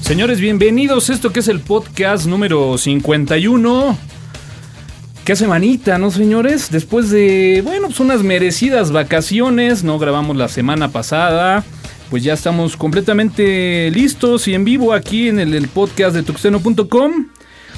Señores, 0.00 0.40
bienvenidos 0.40 1.10
esto 1.10 1.30
que 1.32 1.40
es 1.40 1.48
el 1.48 1.60
podcast 1.60 2.26
número 2.26 2.78
51. 2.78 3.98
Qué 5.24 5.36
semanita, 5.36 5.98
¿no, 5.98 6.10
señores? 6.10 6.70
Después 6.70 7.10
de, 7.10 7.60
bueno, 7.64 7.88
pues 7.88 8.00
unas 8.00 8.22
merecidas 8.22 8.92
vacaciones, 8.92 9.84
no 9.84 9.98
grabamos 9.98 10.36
la 10.36 10.48
semana 10.48 10.88
pasada, 10.88 11.64
pues 12.10 12.22
ya 12.22 12.34
estamos 12.34 12.76
completamente 12.76 13.90
listos 13.90 14.46
y 14.48 14.54
en 14.54 14.64
vivo 14.64 14.92
aquí 14.92 15.28
en 15.28 15.38
el, 15.38 15.68
podcast 15.68 16.14
de 16.14 16.22
tuxteno.com. 16.22 17.28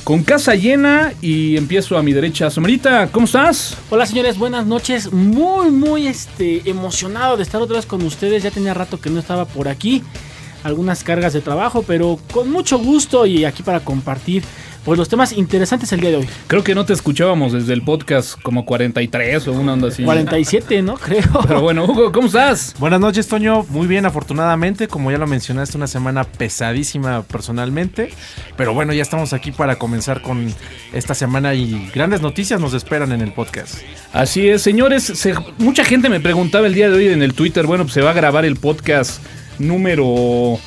Con 0.04 0.22
casa 0.22 0.54
llena 0.54 1.12
y 1.20 1.56
empiezo 1.56 1.98
a 1.98 2.02
mi 2.02 2.12
derecha. 2.12 2.50
Somerita, 2.50 3.08
¿cómo 3.08 3.26
estás? 3.26 3.76
Hola 3.90 4.06
señores, 4.06 4.38
buenas 4.38 4.66
noches. 4.66 5.12
Muy, 5.12 5.70
muy 5.70 6.06
este, 6.06 6.68
emocionado 6.68 7.36
de 7.36 7.42
estar 7.42 7.60
otra 7.60 7.76
vez 7.76 7.86
con 7.86 8.02
ustedes. 8.02 8.42
Ya 8.42 8.50
tenía 8.50 8.72
rato 8.72 9.00
que 9.00 9.10
no 9.10 9.18
estaba 9.20 9.44
por 9.44 9.68
aquí 9.68 10.02
algunas 10.64 11.04
cargas 11.04 11.32
de 11.32 11.40
trabajo, 11.40 11.84
pero 11.86 12.18
con 12.32 12.50
mucho 12.50 12.78
gusto 12.78 13.26
y 13.26 13.44
aquí 13.44 13.62
para 13.62 13.80
compartir 13.80 14.42
pues 14.84 14.98
los 14.98 15.08
temas 15.08 15.32
interesantes 15.32 15.92
el 15.92 16.00
día 16.00 16.10
de 16.10 16.16
hoy. 16.16 16.28
Creo 16.46 16.64
que 16.64 16.74
no 16.74 16.86
te 16.86 16.92
escuchábamos 16.94 17.52
desde 17.52 17.74
el 17.74 17.82
podcast 17.82 18.40
como 18.40 18.64
43 18.64 19.48
o 19.48 19.52
una 19.52 19.74
onda 19.74 19.88
así. 19.88 20.02
47, 20.02 20.80
¿no? 20.82 20.94
Creo. 20.98 21.22
Pero 21.46 21.60
bueno, 21.60 21.84
Hugo, 21.84 22.10
¿cómo 22.12 22.26
estás? 22.28 22.74
Buenas 22.78 22.98
noches, 23.00 23.28
Toño. 23.28 23.66
Muy 23.68 23.86
bien, 23.86 24.06
afortunadamente. 24.06 24.88
Como 24.88 25.10
ya 25.10 25.18
lo 25.18 25.26
mencionaste, 25.26 25.76
una 25.76 25.86
semana 25.86 26.24
pesadísima 26.24 27.22
personalmente. 27.22 28.10
Pero 28.56 28.72
bueno, 28.72 28.92
ya 28.94 29.02
estamos 29.02 29.32
aquí 29.32 29.52
para 29.52 29.76
comenzar 29.76 30.22
con 30.22 30.54
esta 30.92 31.14
semana 31.14 31.54
y 31.54 31.90
grandes 31.94 32.22
noticias 32.22 32.60
nos 32.60 32.72
esperan 32.72 33.12
en 33.12 33.20
el 33.20 33.32
podcast. 33.32 33.78
Así 34.12 34.48
es, 34.48 34.62
señores. 34.62 35.02
se- 35.02 35.34
mucha 35.58 35.84
gente 35.84 36.08
me 36.08 36.20
preguntaba 36.20 36.66
el 36.66 36.74
día 36.74 36.88
de 36.88 36.96
hoy 36.96 37.08
en 37.08 37.22
el 37.22 37.34
Twitter, 37.34 37.66
bueno, 37.66 37.84
pues 37.84 37.92
se 37.94 38.00
va 38.00 38.10
a 38.10 38.14
grabar 38.14 38.44
el 38.46 38.56
podcast 38.56 39.20
número 39.58 40.58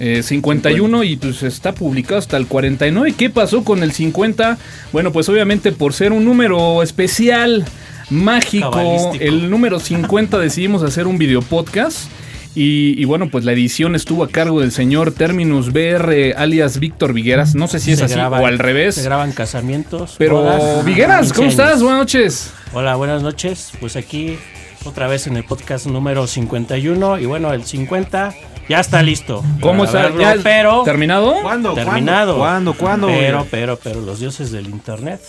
eh, 0.00 0.22
51 0.24 1.04
y 1.04 1.16
pues 1.16 1.42
está 1.44 1.72
publicado 1.72 2.18
hasta 2.18 2.36
el 2.36 2.46
49. 2.46 3.14
¿Qué 3.16 3.30
pasó 3.30 3.62
con 3.62 3.82
el 3.84 3.92
50? 3.92 4.58
Bueno, 4.92 5.12
pues 5.12 5.28
obviamente 5.28 5.70
por 5.72 5.92
ser 5.92 6.12
un 6.12 6.24
número 6.24 6.82
especial, 6.82 7.64
mágico, 8.10 9.12
el 9.20 9.50
número 9.50 9.78
50 9.80 10.38
decidimos 10.38 10.82
hacer 10.82 11.06
un 11.06 11.18
video 11.18 11.42
podcast. 11.42 12.10
Y, 12.52 13.00
y 13.00 13.04
bueno, 13.04 13.28
pues 13.30 13.44
la 13.44 13.52
edición 13.52 13.94
estuvo 13.94 14.24
a 14.24 14.28
cargo 14.28 14.60
del 14.60 14.72
señor 14.72 15.12
Terminus 15.12 15.72
BR 15.72 16.34
alias 16.36 16.80
Víctor 16.80 17.12
Vigueras. 17.12 17.54
No 17.54 17.68
sé 17.68 17.78
si 17.78 17.92
es 17.92 17.98
Se 18.00 18.06
así 18.06 18.14
graban- 18.14 18.42
o 18.42 18.46
al 18.46 18.58
revés. 18.58 18.96
Se 18.96 19.04
graban 19.04 19.30
casamientos. 19.30 20.16
Pero 20.18 20.40
bodas, 20.42 20.84
Vigueras, 20.84 21.32
¿cómo 21.32 21.46
15 21.48 21.62
años. 21.62 21.70
estás? 21.70 21.82
Buenas 21.82 22.00
noches. 22.00 22.52
Hola, 22.72 22.96
buenas 22.96 23.22
noches. 23.22 23.70
Pues 23.78 23.94
aquí 23.94 24.36
otra 24.84 25.06
vez 25.06 25.28
en 25.28 25.36
el 25.36 25.44
podcast 25.44 25.86
número 25.86 26.26
51 26.26 27.20
y 27.20 27.26
bueno, 27.26 27.52
el 27.52 27.64
50 27.64 28.34
ya 28.70 28.78
está 28.78 29.02
listo. 29.02 29.44
¿Cómo 29.60 29.84
está? 29.84 30.02
verlo, 30.02 30.20
¿Ya 30.20 30.36
pero 30.44 30.84
¿Terminado? 30.84 31.34
¿Cuándo? 31.42 31.74
terminado. 31.74 32.38
¿Cuándo? 32.38 32.74
¿Cuándo? 32.74 33.08
Pero, 33.08 33.44
pero, 33.50 33.76
pero 33.76 34.00
los 34.00 34.20
dioses 34.20 34.52
del 34.52 34.68
internet 34.68 35.20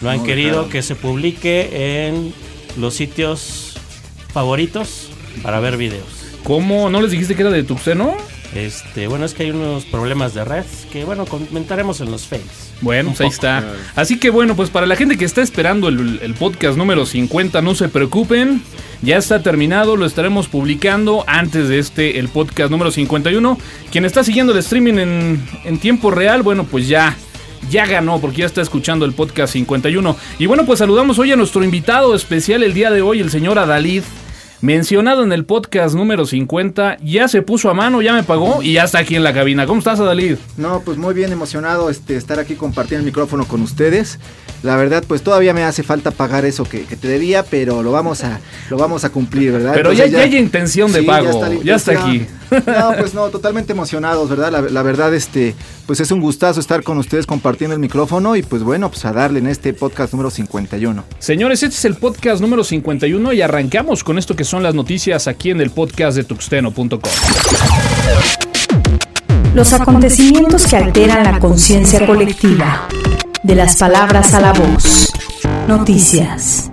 no 0.00 0.08
han 0.08 0.24
querido 0.24 0.70
que 0.70 0.80
se 0.80 0.96
publique 0.96 2.06
en 2.08 2.32
los 2.78 2.94
sitios 2.94 3.74
favoritos 4.32 5.10
para 5.42 5.60
ver 5.60 5.76
videos. 5.76 6.06
¿Cómo? 6.42 6.88
¿No 6.88 7.02
les 7.02 7.10
dijiste 7.10 7.34
que 7.34 7.42
era 7.42 7.50
de 7.50 7.64
Tuxeno? 7.64 8.16
Este, 8.54 9.08
bueno, 9.08 9.24
es 9.24 9.34
que 9.34 9.42
hay 9.42 9.50
unos 9.50 9.84
problemas 9.84 10.32
de 10.32 10.44
red 10.44 10.64
que 10.92 11.04
bueno, 11.04 11.26
comentaremos 11.26 12.00
en 12.00 12.10
los 12.10 12.26
fakes. 12.26 12.44
Bueno, 12.80 13.10
pues 13.10 13.20
ahí 13.20 13.28
está. 13.28 13.64
Así 13.96 14.18
que 14.18 14.30
bueno, 14.30 14.54
pues 14.54 14.70
para 14.70 14.86
la 14.86 14.94
gente 14.94 15.16
que 15.18 15.24
está 15.24 15.42
esperando 15.42 15.88
el, 15.88 16.20
el 16.22 16.34
podcast 16.34 16.78
número 16.78 17.04
50, 17.04 17.60
no 17.62 17.74
se 17.74 17.88
preocupen. 17.88 18.62
Ya 19.02 19.16
está 19.16 19.42
terminado, 19.42 19.96
lo 19.96 20.06
estaremos 20.06 20.48
publicando 20.48 21.24
antes 21.26 21.68
de 21.68 21.78
este, 21.78 22.18
el 22.18 22.28
podcast 22.28 22.70
número 22.70 22.90
51. 22.90 23.58
Quien 23.90 24.04
está 24.04 24.22
siguiendo 24.22 24.52
el 24.52 24.58
streaming 24.60 24.94
en, 24.94 25.48
en 25.64 25.78
tiempo 25.78 26.10
real, 26.10 26.42
bueno, 26.42 26.64
pues 26.64 26.86
ya, 26.88 27.16
ya 27.70 27.86
ganó 27.86 28.20
porque 28.20 28.38
ya 28.38 28.46
está 28.46 28.62
escuchando 28.62 29.04
el 29.04 29.12
podcast 29.12 29.52
51. 29.52 30.16
Y 30.38 30.46
bueno, 30.46 30.64
pues 30.64 30.78
saludamos 30.78 31.18
hoy 31.18 31.32
a 31.32 31.36
nuestro 31.36 31.64
invitado 31.64 32.14
especial 32.14 32.62
el 32.62 32.72
día 32.72 32.90
de 32.90 33.02
hoy, 33.02 33.20
el 33.20 33.30
señor 33.30 33.58
Adalid. 33.58 34.04
Mencionado 34.64 35.22
en 35.22 35.30
el 35.34 35.44
podcast 35.44 35.94
número 35.94 36.24
50, 36.24 36.96
ya 37.04 37.28
se 37.28 37.42
puso 37.42 37.68
a 37.68 37.74
mano, 37.74 38.00
ya 38.00 38.14
me 38.14 38.22
pagó 38.22 38.62
y 38.62 38.72
ya 38.72 38.84
está 38.84 39.00
aquí 39.00 39.14
en 39.14 39.22
la 39.22 39.34
cabina. 39.34 39.66
¿Cómo 39.66 39.80
estás, 39.80 40.00
Adalid? 40.00 40.36
No, 40.56 40.80
pues 40.80 40.96
muy 40.96 41.12
bien 41.12 41.30
emocionado 41.32 41.90
este, 41.90 42.16
estar 42.16 42.38
aquí 42.38 42.54
compartiendo 42.54 43.00
el 43.00 43.04
micrófono 43.04 43.46
con 43.46 43.60
ustedes. 43.60 44.18
La 44.62 44.76
verdad, 44.76 45.04
pues 45.06 45.20
todavía 45.20 45.52
me 45.52 45.64
hace 45.64 45.82
falta 45.82 46.12
pagar 46.12 46.46
eso 46.46 46.64
que, 46.64 46.84
que 46.84 46.96
te 46.96 47.08
debía, 47.08 47.42
pero 47.42 47.82
lo 47.82 47.92
vamos 47.92 48.24
a, 48.24 48.40
lo 48.70 48.78
vamos 48.78 49.04
a 49.04 49.10
cumplir, 49.10 49.52
¿verdad? 49.52 49.72
Pero 49.74 49.92
ya, 49.92 50.06
Entonces 50.06 50.30
ya 50.30 50.34
hay 50.34 50.42
intención 50.42 50.90
de 50.92 51.00
Sí, 51.00 51.06
pago, 51.06 51.62
ya 51.62 51.74
está 51.74 51.92
aquí. 51.92 52.26
No, 52.66 52.92
pues 52.98 53.14
no, 53.14 53.28
totalmente 53.28 53.72
emocionados, 53.72 54.28
¿verdad? 54.28 54.50
La, 54.50 54.60
la 54.60 54.82
verdad, 54.82 55.14
este, 55.14 55.54
pues 55.86 56.00
es 56.00 56.10
un 56.10 56.20
gustazo 56.20 56.60
estar 56.60 56.82
con 56.82 56.98
ustedes 56.98 57.26
compartiendo 57.26 57.74
el 57.74 57.80
micrófono 57.80 58.36
y 58.36 58.42
pues 58.42 58.62
bueno, 58.62 58.90
pues 58.90 59.04
a 59.04 59.12
darle 59.12 59.38
en 59.38 59.46
este 59.46 59.72
podcast 59.72 60.12
número 60.12 60.30
51. 60.30 61.04
Señores, 61.18 61.62
este 61.62 61.76
es 61.76 61.84
el 61.84 61.96
podcast 61.96 62.40
número 62.40 62.64
51 62.64 63.32
y 63.32 63.42
arrancamos 63.42 64.04
con 64.04 64.18
esto 64.18 64.36
que 64.36 64.44
son 64.44 64.62
las 64.62 64.74
noticias 64.74 65.26
aquí 65.28 65.50
en 65.50 65.60
el 65.60 65.70
podcast 65.70 66.16
de 66.16 66.24
tuxteno.com. 66.24 67.00
Los 69.54 69.72
acontecimientos 69.72 70.66
que 70.66 70.76
alteran 70.76 71.22
la 71.22 71.38
conciencia 71.38 72.04
colectiva. 72.06 72.88
De 73.44 73.54
las 73.54 73.76
palabras 73.76 74.34
a 74.34 74.40
la 74.40 74.52
voz. 74.52 75.12
Noticias. 75.68 76.70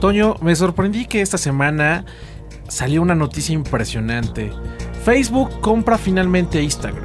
Toño, 0.00 0.36
me 0.40 0.54
sorprendí 0.54 1.06
que 1.06 1.20
esta 1.20 1.38
semana 1.38 2.04
salió 2.68 3.02
una 3.02 3.14
noticia 3.14 3.54
impresionante. 3.54 4.52
Facebook 5.04 5.60
compra 5.60 5.98
finalmente 5.98 6.62
Instagram. 6.62 7.04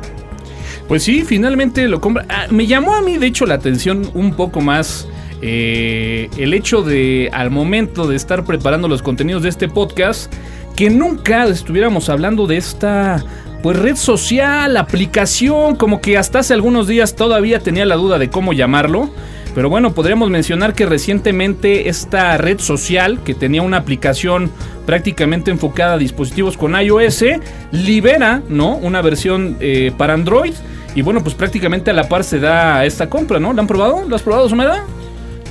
Pues 0.88 1.03
sí, 1.03 1.24
finalmente 1.24 1.88
lo 1.88 2.02
compra. 2.02 2.26
Ah, 2.30 2.46
me 2.50 2.68
llamó 2.68 2.96
a 2.96 3.02
mí, 3.02 3.18
de 3.18 3.28
hecho, 3.28 3.46
la 3.46 3.56
atención 3.56 4.09
un 4.14 4.34
poco 4.34 4.62
más 4.62 5.08
eh, 5.42 6.30
el 6.38 6.53
hecho 6.53 6.84
de, 6.84 7.30
al 7.34 7.52
momento 7.52 8.08
de 8.08 8.16
estar 8.16 8.46
preparando 8.46 8.88
los 8.88 9.02
contenidos 9.02 9.44
de 9.44 9.50
este 9.50 9.68
podcast, 9.68 10.32
que 10.76 10.90
nunca 10.90 11.46
estuviéramos 11.46 12.09
hablando 12.09 12.48
de 12.48 12.58
esta 12.58 13.24
pues 13.62 13.78
red 13.78 13.96
social, 13.96 14.76
aplicación, 14.78 15.78
como 15.78 16.02
que 16.02 16.18
hasta 16.18 16.40
hace 16.40 16.53
algunos 16.53 16.88
días 16.88 17.16
todavía 17.16 17.59
tenía 17.59 17.86
la 17.86 17.96
duda 17.96 18.20
de 18.20 18.30
cómo 18.30 18.53
llamarlo. 18.53 19.09
Pero 19.56 19.69
bueno, 19.69 19.94
podríamos 19.94 20.30
mencionar 20.30 20.74
que 20.74 20.86
recientemente 20.86 21.88
esta 21.88 22.38
red 22.38 22.59
social, 22.59 23.19
que 23.24 23.36
tenía 23.36 23.62
una 23.62 23.78
aplicación 23.78 24.52
prácticamente 24.86 25.52
enfocada 25.52 25.94
a 25.94 25.97
dispositivos 25.97 26.58
con 26.58 26.80
iOS, 26.80 27.24
libera, 27.72 28.41
¿no? 28.50 28.75
Una 28.75 29.02
versión 29.02 29.58
eh, 29.59 29.91
para 29.97 30.14
Android. 30.14 30.53
Y 30.96 31.02
bueno, 31.02 31.22
pues 31.24 31.36
prácticamente 31.36 31.91
a 31.91 31.94
la 31.94 32.08
par 32.08 32.24
se 32.24 32.40
da 32.40 32.86
esta 32.86 33.09
compra, 33.09 33.40
¿no? 33.40 33.53
¿La 33.53 33.62
han 33.62 33.68
probado? 33.68 34.08
¿La 34.09 34.16
has 34.16 34.22
probado, 34.24 34.50
Someda? 34.50 34.86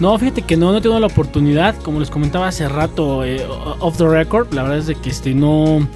No, 0.00 0.18
fíjate 0.18 0.42
que 0.42 0.56
no, 0.56 0.72
no 0.72 0.78
he 0.78 0.80
tenido 0.80 0.98
la 0.98 1.06
oportunidad, 1.06 1.76
como 1.76 2.00
les 2.00 2.10
comentaba 2.10 2.48
hace 2.48 2.68
rato, 2.68 3.24
eh, 3.24 3.44
off 3.78 3.98
the 3.98 4.08
record, 4.08 4.52
la 4.52 4.62
verdad 4.62 4.78
es 4.78 4.86
de 4.86 4.94
que 4.96 5.10
este 5.10 5.34
no... 5.34 5.86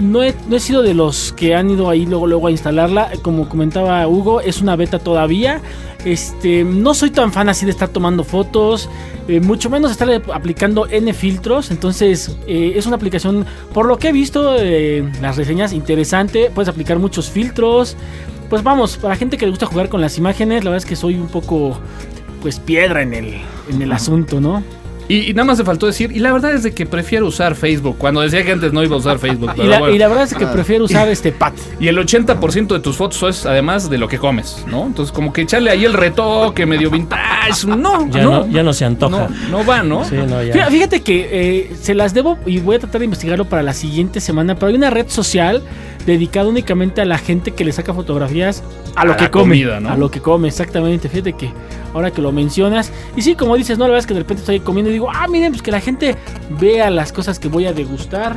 No 0.00 0.22
he, 0.22 0.34
no 0.48 0.56
he 0.56 0.60
sido 0.60 0.82
de 0.82 0.94
los 0.94 1.32
que 1.34 1.54
han 1.54 1.70
ido 1.70 1.90
ahí 1.90 2.06
luego 2.06 2.26
luego 2.26 2.46
a 2.46 2.50
instalarla. 2.50 3.10
Como 3.22 3.48
comentaba 3.48 4.06
Hugo, 4.08 4.40
es 4.40 4.62
una 4.62 4.74
beta 4.74 4.98
todavía. 4.98 5.60
Este, 6.04 6.64
no 6.64 6.94
soy 6.94 7.10
tan 7.10 7.32
fan 7.32 7.50
así 7.50 7.66
de 7.66 7.72
estar 7.72 7.90
tomando 7.90 8.24
fotos, 8.24 8.88
eh, 9.28 9.38
mucho 9.40 9.68
menos 9.68 9.90
estar 9.90 10.08
aplicando 10.32 10.86
N 10.86 11.12
filtros. 11.12 11.70
Entonces, 11.70 12.36
eh, 12.46 12.72
es 12.76 12.86
una 12.86 12.96
aplicación, 12.96 13.44
por 13.74 13.86
lo 13.86 13.98
que 13.98 14.08
he 14.08 14.12
visto, 14.12 14.56
eh, 14.58 15.06
las 15.20 15.36
reseñas 15.36 15.72
interesante. 15.74 16.50
Puedes 16.54 16.68
aplicar 16.68 16.98
muchos 16.98 17.28
filtros. 17.28 17.96
Pues 18.48 18.62
vamos, 18.62 18.96
para 18.96 19.14
gente 19.16 19.36
que 19.36 19.44
le 19.44 19.50
gusta 19.50 19.66
jugar 19.66 19.88
con 19.88 20.00
las 20.00 20.18
imágenes, 20.18 20.64
la 20.64 20.70
verdad 20.70 20.84
es 20.84 20.88
que 20.88 20.96
soy 20.96 21.14
un 21.14 21.28
poco, 21.28 21.78
pues 22.42 22.58
piedra 22.58 23.02
en 23.02 23.14
el, 23.14 23.34
en 23.68 23.82
el 23.82 23.92
asunto, 23.92 24.40
¿no? 24.40 24.64
Y, 25.10 25.28
y 25.28 25.34
nada 25.34 25.44
más 25.44 25.58
te 25.58 25.64
faltó 25.64 25.86
decir, 25.86 26.12
y 26.12 26.20
la 26.20 26.32
verdad 26.32 26.52
es 26.52 26.62
de 26.62 26.72
que 26.72 26.86
prefiero 26.86 27.26
usar 27.26 27.56
Facebook, 27.56 27.96
cuando 27.98 28.20
decía 28.20 28.44
que 28.44 28.52
antes 28.52 28.72
no 28.72 28.84
iba 28.84 28.94
a 28.94 28.98
usar 29.00 29.18
Facebook. 29.18 29.50
Y 29.56 29.56
pero 29.56 29.68
la, 29.68 29.78
bueno. 29.80 29.94
y 29.94 29.98
la 29.98 30.06
verdad 30.06 30.24
es 30.24 30.34
que 30.34 30.46
prefiero 30.46 30.84
usar 30.84 31.08
este 31.08 31.32
pad. 31.32 31.52
Y 31.80 31.88
el 31.88 31.98
80% 31.98 32.68
de 32.68 32.78
tus 32.78 32.96
fotos 32.96 33.22
es 33.24 33.44
además 33.44 33.90
de 33.90 33.98
lo 33.98 34.06
que 34.06 34.18
comes, 34.18 34.64
¿no? 34.68 34.86
Entonces 34.86 35.12
como 35.12 35.32
que 35.32 35.42
echarle 35.42 35.70
ahí 35.70 35.84
el 35.84 35.94
retoque 35.94 36.64
medio 36.64 36.90
vintage, 36.90 37.66
no, 37.66 38.08
Ya 38.08 38.22
no, 38.22 38.30
no, 38.30 38.46
ya 38.48 38.62
no 38.62 38.72
se 38.72 38.84
antoja. 38.84 39.28
no, 39.28 39.58
no 39.58 39.66
va, 39.66 39.82
¿no? 39.82 40.04
Sí, 40.04 40.14
no, 40.14 40.42
ya. 40.42 40.52
Fíjate, 40.52 40.70
fíjate 40.70 41.00
que 41.02 41.28
eh, 41.32 41.76
se 41.80 41.94
las 41.94 42.14
debo 42.14 42.38
y 42.46 42.60
voy 42.60 42.76
a 42.76 42.78
tratar 42.78 43.00
de 43.00 43.06
investigarlo 43.06 43.46
para 43.46 43.64
la 43.64 43.74
siguiente 43.74 44.20
semana, 44.20 44.54
pero 44.54 44.68
hay 44.68 44.76
una 44.76 44.90
red 44.90 45.08
social 45.08 45.62
dedicada 46.10 46.48
únicamente 46.48 47.00
a 47.00 47.04
la 47.04 47.18
gente 47.18 47.52
que 47.52 47.64
le 47.64 47.72
saca 47.72 47.94
fotografías 47.94 48.62
a 48.96 49.04
lo 49.04 49.12
A 49.12 49.16
que 49.16 49.24
la 49.24 49.30
come. 49.30 49.44
comida, 49.44 49.80
¿no? 49.80 49.90
A 49.90 49.96
lo 49.96 50.10
que 50.10 50.20
come, 50.20 50.48
exactamente. 50.48 51.08
Fíjate 51.08 51.32
que 51.34 51.50
ahora 51.94 52.10
que 52.10 52.22
lo 52.22 52.32
mencionas. 52.32 52.92
Y 53.16 53.22
sí, 53.22 53.34
como 53.34 53.56
dices, 53.56 53.78
no, 53.78 53.84
la 53.84 53.90
verdad 53.90 54.00
es 54.00 54.06
que 54.06 54.14
de 54.14 54.20
repente 54.20 54.40
estoy 54.40 54.60
comiendo 54.60 54.90
y 54.90 54.94
digo, 54.94 55.08
ah, 55.12 55.26
miren, 55.28 55.52
pues 55.52 55.62
que 55.62 55.70
la 55.70 55.80
gente 55.80 56.16
vea 56.60 56.90
las 56.90 57.12
cosas 57.12 57.38
que 57.38 57.48
voy 57.48 57.66
a 57.66 57.72
degustar. 57.72 58.36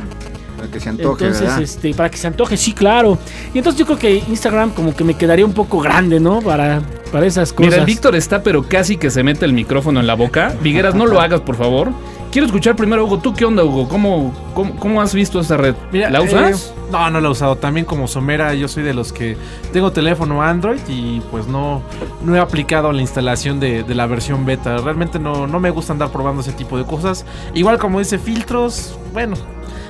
Para 0.56 0.70
que 0.70 0.80
se 0.80 0.88
antoje, 0.88 1.24
entonces, 1.24 1.40
¿verdad? 1.40 1.62
este, 1.62 1.94
para 1.94 2.10
que 2.10 2.16
se 2.16 2.26
antoje, 2.26 2.56
sí, 2.56 2.72
claro. 2.72 3.18
Y 3.52 3.58
entonces 3.58 3.78
yo 3.78 3.86
creo 3.86 3.98
que 3.98 4.14
Instagram 4.28 4.70
como 4.70 4.94
que 4.94 5.04
me 5.04 5.14
quedaría 5.14 5.44
un 5.44 5.52
poco 5.52 5.80
grande, 5.80 6.20
¿no? 6.20 6.40
Para, 6.40 6.80
para 7.12 7.26
esas 7.26 7.52
cosas. 7.52 7.70
Mira, 7.72 7.80
el 7.80 7.86
Víctor 7.86 8.14
está, 8.14 8.42
pero 8.42 8.62
casi 8.62 8.96
que 8.96 9.10
se 9.10 9.22
mete 9.22 9.44
el 9.44 9.52
micrófono 9.52 10.00
en 10.00 10.06
la 10.06 10.14
boca. 10.14 10.54
Vigueras, 10.62 10.94
no 10.94 11.06
lo 11.06 11.20
hagas, 11.20 11.40
por 11.40 11.56
favor. 11.56 11.90
Quiero 12.34 12.46
escuchar 12.46 12.74
primero, 12.74 13.04
Hugo. 13.04 13.20
¿Tú 13.20 13.32
qué 13.32 13.44
onda, 13.44 13.62
Hugo? 13.62 13.88
¿Cómo, 13.88 14.34
cómo, 14.54 14.74
cómo 14.74 15.00
has 15.00 15.14
visto 15.14 15.38
esta 15.38 15.56
red? 15.56 15.76
Mira, 15.92 16.10
¿La 16.10 16.20
usas? 16.20 16.74
eh, 16.76 16.80
no, 16.90 17.08
no 17.08 17.20
la 17.20 17.28
he 17.28 17.30
usado. 17.30 17.54
También 17.54 17.86
como 17.86 18.08
Somera, 18.08 18.54
yo 18.54 18.66
soy 18.66 18.82
de 18.82 18.92
los 18.92 19.12
que 19.12 19.36
tengo 19.72 19.92
teléfono 19.92 20.42
Android 20.42 20.80
y 20.88 21.20
pues 21.30 21.46
no, 21.46 21.80
no 22.24 22.34
he 22.34 22.40
aplicado 22.40 22.90
la 22.90 23.00
instalación 23.02 23.60
de, 23.60 23.84
de 23.84 23.94
la 23.94 24.06
versión 24.06 24.44
beta. 24.44 24.78
Realmente 24.78 25.20
no, 25.20 25.46
no 25.46 25.60
me 25.60 25.70
gusta 25.70 25.92
andar 25.92 26.10
probando 26.10 26.42
ese 26.42 26.50
tipo 26.50 26.76
de 26.76 26.82
cosas. 26.84 27.24
Igual 27.54 27.78
como 27.78 28.00
dice 28.00 28.18
filtros, 28.18 28.98
bueno, 29.12 29.36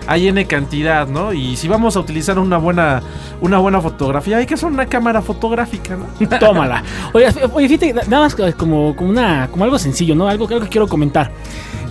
hay 0.06 0.28
N 0.28 0.44
cantidad, 0.46 1.08
¿no? 1.08 1.32
Y 1.32 1.56
si 1.56 1.68
vamos 1.68 1.96
a 1.96 2.00
utilizar 2.00 2.38
una 2.38 2.58
buena, 2.58 3.02
una 3.40 3.58
buena 3.58 3.80
fotografía, 3.80 4.38
hay 4.38 4.46
que 4.46 4.54
hacer 4.54 4.68
una 4.68 4.86
cámara 4.86 5.22
fotográfica, 5.22 5.96
¿no? 5.96 6.28
Tómala. 6.38 6.82
Oye, 7.12 7.26
oye, 7.52 7.68
fíjate, 7.68 7.94
nada 8.08 8.20
más 8.20 8.34
como, 8.34 8.94
como, 8.94 9.10
una, 9.10 9.48
como 9.50 9.64
algo 9.64 9.78
sencillo, 9.78 10.14
¿no? 10.14 10.28
Algo, 10.28 10.46
algo 10.48 10.60
que 10.60 10.68
quiero 10.68 10.88
comentar. 10.88 11.30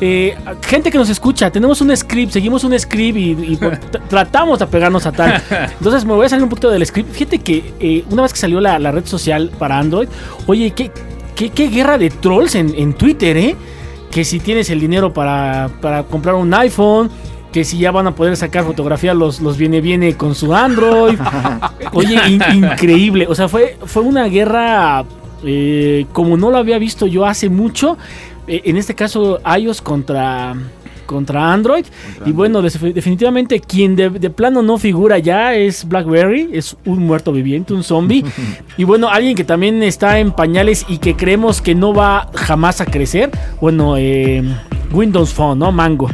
Eh, 0.01 0.35
gente 0.67 0.91
que 0.91 0.97
nos 0.97 1.09
escucha, 1.09 1.49
tenemos 1.49 1.79
un 1.81 1.95
script, 1.95 2.33
seguimos 2.33 2.63
un 2.63 2.77
script 2.77 3.17
y, 3.17 3.57
tratamos 4.09 4.59
de 4.59 4.65
apegarnos 4.65 5.05
a 5.05 5.11
tal. 5.11 5.41
Entonces 5.77 6.05
me 6.05 6.13
voy 6.13 6.25
a 6.25 6.29
salir 6.29 6.43
un 6.43 6.49
poquito 6.49 6.69
del 6.69 6.85
script. 6.85 7.11
Fíjate 7.11 7.39
que 7.39 7.73
eh, 7.79 8.03
una 8.09 8.23
vez 8.23 8.33
que 8.33 8.39
salió 8.39 8.59
la, 8.59 8.79
la 8.79 8.91
red 8.91 9.05
social 9.05 9.51
para 9.57 9.77
Android, 9.77 10.07
oye, 10.45 10.71
qué, 10.71 10.91
qué, 11.35 11.49
qué 11.49 11.69
guerra 11.69 11.97
de 11.97 12.09
trolls 12.09 12.55
en, 12.55 12.73
en 12.75 12.93
Twitter, 12.93 13.37
¿eh? 13.37 13.55
Que 14.11 14.23
si 14.23 14.39
tienes 14.39 14.69
el 14.69 14.79
dinero 14.79 15.11
para, 15.13 15.69
para 15.81 16.03
comprar 16.03 16.35
un 16.35 16.53
iPhone, 16.53 17.09
que 17.53 17.63
si 17.63 17.77
ya 17.77 17.91
van 17.91 18.07
a 18.07 18.15
poder 18.15 18.35
sacar 18.35 18.65
fotografía 18.65 19.13
los, 19.13 19.39
los 19.39 19.57
viene 19.57 19.79
viene 19.79 20.17
con 20.17 20.35
su 20.35 20.53
Android. 20.53 21.17
Oye, 21.93 22.19
in- 22.27 22.41
increíble. 22.63 23.27
O 23.29 23.35
sea, 23.35 23.47
fue, 23.47 23.77
fue 23.85 24.01
una 24.01 24.25
guerra 24.25 25.05
eh, 25.45 26.05
como 26.11 26.35
no 26.35 26.49
lo 26.51 26.57
había 26.57 26.77
visto 26.79 27.05
yo 27.05 27.25
hace 27.25 27.49
mucho. 27.49 27.97
Eh, 28.47 28.63
en 28.65 28.75
este 28.77 28.95
caso, 28.95 29.39
iOS 29.57 29.81
contra, 29.81 30.55
contra 31.05 31.53
Android. 31.53 31.85
y 32.25 32.31
bueno, 32.31 32.61
definitivamente 32.61 33.59
quien 33.59 33.95
de, 33.95 34.09
de 34.09 34.29
plano 34.29 34.61
no 34.61 34.77
figura 34.77 35.19
ya 35.19 35.53
es 35.55 35.87
BlackBerry. 35.87 36.49
Es 36.53 36.75
un 36.85 36.99
muerto 37.05 37.31
viviente, 37.31 37.73
un 37.73 37.83
zombie. 37.83 38.23
y 38.77 38.83
bueno, 38.83 39.09
alguien 39.09 39.35
que 39.35 39.43
también 39.43 39.81
está 39.83 40.19
en 40.19 40.31
pañales 40.31 40.85
y 40.87 40.97
que 40.97 41.15
creemos 41.15 41.61
que 41.61 41.75
no 41.75 41.93
va 41.93 42.29
jamás 42.33 42.81
a 42.81 42.85
crecer. 42.85 43.31
Bueno, 43.61 43.95
eh, 43.97 44.43
Windows 44.91 45.33
Phone, 45.33 45.59
¿no? 45.59 45.71
Mango. 45.71 46.09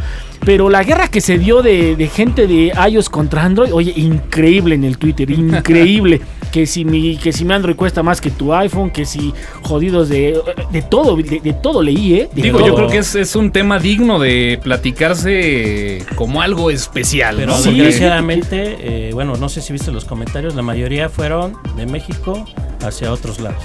Pero 0.46 0.70
la 0.70 0.84
guerra 0.84 1.10
que 1.10 1.22
se 1.22 1.38
dio 1.38 1.62
de, 1.62 1.96
de 1.96 2.08
gente 2.08 2.48
de 2.48 2.72
iOS 2.90 3.10
contra 3.10 3.44
Android, 3.44 3.74
oye, 3.74 3.94
increíble 3.96 4.76
en 4.76 4.86
el 4.86 4.98
Twitter, 4.98 5.30
increíble. 5.30 6.22
que 6.52 6.66
si 6.66 6.86
mi, 6.86 7.18
que 7.18 7.32
si 7.32 7.46
mi 7.46 7.54
Android 7.54 7.76
cuesta 7.76 8.04
más 8.04 8.22
que 8.22 8.32
tu 8.32 8.54
iPhone, 8.54 8.90
que 8.90 9.06
si 9.06 9.34
jodidos 9.62 10.10
de, 10.10 10.40
de 10.72 10.82
todo, 10.82 11.16
de, 11.16 11.40
de 11.40 11.54
todo 11.54 11.82
leí, 11.82 12.14
¿eh? 12.16 12.30
De 12.34 12.42
Digo, 12.42 12.60
todo. 12.60 12.68
yo 12.68 12.76
creo 12.76 12.88
que 12.90 12.98
es, 13.00 13.16
es 13.16 13.36
un 13.36 13.52
tema 13.52 13.80
digno 13.80 14.20
de 14.20 14.60
platicarse 14.62 16.06
como 16.16 16.42
algo 16.42 16.72
especial, 16.72 17.36
Pero 17.38 17.52
¿no? 17.54 17.62
Desgraciadamente, 17.62 18.78
eh, 19.10 19.12
bueno, 19.14 19.36
no 19.36 19.50
sé 19.50 19.62
si 19.62 19.74
viste 19.74 19.92
los 19.92 20.06
comentarios, 20.06 20.56
la 20.56 20.62
mayoría 20.62 21.10
fueron 21.10 21.54
de 21.76 21.86
México 21.86 22.46
hacia 22.82 23.12
otros 23.12 23.40
lados 23.40 23.64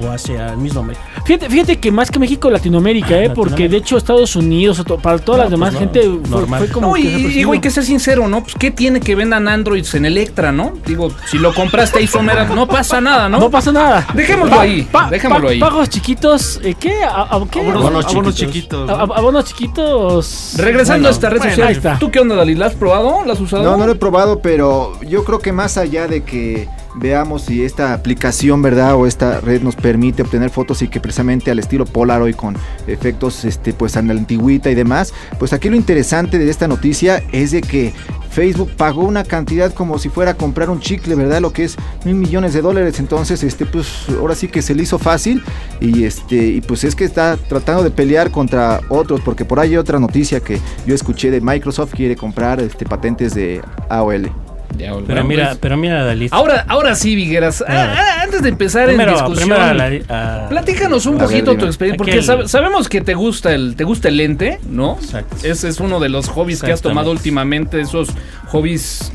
o 0.00 0.10
hacia 0.10 0.48
el 0.52 0.58
mismo 0.58 0.82
México. 0.82 1.04
Fíjate, 1.24 1.48
fíjate 1.48 1.78
que 1.78 1.90
más 1.92 2.10
que 2.10 2.18
México, 2.18 2.50
Latinoamérica, 2.50 3.18
¿eh? 3.18 3.30
Porque 3.30 3.68
de 3.68 3.76
hecho 3.78 3.96
Estados 3.96 4.36
Unidos, 4.36 4.82
para 5.02 5.18
toda 5.18 5.38
la 5.38 5.44
No, 5.44 5.50
demás 5.50 5.74
pues 5.74 5.86
no, 5.86 5.92
gente, 5.92 6.00
fue, 6.20 6.30
normal. 6.30 6.58
fue 6.60 6.68
como 6.68 6.86
No, 6.88 6.94
que 6.94 7.00
y, 7.00 7.42
y, 7.44 7.60
que 7.60 7.70
ser 7.70 7.84
sincero, 7.84 8.28
¿no? 8.28 8.42
Pues, 8.42 8.54
¿qué 8.58 8.70
tiene 8.70 9.00
que 9.00 9.14
vendan 9.14 9.48
Androids 9.48 9.94
en 9.94 10.04
Electra, 10.06 10.52
no? 10.52 10.72
Digo, 10.86 11.10
si 11.30 11.38
lo 11.38 11.54
compraste 11.54 11.98
ahí, 11.98 12.06
Somera, 12.06 12.44
no 12.46 12.66
pasa 12.66 13.00
nada, 13.00 13.28
¿no? 13.28 13.38
No 13.38 13.50
pasa 13.50 13.72
nada. 13.72 14.06
Dejémoslo 14.14 14.58
ahí, 14.58 14.88
dejémoslo 15.10 15.48
ahí. 15.48 15.60
Pagos 15.60 15.88
chiquitos, 15.88 16.60
¿eh, 16.62 16.74
¿qué? 16.78 17.02
¿A, 17.04 17.22
a- 17.22 17.46
qué? 17.50 17.60
Abonos, 17.60 18.06
Abonos 18.06 18.34
chiquitos. 18.34 18.90
abonos 18.90 19.44
chiquitos. 19.44 20.54
Regresando 20.56 21.02
Bueno, 21.02 21.08
a 21.08 21.10
esta 21.12 21.30
red 21.30 21.38
bueno, 21.38 21.52
social, 21.52 21.68
ahí 21.68 21.74
está. 21.74 21.98
¿tú 21.98 22.10
qué 22.10 22.20
onda, 22.20 22.34
Dalí? 22.36 22.54
¿La 22.54 22.66
has 22.66 22.74
probado? 22.74 23.24
¿La 23.24 23.32
has 23.34 23.40
usado? 23.40 23.62
No, 23.62 23.76
no 23.76 23.86
lo 23.86 23.92
he 23.92 23.96
probado, 23.96 24.40
pero 24.40 24.98
yo 25.02 25.24
creo 25.24 25.38
que 25.38 25.52
más 25.52 25.76
allá 25.78 26.06
de 26.08 26.22
que 26.24 26.68
veamos 26.94 27.42
si 27.42 27.64
esta 27.64 27.94
aplicación, 27.94 28.62
¿verdad? 28.62 28.94
O 28.94 29.06
esta 29.06 29.40
red 29.40 29.62
nos 29.62 29.76
permite 29.76 30.22
obtener 30.22 30.50
fotos 30.50 30.82
y 30.82 30.88
que 30.88 31.00
precisamente 31.00 31.50
al 31.50 31.58
estilo 31.58 31.84
Polaroid 31.84 32.34
con 32.34 32.56
efectos, 32.86 33.44
este, 33.44 33.72
pues 33.72 33.96
a 33.96 34.02
la 34.02 34.12
antigüita 34.12 34.70
y 34.70 34.74
demás, 34.74 35.12
pues 35.38 35.52
aquí 35.52 35.68
lo 35.68 35.76
interesante 35.76 36.38
de 36.38 36.50
esta 36.50 36.68
noticia 36.68 37.22
es 37.32 37.52
de 37.52 37.62
que 37.62 37.92
Facebook 38.32 38.70
pagó 38.76 39.02
una 39.02 39.24
cantidad 39.24 39.72
como 39.74 39.98
si 39.98 40.08
fuera 40.08 40.32
a 40.32 40.34
comprar 40.34 40.70
un 40.70 40.80
chicle, 40.80 41.14
¿verdad? 41.14 41.42
Lo 41.42 41.52
que 41.52 41.64
es 41.64 41.76
mil 42.04 42.14
millones 42.14 42.54
de 42.54 42.62
dólares. 42.62 42.98
Entonces, 42.98 43.42
este, 43.42 43.66
pues 43.66 44.06
ahora 44.18 44.34
sí 44.34 44.48
que 44.48 44.62
se 44.62 44.74
le 44.74 44.84
hizo 44.84 44.98
fácil. 44.98 45.42
Y 45.80 46.04
este, 46.04 46.36
y 46.36 46.60
pues 46.62 46.82
es 46.84 46.96
que 46.96 47.04
está 47.04 47.36
tratando 47.36 47.84
de 47.84 47.90
pelear 47.90 48.30
contra 48.30 48.80
otros. 48.88 49.20
Porque 49.20 49.44
por 49.44 49.60
ahí 49.60 49.70
hay 49.70 49.76
otra 49.76 50.00
noticia 50.00 50.40
que 50.40 50.58
yo 50.86 50.94
escuché 50.94 51.30
de 51.30 51.42
Microsoft 51.42 51.92
quiere 51.94 52.16
comprar 52.16 52.58
este, 52.60 52.86
patentes 52.86 53.34
de 53.34 53.60
AOL. 53.90 54.32
Ya, 54.78 54.92
Pero 55.06 55.24
mira, 55.24 55.46
pues, 55.48 55.58
pero 55.60 55.76
mira, 55.76 56.02
Dalí. 56.04 56.28
Ahora, 56.30 56.64
ahora 56.66 56.94
sí, 56.94 57.14
Vigueras. 57.14 57.62
ah, 57.66 57.94
ah, 57.96 58.22
antes 58.22 58.42
de 58.42 58.48
empezar 58.48 58.86
primero, 58.86 59.10
en 59.12 59.16
discusión. 59.16 59.48
primero 59.50 59.62
a 59.62 59.74
la- 59.74 60.44
a- 60.44 60.48
Platícanos 60.48 61.04
un 61.06 61.18
ver, 61.18 61.26
poquito 61.26 61.56
tu 61.56 61.66
experiencia, 61.66 61.98
porque 61.98 62.12
Aquel- 62.20 62.24
sab- 62.24 62.46
sabemos 62.48 62.88
que 62.88 63.00
te 63.02 63.14
gusta 63.14 63.52
el 63.54 63.76
te 63.76 63.84
gusta 63.84 64.08
el 64.08 64.16
lente, 64.16 64.60
¿no? 64.68 64.98
Exacto. 65.00 65.36
Ese 65.42 65.68
es 65.68 65.78
uno 65.80 66.00
de 66.00 66.08
los 66.08 66.28
hobbies 66.28 66.62
que 66.62 66.72
has 66.72 66.80
tomado 66.82 67.10
últimamente, 67.10 67.80
esos 67.80 68.08
hobbies. 68.48 69.12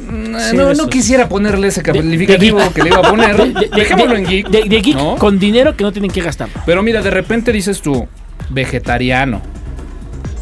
Mm, 0.00 0.36
Sí, 0.50 0.56
no, 0.56 0.88
quisiera 0.88 1.28
ponerle 1.28 1.68
ese 1.68 1.80
de 1.82 1.92
calificativo 1.92 2.58
que 2.74 2.82
le 2.82 2.88
iba 2.90 2.98
a 2.98 3.02
poner. 3.10 3.36
De, 3.54 3.60
de- 3.60 3.68
Dejémoslo 3.74 4.12
de- 4.14 4.18
en 4.20 4.26
geek. 4.26 4.48
de- 4.48 4.64
de 4.68 4.80
geek 4.80 4.96
¿no? 4.96 5.16
con 5.16 5.38
dinero 5.38 5.76
que 5.76 5.84
no 5.84 5.92
tienen 5.92 6.10
que 6.10 6.20
gastar. 6.20 6.48
Pero 6.66 6.82
mira, 6.82 7.00
de 7.00 7.10
repente 7.10 7.52
dices 7.52 7.80
tú, 7.80 8.06
vegetariano, 8.50 9.40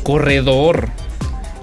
corredor, 0.03 0.89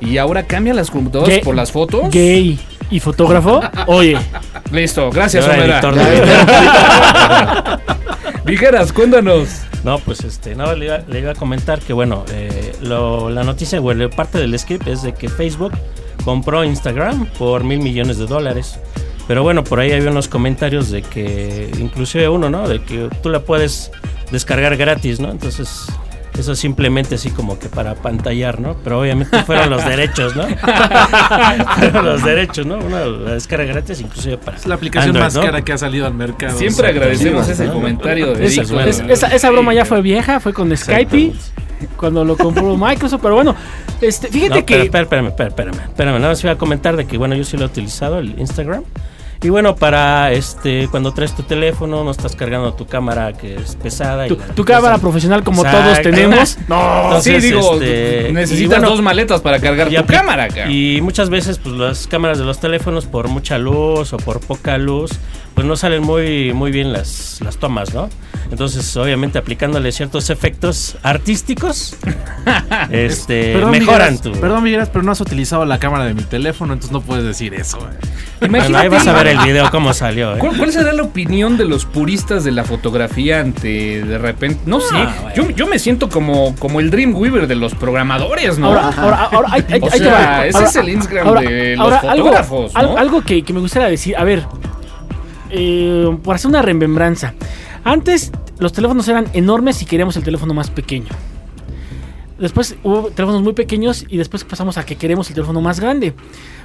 y 0.02 0.18
ahora 0.18 0.44
cambia 0.44 0.74
las 0.74 0.90
computadoras 0.92 1.36
Gay- 1.36 1.44
por 1.44 1.56
las 1.56 1.72
fotos. 1.72 2.10
Gay 2.12 2.60
y 2.90 3.00
fotógrafo. 3.00 3.62
Oye, 3.88 4.18
Listo, 4.72 5.10
gracias, 5.12 5.46
Ahora 5.46 5.58
Omera. 5.58 5.74
editor 5.80 5.96
Ya, 5.96 6.10
de 6.10 6.22
video. 6.22 7.80
Vigeras, 8.46 8.94
cuéntanos. 8.94 9.50
No, 9.84 10.00
pues 10.00 10.22
este, 10.24 10.56
no, 10.56 10.74
le 10.76 10.86
iba, 10.86 10.98
le 11.08 11.20
iba 11.20 11.32
a 11.32 11.36
comentar 11.36 11.80
que 11.80 11.94
bueno, 11.94 12.26
eh, 12.32 12.74
lo- 12.82 13.30
la 13.30 13.44
noticia, 13.44 13.80
bueno, 13.80 14.10
parte 14.10 14.38
del 14.40 14.58
script 14.58 14.88
es 14.88 15.02
de 15.04 15.14
que 15.14 15.30
Facebook 15.30 15.74
compró 16.26 16.64
Instagram 16.64 17.26
por 17.38 17.64
mil 17.64 17.80
millones 17.80 18.18
de 18.18 18.26
dólares. 18.26 18.80
Pero 19.28 19.44
bueno, 19.44 19.64
por 19.64 19.80
ahí 19.80 19.92
había 19.92 20.10
unos 20.10 20.28
comentarios 20.30 20.90
de 20.90 21.02
que, 21.02 21.70
inclusive 21.80 22.30
uno, 22.30 22.50
¿no? 22.50 22.68
De 22.68 22.82
que 22.82 23.10
tú 23.22 23.30
la 23.30 23.42
puedes 23.42 23.92
descargar 24.32 24.78
gratis, 24.78 25.20
¿no? 25.20 25.30
Entonces, 25.32 25.86
eso 26.38 26.56
simplemente 26.56 27.16
así 27.16 27.30
como 27.32 27.58
que 27.60 27.68
para 27.70 27.96
pantallar, 27.96 28.60
¿no? 28.60 28.76
Pero 28.84 29.00
obviamente 29.02 29.42
fueron 29.44 29.70
los 29.70 29.84
derechos, 29.86 30.36
¿no? 30.36 30.44
fueron 31.76 32.06
los 32.06 32.24
derechos, 32.24 32.66
¿no? 32.66 32.78
Una 32.78 33.06
la 33.06 33.34
descarga 33.34 33.66
gratis, 33.66 34.02
inclusive 34.02 34.38
para 34.38 34.58
Es 34.58 34.66
la 34.68 34.76
aplicación 34.76 35.10
Android, 35.16 35.24
más 35.26 35.36
¿no? 35.36 35.42
cara 35.42 35.62
que 35.64 35.74
ha 35.74 35.78
salido 35.78 36.06
al 36.06 36.14
mercado. 36.14 36.58
Siempre 36.58 36.88
agradecemos 36.88 37.46
Sí, 37.46 37.52
ese 37.54 37.68
comentario 37.68 38.34
de 38.34 38.46
Esa- 38.46 38.62
Dico. 38.64 38.80
es- 38.82 39.00
esa, 39.08 39.28
esa 39.28 39.50
broma 39.52 39.74
ya 39.74 39.86
fue 39.86 40.02
vieja, 40.02 40.40
fue 40.40 40.54
con 40.54 40.76
Skype 40.76 41.34
cuando 41.96 42.24
lo 42.26 42.38
compró 42.38 42.76
Microsoft. 42.78 43.22
Pero 43.22 43.36
bueno, 43.36 43.56
este, 44.02 44.28
fíjate 44.28 44.60
No, 44.60 44.66
que. 44.66 44.82
espérame, 44.84 45.04
espérame, 45.28 45.28
espérame, 45.50 45.80
espérame. 45.90 46.16
Nada 46.20 46.30
más 46.30 46.44
iba 46.44 46.54
a 46.54 46.58
comentar 46.58 46.96
de 46.96 47.06
que, 47.06 47.18
bueno, 47.18 47.36
yo 47.36 47.44
sí 47.44 47.58
lo 47.58 47.64
he 47.64 47.68
utilizado, 47.68 48.20
el 48.20 48.40
Instagram. 48.40 48.84
Y 49.42 49.50
bueno, 49.50 49.76
para 49.76 50.32
este, 50.32 50.88
cuando 50.90 51.14
traes 51.14 51.36
tu 51.36 51.44
teléfono, 51.44 52.04
no 52.04 52.12
estás 52.12 52.36
cargando 52.36 52.74
tu 52.74 52.88
cámara 52.88 53.34
que 53.34 53.56
es 53.56 53.76
pesada. 53.76 54.26
y 54.26 54.30
tu, 54.30 54.38
la- 54.38 54.48
tu 54.48 54.66
cámara 54.66 54.98
profesional, 54.98 55.44
como 55.44 55.64
Exacto. 55.64 55.84
todos 55.84 56.02
tenemos. 56.02 56.58
No, 56.68 57.04
Entonces, 57.06 57.44
sí, 57.44 57.50
digo, 57.50 57.74
este, 57.76 58.30
necesitas 58.34 58.62
y 58.62 58.66
bueno, 58.68 58.90
dos 58.90 59.02
maletas 59.02 59.42
para 59.42 59.60
cargar 59.60 59.92
y 59.92 59.96
tu 59.96 60.06
cámara, 60.06 60.46
acá. 60.46 60.70
Y 60.70 61.00
muchas 61.02 61.30
veces, 61.30 61.60
pues 61.60 61.76
las 61.76 62.08
cámaras 62.08 62.40
de 62.40 62.46
los 62.46 62.60
teléfonos, 62.60 63.06
por 63.06 63.28
mucha 63.28 63.58
luz 63.58 64.12
o 64.14 64.18
por 64.18 64.40
poca 64.40 64.78
luz, 64.78 65.12
pues 65.58 65.66
no 65.66 65.76
salen 65.76 66.04
muy, 66.04 66.54
muy 66.54 66.70
bien 66.70 66.94
las, 66.94 67.40
las 67.44 67.58
tomas, 67.58 67.92
¿no? 67.92 68.10
Entonces, 68.52 68.96
obviamente, 68.96 69.40
aplicándole 69.40 69.92
ciertos 69.92 70.30
efectos 70.30 70.98
artísticos, 71.02 71.96
este, 72.92 73.54
Perdón, 73.54 73.72
mejoran 73.72 74.18
tu. 74.20 74.32
Perdón, 74.34 74.64
Migueras, 74.64 74.90
pero 74.90 75.04
no 75.04 75.12
has 75.12 75.20
utilizado 75.20 75.66
la 75.66 75.80
cámara 75.80 76.06
de 76.06 76.14
mi 76.14 76.22
teléfono, 76.22 76.74
entonces 76.74 76.92
no 76.94 77.02
puedes 77.02 77.24
decir 77.26 77.56
eso. 77.56 77.80
eh. 78.42 78.48
Bueno, 78.50 78.78
ahí 78.78 78.88
vas 78.88 79.08
a 79.08 79.14
ver 79.14 79.28
el 79.28 79.40
video 79.40 79.70
cómo 79.72 79.94
salió, 79.96 80.36
¿eh? 80.36 80.40
¿Cuál, 80.40 80.56
cuál 80.58 80.72
será 80.72 80.94
la 80.94 81.02
opinión 81.02 81.58
de 81.58 81.66
los 81.66 81.86
puristas 81.86 82.44
de 82.44 82.52
la 82.52 82.64
fotografía 82.64 83.40
ante 83.40 84.04
de 84.04 84.18
repente? 84.20 84.62
No 84.68 84.80
sé, 84.80 84.94
bueno. 84.94 85.34
yo, 85.36 85.50
yo 85.50 85.66
me 85.68 85.80
siento 85.80 86.08
como, 86.08 86.56
como 86.58 86.80
el 86.80 86.92
Dreamweaver 86.92 87.48
de 87.48 87.56
los 87.56 87.74
programadores, 87.74 88.60
¿no? 88.60 88.68
Ahora, 88.68 88.90
ahora, 88.96 89.24
ahora, 89.32 89.48
ahí- 89.54 89.66
ahí- 89.72 89.80
O 89.82 89.86
ahí 89.86 89.92
te 89.92 89.98
sea, 90.06 90.14
va. 90.14 90.46
ese 90.46 90.58
Ahora- 90.58 90.70
es 90.70 90.76
el 90.76 90.90
Instagram 90.90 91.28
ahora- 91.28 91.42
de 91.42 91.76
los 91.76 91.80
ahora, 91.86 91.98
algo- 92.12 92.24
fotógrafos, 92.26 92.74
¿no? 92.76 92.80
algo, 92.80 92.98
algo 93.00 93.22
que, 93.24 93.42
que 93.42 93.54
me 93.54 93.60
gustaría 93.60 93.90
decir, 93.90 94.16
a 94.16 94.24
ver, 94.24 94.44
eh, 95.50 96.18
por 96.24 96.36
hacer 96.36 96.50
una 96.50 96.62
remembranza. 96.62 97.34
Antes 97.84 98.32
los 98.60 98.74
teléfonos 98.74 99.08
eran 99.08 99.28
enormes 99.34 99.82
y 99.82 99.86
queríamos 99.86 100.16
el 100.18 100.24
teléfono 100.24 100.54
más 100.54 100.70
pequeño. 100.70 101.10
después 102.40 102.76
hubo 102.84 103.10
teléfonos 103.10 103.42
muy 103.42 103.54
pequeños 103.54 104.06
y 104.08 104.18
después 104.18 104.44
pasamos 104.44 104.78
a 104.78 104.86
que 104.86 104.96
queremos 104.96 105.28
el 105.30 105.36
teléfono 105.36 105.62
más 105.62 105.80
grande. 105.80 106.14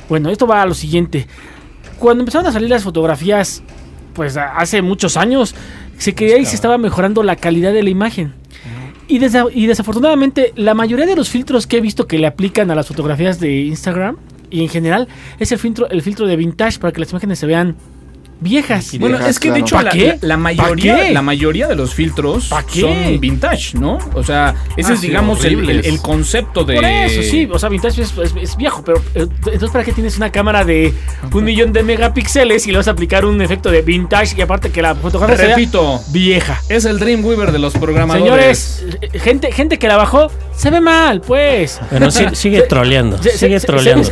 Bueno, 0.09 0.31
esto 0.31 0.47
va 0.47 0.63
a 0.63 0.67
lo 0.67 0.75
siguiente. 0.75 1.27
Cuando 1.99 2.23
empezaron 2.23 2.47
a 2.47 2.53
salir 2.53 2.69
las 2.69 2.83
fotografías, 2.83 3.63
pues 4.15 4.37
hace 4.37 4.83
muchos 4.83 5.17
años, 5.17 5.55
se 5.97 6.15
creía 6.15 6.39
y 6.39 6.45
se 6.45 6.55
estaba 6.55 6.79
mejorando 6.79 7.23
la 7.23 7.37
calidad 7.37 7.73
de 7.73 7.83
la 7.83 7.91
imagen. 7.91 8.35
Y, 9.09 9.21
y 9.55 9.67
desafortunadamente, 9.67 10.53
la 10.57 10.75
mayoría 10.75 11.07
de 11.07 11.17
los 11.17 11.29
filtros 11.29 11.67
que 11.67 11.79
he 11.79 11.81
visto 11.81 12.07
que 12.07 12.19
le 12.19 12.27
aplican 12.27 12.71
a 12.71 12.75
las 12.75 12.89
fotografías 12.89 13.39
de 13.41 13.61
Instagram 13.63 14.17
y 14.51 14.63
en 14.63 14.69
general 14.69 15.09
es 15.39 15.53
el 15.53 15.59
filtro, 15.59 15.89
el 15.91 16.03
filtro 16.03 16.27
de 16.27 16.37
vintage 16.37 16.79
para 16.79 16.93
que 16.93 17.01
las 17.01 17.11
imágenes 17.11 17.39
se 17.39 17.47
vean 17.47 17.77
viejas. 18.43 18.99
Bueno, 18.99 19.17
Viejas, 19.17 19.31
es 19.31 19.41
que 19.41 19.51
de 19.53 19.63
claro. 19.63 19.91
hecho 19.91 20.19
¿Pa 20.21 20.27
la, 20.27 20.37
mayoría, 20.37 20.97
qué? 20.97 21.11
la 21.13 21.23
mayoría 21.23 21.69
de 21.69 21.75
los 21.77 21.95
filtros 21.95 22.45
son 22.69 23.21
vintage, 23.21 23.79
¿no? 23.79 23.99
O 24.15 24.23
sea, 24.23 24.55
ese 24.77 24.91
Ah, 24.91 24.95
es 24.95 25.01
sí, 25.01 25.07
digamos 25.09 25.45
el, 25.45 25.53
el- 25.53 25.59
horribles. 25.65 25.87
el 25.87 26.01
concepto 26.01 26.65
de 26.65 26.75
Por 26.75 26.85
eso, 26.85 27.23
sí, 27.23 27.49
o 27.51 27.59
sea, 27.59 27.69
vintage 27.69 28.03
es, 28.03 28.13
es- 28.19 28.35
es 28.41 28.57
viejo, 28.57 28.83
pero 28.85 28.99
eh, 29.15 29.27
entonces 29.47 29.71
¿para 29.71 29.85
qué 29.85 29.93
tienes 29.93 30.17
una 30.17 30.31
cámara 30.33 30.65
de 30.65 30.93
un 31.33 31.45
millón 31.45 31.73
de 31.73 31.83
megapíxeles 31.83 32.67
y 32.67 32.73
le 32.73 32.79
vas 32.79 32.89
a 32.89 32.93
aplicar 32.93 33.25
un 33.25 33.41
efecto 33.41 33.71
de 33.71 33.83
vintage 33.83 34.35
y 34.37 34.41
aparte 34.41 34.71
que 34.71 34.83
la 34.83 34.95
fotografía 34.95 35.49
Repito, 35.49 36.01
vieja? 36.11 36.61
es 36.69 36.85
el 36.85 36.99
Dreamweaver 36.99 37.53
de 37.53 37.59
los 37.59 37.73
programadores. 37.75 38.59
Señores, 38.59 38.99
eh, 39.13 39.19
gente, 39.19 39.53
gente 39.53 39.79
que 39.79 39.89
la 39.89 39.97
bajó, 39.97 40.31
se 40.55 40.71
ve 40.71 40.81
mal, 40.81 41.21
pues. 41.21 41.81
Bueno, 41.91 42.11
sigue 42.11 42.63
troleando, 42.63 43.23
Se- 43.23 43.31
se- 43.31 43.39
sigue 43.39 43.61
se- 43.61 43.67
troleando. 43.67 44.09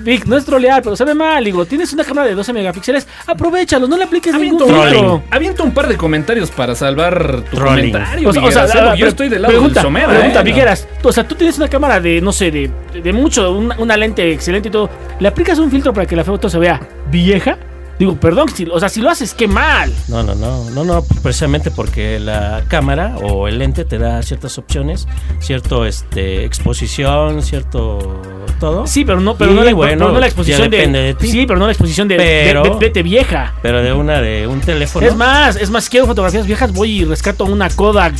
Vic, 0.00 0.26
no 0.26 0.36
es 0.36 0.44
trolear, 0.44 0.82
pero 0.82 0.94
se 0.96 1.04
ve 1.04 1.14
mal. 1.14 1.42
Digo, 1.44 1.64
tienes 1.66 1.92
una 1.92 2.04
cámara 2.04 2.28
de 2.28 2.34
12 2.34 2.52
megapíxeles, 2.52 3.06
aprovechalo, 3.26 3.88
no 3.88 3.96
le 3.96 4.04
apliques 4.04 4.32
ningún 4.34 4.62
Aviento, 4.62 4.66
Trolling. 4.66 4.90
filtro. 4.94 5.22
aviento 5.30 5.64
un 5.64 5.72
par 5.72 5.88
de 5.88 5.96
comentarios 5.96 6.50
para 6.50 6.74
salvar 6.74 7.42
tu 7.50 7.56
Trolling. 7.56 7.92
comentario. 7.92 8.28
O 8.28 8.32
sea, 8.32 8.44
o 8.44 8.50
sea, 8.68 8.94
yo 8.94 9.06
estoy 9.06 9.28
del 9.28 9.42
lado 9.42 9.52
pregunta, 9.52 9.80
del 9.80 9.82
Somera. 9.82 10.08
Pregunta, 10.08 10.40
¿eh? 10.40 10.44
Vigueras, 10.44 10.88
o 11.02 11.12
sea, 11.12 11.26
tú 11.26 11.34
tienes 11.34 11.56
una 11.58 11.68
cámara 11.68 11.98
de, 12.00 12.20
no 12.20 12.32
sé, 12.32 12.50
de, 12.50 12.70
de 13.02 13.12
mucho, 13.12 13.52
una, 13.52 13.76
una 13.78 13.96
lente 13.96 14.30
excelente 14.32 14.68
y 14.68 14.72
todo. 14.72 14.90
¿Le 15.18 15.28
aplicas 15.28 15.58
un 15.58 15.70
filtro 15.70 15.92
para 15.92 16.06
que 16.06 16.14
la 16.16 16.24
foto 16.24 16.48
se 16.50 16.58
vea 16.58 16.80
vieja? 17.10 17.56
Digo, 17.98 18.16
perdón, 18.18 18.48
si- 18.48 18.64
o 18.64 18.80
sea, 18.80 18.88
si 18.88 19.02
lo 19.02 19.10
haces, 19.10 19.34
qué 19.34 19.46
mal. 19.46 19.92
No, 20.08 20.22
no, 20.22 20.34
no, 20.34 20.70
no, 20.70 20.84
no, 20.84 21.02
precisamente 21.22 21.70
porque 21.70 22.18
la 22.18 22.62
cámara 22.66 23.16
o 23.22 23.46
el 23.46 23.58
lente 23.58 23.84
te 23.84 23.98
da 23.98 24.22
ciertas 24.22 24.56
opciones, 24.56 25.06
cierto, 25.38 25.84
este, 25.84 26.46
exposición, 26.46 27.42
cierto, 27.42 28.22
todo. 28.60 28.86
Sí, 28.86 29.04
pero 29.04 29.20
no, 29.20 29.34
pero 29.36 29.50
Y 29.50 29.54
no, 29.54 29.64
la, 29.64 29.74
bueno, 29.74 29.96
pero 30.04 30.12
no 30.12 30.20
la 30.20 30.26
exposición 30.26 30.70
de, 30.70 30.76
depende 30.76 30.98
de 31.00 31.14
ti. 31.14 31.28
Sí, 31.28 31.46
pero 31.46 31.58
no 31.58 31.66
la 31.66 31.72
exposición 31.72 32.06
de, 32.06 32.16
Pero- 32.16 32.62
de, 32.62 32.70
de- 32.70 32.76
vete 32.78 33.02
vieja. 33.02 33.54
Pero 33.62 33.82
de 33.82 33.92
una 33.92 34.20
de 34.20 34.46
un 34.46 34.60
teléfono. 34.60 35.04
Es 35.04 35.16
más, 35.16 35.56
es 35.56 35.70
más, 35.70 35.88
quiero 35.90 36.06
fotografías 36.06 36.46
viejas, 36.46 36.72
voy 36.72 37.00
y 37.00 37.04
rescato 37.04 37.44
una 37.46 37.68
Kodak 37.70 38.14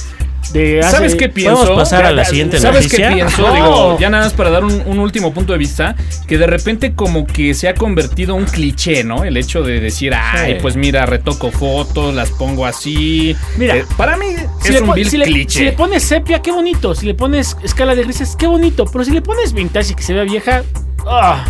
de 0.52 0.80
hace... 0.80 0.90
¿Sabes 0.90 1.14
qué 1.14 1.28
pienso? 1.28 1.56
Podemos 1.60 1.78
pasar 1.78 2.04
a 2.06 2.12
la 2.12 2.24
siguiente 2.24 2.58
¿Sabes 2.58 2.84
noticia? 2.84 3.08
qué 3.10 3.14
pienso? 3.14 3.42
No. 3.46 3.54
Digo, 3.54 3.98
ya 4.00 4.10
nada 4.10 4.24
más 4.24 4.32
para 4.32 4.50
dar 4.50 4.64
un, 4.64 4.82
un 4.86 4.98
último 4.98 5.32
punto 5.32 5.52
de 5.52 5.58
vista, 5.58 5.94
que 6.26 6.38
de 6.38 6.46
repente 6.46 6.94
como 6.94 7.26
que 7.26 7.54
se 7.54 7.68
ha 7.68 7.74
convertido 7.74 8.34
un 8.34 8.44
cliché, 8.46 9.04
¿no? 9.04 9.24
El 9.24 9.36
hecho 9.36 9.62
de 9.62 9.80
decir, 9.80 10.12
ay, 10.14 10.54
Sí. 10.54 10.58
pues 10.60 10.76
mira, 10.76 11.06
retoco 11.06 11.50
fotos, 11.50 12.14
las 12.14 12.30
pongo 12.30 12.66
así. 12.66 13.36
Mira, 13.58 13.76
Eh, 13.76 13.84
para 13.96 14.16
mí 14.16 14.26
Si 14.62 14.68
es 14.68 14.74
le, 14.74 14.82
un 14.82 14.94
vil 14.94 15.08
si 15.10 15.16
le- 15.18 15.24
cliché. 15.26 15.58
si 15.58 15.64
le 15.66 15.72
pones 15.72 16.02
sepia, 16.02 16.40
qué 16.42 16.50
bonito. 16.52 16.94
Si 16.94 17.06
le 17.06 17.14
pones 17.14 17.56
escala 17.62 17.94
de 17.94 18.02
grises, 18.04 18.34
qué 18.36 18.46
bonito. 18.46 18.84
Pero 18.90 19.04
si 19.04 19.10
le 19.12 19.22
pones 19.22 19.52
vintage 19.52 19.92
y 19.92 19.94
que 19.94 20.02
se 20.02 20.12
vea 20.14 20.24
vieja... 20.24 20.62
ah. 21.06 21.44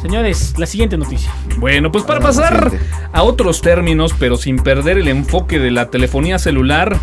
Señores, 0.00 0.54
la 0.58 0.66
siguiente 0.66 0.98
noticia. 0.98 1.30
Bueno, 1.58 1.92
pues 1.92 2.02
para 2.02 2.18
pasar 2.18 2.72
a 3.12 3.22
otros 3.22 3.60
términos, 3.62 4.12
pero 4.18 4.36
sin 4.36 4.56
perder 4.56 4.98
el 4.98 5.06
enfoque 5.06 5.60
de 5.60 5.70
la 5.70 5.90
telefonía 5.90 6.40
celular, 6.40 6.96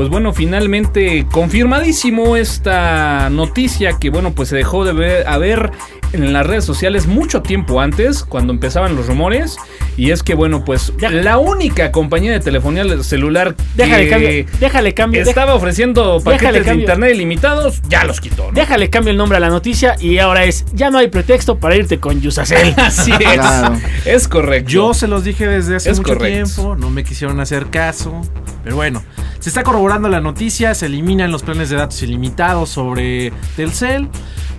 pues 0.00 0.08
bueno, 0.08 0.32
finalmente 0.32 1.26
confirmadísimo 1.30 2.34
esta 2.38 3.28
noticia 3.28 3.98
que 4.00 4.08
bueno, 4.08 4.32
pues 4.32 4.48
se 4.48 4.56
dejó 4.56 4.86
de 4.86 4.94
ver, 4.94 5.28
a 5.28 5.36
ver 5.36 5.72
en 6.14 6.32
las 6.32 6.46
redes 6.46 6.64
sociales 6.64 7.06
mucho 7.06 7.42
tiempo 7.42 7.82
antes, 7.82 8.24
cuando 8.24 8.50
empezaban 8.54 8.96
los 8.96 9.06
rumores, 9.08 9.58
y 9.98 10.10
es 10.10 10.22
que 10.22 10.34
bueno, 10.34 10.64
pues 10.64 10.90
Ya. 10.98 11.10
la 11.10 11.36
única 11.36 11.92
compañía 11.92 12.32
de 12.32 12.40
telefonía 12.40 12.84
celular 13.02 13.54
Déjale 13.76 14.04
que 14.04 14.08
cambio, 14.10 14.46
déjale 14.58 14.94
cambio, 14.94 15.20
estaba 15.22 15.54
ofreciendo 15.54 16.18
paquetes 16.24 16.64
de 16.64 16.74
internet 16.76 17.14
ilimitados, 17.14 17.82
ya 17.90 18.04
los 18.04 18.22
quitó, 18.22 18.46
¿no? 18.46 18.52
déjale 18.52 18.88
cambio 18.88 19.10
el 19.10 19.18
nombre 19.18 19.36
a 19.36 19.40
la 19.40 19.50
noticia 19.50 19.96
y 20.00 20.16
ahora 20.16 20.44
es, 20.44 20.64
ya 20.72 20.88
no 20.88 20.96
hay 20.96 21.08
pretexto 21.08 21.58
para 21.58 21.76
irte 21.76 22.00
con 22.00 22.22
Yusacel. 22.22 22.72
Así 22.78 23.12
es, 23.12 23.18
Claro. 23.18 23.78
es 24.06 24.28
correcto. 24.28 24.70
Yo 24.70 24.94
se 24.94 25.08
los 25.08 25.24
dije 25.24 25.46
desde 25.46 25.76
hace 25.76 25.90
Es 25.90 25.98
mucho 25.98 26.14
correcto. 26.14 26.52
tiempo, 26.54 26.76
no 26.76 26.88
me 26.88 27.04
quisieron 27.04 27.38
hacer 27.38 27.66
caso. 27.66 28.22
Pero 28.64 28.76
bueno, 28.76 29.02
se 29.38 29.48
está 29.48 29.62
corroborando 29.62 29.89
la 29.98 30.20
noticia, 30.20 30.72
se 30.74 30.86
eliminan 30.86 31.32
los 31.32 31.42
planes 31.42 31.68
de 31.68 31.76
datos 31.76 32.00
ilimitados 32.04 32.68
sobre 32.68 33.32
Telcel. 33.56 34.08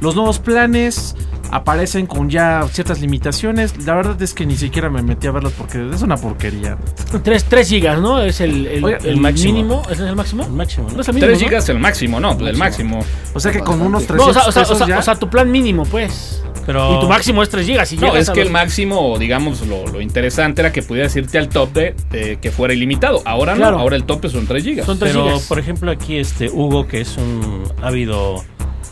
Los 0.01 0.13
nuevos 0.13 0.39
planes 0.39 1.15
aparecen 1.51 2.08
con 2.08 2.29
ya 2.29 2.65
ciertas 2.72 3.00
limitaciones. 3.01 3.86
La 3.86 3.96
verdad 3.96 4.22
es 4.22 4.34
que 4.34 4.46
ni 4.46 4.55
siquiera 4.55 4.89
me 4.89 5.01
metí 5.01 5.27
a 5.27 5.31
verlos 5.31 5.53
porque 5.58 5.89
es 5.93 6.01
una 6.01 6.17
porquería. 6.17 6.77
3, 7.24 7.67
gigas, 7.67 8.00
¿no? 8.00 8.22
Es 8.22 8.41
el, 8.41 8.65
el, 8.67 8.84
Oiga, 8.84 8.98
el 8.98 9.05
el 9.10 9.17
máximo. 9.17 9.53
mínimo. 9.53 9.81
¿Ese 9.86 10.03
es 10.03 10.10
el 10.10 10.15
máximo? 10.15 10.43
El 10.46 10.51
máximo, 10.53 10.88
¿no? 10.89 10.96
No 10.96 11.01
es 11.01 11.08
el 11.08 11.13
mínimo, 11.15 11.27
3 11.31 11.41
¿no? 11.41 11.48
gigas 11.48 11.70
el 11.70 11.79
máximo, 11.79 12.20
no, 12.20 12.31
el 12.48 12.58
máximo. 12.58 13.00
O 13.34 13.39
sea 13.39 13.51
que 13.51 13.60
con 13.60 13.79
Bastante. 13.79 13.88
unos 13.88 14.01
No, 14.01 14.08
300 14.08 14.27
o 14.29 14.34
sea, 14.34 14.50
o 14.50 14.51
sea, 14.51 14.62
o 14.62 14.65
pesos 14.65 14.77
sea, 14.77 14.88
ya- 14.88 15.00
o 15.00 15.01
sea, 15.01 15.15
tu 15.15 15.29
plan 15.29 15.51
mínimo, 15.51 15.84
pues. 15.86 16.43
Pero 16.65 16.96
Y 16.96 17.00
tu 17.00 17.08
máximo 17.10 17.41
es 17.41 17.50
3 17.50 17.65
gigas. 17.65 17.91
Y 17.91 17.98
No, 17.98 18.15
es 18.15 18.29
que 18.29 18.39
los- 18.41 18.48
el 18.48 18.51
máximo, 18.53 19.17
digamos, 19.17 19.65
lo, 19.67 19.88
lo 19.88 20.00
interesante 20.00 20.62
era 20.62 20.72
que 20.72 20.84
pudieras 20.84 21.15
irte 21.15 21.39
al 21.39 21.50
tope 21.50 21.96
de 22.12 22.38
que 22.39 22.51
fuera 22.51 22.74
ilimitado. 22.74 23.22
Ahora 23.25 23.55
Claro. 23.55 23.77
no, 23.77 23.81
ahora 23.81 23.96
el 23.96 24.03
tope 24.03 24.29
son 24.29 24.46
3 24.46 24.63
gigas. 24.63 24.86
Son 24.86 25.00
3 25.00 25.12
Pero, 25.12 25.25
gigas. 25.25 25.48
por 25.48 25.58
ejemplo, 25.58 25.89
aquí 25.91 26.17
este 26.17 26.50
Hugo, 26.51 26.88
que 26.88 27.01
es 27.01 27.17
un 27.17 27.63
ávido 27.81 28.43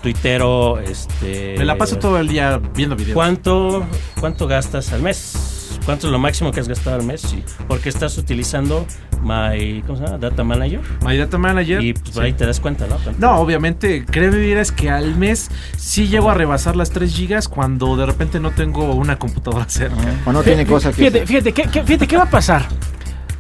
tuitero, 0.02 0.80
este... 0.80 1.56
me 1.58 1.66
la 1.66 1.78
paso 1.78 1.98
todo 1.98 2.20
el 2.20 2.28
día 2.28 2.60
viendo 2.76 2.96
videos. 2.96 3.14
¿Cuánto, 3.16 3.86
¿Cuánto 4.20 4.48
gastas 4.48 4.92
al 4.94 5.02
mes? 5.02 5.78
¿Cuánto 5.86 6.08
es 6.08 6.12
lo 6.12 6.20
máximo 6.20 6.52
que 6.52 6.60
has 6.60 6.68
gastado 6.68 6.98
al 6.98 7.04
mes? 7.04 7.22
Sí. 7.22 7.44
Porque 7.68 7.90
estás 7.90 8.18
utilizando 8.18 8.86
My 9.24 9.82
¿cómo 9.86 9.98
se 9.98 10.06
llama? 10.06 10.18
Data 10.18 10.44
Manager. 10.44 10.82
My 11.06 11.18
Data 11.18 11.38
Manager. 11.38 11.82
Y 11.84 11.94
pues, 11.94 12.14
Sí. 12.16 12.20
ahí 12.22 12.34
te 12.34 12.46
das 12.46 12.60
cuenta, 12.60 12.86
¿no? 12.88 12.98
¿Cuánto? 12.98 13.20
No, 13.20 13.38
obviamente, 13.40 14.06
créeme, 14.06 14.38
vieras 14.38 14.72
que 14.72 14.90
al 14.90 15.16
mes 15.16 15.50
sí 15.78 16.08
llego 16.08 16.30
a 16.30 16.34
rebasar 16.34 16.76
las 16.76 16.90
3 16.92 17.14
gigas 17.14 17.48
cuando 17.48 17.96
de 17.98 18.06
repente 18.06 18.40
no 18.40 18.52
tengo 18.52 18.94
una 18.94 19.18
computadora 19.18 19.66
cerca. 19.70 19.96
O 20.26 20.32
no 20.32 20.44
tiene 20.44 20.66
cosa 20.66 20.90
que. 20.90 20.96
Fíjate, 20.96 21.26
fíjate, 21.26 21.54
¿qué, 21.54 21.64
qué- 21.64 21.84
fíjate, 21.84 22.08
¿qué 22.08 22.18
va 22.18 22.24
a 22.24 22.30
pasar? 22.30 22.66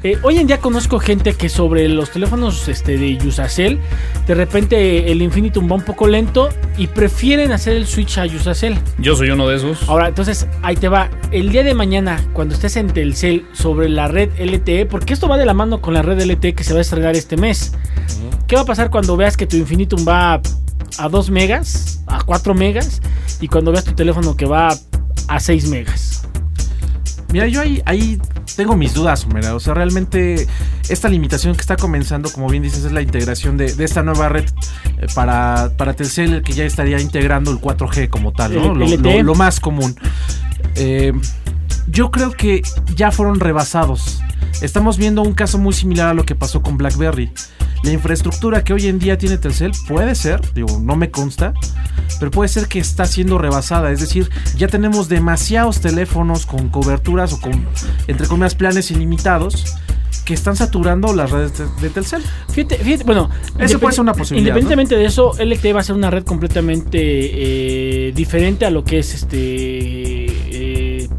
Eh, 0.01 0.17
hoy 0.23 0.37
en 0.37 0.47
día 0.47 0.59
conozco 0.61 0.97
gente 0.97 1.33
que 1.33 1.49
sobre 1.49 1.89
los 1.89 2.11
teléfonos 2.11 2.69
este, 2.69 2.97
de 2.97 3.17
Yusacel, 3.17 3.81
de 4.25 4.33
repente 4.33 5.11
el 5.11 5.21
Infinitum 5.21 5.69
va 5.69 5.75
un 5.75 5.83
poco 5.83 6.07
lento 6.07 6.47
y 6.77 6.87
prefieren 6.87 7.51
hacer 7.51 7.75
el 7.75 7.85
switch 7.85 8.17
a 8.17 8.25
Yusacel. 8.25 8.77
Yo 8.97 9.17
soy 9.17 9.29
uno 9.31 9.45
de 9.49 9.57
esos. 9.57 9.89
Ahora, 9.89 10.07
entonces, 10.07 10.47
ahí 10.61 10.77
te 10.77 10.87
va. 10.87 11.09
El 11.31 11.51
día 11.51 11.63
de 11.63 11.73
mañana, 11.73 12.25
cuando 12.31 12.55
estés 12.55 12.77
en 12.77 12.87
Telcel 12.87 13.45
sobre 13.51 13.89
la 13.89 14.07
red 14.07 14.29
LTE, 14.39 14.85
porque 14.85 15.13
esto 15.13 15.27
va 15.27 15.37
de 15.37 15.45
la 15.45 15.53
mano 15.53 15.81
con 15.81 15.93
la 15.93 16.01
red 16.01 16.21
LTE 16.21 16.53
que 16.53 16.63
se 16.63 16.71
va 16.71 16.79
a 16.79 16.81
estrenar 16.81 17.17
este 17.17 17.35
mes. 17.35 17.73
¿Qué 18.47 18.55
va 18.55 18.61
a 18.61 18.65
pasar 18.65 18.89
cuando 18.89 19.17
veas 19.17 19.35
que 19.35 19.47
tu 19.47 19.57
Infinitum 19.57 20.07
va 20.07 20.41
a 20.97 21.09
2 21.09 21.29
megas, 21.29 22.01
a 22.07 22.23
4 22.23 22.53
megas, 22.53 23.01
y 23.41 23.49
cuando 23.49 23.73
veas 23.73 23.83
tu 23.83 23.91
teléfono 23.91 24.37
que 24.37 24.45
va 24.45 24.69
a 25.27 25.39
6 25.41 25.67
megas? 25.67 26.28
Mira, 27.31 27.47
yo 27.47 27.61
ahí, 27.61 27.81
ahí 27.85 28.17
tengo 28.55 28.75
mis 28.75 28.93
dudas, 28.93 29.25
Homera. 29.25 29.53
O 29.55 29.59
sea, 29.59 29.73
realmente 29.75 30.47
esta 30.89 31.09
limitación 31.09 31.53
que 31.55 31.61
está 31.61 31.75
comenzando, 31.77 32.31
como 32.31 32.49
bien 32.49 32.63
dices, 32.63 32.83
es 32.85 32.91
la 32.91 33.01
integración 33.01 33.55
de, 33.57 33.73
de 33.73 33.83
esta 33.85 34.01
nueva 34.03 34.29
red 34.29 34.45
eh, 34.97 35.05
para, 35.13 35.71
para 35.77 35.93
Telcel, 35.93 36.41
que 36.41 36.53
ya 36.53 36.63
estaría 36.65 36.99
integrando 36.99 37.51
el 37.51 37.59
4G 37.59 38.09
como 38.09 38.31
tal, 38.31 38.53
¿no? 38.59 38.73
Lo- 38.97 39.23
lo 39.23 39.35
más 39.35 39.59
común. 39.59 39.95
Eh, 40.75 41.13
yo 41.89 42.11
creo 42.11 42.31
que 42.31 42.61
ya 42.95 43.11
fueron 43.11 43.39
rebasados. 43.39 44.21
Estamos 44.61 44.97
viendo 44.97 45.21
un 45.21 45.33
caso 45.33 45.57
muy 45.57 45.73
similar 45.73 46.09
a 46.09 46.13
lo 46.13 46.25
que 46.25 46.35
pasó 46.35 46.61
con 46.61 46.77
BlackBerry. 46.77 47.31
La 47.83 47.91
infraestructura 47.91 48.63
que 48.63 48.73
hoy 48.73 48.87
en 48.87 48.99
día 48.99 49.17
tiene 49.17 49.37
Telcel 49.37 49.71
puede 49.87 50.13
ser, 50.15 50.41
digo, 50.53 50.79
no 50.81 50.97
me 50.97 51.11
consta, 51.11 51.53
pero 52.19 52.29
puede 52.29 52.49
ser 52.49 52.67
que 52.67 52.79
está 52.79 53.05
siendo 53.05 53.37
rebasada. 53.37 53.91
Es 53.91 54.01
decir, 54.01 54.29
ya 54.57 54.67
tenemos 54.67 55.07
demasiados 55.07 55.79
teléfonos 55.79 56.45
con 56.45 56.69
coberturas 56.69 57.33
o 57.33 57.39
con, 57.39 57.65
entre 58.07 58.27
comillas, 58.27 58.55
planes 58.55 58.91
ilimitados 58.91 59.77
que 60.25 60.33
están 60.33 60.55
saturando 60.55 61.13
las 61.13 61.31
redes 61.31 61.53
de, 61.81 61.89
Telcel. 61.89 62.21
Fíjate, 62.49 62.77
fíjate, 62.77 63.03
bueno, 63.03 63.29
Eso 63.57 63.79
puede 63.79 63.93
ser 63.93 64.01
una 64.01 64.13
posibilidad, 64.13 64.49
Independientemente 64.49 64.95
de 64.95 65.05
eso, 65.05 65.33
LTE 65.39 65.73
va 65.73 65.79
a 65.79 65.83
ser 65.83 65.95
una 65.95 66.09
red 66.11 66.23
completamente 66.23 66.99
eh, 66.99 68.11
diferente 68.13 68.65
a 68.65 68.69
lo 68.69 68.83
que 68.83 68.99
es 68.99 69.15
este 69.15 70.18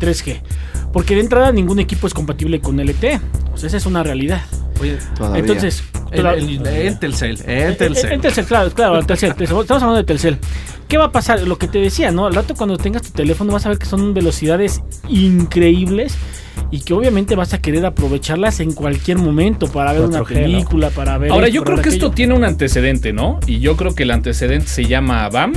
3G. 0.00 0.40
Porque 0.92 1.14
de 1.14 1.20
entrada 1.20 1.52
ningún 1.52 1.78
equipo 1.78 2.06
es 2.06 2.14
compatible 2.14 2.60
con 2.60 2.80
LTE. 2.80 3.20
O 3.54 3.56
sea, 3.56 3.68
esa 3.68 3.76
es 3.76 3.86
una 3.86 4.02
realidad. 4.02 4.42
Oye, 4.80 4.96
Todavía. 5.16 5.40
Entonces, 5.40 5.84
el- 6.10 6.16
toda- 6.22 6.34
el- 6.34 6.66
en 6.66 6.98
Telcel, 6.98 7.38
eh, 7.46 7.74
Telcel. 7.78 8.12
En 8.12 8.20
Telcel, 8.22 8.44
claro, 8.46 8.70
claro, 8.72 9.02
Telcel, 9.04 9.34
Telcel. 9.34 9.58
Estamos 9.60 9.82
hablando 9.82 9.98
de 9.98 10.04
Telcel. 10.04 10.38
¿Qué 10.88 10.96
va 10.98 11.04
a 11.04 11.12
pasar? 11.12 11.42
Lo 11.46 11.56
que 11.58 11.68
te 11.68 11.78
decía, 11.78 12.10
¿no? 12.10 12.26
Al 12.26 12.34
rato 12.34 12.54
cuando 12.56 12.76
tengas 12.78 13.02
tu 13.02 13.10
teléfono 13.10 13.52
vas 13.52 13.64
a 13.66 13.68
ver 13.68 13.78
que 13.78 13.86
son 13.86 14.12
velocidades 14.14 14.80
increíbles 15.08 16.16
y 16.70 16.80
que 16.80 16.94
obviamente 16.94 17.36
vas 17.36 17.52
a 17.54 17.60
querer 17.60 17.84
aprovecharlas 17.86 18.60
en 18.60 18.72
cualquier 18.72 19.18
momento 19.18 19.66
para 19.70 19.92
ver 19.92 20.02
una 20.02 20.20
4G, 20.20 20.34
¿no? 20.34 20.40
película, 20.42 20.90
para 20.90 21.18
ver... 21.18 21.30
Ahora, 21.32 21.46
esto, 21.46 21.56
yo 21.56 21.64
creo 21.64 21.82
que 21.82 21.88
esto 21.90 22.10
tiene 22.10 22.34
un 22.34 22.44
antecedente, 22.44 23.12
¿no? 23.12 23.38
Y 23.46 23.60
yo 23.60 23.76
creo 23.76 23.94
que 23.94 24.04
el 24.04 24.10
antecedente 24.10 24.66
se 24.66 24.84
llama 24.86 25.28
BAM. 25.28 25.52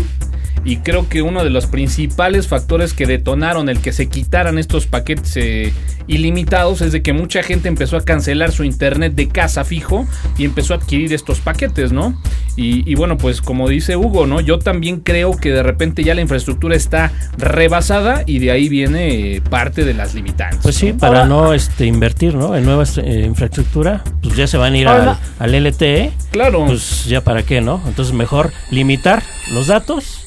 Y 0.65 0.77
creo 0.77 1.10
que 1.10 1.22
uno 1.22 1.43
de 1.43 1.50
los 1.50 1.65
principales 1.67 2.48
factores 2.48 2.93
que 2.93 3.05
detonaron 3.05 3.67
el 3.69 3.79
que 3.79 3.91
se 3.91 4.07
quitaran 4.07 4.57
estos 4.57 4.88
paquetes 4.88 5.36
eh, 5.36 5.74
ilimitados 6.07 6.81
es 6.81 6.91
de 6.91 7.01
que 7.01 7.12
mucha 7.13 7.43
gente 7.43 7.67
empezó 7.67 7.98
a 7.98 8.01
cancelar 8.05 8.51
su 8.51 8.63
internet 8.63 9.13
de 9.13 9.27
casa 9.27 9.65
fijo 9.65 10.05
y 10.38 10.45
empezó 10.45 10.74
a 10.74 10.77
adquirir 10.77 11.13
estos 11.13 11.39
paquetes, 11.41 11.91
¿no? 11.91 12.17
Y, 12.55 12.89
y 12.89 12.95
bueno, 12.95 13.17
pues 13.17 13.41
como 13.41 13.67
dice 13.67 13.95
Hugo, 13.98 14.25
¿no? 14.27 14.39
Yo 14.39 14.60
también 14.60 15.00
creo 15.01 15.36
que 15.36 15.51
de 15.51 15.63
repente 15.63 16.03
ya 16.03 16.13
la 16.15 16.22
infraestructura 16.22 16.75
está 16.75 17.12
rebasada 17.38 18.24
y 18.25 18.39
de 18.39 18.51
ahí 18.51 18.69
viene 18.69 19.36
eh, 19.36 19.41
parte 19.41 19.83
de 19.86 19.93
las 19.93 20.13
limitantes. 20.13 20.60
Pues 20.62 20.75
sí, 20.75 20.93
¿no? 20.93 20.98
para 20.98 21.25
no 21.25 21.53
este, 21.53 21.86
invertir 21.86 22.36
¿no? 22.36 22.55
en 22.55 22.63
nueva 22.65 22.83
eh, 22.98 23.24
infraestructura, 23.25 24.03
pues 24.22 24.36
ya 24.36 24.48
se 24.48 24.57
van 24.57 24.74
a 24.74 24.77
ir 24.77 24.88
al 24.88 25.17
LTE, 25.63 26.12
Claro. 26.31 26.65
pues 26.65 27.05
ya 27.05 27.22
para 27.22 27.43
qué, 27.43 27.62
¿no? 27.62 27.81
Entonces 27.88 28.13
mejor 28.13 28.51
limitar 28.72 29.24
los 29.51 29.67
datos 29.67 30.23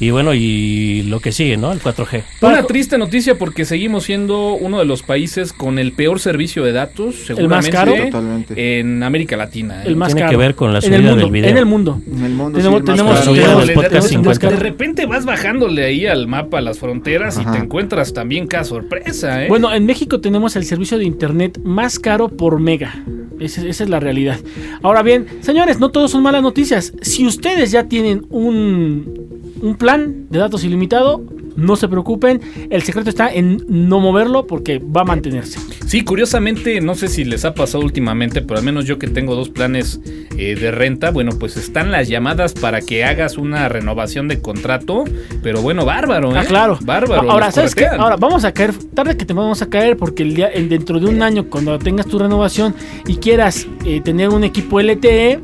y 0.00 0.10
bueno, 0.10 0.34
y 0.34 1.02
lo 1.02 1.20
que 1.20 1.32
sigue, 1.32 1.56
¿no? 1.56 1.72
El 1.72 1.80
4G. 1.80 2.22
Una 2.42 2.64
triste 2.64 2.98
noticia 2.98 3.36
porque 3.38 3.64
seguimos 3.64 4.04
siendo 4.04 4.54
uno 4.54 4.78
de 4.78 4.84
los 4.84 5.02
países 5.02 5.52
con 5.52 5.78
el 5.78 5.92
peor 5.92 6.20
servicio 6.20 6.64
de 6.64 6.72
datos, 6.72 7.14
seguramente 7.26 7.70
caro? 7.70 7.94
Totalmente. 7.94 8.78
en 8.80 9.02
América 9.02 9.36
Latina. 9.36 9.82
¿eh? 9.82 9.86
El 9.88 9.96
más 9.96 10.08
Tiene 10.08 10.22
caro. 10.22 10.30
que 10.32 10.36
ver 10.36 10.54
con 10.54 10.72
la 10.72 10.78
en 10.80 10.84
el 10.84 10.98
subida 11.00 11.10
mundo, 11.10 11.24
del 11.24 11.32
video. 11.32 11.50
En 11.50 11.56
el 11.58 11.66
mundo. 11.66 12.00
En 12.06 12.24
el 12.24 12.32
mundo 12.32 12.58
Tenemos- 12.58 12.80
sí, 12.80 12.84
más 12.86 12.96
tenemos- 12.96 13.14
caro. 13.20 13.24
subida 13.24 13.42
tenemos- 13.44 13.90
de, 13.90 14.02
50. 14.02 14.50
de 14.50 14.56
repente 14.56 15.06
vas 15.06 15.24
bajándole 15.24 15.84
ahí 15.84 16.06
al 16.06 16.26
mapa 16.26 16.60
las 16.60 16.78
fronteras 16.78 17.38
y 17.40 17.44
te 17.44 17.58
encuentras 17.58 18.12
también 18.12 18.46
cada 18.46 18.64
sorpresa, 18.64 19.44
¿eh? 19.44 19.48
Bueno, 19.48 19.72
en 19.72 19.86
México 19.86 20.20
tenemos 20.20 20.56
el 20.56 20.64
servicio 20.64 20.98
de 20.98 21.04
internet 21.04 21.58
más 21.64 21.98
caro 21.98 22.28
por 22.28 22.58
mega. 22.60 22.94
Esa, 23.40 23.66
esa 23.66 23.84
es 23.84 23.90
la 23.90 23.98
realidad. 24.00 24.38
Ahora 24.82 25.02
bien, 25.02 25.26
señores, 25.40 25.80
no 25.80 25.90
todos 25.90 26.10
son 26.12 26.22
malas 26.22 26.42
noticias. 26.42 26.92
Si 27.02 27.26
ustedes 27.26 27.72
ya 27.72 27.84
tienen 27.88 28.24
un, 28.30 29.23
un 29.64 29.74
plan 29.76 30.26
de 30.30 30.38
datos 30.38 30.62
ilimitado, 30.64 31.22
no 31.56 31.76
se 31.76 31.88
preocupen. 31.88 32.40
El 32.70 32.82
secreto 32.82 33.08
está 33.10 33.32
en 33.32 33.64
no 33.68 33.98
moverlo 34.00 34.46
porque 34.46 34.78
va 34.78 35.00
a 35.02 35.04
mantenerse. 35.04 35.58
Sí, 35.86 36.02
curiosamente, 36.02 36.80
no 36.80 36.94
sé 36.94 37.08
si 37.08 37.24
les 37.24 37.44
ha 37.44 37.54
pasado 37.54 37.82
últimamente, 37.84 38.42
pero 38.42 38.58
al 38.58 38.64
menos 38.64 38.84
yo 38.84 38.98
que 38.98 39.06
tengo 39.08 39.34
dos 39.34 39.48
planes 39.48 40.00
eh, 40.36 40.54
de 40.56 40.70
renta, 40.70 41.10
bueno, 41.10 41.32
pues 41.38 41.56
están 41.56 41.90
las 41.92 42.08
llamadas 42.08 42.52
para 42.54 42.80
que 42.80 43.04
hagas 43.04 43.38
una 43.38 43.68
renovación 43.68 44.28
de 44.28 44.40
contrato, 44.40 45.04
pero 45.42 45.62
bueno, 45.62 45.84
bárbaro, 45.84 46.34
¿eh? 46.34 46.40
Ah, 46.40 46.44
claro. 46.44 46.78
Bárbaro. 46.82 47.30
Ahora, 47.30 47.50
¿sabes 47.52 47.74
qué? 47.74 47.86
Ahora, 47.86 48.16
vamos 48.16 48.44
a 48.44 48.52
caer, 48.52 48.74
tarde 48.94 49.16
que 49.16 49.24
te 49.24 49.32
vamos 49.32 49.62
a 49.62 49.70
caer, 49.70 49.96
porque 49.96 50.24
el 50.24 50.34
día, 50.34 50.50
en- 50.52 50.68
dentro 50.68 50.98
de 51.00 51.06
un 51.06 51.22
año, 51.22 51.44
cuando 51.48 51.78
tengas 51.78 52.06
tu 52.06 52.18
renovación 52.18 52.74
y 53.06 53.16
quieras 53.16 53.66
eh, 53.84 54.00
tener 54.02 54.28
un 54.30 54.44
equipo 54.44 54.80
LTE, 54.80 55.40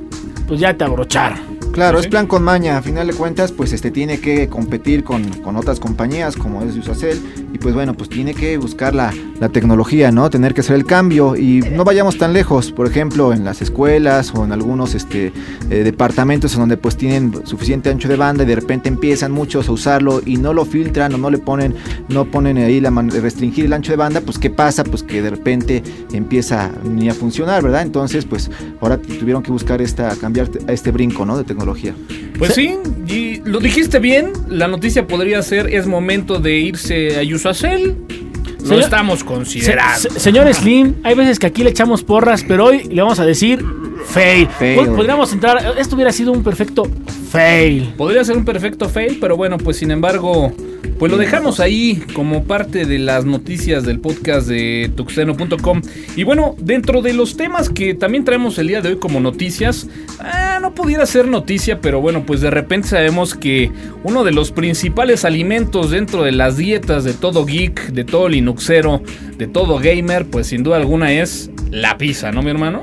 pues 0.49 0.61
ya 0.61 0.77
te 0.77 0.85
abrocharon. 0.85 1.50
Claro, 1.73 1.99
Sí, 1.99 2.05
es 2.07 2.11
plan 2.11 2.27
con 2.27 2.43
maña. 2.43 2.77
A 2.79 2.83
final 2.83 3.07
de 3.07 3.12
cuentas, 3.15 3.53
pues 3.53 3.73
este 3.73 3.91
tiene 3.91 4.21
que 4.21 4.49
competir 4.49 5.05
con, 5.05 5.25
con 5.43 5.57
otras 5.57 5.79
compañías 5.81 6.37
como 6.37 6.62
es 6.62 6.77
Usacell. 6.77 7.19
Y 7.53 7.59
pues 7.59 7.75
bueno, 7.75 7.95
pues 7.95 8.09
tiene 8.11 8.35
que 8.35 8.57
buscar 8.59 8.95
la, 8.95 9.12
la 9.39 9.49
tecnología, 9.49 10.11
¿no? 10.12 10.29
Tener 10.31 10.53
que 10.55 10.61
hacer 10.62 10.77
el 10.77 10.85
cambio. 10.85 11.37
Y 11.37 11.61
no 11.73 11.85
vayamos 11.85 12.19
tan 12.19 12.33
lejos. 12.33 12.73
Por 12.73 12.87
ejemplo, 12.87 13.33
en 13.33 13.45
las 13.45 13.62
escuelas 13.62 14.33
o 14.35 14.45
en 14.45 14.53
algunos 14.53 14.95
este, 14.95 15.33
eh, 15.71 15.83
departamentos 15.85 16.55
en 16.55 16.61
donde 16.61 16.77
pues 16.77 16.97
tienen 16.97 17.47
suficiente 17.47 17.91
ancho 17.91 18.09
de 18.09 18.17
banda 18.17 18.43
y 18.43 18.47
de 18.47 18.55
repente 18.57 18.89
empiezan 18.89 19.31
muchos 19.33 19.69
a 19.69 19.73
usarlo 19.73 20.21
y 20.27 20.37
no 20.37 20.53
lo 20.53 20.65
filtran 20.65 21.15
o 21.15 21.19
no 21.19 21.31
le 21.31 21.39
ponen, 21.39 21.75
no 22.09 22.25
ponen 22.25 22.59
ahí 22.59 22.81
la 22.81 22.91
man- 22.91 23.11
restringir 23.11 23.65
el 23.67 23.73
ancho 23.73 23.93
de 23.93 23.97
banda, 23.97 24.21
pues 24.21 24.39
¿qué 24.39 24.50
pasa? 24.50 24.85
Pues 24.85 25.03
que 25.03 25.23
de 25.23 25.31
repente 25.31 25.83
empieza 26.12 26.71
ni 26.85 27.09
a 27.09 27.15
funcionar, 27.15 27.62
¿verdad? 27.62 27.83
Entonces, 27.83 28.25
pues 28.25 28.50
ahora 28.81 28.99
tuvieron 28.99 29.43
que 29.43 29.50
buscar 29.53 29.81
esta, 29.81 30.15
cambiar 30.17 30.50
este 30.69 30.91
brinco, 30.91 31.25
¿no? 31.25 31.37
De 31.39 31.45
tecnología. 31.45 31.60
Pues 32.38 32.55
sí, 32.55 32.75
y 33.07 33.37
lo 33.45 33.61
dijiste 33.61 33.99
bien, 33.99 34.33
la 34.49 34.67
noticia 34.67 35.07
podría 35.07 35.43
ser 35.43 35.73
es 35.75 35.87
momento 35.87 36.38
de 36.38 36.57
irse 36.59 37.19
a 37.19 37.35
Usacell. 37.35 37.97
Lo 38.64 38.79
estamos 38.81 39.25
considerando. 39.25 39.99
Se- 39.99 40.11
se- 40.11 40.21
señor 40.21 40.52
Slim, 40.55 40.95
hay 41.02 41.15
veces 41.15 41.39
que 41.39 41.47
aquí 41.47 41.63
le 41.65 41.71
echamos 41.71 42.02
porras, 42.02 42.45
pero 42.47 42.67
hoy 42.67 42.84
le 42.84 43.00
vamos 43.02 43.19
a 43.19 43.25
decir 43.26 43.65
fail. 44.06 44.49
Fail. 44.58 44.76
Pod- 44.78 44.97
Podríamos 44.97 45.32
entrar, 45.32 45.75
esto 45.78 45.95
hubiera 45.97 46.13
sido 46.13 46.32
un 46.32 46.43
perfecto 46.43 46.89
fail. 47.30 47.93
Podría 47.97 48.25
ser 48.25 48.36
un 48.36 48.45
perfecto 48.45 48.89
fail, 48.89 49.19
pero 49.21 49.36
bueno, 49.36 49.56
pues 49.58 49.76
sin 49.78 49.91
embargo, 49.91 50.52
pues 50.99 51.10
lo 51.13 51.19
dejamos 51.19 51.60
ahí 51.60 52.02
como 52.15 52.45
parte 52.45 52.84
de 52.86 52.99
las 52.99 53.25
noticias 53.25 53.84
del 53.84 54.00
podcast 54.00 54.49
de 54.49 54.91
tuxteno.com. 54.97 55.80
Y 56.17 56.25
bueno, 56.25 56.56
dentro 56.58 57.02
de 57.02 57.13
los 57.15 57.36
temas 57.36 57.69
que 57.71 57.95
también 57.95 58.25
traemos 58.25 58.58
el 58.58 58.69
día 58.69 58.80
de 58.80 58.91
hoy 58.91 58.97
como 58.99 59.21
noticias, 59.21 59.86
ah, 60.19 60.58
no 60.60 60.75
pudiera 60.75 61.06
ser 61.06 61.26
noticia, 61.28 61.80
pero 61.80 62.00
bueno, 62.00 62.25
pues 62.26 62.41
de 62.41 62.50
repente 62.50 62.89
sabemos 62.89 63.34
que 63.34 63.71
uno 64.04 64.25
de 64.25 64.32
los 64.32 64.50
principales 64.52 65.25
alimentos 65.25 65.91
dentro 65.91 66.23
de 66.23 66.32
las 66.32 66.56
dietas 66.56 67.04
de 67.04 67.15
todo 67.15 67.47
geek, 67.47 67.93
de 67.93 68.04
todo 68.04 68.28
linuxero, 68.28 69.02
de 69.39 69.47
todo 69.47 69.78
gamer, 69.78 70.26
pues 70.26 70.49
sin 70.49 70.63
duda 70.63 70.76
alguna 70.76 71.13
es 71.13 71.50
la 71.71 71.97
pizza, 71.97 72.32
¿no, 72.32 72.43
mi 72.43 72.50
hermano? 72.50 72.80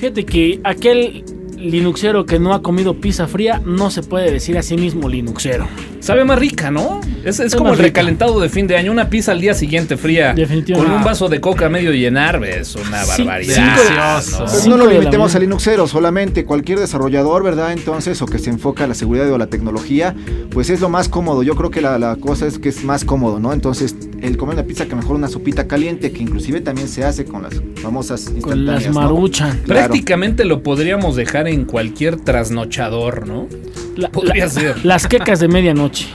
Fíjate 0.00 0.24
que 0.24 0.60
aquel 0.64 1.22
Linuxero 1.60 2.26
que 2.26 2.38
no 2.38 2.54
ha 2.54 2.62
comido 2.62 2.94
pizza 3.00 3.26
fría 3.26 3.60
no 3.64 3.90
se 3.90 4.02
puede 4.02 4.30
decir 4.32 4.56
a 4.58 4.62
sí 4.62 4.76
mismo 4.76 5.08
Linuxero. 5.08 5.66
Sabe 6.00 6.24
más 6.24 6.38
rica, 6.38 6.70
¿no? 6.70 7.00
Es, 7.24 7.38
es 7.40 7.48
Es 7.52 7.54
como 7.54 7.70
el 7.70 7.76
rica. 7.76 7.88
recalentado 7.88 8.40
de 8.40 8.48
fin 8.48 8.66
de 8.66 8.76
año. 8.76 8.90
Una 8.90 9.10
pizza 9.10 9.32
al 9.32 9.40
día 9.40 9.52
siguiente 9.52 9.98
fría. 9.98 10.32
Definitivamente. 10.32 10.90
Con 10.90 10.98
un 10.98 11.04
vaso 11.04 11.28
de 11.28 11.40
coca 11.40 11.68
medio 11.68 11.92
llenar. 11.92 12.42
Es 12.42 12.74
una 12.74 13.04
barbaridad. 13.04 14.22
¿no? 14.64 14.68
No 14.70 14.76
lo 14.84 14.90
limitemos 14.90 15.34
a 15.34 15.38
Linuxero, 15.38 15.86
solamente 15.86 16.44
cualquier 16.46 16.78
desarrollador, 16.78 17.42
¿verdad? 17.42 17.72
Entonces, 17.72 18.20
o 18.22 18.26
que 18.26 18.38
se 18.38 18.48
enfoca 18.50 18.84
a 18.84 18.86
la 18.86 18.94
seguridad 18.94 19.30
o 19.30 19.34
a 19.34 19.38
la 19.38 19.48
tecnología, 19.48 20.14
pues 20.50 20.70
es 20.70 20.80
lo 20.80 20.88
más 20.88 21.08
cómodo. 21.10 21.42
Yo 21.42 21.54
creo 21.54 21.70
que 21.70 21.82
la, 21.82 21.98
la 21.98 22.16
cosa 22.16 22.46
es 22.46 22.58
que 22.58 22.70
es 22.70 22.82
más 22.82 23.04
cómodo, 23.04 23.38
¿no? 23.38 23.52
Entonces, 23.52 23.94
el 24.22 24.36
comer 24.38 24.54
una 24.54 24.64
pizza 24.64 24.86
que 24.86 24.96
mejor 24.96 25.16
una 25.16 25.28
sopita 25.28 25.66
caliente, 25.68 26.12
que 26.12 26.22
inclusive 26.22 26.60
también 26.62 26.88
se 26.88 27.04
hace 27.04 27.24
con 27.26 27.42
las 27.42 27.60
famosas 27.82 28.24
Con 28.24 28.36
instantáneas, 28.36 28.84
las 28.86 28.94
¿no? 28.94 29.00
maruchan. 29.02 29.50
Claro. 29.64 29.80
Prácticamente 29.88 30.44
lo 30.46 30.62
podríamos 30.62 31.14
dejar 31.16 31.46
en 31.48 31.49
cualquier 31.64 32.16
trasnochador, 32.16 33.26
¿no? 33.26 33.48
La- 33.96 34.10
Podría 34.10 34.44
la- 34.44 34.50
ser. 34.50 34.84
Las 34.84 35.06
quecas 35.06 35.40
de 35.40 35.48
medianoche. 35.48 36.06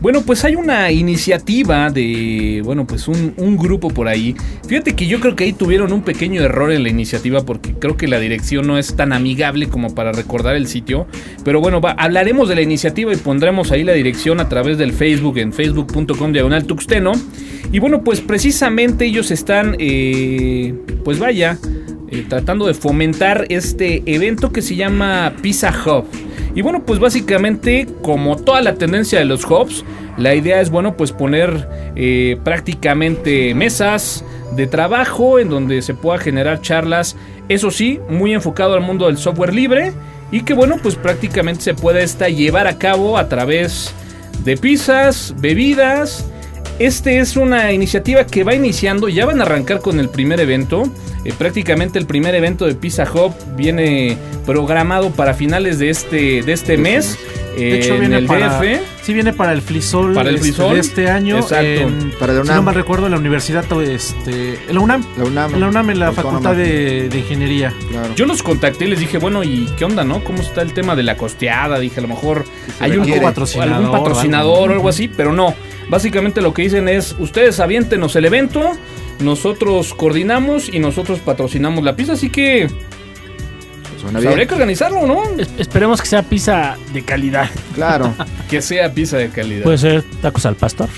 Bueno, 0.00 0.22
pues 0.22 0.44
hay 0.44 0.54
una 0.54 0.92
iniciativa 0.92 1.90
de, 1.90 2.62
bueno, 2.64 2.86
pues 2.86 3.08
un, 3.08 3.34
un 3.36 3.56
grupo 3.56 3.88
por 3.90 4.06
ahí. 4.06 4.36
Fíjate 4.68 4.94
que 4.94 5.08
yo 5.08 5.18
creo 5.18 5.34
que 5.34 5.42
ahí 5.42 5.52
tuvieron 5.52 5.92
un 5.92 6.02
pequeño 6.02 6.40
error 6.40 6.70
en 6.70 6.84
la 6.84 6.88
iniciativa 6.88 7.44
porque 7.44 7.74
creo 7.74 7.96
que 7.96 8.06
la 8.06 8.20
dirección 8.20 8.68
no 8.68 8.78
es 8.78 8.94
tan 8.94 9.12
amigable 9.12 9.66
como 9.66 9.96
para 9.96 10.12
recordar 10.12 10.54
el 10.54 10.68
sitio. 10.68 11.08
Pero 11.44 11.60
bueno, 11.60 11.80
va, 11.80 11.90
hablaremos 11.98 12.48
de 12.48 12.54
la 12.54 12.62
iniciativa 12.62 13.12
y 13.12 13.16
pondremos 13.16 13.72
ahí 13.72 13.82
la 13.82 13.92
dirección 13.94 14.38
a 14.38 14.48
través 14.48 14.78
del 14.78 14.92
Facebook 14.92 15.36
en 15.38 15.52
facebook.com 15.52 16.32
diagonal 16.32 16.64
tuxteno. 16.64 17.10
Y 17.72 17.80
bueno, 17.80 18.04
pues 18.04 18.20
precisamente 18.20 19.04
ellos 19.04 19.32
están, 19.32 19.74
eh, 19.80 20.74
pues 21.04 21.18
vaya, 21.18 21.58
eh, 22.10 22.24
tratando 22.28 22.66
de 22.66 22.74
fomentar 22.74 23.46
este 23.48 24.02
evento 24.06 24.52
que 24.52 24.62
se 24.62 24.76
llama 24.76 25.34
Pizza 25.42 25.72
Hub. 25.84 26.04
Y 26.54 26.62
bueno, 26.62 26.84
pues 26.84 26.98
básicamente, 26.98 27.86
como 28.02 28.36
toda 28.36 28.62
la 28.62 28.74
tendencia 28.74 29.18
de 29.18 29.24
los 29.24 29.44
hubs, 29.44 29.84
la 30.16 30.34
idea 30.34 30.60
es, 30.60 30.70
bueno, 30.70 30.96
pues 30.96 31.12
poner 31.12 31.68
eh, 31.94 32.38
prácticamente 32.42 33.54
mesas 33.54 34.24
de 34.56 34.66
trabajo 34.66 35.38
en 35.38 35.48
donde 35.50 35.82
se 35.82 35.94
pueda 35.94 36.18
generar 36.18 36.60
charlas, 36.60 37.16
eso 37.48 37.70
sí, 37.70 38.00
muy 38.08 38.34
enfocado 38.34 38.74
al 38.74 38.80
mundo 38.80 39.06
del 39.06 39.18
software 39.18 39.54
libre 39.54 39.92
y 40.32 40.42
que, 40.42 40.54
bueno, 40.54 40.76
pues 40.82 40.96
prácticamente 40.96 41.62
se 41.62 41.74
pueda 41.74 42.00
esta 42.00 42.28
llevar 42.28 42.66
a 42.66 42.78
cabo 42.78 43.18
a 43.18 43.28
través 43.28 43.94
de 44.44 44.56
pizzas, 44.56 45.34
bebidas. 45.38 46.26
Este 46.78 47.18
es 47.18 47.36
una 47.36 47.72
iniciativa 47.72 48.24
que 48.24 48.44
va 48.44 48.54
iniciando, 48.54 49.08
ya 49.08 49.26
van 49.26 49.40
a 49.40 49.42
arrancar 49.42 49.80
con 49.80 49.98
el 49.98 50.08
primer 50.08 50.38
evento. 50.38 50.84
Eh, 51.24 51.32
prácticamente 51.36 51.98
el 51.98 52.06
primer 52.06 52.36
evento 52.36 52.66
de 52.66 52.74
Pizza 52.76 53.04
Hub 53.12 53.32
viene 53.56 54.16
programado 54.46 55.10
para 55.10 55.34
finales 55.34 55.80
de 55.80 55.90
este, 55.90 56.42
de 56.42 56.52
este 56.52 56.76
mes. 56.78 57.18
De 57.56 57.72
eh, 57.72 57.78
hecho, 57.80 57.94
en 57.94 58.00
viene 58.00 58.18
el 58.18 58.26
para, 58.26 58.60
DF. 58.60 58.80
sí 59.02 59.12
viene 59.12 59.32
para 59.32 59.50
el 59.52 59.60
Flisol, 59.60 60.14
Para 60.14 60.28
el 60.28 60.36
este, 60.36 60.46
Flisol. 60.52 60.74
de 60.74 60.80
este 60.80 61.10
año. 61.10 61.38
Exacto. 61.38 61.64
en- 61.66 62.12
Para 62.20 62.32
la 62.34 62.42
Si 62.42 62.46
no 62.46 62.52
UNAM. 62.52 62.64
mal 62.66 62.74
recuerdo, 62.76 63.08
la 63.08 63.16
universidad, 63.16 63.64
este, 63.82 64.56
la 64.70 64.78
UNAM. 64.78 65.04
La 65.16 65.24
UNAM. 65.24 65.54
En 65.54 65.60
la 65.60 65.66
UNAM, 65.68 65.90
en 65.90 65.98
la. 65.98 66.12
Facultad 66.12 66.54
de, 66.54 67.08
de 67.08 67.18
Ingeniería. 67.18 67.72
Claro. 67.90 68.14
Yo 68.14 68.24
los 68.26 68.44
contacté 68.44 68.84
y 68.84 68.88
les 68.90 69.00
dije, 69.00 69.18
bueno, 69.18 69.42
¿y 69.42 69.68
qué 69.76 69.84
onda, 69.84 70.04
no? 70.04 70.22
¿Cómo 70.22 70.40
está 70.40 70.62
el 70.62 70.72
tema 70.72 70.94
de 70.94 71.02
la 71.02 71.16
costeada? 71.16 71.80
Dije, 71.80 71.98
a 71.98 72.02
lo 72.02 72.08
mejor 72.08 72.44
hay 72.78 72.92
un 72.92 73.04
patrocinador 73.20 73.72
algún 73.74 73.88
o 73.90 73.94
algo. 73.94 74.04
patrocinador 74.04 74.70
o 74.70 74.72
algo 74.74 74.88
así, 74.88 75.08
pero 75.08 75.32
no. 75.32 75.52
Básicamente 75.88 76.40
lo 76.40 76.52
que 76.52 76.62
dicen 76.62 76.88
es, 76.88 77.16
ustedes 77.18 77.60
aviéntenos 77.60 78.14
el 78.16 78.24
evento, 78.26 78.72
nosotros 79.20 79.94
coordinamos 79.94 80.72
y 80.72 80.78
nosotros 80.78 81.20
patrocinamos 81.20 81.82
la 81.84 81.96
pizza, 81.96 82.12
así 82.12 82.30
que... 82.30 82.68
Pues 84.00 84.12
pues 84.12 84.26
habría 84.26 84.46
que 84.46 84.54
organizarlo, 84.54 85.06
¿no? 85.06 85.22
Esperemos 85.58 86.00
que 86.00 86.06
sea 86.06 86.22
pizza 86.22 86.76
de 86.92 87.02
calidad. 87.02 87.50
Claro. 87.74 88.12
que 88.50 88.60
sea 88.60 88.92
pizza 88.92 89.16
de 89.16 89.28
calidad. 89.28 89.62
Puede 89.62 89.78
ser 89.78 90.04
tacos 90.20 90.46
al 90.46 90.56
pastor. 90.56 90.88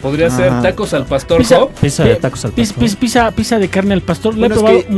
Podría 0.00 0.28
ah. 0.28 0.30
ser 0.30 0.62
tacos 0.62 0.94
al 0.94 1.04
pastor 1.04 1.38
pizza, 1.38 1.68
pizza 1.68 2.04
de 2.04 2.12
eh, 2.12 2.16
tacos 2.16 2.44
al 2.46 2.52
pastor. 2.52 2.88
Pizza, 2.88 3.30
pizza, 3.30 3.58
de 3.58 3.68
carne 3.68 3.92
al 3.92 4.00
pastor. 4.00 4.34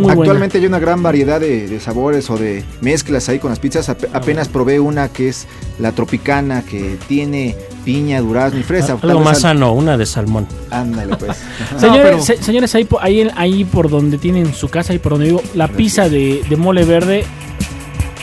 Actualmente 0.09 0.59
hay 0.59 0.67
una 0.67 0.79
gran 0.79 1.03
variedad 1.03 1.41
de, 1.41 1.67
de, 1.67 1.81
sabores 1.81 2.31
o 2.31 2.37
de 2.37 2.63
mezclas 2.81 3.29
ahí 3.29 3.41
con 3.41 3.51
las 3.51 3.59
pizzas. 3.59 3.89
Apenas 3.89 4.49
probé 4.49 4.79
una 4.79 5.09
que 5.09 5.29
es 5.29 5.49
la 5.81 5.93
tropicana, 5.93 6.63
que 6.63 6.97
tiene 7.09 7.57
piña, 7.85 8.21
durazno 8.21 8.61
y 8.61 8.63
fresa. 8.63 8.97
Algo 9.01 9.21
más 9.21 9.41
sano, 9.41 9.73
una 9.73 9.97
de 9.97 10.07
salmón. 10.07 10.47
Ándale, 10.71 11.17
pues. 11.17 11.37
señores, 11.79 12.33
señores 12.41 12.75
ahí, 12.75 12.89
ahí, 13.01 13.31
ahí, 13.37 13.65
por 13.65 13.89
donde 13.89 14.19
tienen 14.19 14.55
su 14.55 14.69
casa, 14.69 14.93
ahí 14.93 14.99
por 14.99 15.13
donde 15.13 15.27
vivo, 15.27 15.43
la 15.55 15.69
pizza 15.69 16.09
de, 16.09 16.43
mole 16.57 16.85
verde, 16.85 17.25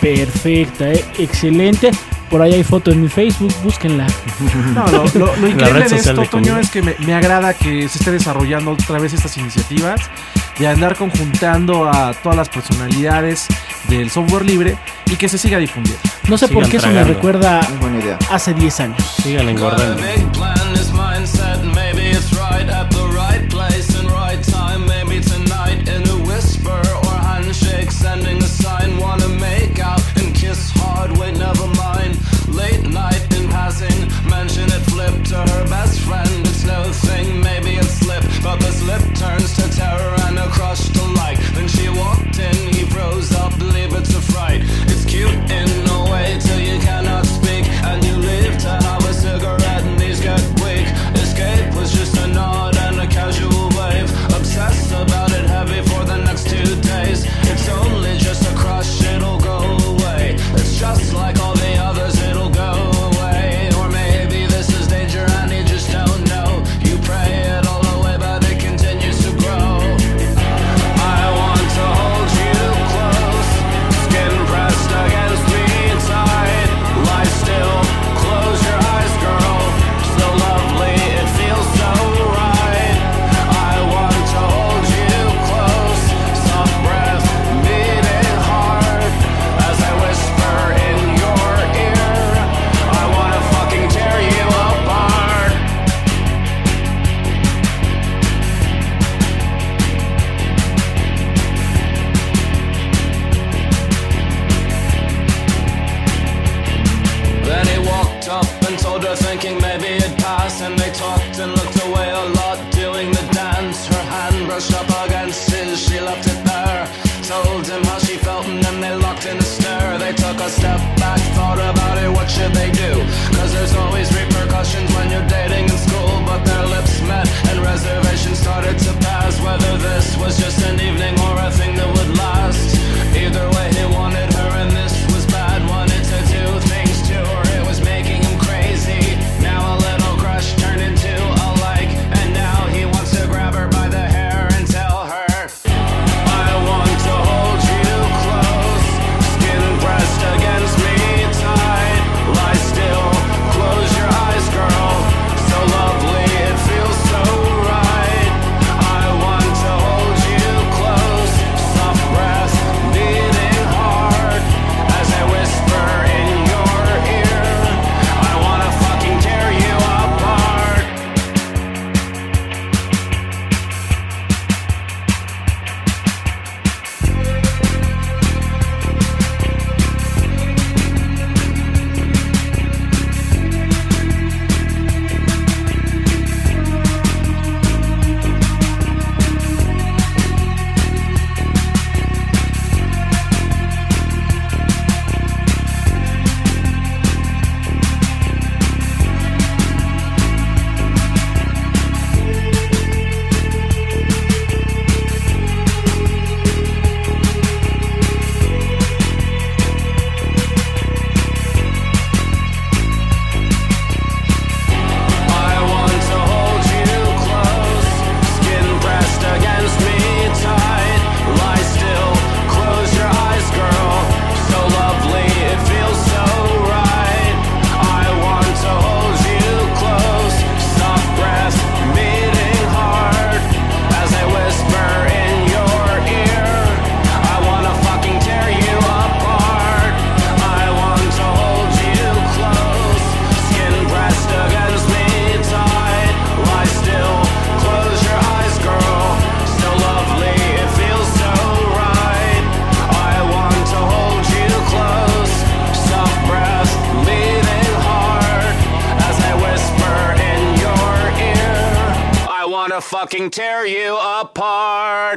perfecta, 0.01 0.91
¿eh? 0.91 1.03
excelente. 1.17 1.91
Por 2.29 2.43
ahí 2.43 2.53
hay 2.53 2.63
foto 2.63 2.91
en 2.91 3.01
mi 3.01 3.09
Facebook, 3.09 3.53
búsquenla. 3.63 4.05
No, 4.73 4.87
lo, 4.87 5.03
lo, 5.15 5.35
lo 5.35 5.47
increíble 5.47 5.89
de 5.89 5.95
esto, 5.95 6.23
Toño, 6.29 6.57
es 6.59 6.69
que 6.69 6.81
me, 6.81 6.95
me, 6.99 7.13
agrada 7.13 7.53
que 7.53 7.89
se 7.89 7.97
esté 7.97 8.11
desarrollando 8.11 8.71
otra 8.71 8.99
vez 8.99 9.13
estas 9.13 9.35
iniciativas 9.37 9.99
de 10.59 10.67
andar 10.67 10.95
conjuntando 10.95 11.89
a 11.89 12.13
todas 12.13 12.37
las 12.37 12.49
personalidades 12.49 13.47
del 13.87 14.11
software 14.11 14.45
libre 14.45 14.77
y 15.07 15.15
que 15.15 15.29
se 15.29 15.37
siga 15.37 15.57
difundiendo. 15.57 16.01
No 16.27 16.37
sé 16.37 16.47
por 16.49 16.67
qué 16.69 16.77
eso 16.77 16.87
me 16.87 17.03
recuerda 17.03 17.61
hace 18.29 18.53
10 18.53 18.79
años. 18.81 19.15
Sigan 19.23 19.49
engordando. 19.49 20.01
But 38.41 38.61
the 38.61 38.78
turns 39.29 39.53
to 39.53 39.69
terror 39.69 40.15
and 40.27 40.39
across 40.39 40.78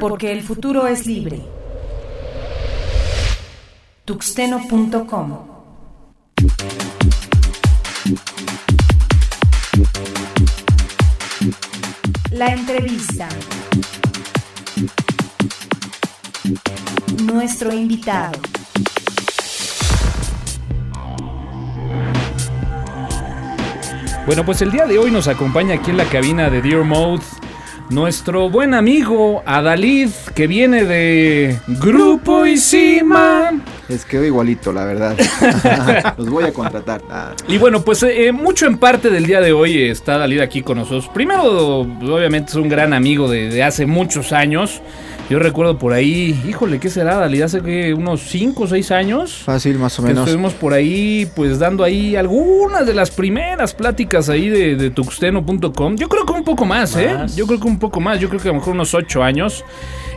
Porque 0.01 0.33
el 0.33 0.43
futuro 0.43 0.87
es 0.87 1.05
libre. 1.05 1.41
Tuxteno.com 4.03 5.47
La 12.31 12.47
entrevista. 12.47 13.29
Nuestro 17.23 17.71
invitado. 17.71 18.33
Bueno, 24.25 24.43
pues 24.43 24.61
el 24.61 24.71
día 24.71 24.85
de 24.87 24.99
hoy 24.99 25.09
nos 25.09 25.29
acompaña 25.29 25.75
aquí 25.75 25.91
en 25.91 25.97
la 25.97 26.05
cabina 26.05 26.49
de 26.49 26.61
Dear 26.61 26.83
Mode 26.83 27.23
nuestro 27.89 28.49
buen 28.49 28.73
amigo 28.73 29.43
Adalid, 29.45 30.09
que 30.33 30.47
viene 30.47 30.83
de 30.85 31.57
Grupo 31.67 32.45
Isima. 32.45 33.51
Es 33.89 34.05
quedó 34.05 34.23
igualito, 34.25 34.71
la 34.71 34.85
verdad. 34.85 35.15
Los 36.17 36.29
voy 36.29 36.45
a 36.45 36.53
contratar. 36.53 37.01
Ah, 37.09 37.33
Y 37.47 37.57
bueno, 37.57 37.81
pues 37.83 38.01
eh, 38.03 38.31
mucho 38.31 38.65
en 38.65 38.77
parte 38.77 39.09
del 39.09 39.25
día 39.25 39.41
de 39.41 39.51
hoy 39.53 39.83
está 39.89 40.15
Adalid 40.15 40.39
aquí 40.39 40.61
con 40.61 40.77
nosotros. 40.77 41.09
Primero, 41.13 41.81
obviamente 41.81 42.51
es 42.51 42.55
un 42.55 42.69
gran 42.69 42.93
amigo 42.93 43.29
de, 43.29 43.49
de 43.49 43.63
hace 43.63 43.85
muchos 43.85 44.31
años. 44.31 44.81
Yo 45.33 45.39
recuerdo 45.39 45.79
por 45.79 45.93
ahí, 45.93 46.39
híjole, 46.47 46.79
¿qué 46.79 46.91
será 46.91 47.13
Adalid? 47.15 47.41
Hace 47.41 47.61
que 47.63 47.91
unos 47.95 48.21
5 48.21 48.65
o 48.65 48.67
6 48.67 48.91
años. 48.91 49.33
fácil, 49.43 49.79
más 49.79 49.97
o 49.97 50.03
Que 50.03 50.09
menos. 50.09 50.27
estuvimos 50.27 50.53
por 50.53 50.73
ahí, 50.75 51.27
pues 51.35 51.57
dando 51.57 51.83
ahí 51.83 52.15
algunas 52.15 52.85
de 52.85 52.93
las 52.93 53.09
primeras 53.09 53.73
pláticas 53.73 54.29
ahí 54.29 54.47
de, 54.49 54.75
de 54.75 54.91
tuxteno.com. 54.91 55.95
Yo 55.95 56.07
creo 56.07 56.23
que 56.27 56.33
un 56.33 56.43
poco 56.43 56.65
más, 56.65 56.95
¿eh? 56.97 57.15
Más. 57.15 57.35
Yo 57.35 57.47
creo 57.47 57.59
que 57.59 57.65
un 57.67 57.79
poco 57.79 57.99
más, 57.99 58.19
yo 58.19 58.29
creo 58.29 58.39
que 58.39 58.49
a 58.49 58.51
lo 58.51 58.59
mejor 58.59 58.75
unos 58.75 58.93
ocho 58.93 59.23
años. 59.23 59.65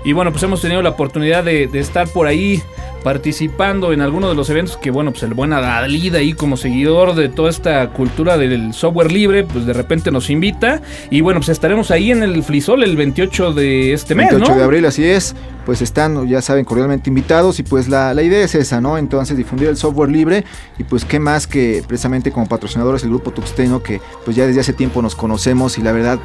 Y 0.05 0.13
bueno, 0.13 0.33
pues 0.33 0.43
hemos 0.43 0.61
tenido 0.61 0.83
la 0.83 0.91
oportunidad 0.91 1.43
de, 1.43 1.67
de 1.67 1.79
estar 1.81 2.07
por 2.09 2.27
ahí 2.27 2.63
participando 3.07 3.93
en 3.93 4.01
algunos 4.01 4.31
de 4.31 4.35
los 4.35 4.51
eventos 4.51 4.77
que, 4.79 4.91
bueno, 4.91 5.13
pues 5.13 5.23
el 5.23 5.33
buen 5.33 5.53
Adalid 5.53 6.17
ahí 6.17 6.33
como 6.33 6.57
seguidor 6.57 7.15
de 7.15 7.29
toda 7.29 7.51
esta 7.51 7.91
cultura 7.91 8.37
del 8.37 8.75
software 8.75 9.13
libre, 9.13 9.45
pues 9.45 9.65
de 9.65 9.73
repente 9.73 10.11
nos 10.11 10.29
invita. 10.29 10.83
Y 11.09 11.21
bueno, 11.21 11.39
pues 11.39 11.51
estaremos 11.51 11.93
ahí 11.93 12.11
en 12.11 12.25
el 12.25 12.43
Flisol 12.43 12.83
el 12.83 12.97
28 12.97 13.53
de 13.53 13.93
este 13.93 14.17
mes, 14.17 14.31
28 14.31 14.51
¿no? 14.51 14.59
de 14.59 14.65
abril, 14.65 14.87
así 14.87 15.05
es. 15.05 15.37
Pues 15.65 15.83
están, 15.83 16.27
ya 16.27 16.43
saben, 16.43 16.65
cordialmente 16.65 17.09
invitados 17.09 17.61
y 17.61 17.63
pues 17.63 17.87
la, 17.87 18.13
la 18.13 18.25
idea 18.25 18.45
es 18.45 18.57
esa, 18.57 18.81
¿no? 18.81 18.99
Entonces 18.99 19.37
difundir 19.37 19.69
el 19.69 19.77
software 19.77 20.11
libre 20.11 20.45
y 20.77 20.83
pues 20.83 21.05
qué 21.05 21.21
más 21.21 21.47
que 21.47 21.85
precisamente 21.87 22.33
como 22.33 22.49
patrocinadores 22.49 23.05
el 23.05 23.11
grupo 23.11 23.31
Tuxteno 23.31 23.85
que 23.85 24.01
pues 24.25 24.37
ya 24.37 24.49
desde 24.49 24.63
hace 24.63 24.73
tiempo 24.73 25.01
nos 25.01 25.15
conocemos 25.15 25.79
y 25.79 25.83
la 25.83 25.93
verdad 25.93 26.19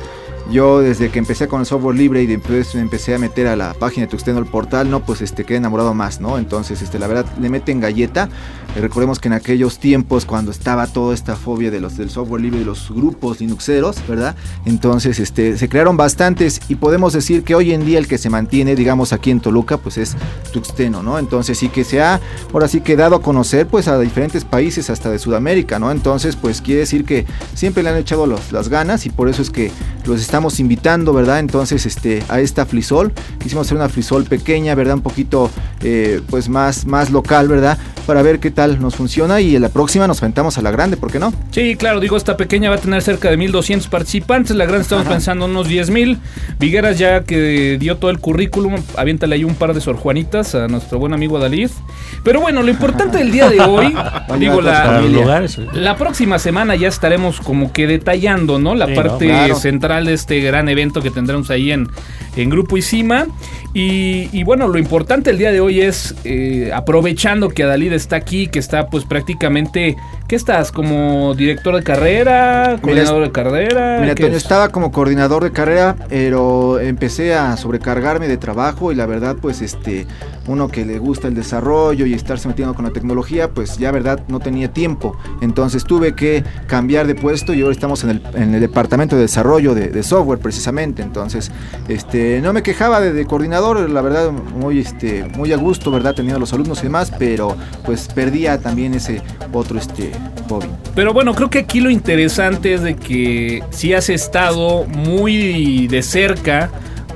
yo 0.52 0.82
desde 0.82 1.10
que 1.10 1.20
empecé 1.20 1.48
con 1.48 1.62
el 1.62 1.66
software 1.66 1.96
libre 1.96 2.22
y 2.22 2.28
después 2.28 2.76
empecé 2.76 3.16
a 3.16 3.18
meter 3.18 3.48
a 3.48 3.56
la 3.56 3.74
página 3.74 4.06
de 4.06 4.12
Tuxteno, 4.12 4.40
el 4.40 4.46
portal, 4.46 4.90
no, 4.90 5.04
pues 5.04 5.22
este 5.22 5.46
quedé 5.46 5.58
enamorado 5.58 5.94
más, 5.94 6.20
¿no? 6.20 6.38
Entonces, 6.38 6.82
este, 6.82 7.00
la 7.00 7.08
verdad, 7.08 7.26
le 7.40 7.50
meten 7.50 7.80
galleta. 7.80 8.30
Eh, 8.76 8.82
recordemos 8.82 9.20
que 9.20 9.30
en 9.30 9.34
aquellos 9.34 9.80
tiempos, 9.80 10.26
cuando 10.26 10.52
estaba 10.52 10.88
toda 10.88 11.14
esta 11.14 11.36
fobia 11.36 11.72
de 11.72 11.80
los 11.80 11.98
del 11.98 12.10
software 12.10 12.42
libre 12.42 12.62
y 12.62 12.64
los 12.64 12.92
grupos 12.92 13.40
linuxeros, 13.40 13.98
¿verdad? 14.08 14.36
Entonces, 14.66 15.20
este, 15.20 15.58
se 15.58 15.70
crearon 15.70 15.98
bastantes 15.98 16.62
y 16.68 16.76
podemos 16.76 17.14
decir 17.14 17.44
que 17.44 17.56
hoy 17.56 17.72
en 17.72 17.86
día 17.86 17.98
el 17.98 18.08
que 18.08 18.18
se 18.18 18.30
mantiene, 18.30 18.76
digamos, 18.76 19.14
aquí 19.14 19.32
en 19.32 19.40
Toluca, 19.40 19.78
pues 19.78 19.98
es 19.98 20.16
Tuxteno, 20.52 21.02
¿no? 21.02 21.18
Entonces, 21.18 21.58
sí 21.58 21.70
que 21.70 21.84
se 21.84 22.02
ha, 22.02 22.20
ahora 22.54 22.68
sí 22.68 22.82
que 22.82 22.96
dado 22.96 23.16
a 23.16 23.22
conocer, 23.22 23.68
pues 23.68 23.88
a 23.88 23.98
diferentes 24.00 24.46
países, 24.46 24.90
hasta 24.90 25.10
de 25.10 25.20
Sudamérica, 25.20 25.80
¿no? 25.80 25.92
Entonces, 25.92 26.36
pues 26.36 26.62
quiere 26.62 26.82
decir 26.82 27.06
que 27.06 27.26
siempre 27.56 27.84
le 27.84 27.90
han 27.90 27.98
echado 27.98 28.28
las 28.28 28.70
ganas 28.70 29.06
y 29.06 29.10
por 29.10 29.30
eso 29.30 29.42
es 29.42 29.50
que 29.50 29.72
los 30.06 30.20
estamos 30.42 30.60
invitando, 30.60 31.14
¿verdad? 31.14 31.38
Entonces, 31.38 31.86
este, 31.86 32.24
a 32.28 32.40
esta 32.40 32.66
Flisol, 32.66 33.12
quisimos 33.44 33.68
hacer 33.68 33.78
una 33.78 33.90
Flisol 33.90 34.24
pequeña, 34.24 34.74
¿verdad? 34.74 34.96
Un 34.96 35.02
poquito, 35.04 35.52
eh, 35.84 36.20
pues 36.32 36.50
más, 36.50 36.88
más 36.88 37.12
local, 37.12 37.48
¿verdad? 37.48 37.78
Para 38.08 38.24
ver 38.24 38.40
qué 38.40 38.50
tal 38.50 38.82
nos 38.82 38.96
funciona 38.96 39.40
y 39.40 39.56
en 39.56 39.62
la 39.62 39.70
próxima 39.70 40.08
nos 40.08 40.20
aventamos 40.24 40.58
a 40.58 40.64
la 40.64 40.72
grande, 40.72 40.98
¿por 40.98 41.12
qué 41.12 41.20
no? 41.20 41.32
Sí, 41.52 41.76
claro, 41.76 42.00
digo, 42.00 42.18
esta 42.18 42.38
pequeña 42.38 42.72
va 42.72 42.78
a 42.78 42.80
tener 42.80 43.04
cerca 43.04 43.30
de 43.30 43.38
1200 43.38 43.88
participantes, 43.88 44.56
la 44.56 44.66
gran 44.66 44.82
estamos 44.82 45.06
pensando 45.06 45.46
en 45.46 45.52
unos 45.52 45.68
10000. 45.68 46.18
Vigueras 46.60 46.98
ya 46.98 47.22
que 47.24 47.78
dio 47.80 47.98
todo 47.98 48.10
el 48.10 48.18
currículum, 48.18 48.78
aviéntale 48.98 49.36
ahí 49.36 49.44
un 49.44 49.54
par 49.54 49.76
de 49.76 49.82
sorjuanitas 49.82 50.56
a 50.56 50.68
nuestro 50.68 50.98
buen 50.98 51.14
amigo 51.14 51.38
Dalid. 51.38 51.70
Pero 52.24 52.42
bueno, 52.42 52.64
lo 52.64 52.72
importante 52.72 53.20
del 53.20 53.32
día 53.32 53.48
de 53.48 53.62
hoy, 53.62 53.94
digo, 54.40 54.60
la, 54.60 55.02
lugares. 55.02 55.60
la 55.74 55.96
próxima 55.98 56.40
semana 56.40 56.76
ya 56.76 56.88
estaremos 56.88 57.40
como 57.42 57.72
que 57.72 57.86
detallando, 57.86 58.58
¿no? 58.58 58.74
La 58.74 58.88
Sí, 58.88 58.96
parte 58.96 59.28
¿no? 59.28 59.34
Claro. 59.34 59.56
central 59.56 60.06
de 60.06 60.14
este 60.22 60.40
gran 60.40 60.70
evento 60.70 61.02
que 61.02 61.12
tendremos 61.12 61.50
ahí 61.50 61.72
en, 61.72 61.90
en 62.36 62.50
Grupo 62.50 62.78
Isima. 62.78 63.28
Y, 63.74 64.30
y 64.32 64.44
bueno, 64.44 64.68
lo 64.68 64.78
importante 64.78 65.30
el 65.30 65.38
día 65.38 65.52
de 65.52 65.60
hoy 65.60 65.82
es, 65.82 66.16
eh, 66.24 66.72
aprovechando 66.74 67.50
que 67.50 67.64
Adalid 67.64 67.94
está 67.94 68.18
aquí, 68.18 68.48
que 68.48 68.60
está 68.60 68.88
pues 68.88 69.06
prácticamente, 69.06 69.96
¿qué 70.32 70.38
estás? 70.38 70.72
¿Como 70.72 71.36
director 71.36 71.76
de 71.76 71.84
carrera? 71.84 72.78
¿Coordinador 72.82 73.24
de 73.24 73.32
carrera? 73.34 73.98
Mira, 74.00 74.16
¿Qué 74.16 74.24
Toño, 74.24 74.38
es? 74.38 74.44
estaba 74.44 74.70
como 74.70 74.90
coordinador 74.90 75.44
de 75.44 75.52
carrera, 75.52 75.98
pero 76.08 76.80
empecé 76.80 77.34
a 77.34 77.58
sobrecargarme 77.58 78.30
de 78.30 78.38
trabajo 78.38 78.94
y 78.94 78.96
la 78.96 79.06
verdad, 79.06 79.36
pues, 79.42 79.62
este, 79.62 80.08
uno 80.48 80.70
que 80.70 80.86
le 80.86 81.00
gusta 81.00 81.28
el 81.28 81.36
desarrollo 81.36 82.06
y 82.06 82.14
estarse 82.14 82.48
metiendo 82.48 82.74
con 82.74 82.86
la 82.86 82.92
tecnología, 82.92 83.50
pues 83.50 83.78
ya, 83.78 83.92
verdad, 83.92 84.22
no 84.30 84.40
tenía 84.40 84.72
tiempo. 84.72 85.18
Entonces 85.42 85.84
tuve 85.84 86.16
que 86.16 86.46
cambiar 86.66 87.08
de 87.08 87.16
puesto 87.16 87.54
y 87.54 87.60
ahora 87.60 87.74
estamos 87.74 88.06
en 88.06 88.12
el, 88.12 88.22
en 88.34 88.56
el 88.56 88.62
departamento 88.62 89.18
de 89.18 89.24
desarrollo 89.24 89.76
de, 89.76 89.90
de 89.90 90.02
software, 90.02 90.40
precisamente. 90.40 91.02
Entonces, 91.02 91.52
este, 91.90 92.40
no 92.40 92.54
me 92.54 92.64
quejaba 92.64 93.02
de, 93.02 93.12
de 93.12 93.26
coordinador, 93.26 93.90
la 93.90 94.02
verdad, 94.02 94.32
muy, 94.32 94.80
este, 94.80 95.26
muy 95.36 95.52
a 95.52 95.58
gusto, 95.58 95.92
verdad, 95.92 96.14
teniendo 96.16 96.38
a 96.38 96.40
los 96.40 96.54
alumnos 96.54 96.80
y 96.80 96.84
demás, 96.84 97.12
pero 97.20 97.58
pues 97.84 98.08
perdía 98.08 98.62
también 98.62 98.94
ese 98.94 99.22
otro, 99.52 99.78
este, 99.78 100.14
Pero 100.96 101.14
bueno, 101.14 101.34
creo 101.34 101.50
que 101.50 101.60
aquí 101.60 101.80
lo 101.80 101.90
interesante 101.90 102.74
es 102.74 102.82
de 102.82 102.96
que 102.96 103.64
sí 103.70 103.94
has 103.94 104.10
estado 104.10 104.86
muy 104.86 105.88
de 105.88 106.02
cerca 106.02 106.70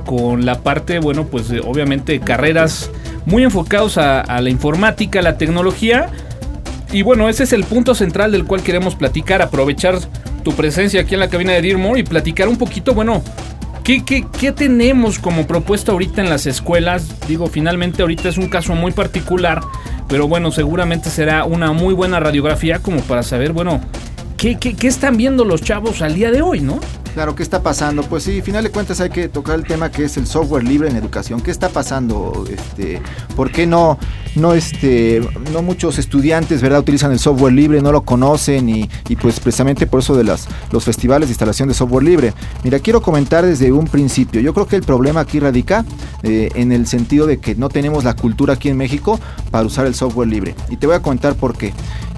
con 0.06 0.46
la 0.46 0.60
parte, 0.62 0.98
bueno, 0.98 1.26
pues 1.26 1.50
obviamente 1.64 2.20
carreras 2.20 2.90
muy 3.26 3.42
enfocados 3.42 3.98
a, 3.98 4.20
a 4.20 4.40
la 4.40 4.48
informática, 4.48 5.18
a 5.18 5.22
la 5.22 5.36
tecnología. 5.36 6.08
Y 6.92 7.02
bueno, 7.02 7.28
ese 7.28 7.42
es 7.42 7.52
el 7.52 7.64
punto 7.64 7.94
central 7.94 8.32
del 8.32 8.44
cual 8.44 8.62
queremos 8.62 8.94
platicar, 8.94 9.42
aprovechar 9.42 9.98
tu 10.42 10.52
presencia 10.52 11.00
aquí 11.00 11.14
en 11.14 11.20
la 11.20 11.28
cabina 11.28 11.52
de 11.52 11.60
Dearmore 11.60 12.00
y 12.00 12.04
platicar 12.04 12.48
un 12.48 12.56
poquito, 12.56 12.94
bueno, 12.94 13.22
¿qué, 13.86 14.52
tenemos 14.52 15.20
como 15.20 15.46
propuesta 15.46 15.92
ahorita 15.92 16.20
en 16.20 16.28
las 16.28 16.46
escuelas? 16.46 17.20
Digo, 17.28 17.46
finalmente 17.46 18.02
ahorita 18.02 18.28
es 18.28 18.36
un 18.36 18.48
caso 18.48 18.74
muy 18.74 18.90
particular, 18.90 19.60
pero 20.08 20.26
bueno, 20.26 20.50
seguramente 20.50 21.08
será 21.08 21.44
una 21.44 21.70
muy 21.70 21.94
buena 21.94 22.18
radiografía 22.18 22.80
como 22.80 23.00
para 23.02 23.22
saber, 23.22 23.52
bueno, 23.52 23.80
¿qué, 24.36 24.58
qué, 24.58 24.74
qué 24.74 24.88
están 24.88 25.16
viendo 25.16 25.44
los 25.44 25.62
chavos 25.62 26.02
al 26.02 26.14
día 26.14 26.30
de 26.30 26.42
hoy, 26.42 26.60
no? 26.60 26.80
Claro, 27.16 27.34
¿qué 27.34 27.42
está 27.42 27.62
pasando? 27.62 28.02
Pues 28.02 28.24
sí, 28.24 28.36
al 28.36 28.42
final 28.42 28.62
de 28.62 28.70
cuentas 28.70 29.00
hay 29.00 29.08
que 29.08 29.30
tocar 29.30 29.54
el 29.54 29.64
tema 29.64 29.90
que 29.90 30.04
es 30.04 30.18
el 30.18 30.26
software 30.26 30.62
libre 30.62 30.90
en 30.90 30.96
educación. 30.96 31.40
¿Qué 31.40 31.50
está 31.50 31.70
pasando? 31.70 32.44
Este, 32.46 33.00
¿Por 33.34 33.50
qué 33.50 33.66
no, 33.66 33.98
no, 34.34 34.52
este, 34.52 35.26
no 35.50 35.62
muchos 35.62 35.98
estudiantes 35.98 36.60
¿verdad? 36.60 36.80
utilizan 36.80 37.12
el 37.12 37.18
software 37.18 37.54
libre, 37.54 37.80
no 37.80 37.90
lo 37.90 38.02
conocen 38.02 38.68
y, 38.68 38.86
pues 39.18 39.40
precisamente 39.40 39.86
por 39.86 40.00
eso 40.00 40.14
de 40.14 40.24
las, 40.24 40.46
los 40.70 40.84
festivales 40.84 41.30
de 41.30 41.32
instalación 41.32 41.68
de 41.68 41.74
software 41.74 42.04
libre? 42.04 42.34
Mira, 42.62 42.80
quiero 42.80 43.00
comentar 43.00 43.46
desde 43.46 43.72
un 43.72 43.86
principio. 43.86 44.42
Yo 44.42 44.52
creo 44.52 44.66
que 44.66 44.76
el 44.76 44.82
problema 44.82 45.20
aquí 45.20 45.40
radica 45.40 45.86
eh, 46.22 46.50
en 46.54 46.70
el 46.70 46.86
sentido 46.86 47.26
de 47.26 47.38
que 47.38 47.54
no 47.54 47.70
tenemos 47.70 48.04
la 48.04 48.14
cultura 48.14 48.52
aquí 48.52 48.68
en 48.68 48.76
México 48.76 49.18
para 49.50 49.64
usar 49.64 49.86
el 49.86 49.94
software 49.94 50.28
libre. 50.28 50.54
Y 50.68 50.76
te 50.76 50.86
voy 50.86 50.96
a 50.96 51.00
comentar 51.00 51.34
por 51.34 51.56
qué. 51.56 51.72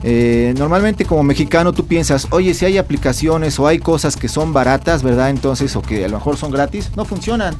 Eh, 0.05 0.55
normalmente 0.57 1.05
como 1.05 1.23
mexicano 1.23 1.73
tú 1.73 1.87
piensas, 1.87 2.29
oye, 2.31 2.55
si 2.55 2.65
hay 2.65 2.79
aplicaciones 2.79 3.59
o 3.59 3.67
hay 3.67 3.79
cosas 3.79 4.17
que 4.17 4.29
son 4.29 4.53
baratas, 4.53 5.03
¿verdad? 5.03 5.31
Entonces, 5.31 5.75
o 5.77 5.83
que 5.83 6.05
a 6.05 6.09
lo 6.09 6.19
mejor 6.19 6.37
son 6.37 6.51
gratis, 6.51 6.91
no 6.97 7.05
funcionan 7.05 7.57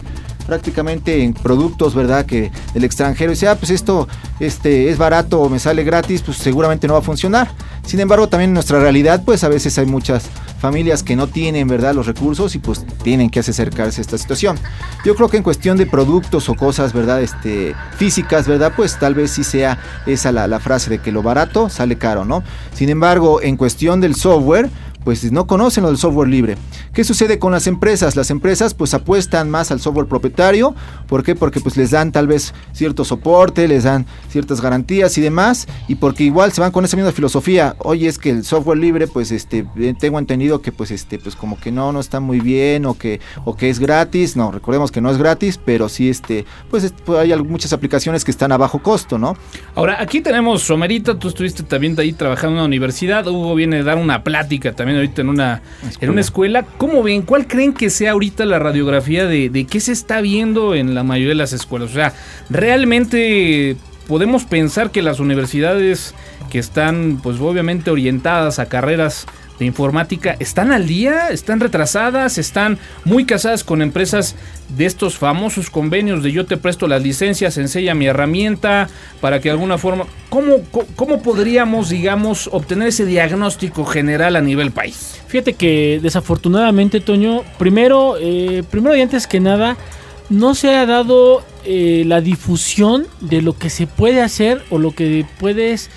prácticamente 0.49 1.23
en 1.23 1.35
productos, 1.35 1.95
¿verdad? 1.95 2.25
Que 2.25 2.51
el 2.75 2.83
extranjero 2.83 3.31
dice, 3.31 3.49
ah, 3.49 3.57
pues 3.57 3.71
esto 3.71 4.09
este, 4.41 4.89
es 4.89 4.97
barato 4.97 5.43
o 5.43 5.51
me 5.51 5.59
sale 5.59 5.85
gratis, 5.85 6.23
pues 6.23 6.39
seguramente 6.39 6.89
no 6.89 6.95
va 6.95 7.01
a 7.01 7.03
funcionar. 7.03 7.51
Sin 7.85 8.01
embargo, 8.01 8.29
también 8.29 8.51
en 8.51 8.55
nuestra 8.55 8.81
realidad, 8.81 9.23
pues 9.25 9.45
a 9.45 9.49
veces 9.49 9.79
hay 9.79 9.85
muchas 9.85 10.25
familias 10.59 11.03
que 11.03 11.17
no 11.17 11.27
tienen, 11.27 11.69
¿verdad? 11.69 11.95
Los 11.95 12.07
recursos 12.07 12.55
y 12.55 12.59
pues 12.59 12.85
tienen 13.03 13.29
que 13.29 13.41
acercarse 13.41 14.01
a 14.01 14.03
esta 14.03 14.17
situación. 14.17 14.59
Yo 15.05 15.15
creo 15.15 15.29
que 15.29 15.37
en 15.37 15.43
cuestión 15.43 15.77
de 15.77 15.85
productos 15.85 16.49
o 16.49 16.55
cosas, 16.55 16.95
¿verdad? 16.95 17.23
Este, 17.23 17.75
físicas, 17.97 18.49
¿verdad? 18.49 18.73
Pues 18.75 18.99
tal 18.99 19.15
vez 19.15 19.31
sí 19.31 19.45
sea 19.45 19.79
esa 20.07 20.33
la 20.33 20.61
frase 20.61 20.89
de 20.89 20.99
que 20.99 21.13
lo 21.13 21.23
barato 21.23 21.69
sale 21.69 21.99
caro, 21.99 22.25
¿no? 22.25 22.43
Sin 22.73 22.89
embargo, 22.89 23.43
en 23.43 23.57
cuestión 23.57 24.01
del 24.01 24.15
software, 24.15 24.71
pues 25.05 25.31
no 25.33 25.47
conocen 25.47 25.83
lo 25.83 25.89
del 25.89 25.99
software 25.99 26.29
libre. 26.29 26.57
¿Qué 26.93 27.05
sucede 27.05 27.39
con 27.39 27.53
las 27.53 27.67
empresas? 27.67 28.17
Las 28.17 28.31
empresas 28.31 28.75
pues 28.75 28.93
apuestan 28.95 29.49
más 29.51 29.71
al 29.71 29.81
software 29.81 30.07
propietario. 30.07 30.75
¿Por 31.07 31.23
qué? 31.23 31.35
Porque 31.35 31.61
pues 31.61 31.77
les 31.77 31.91
dan 31.93 32.13
tal 32.13 32.27
vez 32.27 32.53
cierto 32.73 33.05
soporte, 33.05 33.67
les 33.69 33.85
dan 33.85 34.07
ciertas 34.29 34.61
garantías 34.61 35.17
y 35.17 35.21
demás. 35.21 35.67
Y 35.89 35.95
porque 35.95 36.25
igual 36.25 36.53
se 36.53 36.61
van 36.61 36.73
con 36.73 36.85
esa 36.85 36.97
misma 36.97 37.13
filosofía. 37.13 37.75
Oye, 37.79 38.09
es 38.09 38.19
que 38.19 38.31
el 38.31 38.45
software 38.45 38.79
libre 38.79 39.07
pues 39.07 39.31
este 39.31 39.67
eh, 39.77 39.95
tengo 39.99 40.19
entendido 40.19 40.61
que 40.61 40.73
pues 40.73 40.91
este 40.91 41.19
pues 41.19 41.37
como 41.37 41.59
que 41.59 41.71
no 41.73 41.93
no 41.93 42.01
está 42.01 42.21
muy 42.21 42.41
bien 42.41 42.85
o 42.87 42.95
que 42.95 43.21
o 43.45 43.57
que 43.57 43.71
es 43.71 43.79
gratis. 43.79 44.37
No, 44.37 44.51
recordemos 44.51 44.91
que 44.91 45.01
no 45.01 45.11
es 45.11 45.17
gratis, 45.19 45.59
pero 45.65 45.89
sí 45.89 46.11
este 46.11 46.45
pues, 46.71 46.85
es- 46.85 46.93
pues, 47.05 47.19
hay 47.21 47.35
muchas 47.43 47.73
aplicaciones 47.73 48.25
que 48.25 48.31
están 48.31 48.53
a 48.53 48.57
bajo 48.57 48.81
costo, 48.83 49.19
¿no? 49.19 49.37
Ahora, 49.75 50.01
aquí 50.01 50.21
tenemos 50.21 50.63
Somerita, 50.63 51.19
tú 51.19 51.29
estuviste 51.29 51.63
también 51.63 51.95
ahí 51.99 52.13
trabajando 52.13 52.49
en 52.49 52.55
una 52.59 52.65
universidad, 52.65 53.27
Hugo 53.27 53.55
viene 53.55 53.79
a 53.79 53.85
dar 53.85 53.97
una 53.97 54.25
plática 54.25 54.73
también 54.75 54.88
también 54.89 54.97
ahorita 54.97 55.23
en 55.23 55.29
una, 55.29 55.63
en 56.01 56.11
una 56.11 56.21
escuela. 56.21 56.65
¿Cómo 56.79 57.03
ven? 57.03 57.23
¿Cuál 57.23 57.47
creen 57.47 57.75
que 57.75 57.91
sea 57.91 58.13
ahorita 58.13 58.47
la 58.47 58.59
radiografía 58.59 59.27
de, 59.27 59.51
de 59.51 59.67
qué 59.67 59.81
se 59.81 59.93
está 59.93 60.21
viendo 60.21 60.75
en 60.75 60.95
la 60.95 61.03
mayoría 61.03 61.31
de 61.31 61.35
las 61.35 61.53
escuelas? 61.53 61.91
O 61.91 61.95
sea, 61.95 62.15
realmente 62.49 63.77
podemos 64.07 64.45
pensar 64.45 64.91
que 64.91 65.03
las 65.03 65.21
universidades 65.21 66.15
que 66.51 66.59
están, 66.59 67.21
pues 67.23 67.39
obviamente 67.39 67.91
orientadas 67.91 68.59
a 68.59 68.67
carreras 68.67 69.27
de 69.59 69.67
informática, 69.67 70.37
¿están 70.39 70.73
al 70.73 70.87
día? 70.87 71.29
¿Están 71.31 71.61
retrasadas? 71.61 72.39
¿Están 72.39 72.79
muy 73.05 73.25
casadas 73.25 73.65
con 73.65 73.83
empresas 73.83 74.37
de 74.77 74.87
estos 74.87 75.19
famosos 75.19 75.71
convenios 75.71 76.23
de 76.23 76.33
yo 76.33 76.47
te 76.47 76.57
presto 76.57 76.87
las 76.87 77.03
licencias, 77.03 77.59
enseña 77.59 77.95
mi 77.95 78.07
herramienta, 78.07 78.89
para 79.21 79.41
que 79.41 79.49
de 79.49 79.53
alguna 79.53 79.79
forma... 79.79 80.07
¿Cómo, 80.29 80.61
cómo 80.95 81.23
podríamos, 81.23 81.89
digamos, 81.89 82.49
obtener 82.53 82.89
ese 82.89 83.07
diagnóstico 83.07 83.85
general 83.87 84.37
a 84.37 84.43
nivel 84.43 84.71
país? 84.71 85.21
Fíjate 85.27 85.55
que 85.55 86.01
desafortunadamente, 86.03 87.01
Toño, 87.01 87.43
primero, 87.59 88.17
eh, 88.21 88.63
primero 88.71 88.95
y 88.95 89.01
antes 89.01 89.27
que 89.27 89.41
nada, 89.41 89.77
no 90.29 90.55
se 90.55 90.77
ha 90.77 90.85
dado 90.85 91.43
eh, 91.65 92.05
la 92.07 92.21
difusión 92.21 93.07
de 93.21 93.43
lo 93.43 93.57
que 93.57 93.71
se 93.71 93.87
puede 93.87 94.21
hacer 94.23 94.63
o 94.71 94.79
lo 94.79 94.93
que 94.95 95.25
puedes 95.39 95.91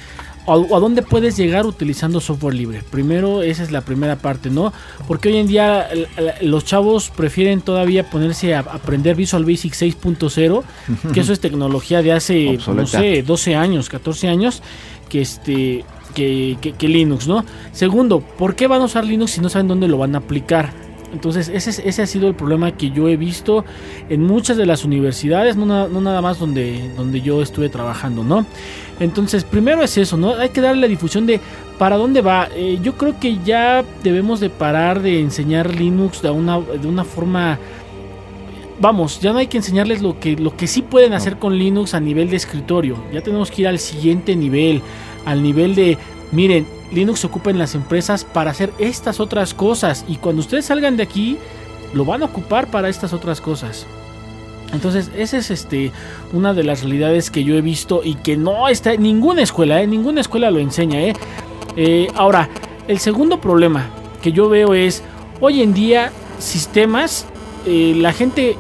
o 0.46 0.76
a 0.76 0.80
dónde 0.80 1.02
puedes 1.04 1.38
llegar 1.38 1.66
utilizando 1.66 2.20
software 2.20 2.56
libre. 2.56 2.82
Primero, 2.90 3.42
esa 3.44 3.62
es 3.64 3.72
la 3.72 3.82
primera 3.82 4.16
parte, 4.18 4.50
¿no? 4.50 4.74
Porque 5.08 5.30
hoy 5.30 5.38
en 5.38 5.48
día 5.48 5.88
los 6.42 6.66
chavos 6.66 7.10
prefieren 7.10 7.62
todavía 7.62 8.10
ponerse 8.10 8.56
a 8.56 8.60
aprender 8.60 9.16
Visual 9.16 9.46
Basic 9.46 9.74
6.0, 9.74 10.64
que 11.14 11.20
eso 11.20 11.34
es 11.34 11.40
tecnología 11.40 12.02
de 12.02 12.12
hace, 12.12 12.58
no 12.76 12.88
sé, 13.02 13.24
12 13.24 13.56
años, 13.56 13.90
14 13.90 14.28
años, 14.28 14.62
que 15.10 15.22
este 15.22 15.86
que, 16.16 16.58
que- 16.60 16.74
que 16.74 16.88
Linux, 16.90 17.26
¿no? 17.28 17.46
Segundo, 17.72 18.20
¿por 18.20 18.56
qué 18.56 18.68
van 18.68 18.82
a 18.82 18.86
usar 18.86 19.06
Linux 19.06 19.32
si 19.32 19.40
no 19.42 19.48
saben 19.50 19.68
dónde 19.70 19.88
lo 19.88 19.98
van 19.98 20.14
a 20.16 20.18
aplicar? 20.18 20.74
Entonces, 21.14 21.50
ese, 21.50 21.70
es- 21.72 21.80
ese 21.80 22.02
ha 22.02 22.06
sido 22.08 22.28
el 22.28 22.36
problema 22.36 22.72
que 22.72 22.92
yo 22.92 23.08
he 23.10 23.18
visto 23.18 23.66
en 24.10 24.24
muchas 24.24 24.56
de 24.58 24.66
las 24.66 24.86
universidades, 24.86 25.56
no, 25.58 25.66
na- 25.66 25.88
no 25.88 26.00
nada 26.02 26.22
más 26.22 26.40
donde, 26.40 26.90
donde 26.96 27.22
yo 27.22 27.42
estuve 27.42 27.70
trabajando, 27.70 28.24
¿no? 28.24 28.46
Entonces, 29.00 29.44
primero 29.44 29.82
es 29.84 29.98
eso, 29.98 30.16
¿no? 30.18 30.36
Hay 30.36 30.50
que 30.50 30.62
darle 30.62 30.82
la 30.82 30.88
difusión 30.88 31.26
de 31.26 31.40
para 31.78 31.98
dónde 31.98 32.22
va. 32.22 32.48
Eh, 32.56 32.80
yo 32.82 32.94
creo 32.98 33.20
que 33.20 33.40
ya 33.44 33.84
debemos 34.04 34.40
de 34.40 34.50
parar 34.50 35.02
de 35.02 35.20
enseñar 35.20 35.74
Linux 35.76 36.22
de 36.22 36.30
una, 36.30 36.60
de 36.60 36.88
una 36.88 37.04
forma 37.04 37.58
vamos, 38.80 39.20
ya 39.22 39.32
no 39.32 39.38
hay 39.38 39.46
que 39.48 39.58
enseñarles 39.58 40.02
lo 40.02 40.20
que, 40.20 40.36
lo 40.36 40.56
que 40.58 40.66
sí 40.66 40.82
pueden 40.82 41.14
hacer 41.14 41.38
con 41.38 41.56
Linux 41.58 41.94
a 41.94 42.00
nivel 42.00 42.30
de 42.32 42.38
escritorio. 42.38 42.98
Ya 43.14 43.22
tenemos 43.22 43.52
que 43.52 43.62
ir 43.62 43.68
al 43.68 43.78
siguiente 43.78 44.36
nivel, 44.36 44.82
al 45.26 45.44
nivel 45.44 45.76
de, 45.76 45.98
miren, 46.32 46.66
Linux 46.92 47.20
se 47.22 47.28
ocupa 47.28 47.50
en 47.50 47.58
las 47.58 47.76
empresas 47.76 48.26
para 48.26 48.52
hacer 48.52 48.74
estas 48.80 49.20
otras 49.20 49.54
cosas 49.54 50.04
y 50.08 50.18
cuando 50.18 50.42
ustedes 50.42 50.66
salgan 50.66 50.98
de 50.98 51.04
aquí, 51.04 51.38
lo 51.94 52.06
van 52.06 52.22
a 52.22 52.26
ocupar 52.26 52.68
para 52.68 52.90
estas 52.90 53.14
otras 53.14 53.40
cosas. 53.42 53.86
Entonces, 54.74 55.10
esa 55.18 55.38
es 55.38 55.52
este 55.52 55.92
una 56.32 56.54
de 56.54 56.64
las 56.64 56.82
realidades 56.82 57.30
que 57.30 57.44
yo 57.44 57.56
he 57.56 57.62
visto 57.62 58.02
y 58.04 58.16
que 58.16 58.38
no 58.38 58.68
está 58.70 58.94
en 58.94 59.04
ninguna 59.04 59.42
escuela, 59.42 59.82
¿eh? 59.82 59.88
ninguna 59.88 60.22
escuela 60.22 60.50
lo 60.52 60.60
enseña. 60.60 61.02
¿eh? 61.02 61.14
Eh, 61.76 62.08
ahora, 62.16 62.50
el 62.88 63.00
segundo 63.00 63.40
problema 63.42 63.90
que 64.22 64.32
yo 64.32 64.48
veo 64.50 64.74
es, 64.74 65.04
hoy 65.42 65.62
en 65.62 65.74
día, 65.74 66.12
sistemas, 66.40 67.26
eh, 67.66 67.94
la 67.98 68.14
gente, 68.14 68.56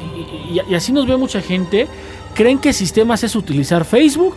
y, 0.52 0.56
y- 0.58 0.62
y 0.70 0.76
así 0.76 0.92
nos 0.92 1.08
ve 1.08 1.16
mucha 1.18 1.42
gente, 1.42 1.88
creen 2.34 2.60
que 2.60 2.74
sistemas 2.74 3.24
es 3.24 3.36
utilizar 3.36 3.86
Facebook, 3.86 4.36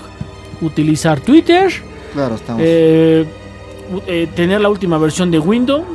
utilizar 0.61 1.21
Twitter, 1.21 1.73
Claro, 2.13 2.37
estamos. 2.37 2.63
Eh, 4.07 4.29
tener 4.35 4.61
la 4.61 4.68
última 4.68 4.99
versión 4.99 5.31
de 5.31 5.38
Windows 5.38 5.87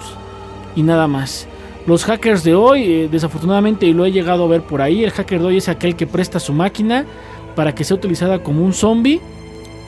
y 0.75 0.84
nada 0.84 1.08
más. 1.08 1.47
Los 1.88 2.04
hackers 2.06 2.43
de 2.43 2.56
hoy, 2.56 2.84
eh, 2.84 3.10
desafortunadamente, 3.12 3.86
y 3.86 3.93
lo 3.93 4.06
he 4.06 4.12
llegado 4.12 4.45
a 4.45 4.47
ver 4.47 4.62
por 4.62 4.82
ahí, 4.82 5.04
el 5.04 5.12
hacker 5.12 5.39
de 5.39 5.45
hoy 5.45 5.58
es 5.58 5.69
aquel 5.69 5.95
que 5.95 6.06
presta 6.06 6.39
su 6.39 6.54
máquina 6.54 7.06
para 7.56 7.73
que 7.73 7.84
sea 7.84 7.95
utilizada 7.97 8.43
como 8.43 8.63
un 8.63 8.73
zombie 8.73 9.19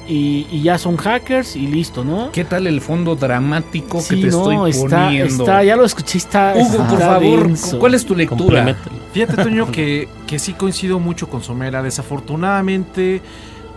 y, 0.07 0.47
y 0.51 0.63
ya 0.63 0.77
son 0.77 0.97
hackers 0.97 1.55
y 1.55 1.67
listo, 1.67 2.03
¿no? 2.03 2.31
¿Qué 2.31 2.43
tal 2.43 2.67
el 2.67 2.81
fondo 2.81 3.15
dramático 3.15 3.99
que 4.07 4.15
te 4.17 4.27
no, 4.27 4.67
estoy 4.67 4.83
está, 4.83 5.05
poniendo? 5.05 5.43
está, 5.43 5.63
ya 5.63 5.75
lo 5.75 5.85
escuché, 5.85 6.17
está. 6.17 6.53
Hugo, 6.55 6.85
por 6.87 6.99
favor, 6.99 7.47
denso. 7.47 7.79
¿cuál 7.79 7.93
es 7.93 8.05
tu 8.05 8.15
lectura? 8.15 8.75
Fíjate, 9.13 9.43
Toño, 9.43 9.71
que, 9.71 10.09
que 10.27 10.39
sí 10.39 10.53
coincido 10.53 10.99
mucho 10.99 11.29
con 11.29 11.43
Somera. 11.43 11.83
Desafortunadamente, 11.83 13.21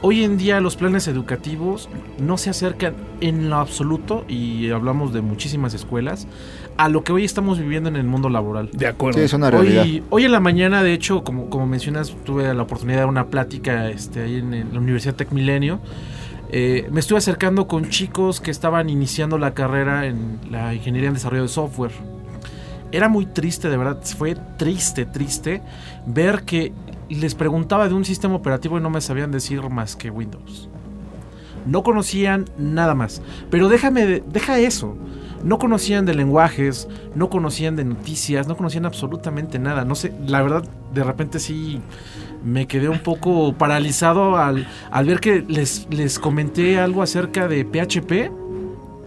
hoy 0.04 0.22
en 0.22 0.36
día 0.36 0.60
los 0.60 0.76
planes 0.76 1.08
educativos 1.08 1.88
no 2.18 2.36
se 2.36 2.50
acercan 2.50 2.94
en 3.22 3.48
lo 3.48 3.56
absoluto, 3.56 4.26
y 4.28 4.68
hablamos 4.68 5.14
de 5.14 5.22
muchísimas 5.22 5.72
escuelas, 5.72 6.28
a 6.76 6.90
lo 6.90 7.02
que 7.04 7.12
hoy 7.12 7.24
estamos 7.24 7.58
viviendo 7.58 7.88
en 7.88 7.96
el 7.96 8.04
mundo 8.04 8.28
laboral. 8.28 8.68
De 8.70 8.86
acuerdo. 8.86 9.18
Sí, 9.18 9.24
es 9.24 9.32
una 9.32 9.50
realidad. 9.50 9.84
Hoy, 9.84 10.02
hoy 10.10 10.24
en 10.26 10.32
la 10.32 10.40
mañana, 10.40 10.82
de 10.82 10.92
hecho, 10.92 11.24
como, 11.24 11.48
como 11.48 11.66
mencionas, 11.66 12.14
tuve 12.22 12.52
la 12.52 12.62
oportunidad 12.62 12.96
de 12.96 13.00
dar 13.00 13.08
una 13.08 13.28
plática 13.28 13.88
este, 13.88 14.24
ahí 14.24 14.36
en, 14.36 14.52
en 14.52 14.74
la 14.74 14.78
Universidad 14.78 15.14
Tec 15.14 15.32
Milenio. 15.32 15.80
Eh, 16.50 16.86
me 16.92 17.00
estuve 17.00 17.16
acercando 17.16 17.66
con 17.66 17.88
chicos 17.88 18.42
que 18.42 18.50
estaban 18.50 18.90
iniciando 18.90 19.38
la 19.38 19.54
carrera 19.54 20.06
en 20.06 20.38
la 20.50 20.74
ingeniería 20.74 21.08
en 21.08 21.14
desarrollo 21.14 21.44
de 21.44 21.48
software. 21.48 21.92
Era 22.92 23.08
muy 23.08 23.24
triste, 23.24 23.70
de 23.70 23.76
verdad, 23.78 23.98
fue 24.04 24.36
triste, 24.58 25.06
triste 25.06 25.62
ver 26.06 26.42
que 26.42 26.72
les 27.20 27.34
preguntaba 27.34 27.88
de 27.88 27.94
un 27.94 28.04
sistema 28.04 28.34
operativo 28.34 28.78
y 28.78 28.80
no 28.80 28.90
me 28.90 29.00
sabían 29.00 29.30
decir 29.30 29.62
más 29.70 29.96
que 29.96 30.10
Windows. 30.10 30.68
No 31.66 31.82
conocían 31.82 32.44
nada 32.58 32.94
más. 32.94 33.22
Pero 33.50 33.68
déjame, 33.68 34.06
de- 34.06 34.24
deja 34.32 34.58
eso. 34.58 34.96
No 35.42 35.58
conocían 35.58 36.06
de 36.06 36.14
lenguajes, 36.14 36.88
no 37.14 37.28
conocían 37.28 37.76
de 37.76 37.84
noticias, 37.84 38.48
no 38.48 38.56
conocían 38.56 38.86
absolutamente 38.86 39.58
nada. 39.58 39.84
No 39.84 39.94
sé, 39.94 40.12
la 40.26 40.40
verdad, 40.42 40.64
de 40.94 41.04
repente 41.04 41.38
sí 41.38 41.80
me 42.42 42.66
quedé 42.66 42.88
un 42.88 42.98
poco 43.00 43.52
paralizado 43.54 44.36
al, 44.38 44.66
al 44.90 45.04
ver 45.06 45.20
que 45.20 45.44
les, 45.46 45.86
les 45.90 46.18
comenté 46.18 46.78
algo 46.78 47.02
acerca 47.02 47.46
de 47.48 47.64
PHP 47.64 48.30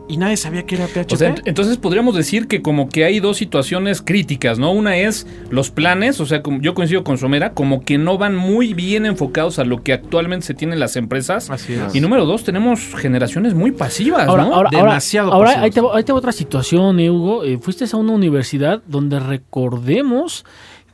y 0.09 0.17
nadie 0.17 0.37
sabía 0.37 0.65
que 0.65 0.75
era 0.75 0.87
PHP. 0.87 1.13
O 1.13 1.17
sea, 1.17 1.35
ent- 1.35 1.41
entonces 1.45 1.77
podríamos 1.77 2.15
decir 2.15 2.47
que 2.47 2.61
como 2.61 2.87
que 2.89 3.03
hay 3.05 3.19
dos 3.19 3.37
situaciones 3.37 4.01
críticas, 4.01 4.57
¿no? 4.59 4.71
Una 4.71 4.97
es 4.97 5.27
los 5.49 5.69
planes, 5.69 6.19
o 6.21 6.25
sea, 6.25 6.41
como 6.41 6.61
yo 6.61 6.73
coincido 6.73 7.03
con 7.03 7.17
Somera, 7.17 7.51
como 7.53 7.81
que 7.83 7.97
no 7.97 8.17
van 8.17 8.35
muy 8.35 8.73
bien 8.73 9.05
enfocados 9.05 9.59
a 9.59 9.65
lo 9.65 9.83
que 9.83 9.93
actualmente 9.93 10.45
se 10.45 10.53
tienen 10.53 10.79
las 10.79 10.95
empresas. 10.95 11.49
Así 11.49 11.73
es. 11.73 11.93
Y 11.93 11.99
número 12.01 12.25
dos, 12.25 12.43
tenemos 12.43 12.79
generaciones 12.95 13.53
muy 13.53 13.71
pasivas, 13.71 14.27
Ahora, 14.27 14.45
¿no? 14.45 14.53
ahora, 14.55 14.69
ahora, 14.73 14.91
Demasiado 14.91 15.31
ahora 15.33 15.47
pasivos. 15.49 15.63
ahí, 15.65 15.71
te, 15.71 15.81
va- 15.81 15.97
ahí 15.97 16.03
te 16.03 16.11
va 16.13 16.17
otra 16.19 16.31
situación, 16.31 16.99
eh, 16.99 17.09
Hugo. 17.11 17.43
Eh, 17.43 17.57
fuiste 17.61 17.85
a 17.91 17.97
una 17.97 18.13
universidad 18.13 18.81
donde 18.87 19.19
recordemos 19.19 20.45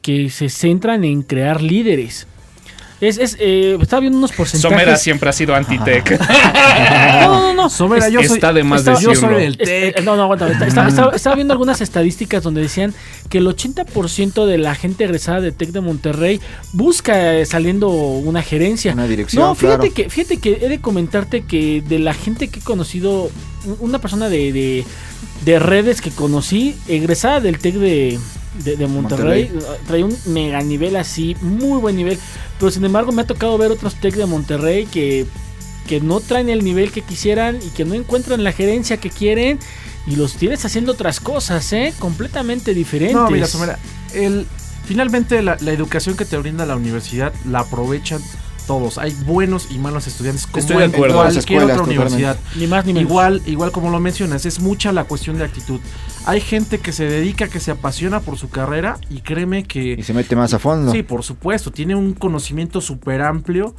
que 0.01 0.29
se 0.29 0.49
centran 0.49 1.03
en 1.03 1.21
crear 1.21 1.61
líderes. 1.61 2.27
Es, 3.07 3.17
es, 3.17 3.37
eh, 3.39 3.77
estaba 3.81 3.99
viendo 4.01 4.17
unos 4.17 4.31
porcentajes. 4.31 4.61
Somera 4.77 4.95
siempre 4.97 5.29
ha 5.29 5.33
sido 5.33 5.53
anti-tech. 5.55 6.19
No, 7.23 7.39
no, 7.41 7.53
no. 7.53 7.69
Somera, 7.69 8.09
yo 8.09 8.21
soy- 8.23 8.35
Está 8.35 8.53
de 8.53 8.63
más 8.63 8.81
estaba- 8.81 8.99
yo 8.99 9.09
decirlo. 9.09 9.29
soy 9.35 9.41
del 9.43 9.51
Es- 9.53 9.57
TEC. 9.69 9.97
eh, 9.99 10.01
no, 10.03 10.15
no, 10.15 10.23
aguanta. 10.23 10.49
está- 10.51 10.67
está- 10.67 10.87
estaba, 10.87 11.15
estaba 11.15 11.35
viendo 11.35 11.53
algunas 11.53 11.81
estadísticas 11.81 12.43
donde 12.43 12.61
decían 12.61 12.93
que 13.29 13.37
el 13.39 13.47
80% 13.47 14.45
de 14.45 14.57
la 14.57 14.75
gente 14.75 15.03
egresada 15.05 15.41
de 15.41 15.51
TEC 15.51 15.69
de 15.71 15.81
Monterrey 15.81 16.39
busca 16.73 17.35
eh, 17.35 17.45
saliendo 17.45 17.89
una 17.89 18.41
gerencia. 18.41 18.93
Una 18.93 19.07
dirección, 19.07 19.43
No, 19.43 19.55
fíjate 19.55 19.89
claro. 19.89 19.93
que 19.93 20.09
fíjate 20.09 20.37
que 20.37 20.59
he 20.65 20.69
de 20.69 20.79
comentarte 20.81 21.41
que 21.45 21.81
de 21.87 21.99
la 21.99 22.13
gente 22.13 22.47
que 22.49 22.59
he 22.59 22.63
conocido, 22.63 23.29
un- 23.65 23.77
una 23.79 23.99
persona 23.99 24.29
de, 24.29 24.51
de, 24.53 24.85
de 25.45 25.59
redes 25.59 26.01
que 26.01 26.11
conocí, 26.11 26.75
egresada 26.87 27.39
del 27.39 27.59
TEC 27.59 27.75
de, 27.75 28.19
de, 28.63 28.77
de 28.77 28.87
Monterrey, 28.87 29.51
trae 29.87 30.03
un 30.03 30.15
mega 30.27 30.61
nivel 30.61 30.95
así, 30.95 31.35
muy 31.41 31.79
buen 31.79 31.95
nivel. 31.95 32.17
Pero 32.59 32.71
sin 32.71 32.85
embargo 32.85 33.11
me 33.11 33.23
ha 33.23 33.27
tocado 33.27 33.57
ver 33.57 33.71
otros 33.71 33.95
TEC 33.95 34.15
de 34.15 34.25
Monterrey 34.25 34.85
que, 34.85 35.25
que 35.87 35.99
no 35.99 36.19
traen 36.19 36.49
el 36.49 36.63
nivel 36.63 36.91
que 36.91 37.01
quisieran 37.01 37.57
y 37.57 37.69
que 37.69 37.85
no 37.85 37.93
encuentran 37.93 38.43
la 38.43 38.51
gerencia 38.51 38.97
que 38.97 39.09
quieren. 39.09 39.59
Y 40.05 40.17
los 40.17 40.33
tienes 40.33 40.65
haciendo 40.65 40.91
otras 40.91 41.21
cosas, 41.21 41.71
¿eh? 41.71 41.93
Completamente 41.97 42.73
diferentes. 42.73 43.15
No, 43.15 43.29
mira, 43.29 43.47
Somera, 43.47 43.79
el, 44.13 44.45
finalmente 44.85 45.41
la, 45.41 45.57
la 45.61 45.71
educación 45.71 46.17
que 46.17 46.25
te 46.25 46.37
brinda 46.37 46.65
la 46.65 46.75
universidad 46.75 47.33
la 47.49 47.59
aprovechan 47.59 48.21
todos. 48.65 48.97
Hay 48.97 49.11
buenos 49.25 49.67
y 49.71 49.77
malos 49.77 50.07
estudiantes 50.07 50.47
como 50.47 50.59
Estoy 50.59 50.77
de 50.77 50.85
en 50.85 50.93
acuerdo. 50.93 51.15
cualquier 51.15 51.39
Escuelas, 51.39 51.71
otra 51.71 51.83
universidad. 51.83 52.37
Ni 52.55 52.67
más 52.67 52.85
ni 52.85 52.93
menos. 52.93 53.09
Igual, 53.09 53.41
igual 53.45 53.71
como 53.71 53.89
lo 53.89 53.99
mencionas, 53.99 54.45
es 54.45 54.59
mucha 54.59 54.91
la 54.91 55.03
cuestión 55.05 55.37
de 55.37 55.45
actitud. 55.45 55.79
Hay 56.25 56.41
gente 56.41 56.79
que 56.79 56.91
se 56.91 57.05
dedica, 57.05 57.47
que 57.47 57.59
se 57.59 57.71
apasiona 57.71 58.19
por 58.21 58.37
su 58.37 58.49
carrera 58.49 58.97
y 59.09 59.21
créeme 59.21 59.63
que... 59.65 59.95
Y 59.97 60.03
se 60.03 60.13
mete 60.13 60.35
más 60.35 60.53
a 60.53 60.59
fondo. 60.59 60.91
Sí, 60.91 61.03
por 61.03 61.23
supuesto, 61.23 61.71
tiene 61.71 61.95
un 61.95 62.13
conocimiento 62.13 62.81
súper 62.81 63.21
amplio. 63.21 63.75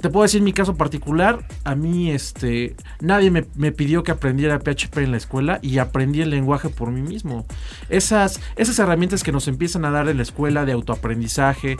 Te 0.00 0.10
puedo 0.10 0.24
decir 0.24 0.42
mi 0.42 0.52
caso 0.52 0.74
particular, 0.74 1.46
a 1.62 1.76
mí 1.76 2.10
este 2.10 2.74
nadie 3.00 3.30
me, 3.30 3.46
me 3.54 3.70
pidió 3.70 4.02
que 4.02 4.10
aprendiera 4.10 4.58
PHP 4.58 4.98
en 4.98 5.12
la 5.12 5.16
escuela 5.16 5.60
y 5.62 5.78
aprendí 5.78 6.20
el 6.22 6.30
lenguaje 6.30 6.70
por 6.70 6.90
mí 6.90 7.02
mismo. 7.02 7.46
Esas, 7.88 8.40
esas 8.56 8.76
herramientas 8.80 9.22
que 9.22 9.30
nos 9.30 9.46
empiezan 9.46 9.84
a 9.84 9.92
dar 9.92 10.08
en 10.08 10.16
la 10.16 10.24
escuela 10.24 10.64
de 10.64 10.72
autoaprendizaje, 10.72 11.76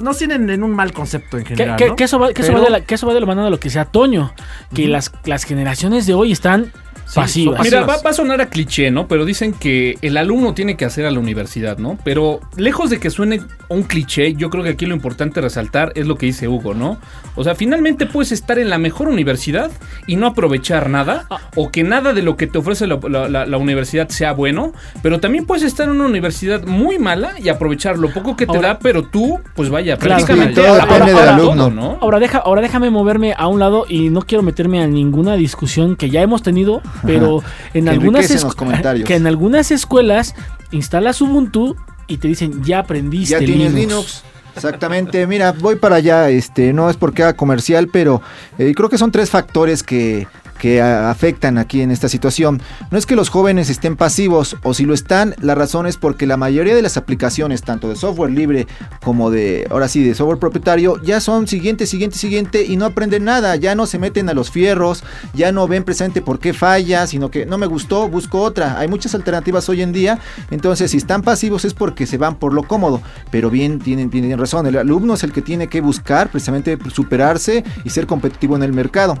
nos 0.00 0.18
tienen 0.18 0.48
en 0.50 0.62
un 0.62 0.72
mal 0.72 0.92
concepto 0.92 1.38
en 1.38 1.46
general. 1.46 1.76
que- 1.76 1.88
¿no? 1.88 1.96
que 1.96 2.04
eso 2.04 2.18
va, 2.18 2.32
que 2.32 2.42
eso 2.42 2.52
va 2.52 2.60
de 2.60 2.70
la, 2.70 2.80
que 2.80 2.94
eso 2.94 3.06
va 3.06 3.14
de 3.14 3.20
la 3.20 3.26
mano 3.26 3.44
de 3.44 3.50
lo 3.50 3.60
que 3.60 3.70
sea 3.70 3.84
Toño. 3.84 4.32
Que 4.74 4.88
las, 4.88 5.12
las 5.24 5.44
generaciones 5.44 6.06
de 6.06 6.14
hoy 6.14 6.32
están 6.32 6.72
pasivas. 7.14 7.60
Mira, 7.62 7.80
va, 7.84 7.96
va 8.04 8.10
a 8.10 8.12
sonar 8.12 8.40
a 8.40 8.46
cliché, 8.46 8.90
¿no? 8.90 9.06
Pero 9.08 9.24
dicen 9.24 9.52
que 9.52 9.98
el 10.02 10.16
alumno 10.16 10.54
tiene 10.54 10.76
que 10.76 10.84
hacer 10.84 11.06
a 11.06 11.10
la 11.10 11.18
universidad, 11.20 11.78
¿no? 11.78 11.98
Pero 12.04 12.40
lejos 12.56 12.90
de 12.90 12.98
que 13.00 13.10
suene 13.10 13.40
un 13.68 13.82
cliché, 13.82 14.34
yo 14.34 14.50
creo 14.50 14.62
que 14.64 14.70
aquí 14.70 14.86
lo 14.86 14.94
importante 14.94 15.40
resaltar 15.40 15.92
es 15.94 16.06
lo 16.06 16.16
que 16.16 16.26
dice 16.26 16.48
Hugo, 16.48 16.74
¿no? 16.74 16.98
O 17.34 17.44
sea, 17.44 17.54
finalmente 17.54 18.06
puedes 18.06 18.32
estar 18.32 18.58
en 18.58 18.68
la 18.70 18.78
mejor 18.78 19.08
universidad 19.08 19.70
y 20.06 20.16
no 20.16 20.26
aprovechar 20.26 20.88
nada, 20.90 21.26
o 21.54 21.70
que 21.70 21.82
nada 21.84 22.12
de 22.12 22.22
lo 22.22 22.36
que 22.36 22.46
te 22.46 22.58
ofrece 22.58 22.86
la, 22.86 22.98
la- 23.08 23.28
la- 23.28 23.46
la 23.46 23.56
universidad 23.58 24.08
sea 24.08 24.32
bueno, 24.32 24.72
pero 25.02 25.20
también 25.20 25.44
puedes 25.46 25.62
estar 25.64 25.86
en 25.86 25.94
una 25.96 26.06
universidad 26.06 26.64
muy 26.64 26.98
mala 26.98 27.34
y 27.42 27.48
aprovechar 27.48 27.98
lo 27.98 28.12
poco 28.12 28.36
que 28.36 28.46
te 28.46 28.56
Ahora- 28.56 28.68
da, 28.68 28.78
pero 28.78 29.02
tú, 29.04 29.38
pues 29.54 29.68
vaya, 29.68 29.96
Claro. 29.96 30.24
prácticamente 30.24 30.60
Sí, 30.60 30.66
todo 30.66 30.74
a 30.74 30.78
la- 30.78 30.84
depende 30.86 31.12
a 31.12 31.20
del 31.20 31.28
alumno. 31.28 31.70
¿no? 31.70 31.98
Ahora, 32.00 32.18
deja, 32.18 32.38
ahora 32.38 32.60
déjame 32.62 32.90
moverme 32.90 33.34
a 33.36 33.46
un 33.48 33.58
lado 33.60 33.84
y 33.88 34.10
no 34.10 34.22
quiero 34.22 34.42
meterme 34.42 34.82
a 34.82 34.86
ninguna 34.86 35.34
discusión 35.36 35.96
que 35.96 36.10
ya 36.10 36.22
hemos 36.22 36.42
tenido, 36.42 36.80
pero 37.04 37.42
en 37.74 37.88
algunas 37.88 38.44
comentarios. 38.54 39.06
que 39.06 39.16
en 39.16 39.26
algunas 39.26 39.70
escuelas 39.70 40.34
instalas 40.70 41.20
Ubuntu 41.20 41.76
y 42.06 42.18
te 42.18 42.28
dicen 42.28 42.62
ya 42.64 42.80
aprendiste 42.80 43.32
ya 43.32 43.38
tienes 43.38 43.72
Linux. 43.72 43.74
Linux. 43.74 44.24
Exactamente, 44.56 45.24
mira, 45.28 45.52
voy 45.52 45.76
para 45.76 45.96
allá, 45.96 46.30
este, 46.30 46.72
no 46.72 46.90
es 46.90 46.96
porque 46.96 47.22
haga 47.22 47.34
comercial, 47.34 47.88
pero 47.92 48.20
eh, 48.58 48.72
creo 48.74 48.88
que 48.88 48.98
son 48.98 49.12
tres 49.12 49.30
factores 49.30 49.84
que, 49.84 50.26
que 50.58 50.82
afectan 50.82 51.58
aquí 51.58 51.80
en 51.80 51.90
esta 51.90 52.08
situación. 52.08 52.60
No 52.90 52.98
es 52.98 53.06
que 53.06 53.16
los 53.16 53.28
jóvenes 53.28 53.70
estén 53.70 53.96
pasivos, 53.96 54.56
o 54.62 54.74
si 54.74 54.84
lo 54.84 54.94
están, 54.94 55.34
la 55.40 55.54
razón 55.54 55.86
es 55.86 55.96
porque 55.96 56.26
la 56.26 56.36
mayoría 56.36 56.74
de 56.74 56.82
las 56.82 56.96
aplicaciones, 56.96 57.62
tanto 57.62 57.88
de 57.88 57.96
software 57.96 58.30
libre 58.30 58.66
como 59.02 59.30
de, 59.30 59.66
ahora 59.70 59.88
sí, 59.88 60.02
de 60.02 60.14
software 60.14 60.38
propietario, 60.38 61.00
ya 61.02 61.20
son 61.20 61.46
siguiente, 61.46 61.86
siguiente, 61.86 62.18
siguiente, 62.18 62.64
y 62.64 62.76
no 62.76 62.86
aprenden 62.86 63.24
nada, 63.24 63.56
ya 63.56 63.74
no 63.74 63.86
se 63.86 63.98
meten 63.98 64.28
a 64.28 64.34
los 64.34 64.50
fierros, 64.50 65.04
ya 65.32 65.52
no 65.52 65.68
ven 65.68 65.84
presente 65.84 66.20
por 66.20 66.38
qué 66.38 66.52
falla, 66.52 67.06
sino 67.06 67.30
que 67.30 67.46
no 67.46 67.58
me 67.58 67.66
gustó, 67.66 68.08
busco 68.08 68.40
otra. 68.42 68.78
Hay 68.78 68.88
muchas 68.88 69.14
alternativas 69.14 69.68
hoy 69.68 69.82
en 69.82 69.92
día, 69.92 70.18
entonces 70.50 70.90
si 70.90 70.96
están 70.96 71.22
pasivos 71.22 71.64
es 71.64 71.74
porque 71.74 72.06
se 72.06 72.18
van 72.18 72.36
por 72.36 72.52
lo 72.52 72.64
cómodo, 72.64 73.00
pero 73.30 73.50
bien 73.50 73.78
tienen, 73.78 74.10
tienen 74.10 74.38
razón, 74.38 74.66
el 74.66 74.76
alumno 74.76 75.14
es 75.14 75.22
el 75.22 75.32
que 75.32 75.42
tiene 75.42 75.68
que 75.68 75.80
buscar 75.80 76.30
precisamente 76.30 76.78
superarse 76.92 77.64
y 77.84 77.90
ser 77.90 78.06
competitivo 78.06 78.56
en 78.56 78.62
el 78.62 78.72
mercado. 78.72 79.18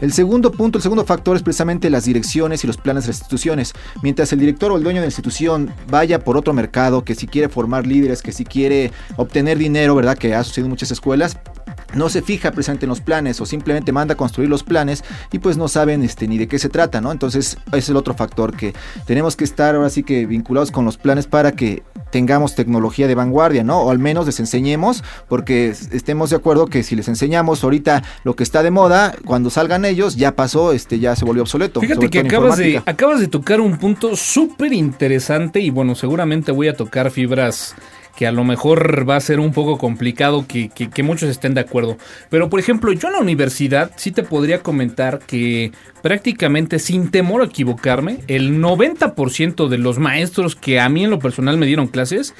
El 0.00 0.12
segundo 0.12 0.52
punto, 0.52 0.77
el 0.78 0.82
segundo 0.82 1.04
factor 1.04 1.36
es 1.36 1.42
precisamente 1.42 1.90
las 1.90 2.04
direcciones 2.04 2.64
y 2.64 2.66
los 2.66 2.76
planes 2.76 3.04
de 3.04 3.08
las 3.08 3.18
instituciones. 3.18 3.74
Mientras 4.02 4.32
el 4.32 4.38
director 4.38 4.72
o 4.72 4.76
el 4.76 4.82
dueño 4.82 5.00
de 5.00 5.06
la 5.06 5.08
institución 5.08 5.72
vaya 5.90 6.20
por 6.20 6.36
otro 6.36 6.52
mercado, 6.52 7.04
que 7.04 7.14
si 7.14 7.26
quiere 7.26 7.48
formar 7.48 7.86
líderes, 7.86 8.22
que 8.22 8.32
si 8.32 8.44
quiere 8.44 8.92
obtener 9.16 9.58
dinero, 9.58 9.94
¿verdad? 9.94 10.16
Que 10.16 10.34
ha 10.34 10.44
sucedido 10.44 10.66
en 10.66 10.70
muchas 10.70 10.90
escuelas, 10.90 11.36
no 11.94 12.08
se 12.08 12.22
fija 12.22 12.50
precisamente 12.52 12.84
en 12.86 12.90
los 12.90 13.00
planes 13.00 13.40
o 13.40 13.46
simplemente 13.46 13.92
manda 13.92 14.14
a 14.14 14.16
construir 14.16 14.48
los 14.50 14.62
planes 14.62 15.04
y 15.32 15.38
pues 15.38 15.56
no 15.56 15.68
saben 15.68 16.02
este, 16.02 16.28
ni 16.28 16.36
de 16.38 16.46
qué 16.48 16.58
se 16.58 16.68
trata, 16.68 17.00
¿no? 17.00 17.12
Entonces 17.12 17.56
ese 17.68 17.78
es 17.78 17.88
el 17.88 17.96
otro 17.96 18.14
factor 18.14 18.54
que 18.56 18.74
tenemos 19.06 19.36
que 19.36 19.44
estar 19.44 19.74
ahora 19.74 19.88
sí 19.90 20.02
que 20.02 20.26
vinculados 20.26 20.70
con 20.70 20.84
los 20.84 20.96
planes 20.98 21.26
para 21.26 21.52
que 21.52 21.82
tengamos 22.10 22.54
tecnología 22.54 23.06
de 23.06 23.14
vanguardia, 23.14 23.64
¿no? 23.64 23.80
O 23.80 23.90
al 23.90 23.98
menos 23.98 24.26
les 24.26 24.38
enseñemos 24.40 25.02
porque 25.28 25.68
es- 25.70 25.92
estemos 25.92 26.30
de 26.30 26.36
acuerdo 26.36 26.66
que 26.66 26.82
si 26.82 26.94
les 26.96 27.08
enseñamos 27.08 27.64
ahorita 27.64 28.02
lo 28.24 28.34
que 28.36 28.42
está 28.42 28.62
de 28.62 28.70
moda, 28.70 29.14
cuando 29.24 29.50
salgan 29.50 29.84
ellos 29.84 30.16
ya 30.16 30.34
pasó, 30.36 30.72
este 30.72 30.98
ya 30.98 31.16
se 31.16 31.24
volvió 31.24 31.42
obsoleto. 31.42 31.80
Fíjate 31.80 32.08
que 32.10 32.18
acabas 32.20 32.56
de, 32.58 32.82
acabas 32.86 33.20
de 33.20 33.28
tocar 33.28 33.60
un 33.60 33.78
punto 33.78 34.14
súper 34.16 34.72
interesante 34.72 35.60
y 35.60 35.70
bueno, 35.70 35.94
seguramente 35.94 36.52
voy 36.52 36.68
a 36.68 36.74
tocar 36.74 37.10
fibras 37.10 37.74
que 38.18 38.26
a 38.26 38.32
lo 38.32 38.42
mejor 38.42 39.08
va 39.08 39.14
a 39.14 39.20
ser 39.20 39.38
un 39.38 39.52
poco 39.52 39.78
complicado 39.78 40.44
que, 40.48 41.02
muchos 41.04 41.30
estén 41.30 41.54
de 41.54 41.60
acuerdo. 41.60 41.98
Pero 42.30 42.50
por 42.50 42.58
ejemplo, 42.58 42.92
yo 42.92 43.06
en 43.06 43.14
la 43.14 43.20
universidad 43.20 43.92
sí 43.94 44.10
te 44.10 44.24
podría 44.24 44.60
comentar 44.60 45.20
que 45.20 45.70
prácticamente 46.02 46.80
sin 46.80 47.12
temor 47.12 47.42
a 47.42 47.44
equivocarme, 47.44 48.18
el 48.26 48.60
90% 48.60 49.68
de 49.68 49.78
los 49.78 50.00
maestros 50.00 50.56
que 50.56 50.80
a 50.80 50.88
mí 50.88 51.04
en 51.04 51.10
lo 51.10 51.20
personal 51.20 51.58
me 51.58 51.66
dieron 51.66 51.86
clases 51.86 52.34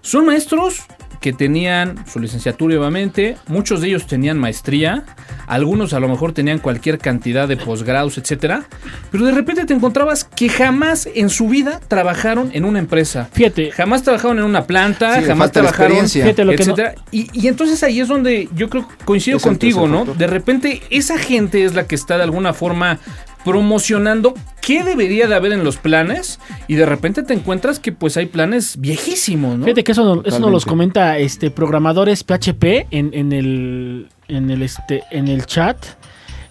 son 0.00 0.26
maestros 0.26 0.82
que 1.20 1.32
tenían 1.32 2.04
su 2.06 2.18
licenciatura 2.18 2.78
obviamente, 2.78 3.36
muchos 3.46 3.80
de 3.80 3.88
ellos 3.88 4.06
tenían 4.06 4.38
maestría, 4.38 5.04
algunos 5.46 5.92
a 5.92 6.00
lo 6.00 6.08
mejor 6.08 6.32
tenían 6.32 6.58
cualquier 6.58 6.98
cantidad 6.98 7.48
de 7.48 7.56
posgrados, 7.56 8.18
etcétera, 8.18 8.64
pero 9.10 9.24
de 9.24 9.32
repente 9.32 9.64
te 9.66 9.74
encontrabas 9.74 10.24
que 10.24 10.48
jamás 10.48 11.08
en 11.14 11.28
su 11.30 11.48
vida 11.48 11.80
trabajaron 11.88 12.50
en 12.52 12.64
una 12.64 12.78
empresa. 12.78 13.28
Fíjate, 13.32 13.70
Jamás 13.70 14.02
trabajaron 14.02 14.38
en 14.38 14.44
una 14.44 14.66
planta, 14.66 15.20
Sí, 15.20 15.24
jamás 15.24 15.52
trabajaron. 15.52 16.08
Fíjate 16.08 16.44
lo 16.44 16.54
que 16.54 16.64
no-. 16.64 16.74
Y, 17.10 17.28
y 17.32 17.48
entonces 17.48 17.82
ahí 17.82 18.00
es 18.00 18.08
donde 18.08 18.48
yo 18.54 18.68
creo 18.68 18.86
que 18.86 19.04
coincido 19.04 19.36
Es 19.36 19.42
contigo, 19.42 19.86
¿no? 19.88 19.98
factor. 19.98 20.16
De 20.16 20.26
repente 20.26 20.82
esa 20.90 21.18
gente 21.18 21.64
es 21.64 21.74
la 21.74 21.86
que 21.86 21.94
está 21.94 22.16
de 22.16 22.24
alguna 22.24 22.52
forma 22.52 22.98
promocionando 23.44 24.34
qué 24.60 24.82
debería 24.84 25.26
de 25.26 25.34
haber 25.34 25.52
en 25.52 25.64
los 25.64 25.76
planes 25.76 26.38
y 26.68 26.74
de 26.74 26.86
repente 26.86 27.22
te 27.22 27.34
encuentras 27.34 27.78
que 27.78 27.92
pues 27.92 28.16
hay 28.16 28.26
planes 28.26 28.76
viejísimos, 28.78 29.58
¿no? 29.58 29.64
Fíjate 29.64 29.84
que 29.84 29.92
eso, 29.92 30.04
no- 30.16 30.22
eso 30.24 30.38
nos 30.40 30.50
los 30.50 30.64
comenta 30.66 31.18
este 31.18 31.50
programadores 31.50 32.22
PHP 32.24 32.86
en, 32.90 33.10
en 33.14 33.32
el 33.32 34.08
en 34.28 34.50
el 34.50 34.62
este 34.62 35.02
en 35.10 35.28
el 35.28 35.46
chat. 35.46 35.76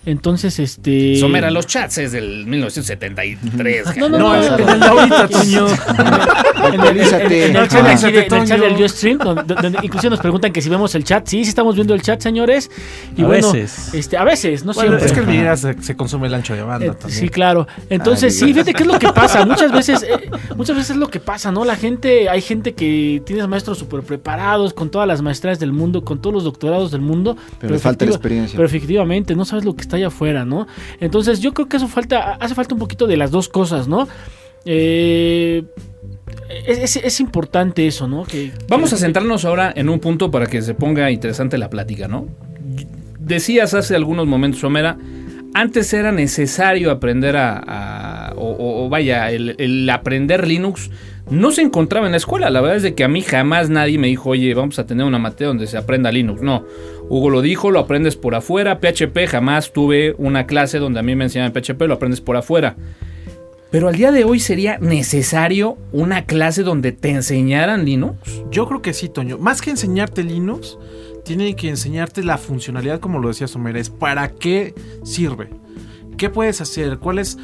Entonces, 0.06 0.58
este 0.60 1.18
Somera, 1.18 1.52
los 1.52 1.68
chats 1.68 1.97
es 2.00 2.12
del 2.14 2.45
1973. 2.45 3.97
No, 3.97 4.10
no, 4.10 4.18
No, 4.20 4.36
no, 4.36 4.58
no, 4.58 4.72
el 4.74 4.80
de 4.80 4.86
ahorita, 4.86 5.28
Toño. 5.28 5.68
En 6.74 6.97
el, 6.97 7.10
chat, 7.10 8.60
del 8.60 8.84
Ustream, 8.84 9.18
donde, 9.18 9.56
incluso 9.84 10.10
nos 10.10 10.20
preguntan 10.20 10.52
que 10.52 10.62
si 10.62 10.70
vemos 10.70 10.93
el 10.95 11.04
chat. 11.04 11.28
Sí, 11.28 11.43
sí 11.43 11.50
estamos 11.50 11.76
viendo 11.76 11.93
el 11.93 12.02
chat, 12.02 12.22
señores. 12.22 12.70
Y 13.16 13.24
A 13.24 13.28
bueno, 13.28 13.52
veces. 13.52 13.93
este, 13.93 14.18
a 14.18 14.24
veces, 14.24 14.66
no 14.66 14.74
siempre. 14.74 15.06
es 15.06 15.12
que 15.12 15.20
el 15.20 15.26
video 15.26 15.56
se, 15.58 15.82
se 15.82 15.95
consume 15.95 16.28
el 16.28 16.34
ancho 16.34 16.54
de 16.56 16.64
banda 16.64 16.86
Eh, 16.88 16.91
también. 16.91 17.20
sí, 17.20 17.30
claro. 17.30 17.68
Entonces, 17.89 18.38
sí, 18.38 18.45
fíjate 18.54 18.74
qué 18.74 18.84
es 18.84 18.88
lo 18.88 19.00
que 19.00 19.10
pasa. 19.14 19.45
Muchas 19.45 19.72
veces, 19.72 20.04
eh, 20.04 20.30
muchas 20.56 20.76
veces 20.76 20.91
es 20.91 20.97
lo 20.97 21.08
que 21.10 21.20
pasa, 21.20 21.52
¿no? 21.52 21.66
La 21.66 21.76
gente, 21.76 22.30
hay 22.30 22.41
gente 22.41 22.74
que 22.74 23.22
tiene 23.26 23.45
maestros 23.47 23.78
súper 23.78 24.02
preparados, 24.02 24.74
con 24.74 24.89
todas 24.89 25.08
las 25.08 25.22
maestrías 25.22 25.60
del 25.60 25.72
mundo, 25.74 26.04
con 26.04 26.22
todos 26.22 26.34
los 26.34 26.43
doctorados 26.43 26.91
del 26.91 27.02
mundo. 27.02 27.36
Pero 27.60 27.74
le 27.74 27.80
falta 27.80 28.06
la 28.06 28.12
experiencia. 28.12 28.58
Pero 28.58 28.68
efectivamente, 28.68 29.36
no 29.36 29.45
sabes 29.45 29.66
lo 29.66 29.76
que 29.76 29.82
está 29.90 29.98
allá 29.98 30.08
afuera, 30.08 30.46
¿no? 30.46 30.68
Entonces, 31.00 31.40
yo 31.40 31.54
creo 31.54 31.68
que 31.68 31.78
eso 31.78 31.88
falta, 31.88 32.36
hace 32.36 32.54
falta 32.56 32.76
un 32.76 32.80
poquito 32.80 33.08
de 33.08 33.18
las 33.18 33.32
dos 33.32 33.50
cosas, 33.50 33.88
¿no? 33.88 34.08
Eh, 34.66 35.64
es, 36.68 36.96
es- 36.96 37.04
es 37.04 37.20
importante 37.20 37.88
eso, 37.88 38.08
¿no? 38.08 38.24
Que, 38.24 38.52
Vamos 38.68 38.90
que- 38.90 38.96
a 38.96 39.00
centrarnos 39.00 39.46
ahora 39.46 39.74
en 39.76 39.90
un 39.90 40.00
punto 40.00 40.30
para 40.32 40.46
que 40.46 40.62
se 40.62 40.74
ponga 40.76 41.10
interesante 41.12 41.58
la 41.58 41.70
plática, 41.70 42.08
¿no? 42.08 42.28
Decías 43.20 43.74
hace 43.74 43.96
algunos 43.96 44.28
momentos, 44.28 44.64
Homera, 44.64 44.98
antes 45.54 45.92
era 45.94 46.12
necesario 46.12 46.92
aprender 46.92 47.36
a... 47.38 47.58
a- 48.30 48.34
o, 48.36 48.88
vaya, 48.90 49.32
el, 49.32 49.56
el 49.58 49.90
aprender 49.90 50.48
Linux 50.48 50.90
no 51.30 51.52
se 51.52 51.62
encontraba 51.62 52.06
en 52.08 52.12
la 52.14 52.18
escuela. 52.18 52.50
La 52.50 52.62
verdad 52.62 52.78
es 52.78 52.84
de 52.84 52.96
que 52.96 53.04
a 53.04 53.08
mí 53.08 53.22
jamás 53.22 53.70
nadie 53.70 53.98
me 54.00 54.08
dijo, 54.08 54.30
oye, 54.32 54.54
vamos 54.54 54.80
a 54.80 54.86
tener 54.88 55.06
una 55.06 55.20
materia 55.20 55.48
donde 55.50 55.68
se 55.68 55.78
aprenda 55.78 56.12
Linux. 56.12 56.42
No, 56.42 56.64
Hugo 57.10 57.30
lo 57.30 57.41
dijo, 57.41 57.72
lo 57.72 57.80
aprendes 57.80 58.16
por 58.16 58.36
afuera. 58.36 58.80
PHP 58.80 59.28
jamás 59.28 59.74
tuve 59.74 60.14
una 60.18 60.45
clase 60.45 60.78
donde 60.78 60.99
a 60.99 61.03
mí 61.03 61.16
me 61.16 61.26
enseñaban 61.26 61.51
PHP, 61.51 61.82
lo 61.82 61.95
aprendes 61.95 62.22
por 62.22 62.38
afuera. 62.38 62.76
Pero 63.72 63.88
al 63.88 63.95
día 63.95 64.12
de 64.12 64.24
hoy 64.24 64.39
sería 64.39 64.80
necesario 64.80 65.78
una 65.91 66.26
clase 66.26 66.64
donde 66.64 66.91
te 66.91 67.10
enseñaran 67.10 67.86
Linux. 67.86 68.18
Yo 68.49 68.68
creo 68.68 68.82
que 68.82 68.93
sí, 68.93 69.10
Toño. 69.10 69.38
Más 69.38 69.62
que 69.62 69.70
enseñarte 69.70 70.24
Linux, 70.24 70.78
tiene 71.24 71.55
que 71.55 71.70
enseñarte 71.70 72.24
la 72.24 72.38
funcionalidad, 72.38 72.99
como 72.99 73.20
lo 73.20 73.28
decía 73.28 73.47
Somera, 73.47 73.80
es 73.80 73.89
para 73.89 74.32
qué 74.32 74.74
sirve. 75.03 75.49
¿Qué 76.18 76.30
puedes 76.30 76.62
hacer? 76.62 76.97
¿Cuáles 76.97 77.38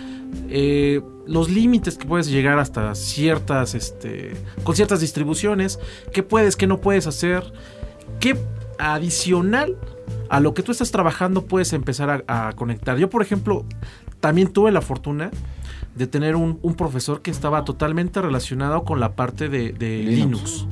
eh, 0.50 1.02
los 1.28 1.50
límites 1.50 1.98
que 1.98 2.08
puedes 2.08 2.28
llegar 2.28 2.58
hasta 2.58 2.94
ciertas, 2.96 3.76
este, 3.76 4.32
con 4.64 4.76
ciertas 4.76 5.02
distribuciones? 5.02 5.80
¿Qué 6.12 6.24
puedes, 6.24 6.56
qué 6.56 6.66
no 6.66 6.82
puedes 6.82 7.06
hacer? 7.06 7.44
¿Qué 8.20 8.36
adicional 8.80 9.78
a 10.30 10.40
lo 10.40 10.54
que 10.54 10.64
tú 10.64 10.72
estás 10.72 10.92
trabajando 10.92 11.46
puedes 11.46 11.74
empezar 11.74 12.24
a, 12.28 12.48
a 12.48 12.54
conectar? 12.54 12.98
Yo, 12.98 13.10
por 13.10 13.22
ejemplo, 13.22 13.66
también 14.20 14.50
tuve 14.52 14.72
la 14.72 14.82
fortuna 14.82 15.32
de 15.96 16.08
tener 16.08 16.36
un, 16.36 16.60
un 16.62 16.76
profesor 16.76 17.22
que 17.22 17.32
estaba 17.32 17.64
totalmente 17.64 18.22
relacionado 18.22 18.84
con 18.84 19.00
la 19.00 19.16
parte 19.16 19.48
de, 19.50 19.72
de 19.72 20.00
Linux. 20.04 20.66
Linux. 20.66 20.68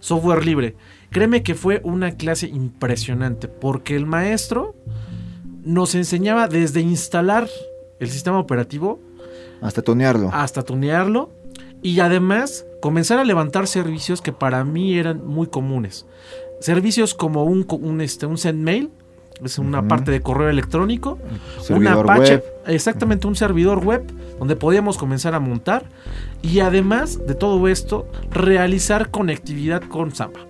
software 0.00 0.44
libre. 0.44 0.76
Créeme 1.10 1.42
que 1.44 1.54
fue 1.54 1.80
una 1.84 2.12
clase 2.12 2.48
impresionante 2.48 3.46
porque 3.46 3.94
el 3.94 4.04
maestro 4.06 4.74
nos 5.62 5.94
enseñaba 5.94 6.48
desde 6.48 6.80
instalar 6.80 7.48
el 8.00 8.10
sistema 8.10 8.38
operativo 8.38 8.98
Hasta 9.62 9.80
tonearlo. 9.82 10.30
hasta 10.32 10.62
tunearlo 10.64 11.30
y 11.80 12.00
además 12.00 12.66
comenzar 12.82 13.18
a 13.18 13.24
levantar 13.24 13.66
servicios 13.68 14.20
que 14.20 14.32
para 14.32 14.64
mí 14.64 14.98
eran 14.98 15.24
muy 15.24 15.46
comunes. 15.46 16.06
Servicios 16.60 17.14
como 17.14 17.44
un, 17.44 17.66
un, 17.68 18.00
este, 18.00 18.26
un 18.26 18.38
sendmail, 18.38 18.90
es 19.42 19.58
una 19.58 19.86
parte 19.88 20.10
de 20.10 20.20
correo 20.20 20.48
electrónico, 20.48 21.18
una 21.22 21.62
Servidor 21.62 22.10
Apache, 22.10 22.34
web. 22.34 22.44
exactamente 22.66 23.26
un 23.26 23.34
servidor 23.34 23.84
web 23.84 24.04
donde 24.38 24.56
podíamos 24.56 24.96
comenzar 24.96 25.34
a 25.34 25.40
montar 25.40 25.84
y 26.40 26.60
además 26.60 27.26
de 27.26 27.34
todo 27.34 27.66
esto 27.68 28.06
realizar 28.30 29.10
conectividad 29.10 29.82
con 29.82 30.14
Samba. 30.14 30.40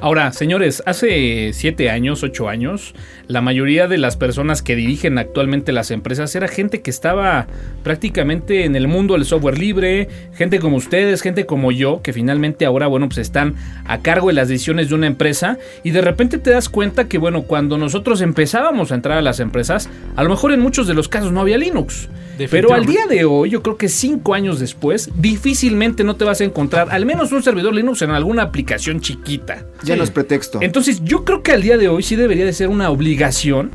Ahora, 0.00 0.30
señores, 0.32 0.80
hace 0.86 1.50
siete 1.52 1.90
años, 1.90 2.22
ocho 2.22 2.48
años, 2.48 2.94
la 3.26 3.40
mayoría 3.40 3.88
de 3.88 3.98
las 3.98 4.16
personas 4.16 4.62
que 4.62 4.76
dirigen 4.76 5.18
actualmente 5.18 5.72
las 5.72 5.90
empresas 5.90 6.32
era 6.36 6.46
gente 6.46 6.82
que 6.82 6.90
estaba 6.90 7.48
prácticamente 7.82 8.64
en 8.64 8.76
el 8.76 8.86
mundo 8.86 9.14
del 9.14 9.24
software 9.24 9.58
libre, 9.58 10.08
gente 10.34 10.60
como 10.60 10.76
ustedes, 10.76 11.20
gente 11.20 11.46
como 11.46 11.72
yo, 11.72 12.00
que 12.00 12.12
finalmente 12.12 12.64
ahora, 12.64 12.86
bueno, 12.86 13.08
pues 13.08 13.18
están 13.18 13.56
a 13.86 13.98
cargo 13.98 14.28
de 14.28 14.34
las 14.34 14.48
decisiones 14.48 14.88
de 14.88 14.94
una 14.94 15.08
empresa 15.08 15.58
y 15.82 15.90
de 15.90 16.00
repente 16.00 16.38
te 16.38 16.50
das 16.50 16.68
cuenta 16.68 17.08
que, 17.08 17.18
bueno, 17.18 17.42
cuando 17.42 17.76
nosotros 17.76 18.20
empezábamos 18.20 18.92
a 18.92 18.94
entrar 18.94 19.18
a 19.18 19.22
las 19.22 19.40
empresas, 19.40 19.90
a 20.14 20.22
lo 20.22 20.30
mejor 20.30 20.52
en 20.52 20.60
muchos 20.60 20.86
de 20.86 20.94
los 20.94 21.08
casos 21.08 21.32
no 21.32 21.40
había 21.40 21.58
Linux. 21.58 22.08
Pero 22.50 22.72
al 22.72 22.86
día 22.86 23.06
de 23.08 23.24
hoy, 23.24 23.50
yo 23.50 23.62
creo 23.62 23.76
que 23.76 23.88
cinco 23.88 24.34
años 24.34 24.60
después, 24.60 25.10
difícilmente 25.16 26.04
no 26.04 26.14
te 26.14 26.24
vas 26.24 26.40
a 26.40 26.44
encontrar 26.44 26.88
al 26.92 27.04
menos 27.04 27.32
un 27.32 27.42
servidor 27.42 27.74
Linux 27.74 28.02
en 28.02 28.10
alguna 28.10 28.42
aplicación 28.42 29.00
chiquita. 29.00 29.64
Ya 29.88 29.96
no 29.96 30.04
es 30.04 30.10
pretexto. 30.10 30.60
Entonces, 30.62 31.02
yo 31.04 31.24
creo 31.24 31.42
que 31.42 31.52
al 31.52 31.62
día 31.62 31.78
de 31.78 31.88
hoy 31.88 32.02
sí 32.02 32.16
debería 32.16 32.44
de 32.44 32.52
ser 32.52 32.68
una 32.68 32.90
obligación 32.90 33.70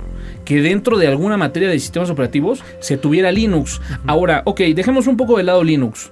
que 0.45 0.61
dentro 0.61 0.97
de 0.97 1.07
alguna 1.07 1.37
materia 1.37 1.69
de 1.69 1.79
sistemas 1.79 2.09
operativos 2.09 2.63
se 2.79 2.97
tuviera 2.97 3.31
Linux. 3.31 3.81
Ahora, 4.05 4.41
ok, 4.45 4.61
dejemos 4.75 5.07
un 5.07 5.17
poco 5.17 5.37
de 5.37 5.43
lado 5.43 5.63
Linux. 5.63 6.11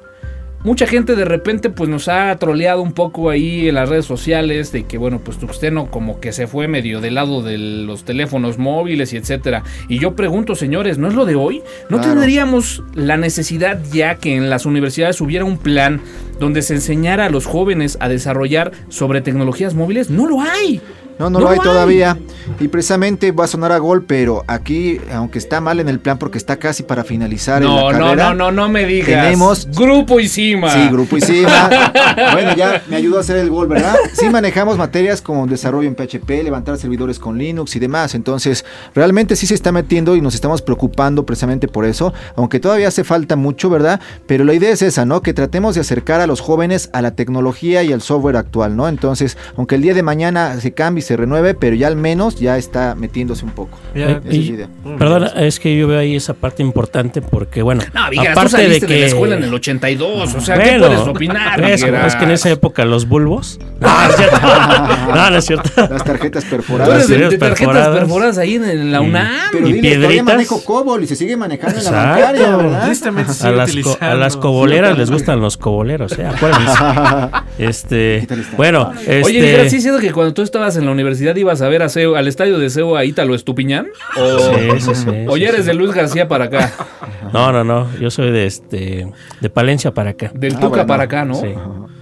Mucha 0.64 0.86
gente 0.86 1.16
de 1.16 1.26
repente 1.26 1.72
pues 1.72 1.90
nos 1.90 2.08
ha 2.08 2.36
troleado 2.38 2.82
un 2.84 2.92
poco 2.92 3.32
ahí 3.32 3.68
en 3.68 3.76
las 3.76 3.90
redes 3.90 4.06
sociales 4.06 4.72
de 4.72 4.84
que 4.84 4.98
bueno 5.00 5.20
pues 5.20 5.38
Tuxteno 5.38 5.90
como 5.90 6.20
que 6.20 6.32
se 6.32 6.46
fue 6.46 6.68
medio 6.68 7.02
del 7.02 7.16
lado 7.16 7.42
de 7.42 7.58
los 7.58 8.04
teléfonos 8.04 8.60
móviles 8.60 9.12
y 9.14 9.18
etcétera. 9.18 9.64
Y 9.88 9.98
yo 10.00 10.16
pregunto 10.16 10.54
señores, 10.56 11.00
¿no 11.00 11.08
es 11.08 11.16
lo 11.16 11.26
de 11.26 11.36
hoy? 11.36 11.64
¿No 11.90 11.98
Claro. 11.98 12.14
tendríamos 12.14 12.84
la 12.94 13.18
necesidad 13.18 13.80
ya 13.92 14.16
que 14.16 14.36
en 14.36 14.50
las 14.52 14.66
universidades 14.68 15.20
hubiera 15.20 15.46
un 15.46 15.58
plan 15.58 16.02
donde 16.40 16.62
se 16.62 16.76
enseñara 16.76 17.26
a 17.26 17.30
los 17.30 17.46
jóvenes 17.48 17.98
a 18.00 18.08
desarrollar 18.08 18.72
sobre 18.90 19.22
tecnologías 19.22 19.74
móviles? 19.74 20.10
No 20.12 20.28
lo 20.28 20.42
hay. 20.42 20.80
No, 21.22 21.30
no, 21.30 21.38
No 21.40 21.46
lo 21.46 21.52
hay 21.52 21.60
hay. 21.60 21.64
todavía. 21.64 22.18
Y 22.60 22.68
precisamente 22.68 23.32
va 23.32 23.46
a 23.46 23.48
sonar 23.48 23.72
a 23.72 23.78
gol, 23.78 24.04
pero 24.06 24.44
aquí, 24.48 25.00
aunque 25.14 25.38
está 25.38 25.62
mal 25.62 25.80
en 25.80 25.88
el 25.88 26.00
plan 26.00 26.18
porque 26.18 26.40
está 26.40 26.58
casi 26.58 26.82
para 26.82 27.04
finalizar 27.04 27.62
en 27.62 27.68
No, 27.70 27.92
la 27.92 27.98
no, 28.00 28.06
carrera. 28.06 28.30
no, 28.30 28.34
no, 28.36 28.52
no 28.52 28.70
me 28.70 28.86
digas. 28.86 29.08
tenemos- 29.08 29.68
Grupo 29.76 30.20
y 30.20 30.28
Cima. 30.28 30.72
Sí, 30.72 30.90
Grupo 30.92 31.18
y 31.18 31.22
Cima. 31.22 31.70
bueno, 32.34 32.56
ya 32.56 32.82
me 32.90 32.96
ayudó 32.96 33.18
a 33.18 33.22
hacer 33.22 33.38
el 33.38 33.50
gol, 33.52 33.68
¿verdad? 33.68 33.96
Sí 34.14 34.30
manejamos 34.30 34.78
materias 34.78 35.22
como 35.22 35.46
desarrollo 35.46 35.88
en 35.88 35.96
PHP, 35.96 36.44
levantar 36.44 36.78
servidores 36.78 37.20
con 37.20 37.38
Linux 37.38 37.76
y 37.76 37.80
demás. 37.80 38.16
Entonces, 38.16 38.66
realmente 38.96 39.36
sí 39.36 39.46
se 39.46 39.54
está 39.54 39.72
metiendo 39.72 40.16
y 40.16 40.22
nos 40.22 40.34
estamos 40.34 40.62
preocupando 40.64 41.26
precisamente 41.26 41.68
por 41.68 41.86
eso, 41.86 42.14
aunque 42.36 42.60
todavía 42.60 42.88
hace 42.88 43.04
falta 43.04 43.36
mucho, 43.36 43.70
¿verdad? 43.70 44.00
Pero 44.26 44.44
la 44.44 44.54
idea 44.54 44.72
es 44.72 44.82
esa, 44.82 45.06
¿no? 45.06 45.22
Que 45.22 45.34
tratemos 45.34 45.76
de 45.76 45.82
acercar 45.82 46.22
a 46.22 46.28
los 46.28 46.42
jóvenes 46.42 46.90
a 46.94 47.02
la 47.02 47.12
tecnología 47.12 47.84
y 47.84 47.94
al 47.94 48.02
software 48.02 48.38
actual, 48.38 48.76
¿no? 48.76 48.88
Entonces, 48.88 49.38
aunque 49.58 49.76
el 49.76 49.82
día 49.84 49.94
de 49.94 50.04
mañana 50.04 50.60
se 50.60 50.74
cambie 50.74 51.00
y 51.00 51.04
se 51.04 51.11
renueve, 51.18 51.54
pero 51.54 51.76
ya 51.76 51.88
al 51.88 51.96
menos 51.96 52.40
ya 52.40 52.58
está 52.58 52.96
metiéndose 52.96 53.46
un 53.46 53.52
poco. 53.52 53.78
Es 53.94 54.18
y- 54.34 54.52
idea. 54.54 54.68
Perdona, 54.98 55.28
es 55.28 55.60
que 55.60 55.76
yo 55.78 55.88
veo 55.88 56.00
ahí 56.00 56.16
esa 56.16 56.34
parte 56.34 56.62
importante 56.64 57.22
porque, 57.22 57.62
bueno, 57.62 57.84
No, 57.94 58.10
Vigueras, 58.10 58.34
tú 58.34 58.40
aparte 58.40 58.58
de 58.58 58.64
saliste 58.64 58.88
de, 58.88 58.94
que... 58.96 59.00
la 59.02 59.06
escuela 59.08 59.36
en 59.36 59.44
el 59.44 59.54
82, 59.54 60.36
o 60.36 60.42
sea, 60.42 60.58
¿qué 60.58 60.78
Bueno, 60.78 60.88
puedes 60.88 61.08
opinar, 61.08 61.64
es, 61.64 61.84
es 61.84 62.16
que 62.16 62.24
en 62.24 62.32
esa 62.32 62.50
época 62.50 62.86
los 62.86 63.08
bulbos... 63.08 63.60
No, 63.82 63.88
no 63.90 64.10
es 64.10 64.16
cierto. 64.16 64.40
No, 65.16 65.30
no 65.30 65.38
es 65.38 65.46
cierto. 65.46 65.70
Las 65.90 66.04
tarjetas 66.04 66.44
Tú 66.46 66.50
perforadas. 66.52 67.08
de, 67.08 67.18
Las 67.20 67.30
de 67.32 67.38
tarjetas 67.38 67.60
perforadas. 67.60 68.00
perforadas 68.00 68.38
ahí 68.38 68.56
en, 68.56 68.64
en 68.66 68.92
la 68.92 69.02
Y- 69.02 69.08
UNAM. 69.08 69.28
Pero 69.52 69.68
y 69.68 69.74
dile, 69.74 69.90
piedritas. 69.98 70.26
manejo 70.26 70.64
COBOL 70.64 71.04
y 71.04 71.08
se 71.08 71.16
sigue 71.16 71.36
manejando 71.38 71.80
en 71.80 71.86
la 71.86 71.92
bancaria, 71.92 72.56
¿verdad? 72.58 72.86
Tristemente 72.86 73.34
se 73.34 73.48
A 73.48 73.68
sigue 73.68 73.82
las, 73.84 73.98
co- 73.98 73.98
a 74.06 74.16
las 74.16 74.38
coboleras 74.38 74.98
les 74.98 75.12
gustan 75.12 75.42
los 75.42 75.58
coboleros, 75.58 76.18
¿eh? 76.18 76.26
Acuérdense. 76.26 76.72
Este, 77.58 78.28
bueno, 78.58 78.92
este, 79.02 79.24
Oye, 79.24 79.42
Vigueras, 79.42 79.70
¿sí 79.70 79.76
es 79.78 79.84
cierto 79.84 80.00
que 80.00 80.12
cuando 80.12 80.34
tú 80.34 80.42
estabas 80.42 80.78
en 80.78 80.86
la 80.86 80.92
universidad 80.92 81.01
ibas 81.38 81.62
a 81.62 81.68
ver 81.70 81.82
a 81.84 81.88
Seo- 81.90 82.16
al 82.18 82.28
estadio 82.28 82.60
de 82.60 82.70
Seo 82.70 82.96
a 82.96 83.06
Ítalo 83.06 83.36
Estupiñán? 83.36 83.88
¿O, 84.18 84.38
Sí, 84.40 84.80
sí, 84.80 84.96
sí, 84.96 85.10
o 85.28 85.38
ya 85.38 85.50
eres 85.50 85.62
sí. 85.62 85.68
de 85.68 85.74
Luis 85.74 85.92
García 85.94 86.28
para 86.28 86.46
acá? 86.46 86.72
no, 87.34 87.52
no, 87.52 87.64
no, 87.64 87.88
yo 88.00 88.10
soy 88.10 88.32
de 88.32 88.46
este, 88.46 89.08
de 89.40 89.50
Palencia 89.50 89.94
para 89.94 90.12
acá. 90.12 90.32
Del 90.34 90.54
Ah, 90.54 90.60
Tuca 90.60 90.68
bueno. 90.70 90.88
para 90.88 91.04
acá, 91.04 91.26
¿no? 91.26 91.36
Sí. 91.36 91.54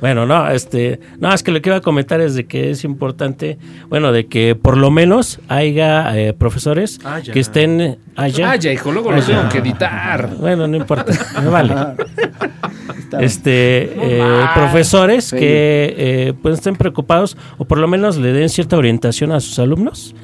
Bueno, 0.02 0.26
no, 0.26 0.50
este, 0.50 1.02
no, 1.20 1.34
es 1.34 1.44
que 1.44 1.52
lo 1.52 1.62
que 1.62 1.70
iba 1.70 1.78
a 1.78 1.82
comentar 1.82 2.22
es 2.22 2.34
de 2.34 2.46
que 2.46 2.70
es 2.72 2.86
importante, 2.86 3.58
bueno, 3.90 4.14
de 4.14 4.28
que 4.28 4.56
por 4.56 4.78
lo 4.78 4.92
menos 4.92 5.42
haya 5.50 6.18
eh, 6.18 6.32
profesores 6.34 7.00
Ah, 7.04 7.20
que 7.22 7.38
estén 7.40 7.98
allá. 8.16 8.52
Ah, 8.52 8.56
ya, 8.56 8.72
hijo, 8.72 8.94
luego 8.94 9.12
lo 9.12 9.18
Ah, 9.18 9.20
ya. 9.20 9.26
tengo 9.40 9.50
que 9.50 9.58
editar. 9.58 10.30
Bueno, 10.38 10.68
no 10.70 10.78
importa, 10.78 11.12
me 11.44 11.50
vale. 11.50 11.74
Este, 13.20 13.92
eh, 14.20 14.24
profesores 14.54 15.26
Sí. 15.26 15.38
que 15.38 15.96
eh, 15.98 16.34
pues 16.42 16.56
estén 16.56 16.76
preocupados 16.76 17.36
o 17.58 17.66
por 17.66 17.78
lo 17.80 17.88
menos 17.88 18.18
le 18.18 18.32
den 18.32 18.50
cierta 18.50 18.78
orientación 18.80 19.32
a 19.32 19.40
sus 19.40 19.60
alumnos 19.60 20.16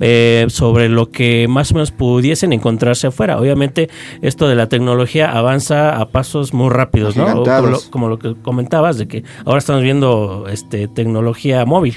eh, 0.00 0.46
sobre 0.48 0.88
lo 0.88 1.10
que 1.10 1.46
más 1.48 1.72
o 1.72 1.74
menos 1.74 1.90
pudiesen 1.90 2.52
encontrarse 2.52 3.06
afuera. 3.06 3.38
Obviamente 3.38 3.88
esto 4.22 4.48
de 4.48 4.54
la 4.54 4.68
tecnología 4.68 5.30
avanza 5.30 5.96
a 5.96 6.08
pasos 6.08 6.54
muy 6.54 6.70
rápidos, 6.70 7.16
¿no? 7.16 7.44
Lo, 7.44 7.80
como 7.90 8.08
lo 8.08 8.18
que 8.18 8.34
comentabas 8.34 8.98
de 8.98 9.08
que 9.08 9.24
ahora 9.44 9.58
estamos 9.58 9.82
viendo 9.82 10.46
este 10.50 10.88
tecnología 10.88 11.64
móvil. 11.64 11.96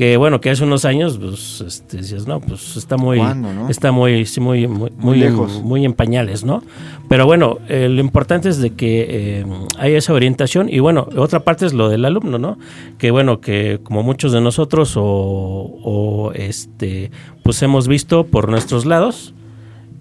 Que 0.00 0.16
bueno, 0.16 0.40
que 0.40 0.48
hace 0.48 0.64
unos 0.64 0.86
años, 0.86 1.18
pues, 1.18 1.60
este, 1.60 1.98
decías, 1.98 2.26
no, 2.26 2.40
pues 2.40 2.74
está 2.78 2.96
muy, 2.96 3.20
está 3.68 3.92
muy, 3.92 4.24
sí, 4.24 4.40
muy, 4.40 4.66
muy, 4.66 4.90
Muy 4.96 5.18
lejos. 5.18 5.62
muy 5.62 5.84
en 5.84 5.92
pañales, 5.92 6.42
¿no? 6.42 6.62
Pero 7.10 7.26
bueno, 7.26 7.58
eh, 7.68 7.86
lo 7.90 8.00
importante 8.00 8.48
es 8.48 8.62
de 8.62 8.70
que 8.70 9.06
eh, 9.10 9.46
haya 9.78 9.98
esa 9.98 10.14
orientación 10.14 10.70
y 10.70 10.78
bueno, 10.78 11.06
otra 11.18 11.40
parte 11.40 11.66
es 11.66 11.74
lo 11.74 11.90
del 11.90 12.06
alumno, 12.06 12.38
¿no? 12.38 12.56
Que 12.96 13.10
bueno, 13.10 13.42
que 13.42 13.80
como 13.82 14.02
muchos 14.02 14.32
de 14.32 14.40
nosotros 14.40 14.94
o, 14.96 15.02
o, 15.02 16.32
este, 16.32 17.10
pues 17.42 17.62
hemos 17.62 17.86
visto 17.86 18.24
por 18.24 18.48
nuestros 18.48 18.86
lados, 18.86 19.34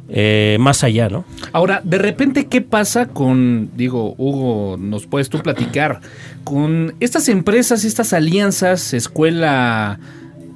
eh, 0.10 0.58
más 0.60 0.84
allá, 0.84 1.08
¿no? 1.08 1.24
Ahora, 1.52 1.82
de 1.84 2.00
repente, 2.00 2.48
¿qué 2.48 2.62
pasa 2.62 3.08
con, 3.08 3.70
digo, 3.76 4.16
Hugo, 4.18 4.78
nos 4.78 5.06
puedes 5.06 5.30
tú 5.30 5.40
platicar, 5.40 6.02
con 6.44 6.96
estas 7.00 7.30
empresas, 7.30 7.86
estas 7.86 8.14
alianzas, 8.14 8.94
escuela, 8.94 10.00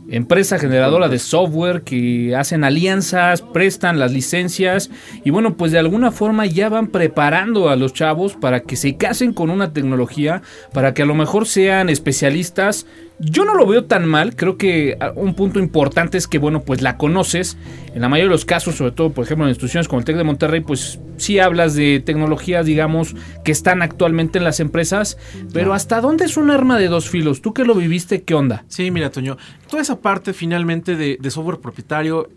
empresa 0.10 0.60
generadora 0.60 1.08
de 1.08 1.20
software 1.20 1.82
que 1.84 2.36
hacen 2.36 2.64
alianzas, 2.64 3.42
prestan 3.42 4.00
las 4.00 4.12
licencias 4.12 4.90
y 5.24 5.30
bueno, 5.30 5.56
pues 5.56 5.72
de 5.72 5.80
alguna 5.80 6.12
forma 6.12 6.46
ya 6.46 6.70
van 6.70 6.88
preparando 6.88 7.70
a 7.70 7.76
los 7.76 7.94
chavos 7.94 8.34
para 8.34 8.62
que 8.62 8.76
se 8.76 8.96
casen 8.96 9.34
con 9.34 9.50
una 9.50 9.74
tecnología, 9.74 10.42
para 10.74 10.94
que 10.94 11.04
a 11.04 11.06
lo 11.06 11.16
mejor 11.16 11.48
sean 11.48 11.90
especialistas. 11.90 12.86
Yo 13.20 13.46
no 13.46 13.54
lo 13.54 13.66
veo 13.66 13.86
tan 13.86 14.08
mal, 14.08 14.36
creo 14.36 14.58
que 14.58 14.98
ah, 15.00 15.12
un 15.16 15.34
punto 15.36 15.60
importante 15.60 16.18
es 16.18 16.28
que, 16.28 16.40
bueno, 16.40 16.62
pues 16.64 16.82
la 16.82 16.98
conoces. 16.98 17.58
En 17.94 18.02
la 18.02 18.10
mayoría 18.10 18.30
de 18.30 18.36
los 18.36 18.46
casos, 18.46 18.76
sobre 18.76 18.92
todo, 18.92 19.12
por 19.12 19.24
ejemplo, 19.26 19.46
en 19.46 19.50
instituciones 19.50 19.88
como 19.88 20.00
el 20.00 20.06
TEC 20.06 20.18
de 20.18 20.24
Monterrey, 20.24 20.62
pues 20.62 21.00
sí 21.18 21.40
hablas 21.40 21.76
de 21.76 22.02
tecnologías, 22.04 22.66
digamos, 22.66 23.16
que 23.44 23.52
están 23.52 23.82
actualmente 23.82 24.40
en 24.40 24.44
las 24.44 24.60
empresas, 24.60 25.18
pero 25.54 25.74
¿hasta 25.74 26.02
dónde 26.02 26.26
es 26.26 26.38
un 26.38 26.50
arma 26.50 26.80
de 26.80 26.88
dos 26.88 27.10
filos? 27.10 27.42
¿Tú 27.42 27.54
que 27.54 27.66
lo 27.66 27.76
viviste, 27.76 28.24
qué 28.24 28.34
onda? 28.34 28.66
Sí, 28.68 28.90
mira, 28.92 29.12
Toño, 29.12 29.38
toda 29.70 29.82
esa 29.82 30.02
parte 30.02 30.34
finalmente 30.34 30.96
de, 30.96 31.18
de 31.22 31.32
software 31.32 31.60
propietario, 31.60 32.30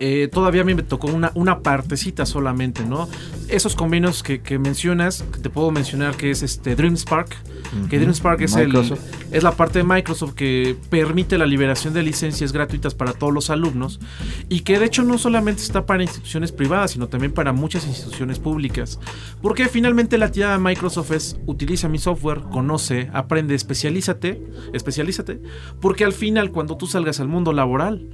eh, 0.00 0.28
todavía 0.32 0.62
a 0.62 0.64
mí 0.64 0.74
me 0.74 0.82
tocó 0.82 1.06
una, 1.06 1.30
una 1.34 1.60
partecita 1.60 2.26
solamente, 2.26 2.84
¿no? 2.84 3.08
Esos 3.48 3.76
convenios 3.76 4.22
que, 4.22 4.40
que 4.40 4.58
mencionas, 4.58 5.24
que 5.32 5.38
te 5.38 5.50
puedo 5.50 5.70
mencionar 5.70 6.16
que 6.16 6.30
es 6.30 6.42
este 6.42 6.74
DreamSpark, 6.74 7.36
que 7.88 7.98
DreamSpark 7.98 8.40
es, 8.42 8.54
el, 8.56 8.72
es 9.32 9.42
la 9.42 9.52
parte 9.52 9.80
de 9.80 9.84
Microsoft 9.84 10.34
que 10.34 10.76
permite 10.90 11.38
la 11.38 11.46
liberación 11.46 11.92
de 11.92 12.02
licencias 12.02 12.52
gratuitas 12.52 12.94
para 12.94 13.12
todos 13.12 13.32
los 13.32 13.50
alumnos 13.50 14.00
y 14.48 14.60
que 14.60 14.78
de 14.78 14.86
hecho 14.86 15.02
no 15.02 15.18
solamente 15.18 15.62
está 15.62 15.84
para 15.84 16.02
instituciones 16.02 16.52
privadas, 16.52 16.92
sino 16.92 17.08
también 17.08 17.32
para 17.32 17.52
muchas 17.52 17.86
instituciones 17.86 18.38
públicas. 18.38 19.00
Porque 19.42 19.68
finalmente 19.68 20.18
la 20.18 20.30
tirada 20.30 20.56
de 20.56 20.62
Microsoft 20.62 21.10
es 21.12 21.36
utiliza 21.46 21.88
mi 21.88 21.98
software, 21.98 22.42
conoce, 22.42 23.10
aprende, 23.12 23.54
especialízate, 23.54 24.40
especialízate, 24.72 25.40
porque 25.80 26.04
al 26.04 26.12
final 26.12 26.52
cuando 26.52 26.76
tú 26.76 26.86
salgas 26.86 27.20
al 27.20 27.28
mundo 27.28 27.52
laboral, 27.52 28.08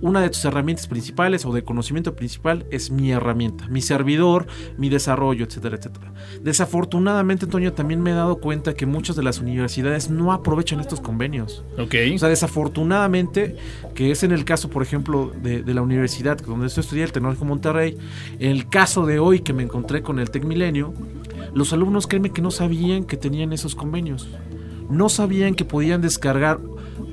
una 0.00 0.20
de 0.20 0.30
tus 0.30 0.44
herramientas 0.44 0.86
principales 0.86 1.44
o 1.44 1.52
de 1.52 1.64
conocimiento 1.64 2.14
principal 2.14 2.66
es 2.70 2.90
mi 2.90 3.10
herramienta, 3.10 3.66
mi 3.68 3.80
servidor, 3.80 4.46
mi 4.76 4.88
desarrollo, 4.88 5.44
etcétera, 5.44 5.76
etcétera. 5.76 6.12
Desafortunadamente, 6.42 7.46
Antonio, 7.46 7.72
también 7.72 8.00
me 8.00 8.10
he 8.10 8.14
dado 8.14 8.36
cuenta 8.38 8.74
que 8.74 8.86
muchas 8.86 9.16
de 9.16 9.22
las 9.22 9.40
universidades 9.40 10.10
no 10.10 10.32
aprovechan 10.32 10.80
estos 10.80 11.00
convenios. 11.00 11.64
Ok. 11.78 11.94
O 12.14 12.18
sea, 12.18 12.28
desafortunadamente, 12.28 13.56
que 13.94 14.10
es 14.10 14.22
en 14.22 14.32
el 14.32 14.44
caso, 14.44 14.70
por 14.70 14.82
ejemplo, 14.82 15.32
de, 15.42 15.62
de 15.62 15.74
la 15.74 15.82
universidad 15.82 16.38
donde 16.38 16.66
estoy 16.66 16.82
estudié, 16.82 17.04
el 17.04 17.12
Tecnológico 17.12 17.44
Monterrey, 17.44 17.96
en 18.38 18.50
el 18.50 18.68
caso 18.68 19.06
de 19.06 19.18
hoy 19.18 19.40
que 19.40 19.52
me 19.52 19.62
encontré 19.62 20.02
con 20.02 20.18
el 20.18 20.30
Tec 20.30 20.44
Milenio, 20.44 20.94
los 21.54 21.72
alumnos 21.72 22.06
créeme 22.06 22.30
que 22.30 22.42
no 22.42 22.50
sabían 22.50 23.04
que 23.04 23.16
tenían 23.16 23.52
esos 23.52 23.74
convenios. 23.74 24.28
No 24.90 25.08
sabían 25.08 25.54
que 25.54 25.64
podían 25.64 26.00
descargar 26.00 26.60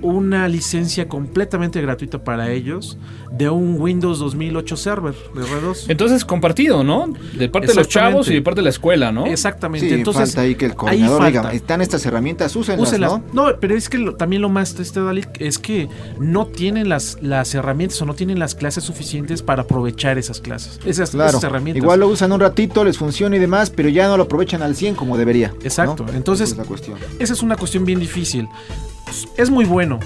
una 0.02 0.48
licencia 0.48 1.08
completamente 1.08 1.82
gratuita 1.82 2.24
para 2.24 2.52
ellos 2.52 2.98
de 3.32 3.50
un 3.50 3.80
Windows 3.82 4.20
2008 4.20 4.78
Server 4.78 5.14
de 5.34 5.42
R2. 5.42 5.86
Entonces 5.90 6.24
compartido, 6.26 6.84
¿no? 6.84 7.08
De 7.38 7.50
parte 7.50 7.68
de 7.70 7.76
los 7.76 7.88
chavos 7.88 8.30
y 8.30 8.36
de 8.36 8.42
parte 8.42 8.60
de 8.62 8.64
la 8.66 8.70
escuela, 8.70 9.12
¿no? 9.12 9.26
Exactamente. 9.26 9.88
Sí, 9.88 9.94
Entonces, 9.94 10.30
falta 10.30 10.42
ahí 10.42 10.56
que 10.56 10.66
el 10.66 10.72
ahí 10.72 10.78
coordinador 10.78 11.26
diga, 11.26 11.42
falta. 11.44 11.56
están 11.58 11.82
estas 11.82 12.06
herramientas, 12.06 12.56
úsenlas, 12.56 12.88
Úsenlas. 12.88 13.12
¿no? 13.34 13.50
¿no? 13.52 13.58
pero 13.60 13.76
es 13.76 13.90
que 13.90 13.98
lo- 13.98 14.16
también 14.16 14.42
lo 14.42 14.50
más 14.50 14.74
triste, 14.76 15.02
Dalí, 15.02 15.24
es 15.40 15.58
que 15.60 15.90
no 16.20 16.46
tienen 16.48 16.88
las, 16.90 17.18
las 17.22 17.54
herramientas 17.56 18.02
o 18.02 18.06
no 18.06 18.14
tienen 18.14 18.40
las 18.40 18.56
clases 18.56 18.84
suficientes 18.84 19.42
para 19.42 19.64
aprovechar 19.64 20.18
esas 20.18 20.40
clases. 20.40 20.80
Esas, 20.86 21.12
Claro. 21.12 21.30
esas 21.32 21.44
herramientas. 21.44 21.82
Igual 21.84 22.00
lo 22.02 22.08
usan 22.08 22.32
un 22.32 22.40
ratito, 22.40 22.84
les 22.84 22.98
funciona 22.98 23.36
y 23.36 23.40
demás, 23.40 23.70
pero 23.70 23.90
ya 23.90 24.08
no 24.08 24.18
lo 24.18 24.24
aprovechan 24.24 24.62
al 24.62 24.76
100 24.76 24.96
como 24.96 25.18
debería. 25.18 25.50
¿no? 25.50 25.56
Exacto. 25.64 26.06
Entonces- 26.14 26.46
Esa 26.52 26.54
es 26.54 26.58
la 26.60 26.66
cuestión. 26.66 26.98
Esa 27.20 27.34
es 27.34 27.42
una 27.44 27.56
cuestión 27.58 27.86
bien 27.86 28.00
difícil. 28.00 28.48
Es 29.38 29.50
muy 29.50 29.66
bueno. 29.66 30.00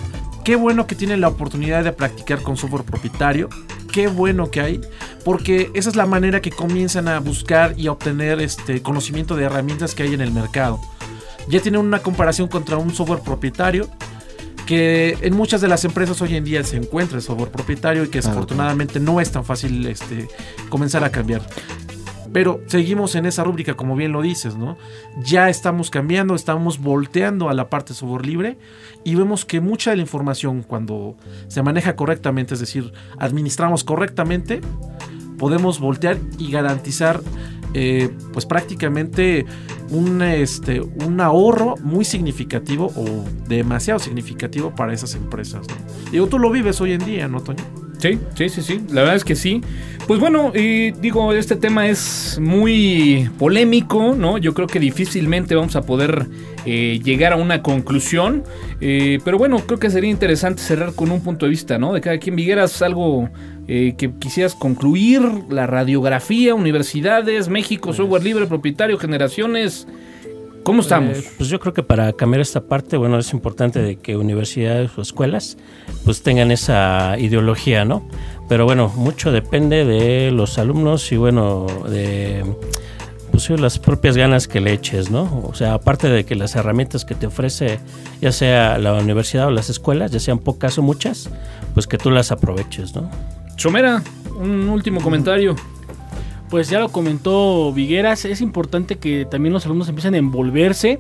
Qué 0.44 0.56
bueno 0.56 0.88
que 0.88 0.96
tienen 0.96 1.22
la 1.22 1.28
oportunidad 1.28 1.84
de 1.84 1.92
practicar 1.92 2.42
con 2.42 2.58
software 2.58 2.84
propietario. 2.84 3.50
Qué 3.92 4.08
bueno 4.08 4.50
que 4.52 4.62
hay. 4.62 4.82
Porque 5.26 5.70
esa 5.74 5.90
es 5.90 5.96
la 5.96 6.06
manera 6.06 6.42
que 6.42 6.52
comienzan 6.52 7.08
a 7.08 7.20
buscar 7.20 7.74
y 7.78 7.88
a 7.88 7.92
obtener 7.92 8.40
este 8.40 8.82
conocimiento 8.82 9.36
de 9.36 9.44
herramientas 9.46 9.94
que 9.96 10.04
hay 10.04 10.14
en 10.14 10.22
el 10.22 10.32
mercado. 10.32 10.80
Ya 11.50 11.60
tienen 11.62 11.82
una 11.82 12.00
comparación 12.00 12.48
contra 12.48 12.78
un 12.78 12.94
software 12.94 13.20
propietario. 13.22 13.88
Que 14.66 15.18
en 15.22 15.36
muchas 15.36 15.62
de 15.62 15.68
las 15.68 15.84
empresas 15.84 16.22
hoy 16.22 16.36
en 16.36 16.44
día 16.44 16.64
se 16.64 16.78
encuentra 16.78 17.18
el 17.18 17.24
software 17.24 17.50
propietario 17.50 18.04
y 18.04 18.06
que 18.06 18.20
Claro. 18.20 18.28
desafortunadamente 18.28 19.00
no 19.00 19.20
es 19.20 19.32
tan 19.32 19.44
fácil 19.44 19.88
este, 19.88 20.28
comenzar 20.70 21.04
a 21.04 21.10
cambiar. 21.12 21.42
Pero 22.32 22.62
seguimos 22.68 23.16
en 23.16 23.26
esa 23.26 23.44
rúbrica, 23.44 23.76
como 23.76 23.96
bien 23.96 24.12
lo 24.12 24.22
dices, 24.22 24.56
¿no? 24.56 24.78
Ya 25.24 25.50
estamos 25.50 25.90
cambiando, 25.90 26.36
estamos 26.36 26.80
volteando 26.80 27.50
a 27.50 27.54
la 27.54 27.70
parte 27.70 27.94
software 27.94 28.26
libre 28.26 28.58
y 29.04 29.16
vemos 29.16 29.46
que 29.46 29.62
mucha 29.62 29.92
de 29.92 29.98
la 29.98 30.02
información 30.04 30.64
cuando 30.64 31.16
se 31.48 31.64
maneja 31.64 31.96
correctamente, 31.96 32.54
es 32.54 32.60
decir, 32.60 32.94
administramos 33.18 33.84
correctamente, 33.84 34.62
podemos 35.38 35.80
voltear 35.80 36.18
y 36.38 36.52
garantizar 36.52 37.22
eh, 37.74 38.10
pues 38.34 38.46
prácticamente 38.46 39.46
un, 39.92 40.22
este, 40.22 40.82
un 40.82 41.22
ahorro 41.22 41.76
muy 41.78 42.04
significativo 42.04 42.92
o 42.96 43.26
demasiado 43.48 44.00
significativo 44.00 44.74
para 44.76 44.94
esas 44.94 45.16
empresas. 45.16 45.68
¿no? 45.68 46.12
Digo, 46.12 46.28
tú 46.28 46.40
lo 46.40 46.52
vives 46.52 46.82
hoy 46.82 46.94
en 46.94 47.06
día, 47.06 47.28
¿no, 47.28 47.42
Toño? 47.42 47.89
Sí, 48.00 48.18
sí, 48.36 48.50
sí, 48.50 48.62
sí. 48.62 48.82
La 48.90 49.02
verdad 49.02 49.18
es 49.18 49.26
que 49.26 49.36
sí. 49.36 49.62
Pues 50.08 50.20
bueno, 50.20 50.52
y 50.56 50.92
digo, 50.92 51.34
este 51.34 51.56
tema 51.56 51.88
es 51.88 52.40
muy 52.42 53.30
polémico, 53.38 54.16
¿no? 54.18 54.40
Yo 54.40 54.56
creo 54.56 54.66
que 54.66 54.80
difícilmente 54.80 55.54
vamos 55.54 55.76
a 55.76 55.84
poder 55.84 56.26
eh, 56.66 57.00
llegar 57.04 57.34
a 57.34 57.36
una 57.36 57.62
conclusión. 57.62 58.44
Eh, 58.82 59.20
pero 59.24 59.38
bueno, 59.38 59.60
creo 59.60 59.78
que 59.78 59.90
sería 59.90 60.10
interesante 60.10 60.64
cerrar 60.64 60.96
con 60.96 61.12
un 61.12 61.22
punto 61.22 61.46
de 61.46 61.52
vista, 61.52 61.78
¿no? 61.78 61.94
De 61.94 62.02
cada 62.02 62.18
quien. 62.18 62.36
Vigueras, 62.36 62.82
algo 62.82 63.30
eh, 63.68 63.96
que 63.98 64.12
quisieras 64.18 64.56
concluir, 64.56 65.22
la 65.50 65.68
radiografía, 65.68 66.56
universidades, 66.56 67.50
México, 67.50 67.94
software 67.94 68.24
libre, 68.24 68.48
propietario, 68.48 68.98
generaciones. 68.98 69.88
¿Cómo 70.70 70.82
estamos? 70.82 71.18
Eh, 71.18 71.32
pues 71.36 71.50
yo 71.50 71.60
creo 71.60 71.74
que 71.74 71.82
para 71.82 72.14
cambiar 72.14 72.42
esta 72.42 72.62
parte, 72.62 72.96
bueno, 72.96 73.18
es 73.18 73.34
importante 73.34 73.82
de 73.82 73.96
que 73.96 74.16
universidades 74.16 74.92
o 75.00 75.02
escuelas 75.02 75.58
pues 76.06 76.22
tengan 76.22 76.52
esa 76.52 77.18
ideología, 77.18 77.86
¿no? 77.86 78.08
Pero 78.48 78.66
bueno, 78.66 78.88
mucho 78.96 79.32
depende 79.32 79.84
de 79.84 80.30
los 80.30 80.60
alumnos 80.60 81.12
y 81.12 81.18
bueno, 81.18 81.66
de 81.90 82.46
pues 83.32 83.50
las 83.50 83.80
propias 83.80 84.16
ganas 84.16 84.48
que 84.48 84.62
le 84.62 84.72
eches, 84.74 85.10
¿no? 85.10 85.42
O 85.44 85.56
sea, 85.56 85.74
aparte 85.74 86.08
de 86.08 86.24
que 86.24 86.36
las 86.36 86.56
herramientas 86.56 87.04
que 87.04 87.16
te 87.16 87.26
ofrece 87.26 87.80
ya 88.22 88.32
sea 88.32 88.78
la 88.78 88.94
universidad 88.94 89.48
o 89.48 89.50
las 89.52 89.72
escuelas, 89.72 90.12
ya 90.12 90.20
sean 90.20 90.38
pocas 90.38 90.78
o 90.78 90.84
muchas, 90.84 91.32
pues 91.74 91.88
que 91.88 91.98
tú 91.98 92.12
las 92.12 92.32
aproveches, 92.32 92.94
¿no? 92.96 93.10
Somera, 93.58 94.04
un 94.40 94.70
último 94.70 95.02
comentario. 95.02 95.56
Pues 96.50 96.70
ya 96.70 96.80
lo 96.80 96.90
comentó 96.90 97.72
Vigueras, 97.74 98.26
es 98.26 98.42
importante 98.42 98.96
que 98.98 99.26
también 99.26 99.54
los 99.54 99.66
alumnos 99.66 99.88
empiecen 99.88 100.16
a 100.16 100.18
envolverse. 100.18 101.00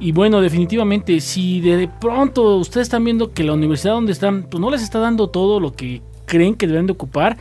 Y 0.00 0.12
bueno, 0.12 0.40
definitivamente, 0.40 1.20
si 1.20 1.60
de 1.60 1.88
pronto 2.00 2.56
ustedes 2.56 2.86
están 2.86 3.04
viendo 3.04 3.32
que 3.32 3.42
la 3.44 3.52
universidad 3.52 3.94
donde 3.94 4.12
están, 4.12 4.44
pues 4.44 4.60
no 4.60 4.70
les 4.70 4.82
está 4.82 4.98
dando 5.00 5.28
todo 5.28 5.60
lo 5.60 5.72
que 5.74 6.02
creen 6.24 6.54
que 6.54 6.66
deben 6.66 6.86
de 6.86 6.92
ocupar, 6.92 7.36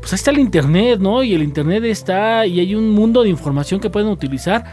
pues 0.00 0.12
ahí 0.12 0.16
está 0.16 0.30
el 0.30 0.38
internet, 0.38 1.00
¿no? 1.00 1.22
Y 1.22 1.34
el 1.34 1.42
internet 1.42 1.82
está 1.84 2.46
y 2.46 2.60
hay 2.60 2.74
un 2.74 2.90
mundo 2.90 3.22
de 3.22 3.30
información 3.30 3.80
que 3.80 3.88
pueden 3.90 4.08
utilizar. 4.10 4.64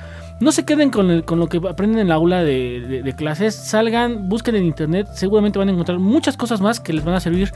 No 0.42 0.52
se 0.52 0.66
queden 0.66 0.90
con, 0.90 1.24
lo 1.40 1.48
que 1.48 1.58
aprenden 1.70 2.00
en 2.00 2.10
la 2.10 2.16
aula 2.16 2.44
de 2.44 3.14
clases, 3.18 3.56
salgan, 3.56 4.28
busquen 4.28 4.56
en 4.56 4.66
internet, 4.66 5.08
seguramente 5.16 5.58
van 5.58 5.70
a 5.70 5.72
encontrar 5.72 6.00
muchas 6.00 6.36
cosas 6.36 6.60
más 6.62 6.80
que 6.80 6.92
les 6.94 7.06
van 7.06 7.16
a 7.16 7.20
servir 7.20 7.52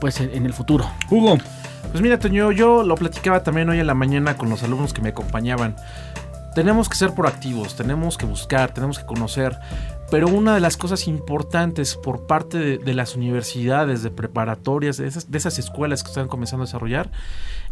pues 0.00 0.20
en- 0.20 0.30
en 0.32 0.46
el 0.46 0.52
futuro. 0.52 0.86
Hugo. 1.10 1.38
Pues 1.90 2.02
mira, 2.02 2.18
Toño, 2.18 2.52
yo 2.52 2.82
lo 2.82 2.94
platicaba 2.96 3.42
también 3.42 3.68
hoy 3.70 3.80
en 3.80 3.86
la 3.86 3.94
mañana 3.94 4.36
con 4.36 4.50
los 4.50 4.62
alumnos 4.62 4.92
que 4.92 5.00
me 5.00 5.08
acompañaban. 5.08 5.74
Tenemos 6.54 6.88
que 6.88 6.96
ser 6.96 7.14
proactivos, 7.14 7.76
tenemos 7.76 8.18
que 8.18 8.26
buscar, 8.26 8.74
tenemos 8.74 8.98
que 8.98 9.06
conocer. 9.06 9.58
Pero 10.10 10.28
una 10.28 10.54
de 10.54 10.60
las 10.60 10.76
cosas 10.76 11.08
importantes 11.08 11.94
por 11.94 12.26
parte 12.26 12.58
de, 12.58 12.78
de 12.78 12.94
las 12.94 13.16
universidades, 13.16 14.02
de 14.02 14.10
preparatorias, 14.10 14.98
de 14.98 15.06
esas, 15.06 15.30
de 15.30 15.38
esas 15.38 15.58
escuelas 15.58 16.02
que 16.02 16.08
están 16.08 16.28
comenzando 16.28 16.64
a 16.64 16.66
desarrollar, 16.66 17.10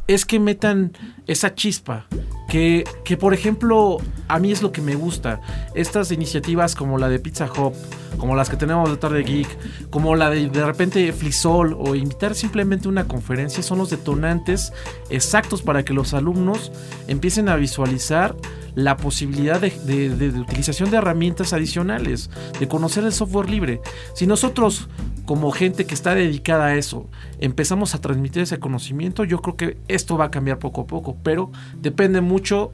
es 0.06 0.24
que 0.24 0.38
metan 0.38 0.92
esa 1.26 1.54
chispa. 1.54 2.06
Que, 2.48 2.84
que, 3.04 3.16
por 3.16 3.34
ejemplo, 3.34 3.98
a 4.28 4.38
mí 4.38 4.52
es 4.52 4.62
lo 4.62 4.70
que 4.70 4.80
me 4.80 4.94
gusta. 4.94 5.40
Estas 5.74 6.12
iniciativas 6.12 6.76
como 6.76 6.96
la 6.96 7.08
de 7.08 7.18
Pizza 7.18 7.50
Hub, 7.50 7.74
como 8.18 8.36
las 8.36 8.48
que 8.48 8.56
tenemos 8.56 8.88
de 8.88 8.96
Tarde 8.96 9.24
Geek, 9.24 9.90
como 9.90 10.14
la 10.14 10.30
de 10.30 10.48
de 10.48 10.64
repente 10.64 11.12
Flisol 11.12 11.76
o 11.76 11.96
invitar 11.96 12.36
simplemente 12.36 12.88
una 12.88 13.08
conferencia, 13.08 13.64
son 13.64 13.78
los 13.78 13.90
detonantes 13.90 14.72
exactos 15.10 15.62
para 15.62 15.84
que 15.84 15.92
los 15.92 16.14
alumnos 16.14 16.70
empiecen 17.08 17.48
a 17.48 17.56
visualizar 17.56 18.36
la 18.76 18.96
posibilidad 18.96 19.60
de, 19.60 19.70
de- 19.70 20.10
de- 20.10 20.30
de 20.30 20.38
utilización 20.38 20.90
de 20.90 20.98
herramientas 20.98 21.52
adicionales, 21.52 22.30
de 22.60 22.68
conocer 22.68 23.02
el 23.04 23.12
software 23.12 23.50
libre. 23.50 23.80
Si 24.14 24.26
nosotros, 24.28 24.88
como 25.24 25.50
gente 25.50 25.86
que 25.86 25.94
está 25.94 26.14
dedicada 26.14 26.66
a 26.66 26.76
eso, 26.76 27.08
empezamos 27.40 27.94
a 27.94 28.00
transmitir 28.00 28.42
ese 28.42 28.60
conocimiento, 28.60 29.24
yo 29.24 29.40
creo 29.40 29.56
que 29.56 29.76
esto 29.88 30.16
va 30.18 30.26
a 30.26 30.30
cambiar 30.30 30.58
poco 30.58 30.82
a 30.82 30.86
poco, 30.86 31.16
pero 31.24 31.50
depende 31.80 32.20
mucho 32.20 32.70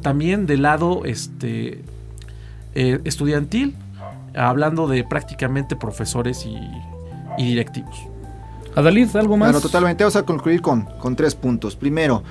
también 0.00 0.46
del 0.46 0.62
lado 0.62 1.02
este, 1.04 1.82
eh, 2.74 2.98
estudiantil, 3.04 3.76
hablando 4.34 4.88
de 4.88 5.04
prácticamente 5.04 5.76
profesores 5.76 6.46
y, 6.46 6.56
y 7.36 7.44
directivos. 7.46 7.94
Adalid, 8.74 9.14
¿algo 9.16 9.36
más? 9.36 9.50
Bueno, 9.52 9.60
totalmente. 9.60 10.02
Vamos 10.02 10.16
a 10.16 10.22
concluir 10.22 10.62
con, 10.62 10.86
con 10.98 11.14
tres 11.14 11.34
puntos. 11.34 11.76
Primero, 11.76 12.22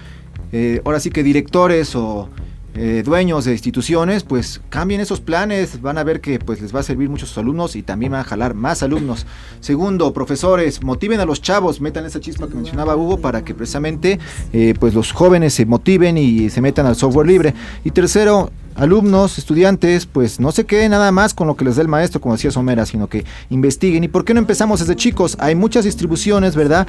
eh, 0.52 0.82
ahora 0.84 1.00
sí 1.00 1.12
que 1.12 1.22
directores 1.22 1.96
o 1.96 2.30
eh, 2.74 3.04
dueños 3.06 3.46
de 3.46 3.52
instituciones, 3.52 4.24
pues 4.24 4.62
cambien 4.70 5.02
esos 5.02 5.20
planes, 5.20 5.82
van 5.82 5.98
a 5.98 6.04
ver 6.04 6.22
que 6.22 6.40
pues 6.40 6.62
les 6.62 6.74
va 6.74 6.80
a 6.80 6.84
servir 6.84 7.10
muchos 7.10 7.38
alumnos 7.38 7.76
y 7.76 7.84
también 7.84 8.14
van 8.14 8.22
a 8.22 8.24
jalar 8.24 8.54
más 8.54 8.82
alumnos. 8.82 9.26
Segundo, 9.60 10.14
profesores, 10.14 10.82
motiven 10.84 11.20
a 11.20 11.26
los 11.26 11.42
chavos, 11.42 11.82
metan 11.82 12.06
esa 12.06 12.20
chispa 12.20 12.48
que 12.48 12.56
mencionaba 12.56 12.96
Hugo 12.96 13.20
para 13.20 13.44
que 13.44 13.54
precisamente 13.54 14.20
eh, 14.54 14.74
pues 14.80 14.94
los 14.94 15.12
jóvenes 15.12 15.54
se 15.54 15.66
motiven 15.66 16.18
y 16.18 16.50
se 16.50 16.62
metan 16.62 16.86
al 16.86 16.96
software 16.96 17.28
libre. 17.28 17.54
Y 17.84 17.92
tercero, 17.92 18.52
alumnos, 18.76 19.38
estudiantes, 19.38 20.06
pues 20.06 20.40
no 20.40 20.52
se 20.52 20.66
queden 20.66 20.92
nada 20.92 21.12
más 21.12 21.34
con 21.34 21.48
lo 21.48 21.56
que 21.56 21.66
les 21.66 21.76
da 21.76 21.82
el 21.82 21.88
maestro, 21.88 22.22
como 22.22 22.36
decía 22.36 22.52
Somera, 22.52 22.86
sino 22.86 23.08
que 23.08 23.26
investiguen. 23.50 24.04
¿Y 24.04 24.08
por 24.08 24.26
qué 24.26 24.34
no 24.34 24.40
empezamos 24.40 24.80
desde 24.80 24.96
chicos? 24.96 25.36
Hay 25.40 25.56
muchas 25.56 25.86
distribuciones, 25.86 26.56
¿verdad? 26.56 26.88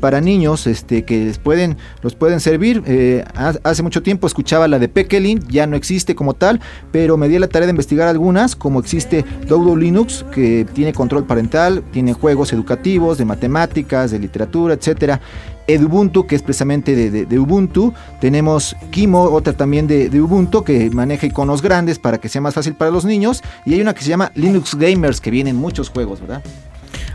Para 0.00 0.20
niños 0.20 0.66
este, 0.66 1.04
que 1.04 1.24
les 1.26 1.38
pueden, 1.38 1.76
los 2.02 2.14
pueden 2.14 2.40
servir. 2.40 2.82
Eh, 2.86 3.24
ha- 3.34 3.54
hace 3.64 3.82
mucho 3.82 4.02
tiempo 4.02 4.26
escuchaba 4.26 4.68
la 4.68 4.78
de 4.78 4.88
Pekelin, 4.88 5.40
ya 5.48 5.66
no 5.66 5.76
existe 5.76 6.14
como 6.14 6.34
tal, 6.34 6.60
pero 6.92 7.16
me 7.16 7.28
di 7.28 7.38
la 7.38 7.48
tarea 7.48 7.66
de 7.66 7.70
investigar 7.72 8.08
algunas, 8.08 8.56
como 8.56 8.80
existe 8.80 9.24
Dodo 9.46 9.76
Linux, 9.76 10.24
que 10.32 10.66
tiene 10.72 10.92
control 10.92 11.24
parental, 11.24 11.82
tiene 11.92 12.12
juegos 12.12 12.52
educativos, 12.52 13.18
de 13.18 13.24
matemáticas, 13.24 14.10
de 14.10 14.18
literatura, 14.18 14.74
etcétera. 14.74 15.20
Edubuntu, 15.68 16.26
que 16.26 16.34
es 16.34 16.42
precisamente 16.42 16.96
de, 16.96 17.26
de- 17.26 17.38
Ubuntu. 17.38 17.94
Tenemos 18.20 18.74
Kimo, 18.90 19.22
otra 19.24 19.52
también 19.52 19.86
de, 19.86 20.08
de 20.08 20.20
Ubuntu, 20.20 20.64
que 20.64 20.90
maneja 20.90 21.26
iconos 21.26 21.62
grandes 21.62 21.98
para 22.00 22.18
que 22.18 22.28
sea 22.28 22.40
más 22.40 22.54
fácil 22.54 22.74
para 22.74 22.90
los 22.90 23.04
niños. 23.04 23.42
Y 23.64 23.74
hay 23.74 23.80
una 23.80 23.94
que 23.94 24.02
se 24.02 24.08
llama 24.08 24.32
Linux 24.34 24.74
Gamers, 24.74 25.20
que 25.20 25.30
vienen 25.30 25.54
muchos 25.56 25.90
juegos, 25.90 26.20
¿verdad? 26.20 26.42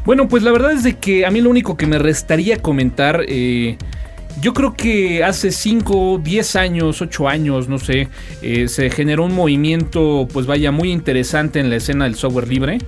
Bueno, 0.05 0.27
pues 0.27 0.43
la 0.43 0.51
verdad 0.51 0.71
es 0.71 0.83
de 0.83 0.97
que 0.97 1.25
a 1.25 1.31
mí 1.31 1.41
lo 1.41 1.49
único 1.49 1.75
que 1.77 1.87
me 1.87 1.97
restaría 1.97 2.61
comentar, 2.61 3.23
eh, 3.27 3.77
yo 4.41 4.53
creo 4.53 4.73
que 4.73 5.23
hace 5.23 5.51
5, 5.51 6.19
10 6.23 6.55
años, 6.57 7.01
8 7.01 7.29
años, 7.29 7.69
no 7.69 7.79
sé, 7.79 8.09
eh, 8.41 8.67
se 8.67 8.89
generó 8.89 9.25
un 9.25 9.33
movimiento, 9.33 10.27
pues 10.31 10.45
vaya, 10.45 10.71
muy 10.71 10.91
interesante 10.91 11.59
en 11.59 11.69
la 11.69 11.77
escena 11.77 12.03
del 12.05 12.15
software 12.15 12.47
libre. 12.47 12.79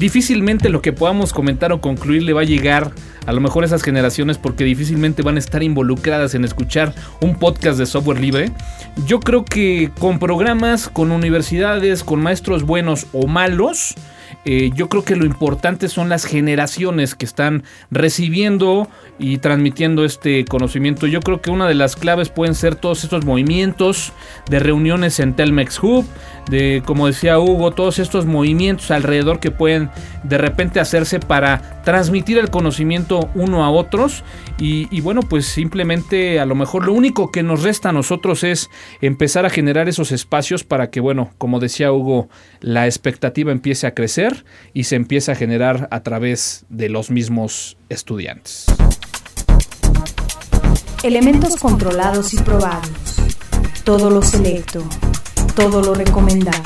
Difícilmente 0.00 0.70
lo 0.70 0.80
que 0.80 0.94
podamos 0.94 1.34
comentar 1.34 1.72
o 1.72 1.82
concluir 1.82 2.22
le 2.22 2.32
va 2.32 2.40
a 2.40 2.44
llegar 2.44 2.92
a 3.26 3.34
lo 3.34 3.42
mejor 3.42 3.64
a 3.64 3.66
esas 3.66 3.82
generaciones 3.82 4.38
porque 4.38 4.64
difícilmente 4.64 5.20
van 5.20 5.36
a 5.36 5.38
estar 5.38 5.62
involucradas 5.62 6.34
en 6.34 6.42
escuchar 6.42 6.94
un 7.20 7.38
podcast 7.38 7.78
de 7.78 7.84
software 7.84 8.18
libre. 8.18 8.50
Yo 9.06 9.20
creo 9.20 9.44
que 9.44 9.90
con 9.98 10.18
programas, 10.18 10.88
con 10.88 11.12
universidades, 11.12 12.02
con 12.02 12.22
maestros 12.22 12.62
buenos 12.62 13.08
o 13.12 13.26
malos, 13.26 13.94
eh, 14.44 14.70
yo 14.74 14.88
creo 14.88 15.04
que 15.04 15.16
lo 15.16 15.26
importante 15.26 15.88
son 15.88 16.08
las 16.08 16.24
generaciones 16.24 17.14
que 17.14 17.26
están 17.26 17.62
recibiendo 17.90 18.88
y 19.18 19.38
transmitiendo 19.38 20.04
este 20.04 20.46
conocimiento. 20.46 21.06
Yo 21.06 21.20
creo 21.20 21.42
que 21.42 21.50
una 21.50 21.68
de 21.68 21.74
las 21.74 21.94
claves 21.94 22.30
pueden 22.30 22.54
ser 22.54 22.74
todos 22.74 23.04
estos 23.04 23.24
movimientos 23.24 24.12
de 24.48 24.58
reuniones 24.58 25.20
en 25.20 25.34
Telmex 25.34 25.82
Hub, 25.82 26.06
de 26.48 26.82
como 26.86 27.06
decía 27.06 27.38
Hugo, 27.38 27.72
todos 27.72 27.98
estos 27.98 28.24
movimientos 28.24 28.90
alrededor 28.90 29.40
que 29.40 29.50
pueden 29.50 29.90
de 30.24 30.38
repente 30.38 30.80
hacerse 30.80 31.20
para 31.20 31.82
transmitir 31.84 32.38
el 32.38 32.50
conocimiento 32.50 33.28
uno 33.34 33.64
a 33.64 33.70
otros 33.70 34.24
y, 34.58 34.88
y 34.90 35.00
bueno 35.00 35.20
pues 35.22 35.46
simplemente 35.46 36.40
a 36.40 36.46
lo 36.46 36.54
mejor 36.54 36.86
lo 36.86 36.92
único 36.92 37.30
que 37.30 37.42
nos 37.42 37.62
resta 37.62 37.90
a 37.90 37.92
nosotros 37.92 38.44
es 38.44 38.70
empezar 39.00 39.46
a 39.46 39.50
generar 39.50 39.88
esos 39.88 40.12
espacios 40.12 40.64
para 40.64 40.90
que 40.90 41.00
bueno 41.00 41.30
como 41.38 41.58
decía 41.58 41.92
Hugo 41.92 42.28
la 42.60 42.86
expectativa 42.86 43.52
empiece 43.52 43.86
a 43.86 43.94
crecer 43.94 44.29
y 44.72 44.84
se 44.84 44.96
empiece 44.96 45.32
a 45.32 45.34
generar 45.34 45.88
a 45.90 46.02
través 46.02 46.64
de 46.68 46.88
los 46.88 47.10
mismos 47.10 47.76
estudiantes. 47.88 48.66
Elementos 51.02 51.56
controlados 51.56 52.34
y 52.34 52.38
probados. 52.38 53.16
Todo 53.84 54.10
lo 54.10 54.22
selecto. 54.22 54.84
Todo 55.56 55.82
lo 55.82 55.94
recomendado. 55.94 56.62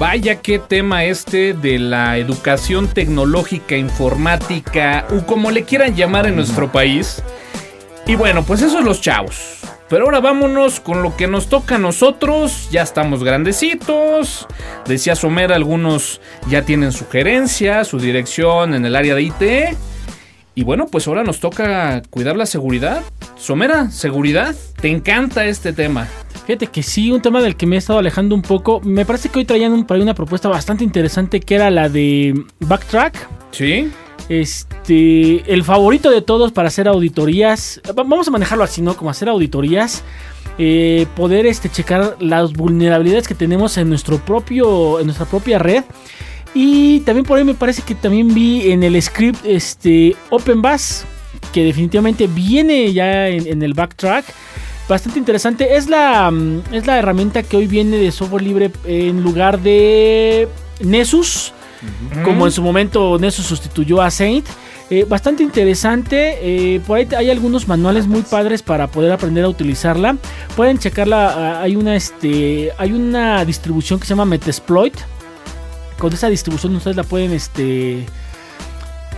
Vaya 0.00 0.40
qué 0.40 0.58
tema 0.58 1.04
este 1.04 1.52
de 1.52 1.78
la 1.78 2.16
educación 2.16 2.88
tecnológica, 2.88 3.76
informática, 3.76 5.06
o 5.10 5.26
como 5.26 5.50
le 5.50 5.64
quieran 5.64 5.94
llamar 5.94 6.26
en 6.26 6.36
nuestro 6.36 6.72
país. 6.72 7.22
Y 8.06 8.16
bueno, 8.16 8.42
pues 8.42 8.62
eso 8.62 8.78
es 8.78 8.84
los 8.86 9.02
chavos. 9.02 9.58
Pero 9.90 10.04
ahora 10.04 10.20
vámonos 10.20 10.78
con 10.80 11.02
lo 11.02 11.16
que 11.16 11.26
nos 11.26 11.48
toca 11.48 11.74
a 11.74 11.78
nosotros. 11.78 12.68
Ya 12.70 12.82
estamos 12.82 13.24
grandecitos. 13.24 14.46
Decía 14.86 15.16
Somera, 15.16 15.56
algunos 15.56 16.20
ya 16.48 16.62
tienen 16.62 16.92
sugerencias, 16.92 17.88
su 17.88 17.98
dirección 17.98 18.72
en 18.74 18.86
el 18.86 18.94
área 18.96 19.14
de 19.16 19.22
IT. 19.22 19.42
Y 20.54 20.62
bueno, 20.64 20.86
pues 20.86 21.08
ahora 21.08 21.24
nos 21.24 21.40
toca 21.40 22.02
cuidar 22.10 22.36
la 22.36 22.46
seguridad. 22.46 23.02
Somera, 23.36 23.90
seguridad. 23.90 24.54
Te 24.80 24.88
encanta 24.90 25.44
este 25.46 25.72
tema. 25.72 26.06
Fíjate 26.46 26.68
que 26.68 26.82
sí, 26.82 27.10
un 27.10 27.20
tema 27.22 27.40
del 27.42 27.56
que 27.56 27.66
me 27.66 27.76
he 27.76 27.78
estado 27.78 27.98
alejando 27.98 28.34
un 28.34 28.42
poco. 28.42 28.80
Me 28.84 29.04
parece 29.04 29.28
que 29.28 29.40
hoy 29.40 29.44
traían 29.44 29.72
un- 29.72 29.86
una 29.88 30.14
propuesta 30.14 30.48
bastante 30.48 30.84
interesante 30.84 31.40
que 31.40 31.54
era 31.56 31.70
la 31.70 31.88
de 31.88 32.34
Backtrack. 32.60 33.28
¿Sí? 33.52 33.90
Este, 34.30 35.52
el 35.52 35.64
favorito 35.64 36.08
de 36.08 36.22
todos 36.22 36.52
para 36.52 36.68
hacer 36.68 36.86
auditorías. 36.88 37.80
Va- 37.88 38.04
Vamos 38.04 38.28
a 38.28 38.30
manejarlo 38.30 38.62
así, 38.64 38.80
¿no? 38.80 38.96
Como 38.96 39.10
hacer 39.10 39.28
auditorías. 39.28 40.02
eh, 40.58 41.06
poder 41.16 41.46
este, 41.46 41.68
checar 41.70 42.16
las 42.20 42.52
vulnerabilidades 42.52 43.26
que 43.26 43.34
tenemos 43.34 43.76
en 43.76 43.88
nuestro 43.88 44.18
propio. 44.18 45.00
En 45.00 45.06
nuestra 45.06 45.26
propia 45.26 45.58
red. 45.58 45.84
Y 46.54 47.00
también 47.00 47.24
por 47.24 47.38
ahí 47.38 47.44
me 47.44 47.54
parece 47.54 47.82
que 47.82 47.94
también 47.94 48.32
vi 48.34 48.70
en 48.70 48.82
el 48.82 49.00
script 49.02 49.44
este 49.44 50.14
OpenBus. 50.30 51.02
Que 51.52 51.64
definitivamente 51.64 52.26
viene 52.28 52.92
ya 52.92 53.28
en, 53.28 53.46
en 53.48 53.62
el 53.62 53.74
backtrack. 53.74 54.24
Bastante 54.88 55.18
interesante. 55.18 55.76
Es 55.76 55.88
la, 55.88 56.30
mm, 56.30 56.62
es 56.72 56.86
la 56.86 56.98
herramienta 56.98 57.42
que 57.42 57.56
hoy 57.56 57.66
viene 57.66 57.96
de 57.96 58.12
software 58.12 58.42
libre 58.42 58.70
en 58.84 59.22
lugar 59.22 59.60
de 59.60 60.46
Nessus 60.80 61.52
como 62.24 62.46
en 62.46 62.52
su 62.52 62.62
momento 62.62 63.18
Nessus 63.18 63.46
sustituyó 63.46 64.00
a 64.02 64.10
Saint. 64.10 64.46
Eh, 64.90 65.06
bastante 65.08 65.42
interesante. 65.44 66.38
eh, 66.42 66.80
por 66.86 66.98
ahí 66.98 67.06
hay 67.16 67.30
algunos 67.30 67.68
manuales 67.68 68.06
muy 68.08 68.22
padres 68.22 68.62
para 68.62 68.88
poder 68.88 69.12
aprender 69.12 69.44
a 69.44 69.48
utilizarla. 69.48 70.16
Pueden 70.56 70.78
checarla. 70.78 71.28
ah, 71.58 71.62
Hay 71.62 71.76
una, 71.76 71.94
este, 71.94 72.72
hay 72.76 72.92
una 72.92 73.44
distribución 73.44 74.00
que 74.00 74.06
se 74.06 74.10
llama 74.10 74.24
Metasploit. 74.24 74.94
Con 75.98 76.12
esa 76.12 76.28
distribución 76.28 76.74
ustedes 76.74 76.96
la 76.96 77.04
pueden, 77.04 77.32
este, 77.32 78.04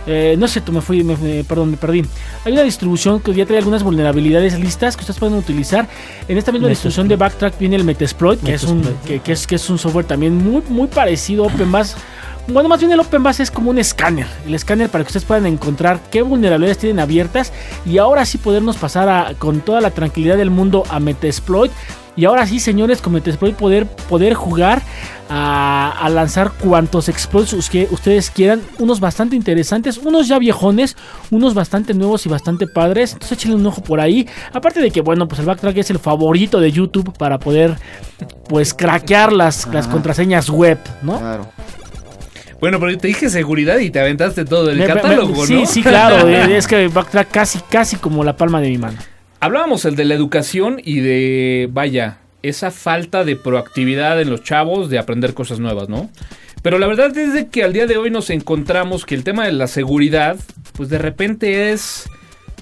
eh, 0.05 0.35
no 0.37 0.49
sé, 0.49 0.59
tú 0.59 0.73
me 0.73 0.81
fui, 0.81 1.01
me- 1.03 1.15
me- 1.15 1.43
perdón, 1.45 1.71
me 1.71 1.77
perdí. 1.77 2.03
Hay 2.43 2.51
una 2.51 2.61
distribución 2.63 3.21
que 3.21 3.33
ya 3.33 3.45
trae 3.45 3.57
algunas 3.59 3.83
vulnerabilidades 3.83 4.59
listas 4.59 4.97
que 4.97 5.01
ustedes 5.01 5.17
pueden 5.17 5.35
utilizar. 5.35 5.87
En 6.27 6.37
esta 6.37 6.51
misma 6.51 6.67
distribución 6.67 7.07
de 7.07 7.15
Backtrack 7.15 7.57
viene 7.57 7.77
el 7.77 7.85
Metasploit, 7.85 8.41
que 8.43 8.53
es 8.53 8.63
un, 8.65 8.83
que, 9.07 9.21
que 9.21 9.31
es, 9.31 9.47
que 9.47 9.55
es 9.55 9.69
un 9.69 9.79
software 9.79 10.05
también 10.05 10.35
muy, 10.35 10.61
muy 10.69 10.87
parecido 10.87 11.45
a 11.45 11.47
OpenBus. 11.47 11.95
Bueno, 12.47 12.67
más 12.67 12.79
bien 12.79 12.91
el 12.91 12.99
OpenBus 12.99 13.39
es 13.39 13.49
como 13.51 13.69
un 13.71 13.77
escáner. 13.79 14.27
El 14.45 14.53
escáner 14.53 14.89
para 14.89 15.03
que 15.03 15.07
ustedes 15.07 15.23
puedan 15.25 15.45
encontrar 15.45 15.99
qué 16.11 16.21
vulnerabilidades 16.21 16.77
tienen 16.77 16.99
abiertas. 16.99 17.53
Y 17.85 17.97
ahora 17.99 18.25
sí 18.25 18.37
podernos 18.37 18.75
pasar 18.75 19.07
a- 19.07 19.33
con 19.37 19.61
toda 19.61 19.79
la 19.79 19.91
tranquilidad 19.91 20.35
del 20.35 20.49
mundo 20.49 20.83
a 20.89 20.99
Metasploit. 20.99 21.71
Y 22.15 22.25
ahora 22.25 22.45
sí, 22.45 22.59
señores, 22.59 23.01
con 23.01 23.13
Metasploit 23.13 23.55
poder, 23.55 23.87
poder 23.87 24.33
jugar 24.35 24.81
a, 25.29 25.93
a 25.99 26.09
lanzar 26.09 26.51
cuantos 26.51 27.07
exploits 27.09 27.69
que 27.69 27.87
ustedes 27.89 28.29
quieran. 28.29 28.61
Unos 28.77 28.99
bastante 28.99 29.35
interesantes, 29.37 29.97
unos 29.97 30.27
ya 30.27 30.37
viejones, 30.37 30.95
unos 31.31 31.53
bastante 31.55 31.93
nuevos 31.95 32.25
y 32.25 32.29
bastante 32.29 32.67
padres. 32.67 33.13
Entonces 33.13 33.37
échenle 33.37 33.55
un 33.55 33.65
ojo 33.65 33.81
por 33.81 33.99
ahí. 34.01 34.27
Aparte 34.51 34.81
de 34.81 34.91
que, 34.91 34.99
bueno, 35.01 35.27
pues 35.29 35.39
el 35.39 35.45
backtrack 35.45 35.77
es 35.77 35.89
el 35.89 35.97
favorito 35.97 36.59
de 36.59 36.71
YouTube 36.73 37.17
para 37.17 37.39
poder, 37.39 37.77
pues, 38.49 38.73
craquear 38.73 39.31
las, 39.31 39.65
las 39.73 39.87
contraseñas 39.87 40.49
web, 40.49 40.77
¿no? 41.01 41.17
Claro. 41.19 41.47
Bueno, 42.63 42.79
pero 42.79 42.97
te 42.97 43.09
dije 43.09 43.29
seguridad 43.29 43.77
y 43.79 43.89
te 43.89 43.99
aventaste 43.99 44.45
todo 44.45 44.69
el 44.69 44.77
Me- 44.77 44.87
me- 44.87 44.93
catálogo, 44.93 45.35
¿no? 45.35 45.45
Sí, 45.45 45.65
sí, 45.65 45.83
claro. 45.83 46.29
eh, 46.29 46.55
es 46.55 46.65
que 46.65 46.87
backtrack 46.87 47.29
casi, 47.29 47.59
casi 47.69 47.97
como 47.97 48.23
la 48.23 48.37
palma 48.37 48.61
de 48.61 48.69
mi 48.69 48.77
mano. 48.77 48.99
Hablábamos 49.41 49.83
el 49.83 49.97
de 49.97 50.05
la 50.05 50.13
educación 50.13 50.79
y 50.81 51.01
de, 51.01 51.67
vaya, 51.69 52.19
esa 52.41 52.71
falta 52.71 53.25
de 53.25 53.35
proactividad 53.35 54.21
en 54.21 54.29
los 54.29 54.43
chavos 54.43 54.89
de 54.89 54.97
aprender 54.97 55.33
cosas 55.33 55.59
nuevas, 55.59 55.89
¿no? 55.89 56.09
Pero 56.61 56.77
la 56.79 56.87
verdad 56.87 57.17
es 57.17 57.33
de 57.33 57.49
que 57.49 57.65
al 57.65 57.73
día 57.73 57.85
de 57.85 57.97
hoy 57.97 58.09
nos 58.09 58.29
encontramos 58.29 59.05
que 59.05 59.15
el 59.15 59.25
tema 59.25 59.45
de 59.45 59.51
la 59.51 59.67
seguridad, 59.67 60.37
pues 60.71 60.87
de 60.87 60.99
repente 60.99 61.73
es 61.73 62.05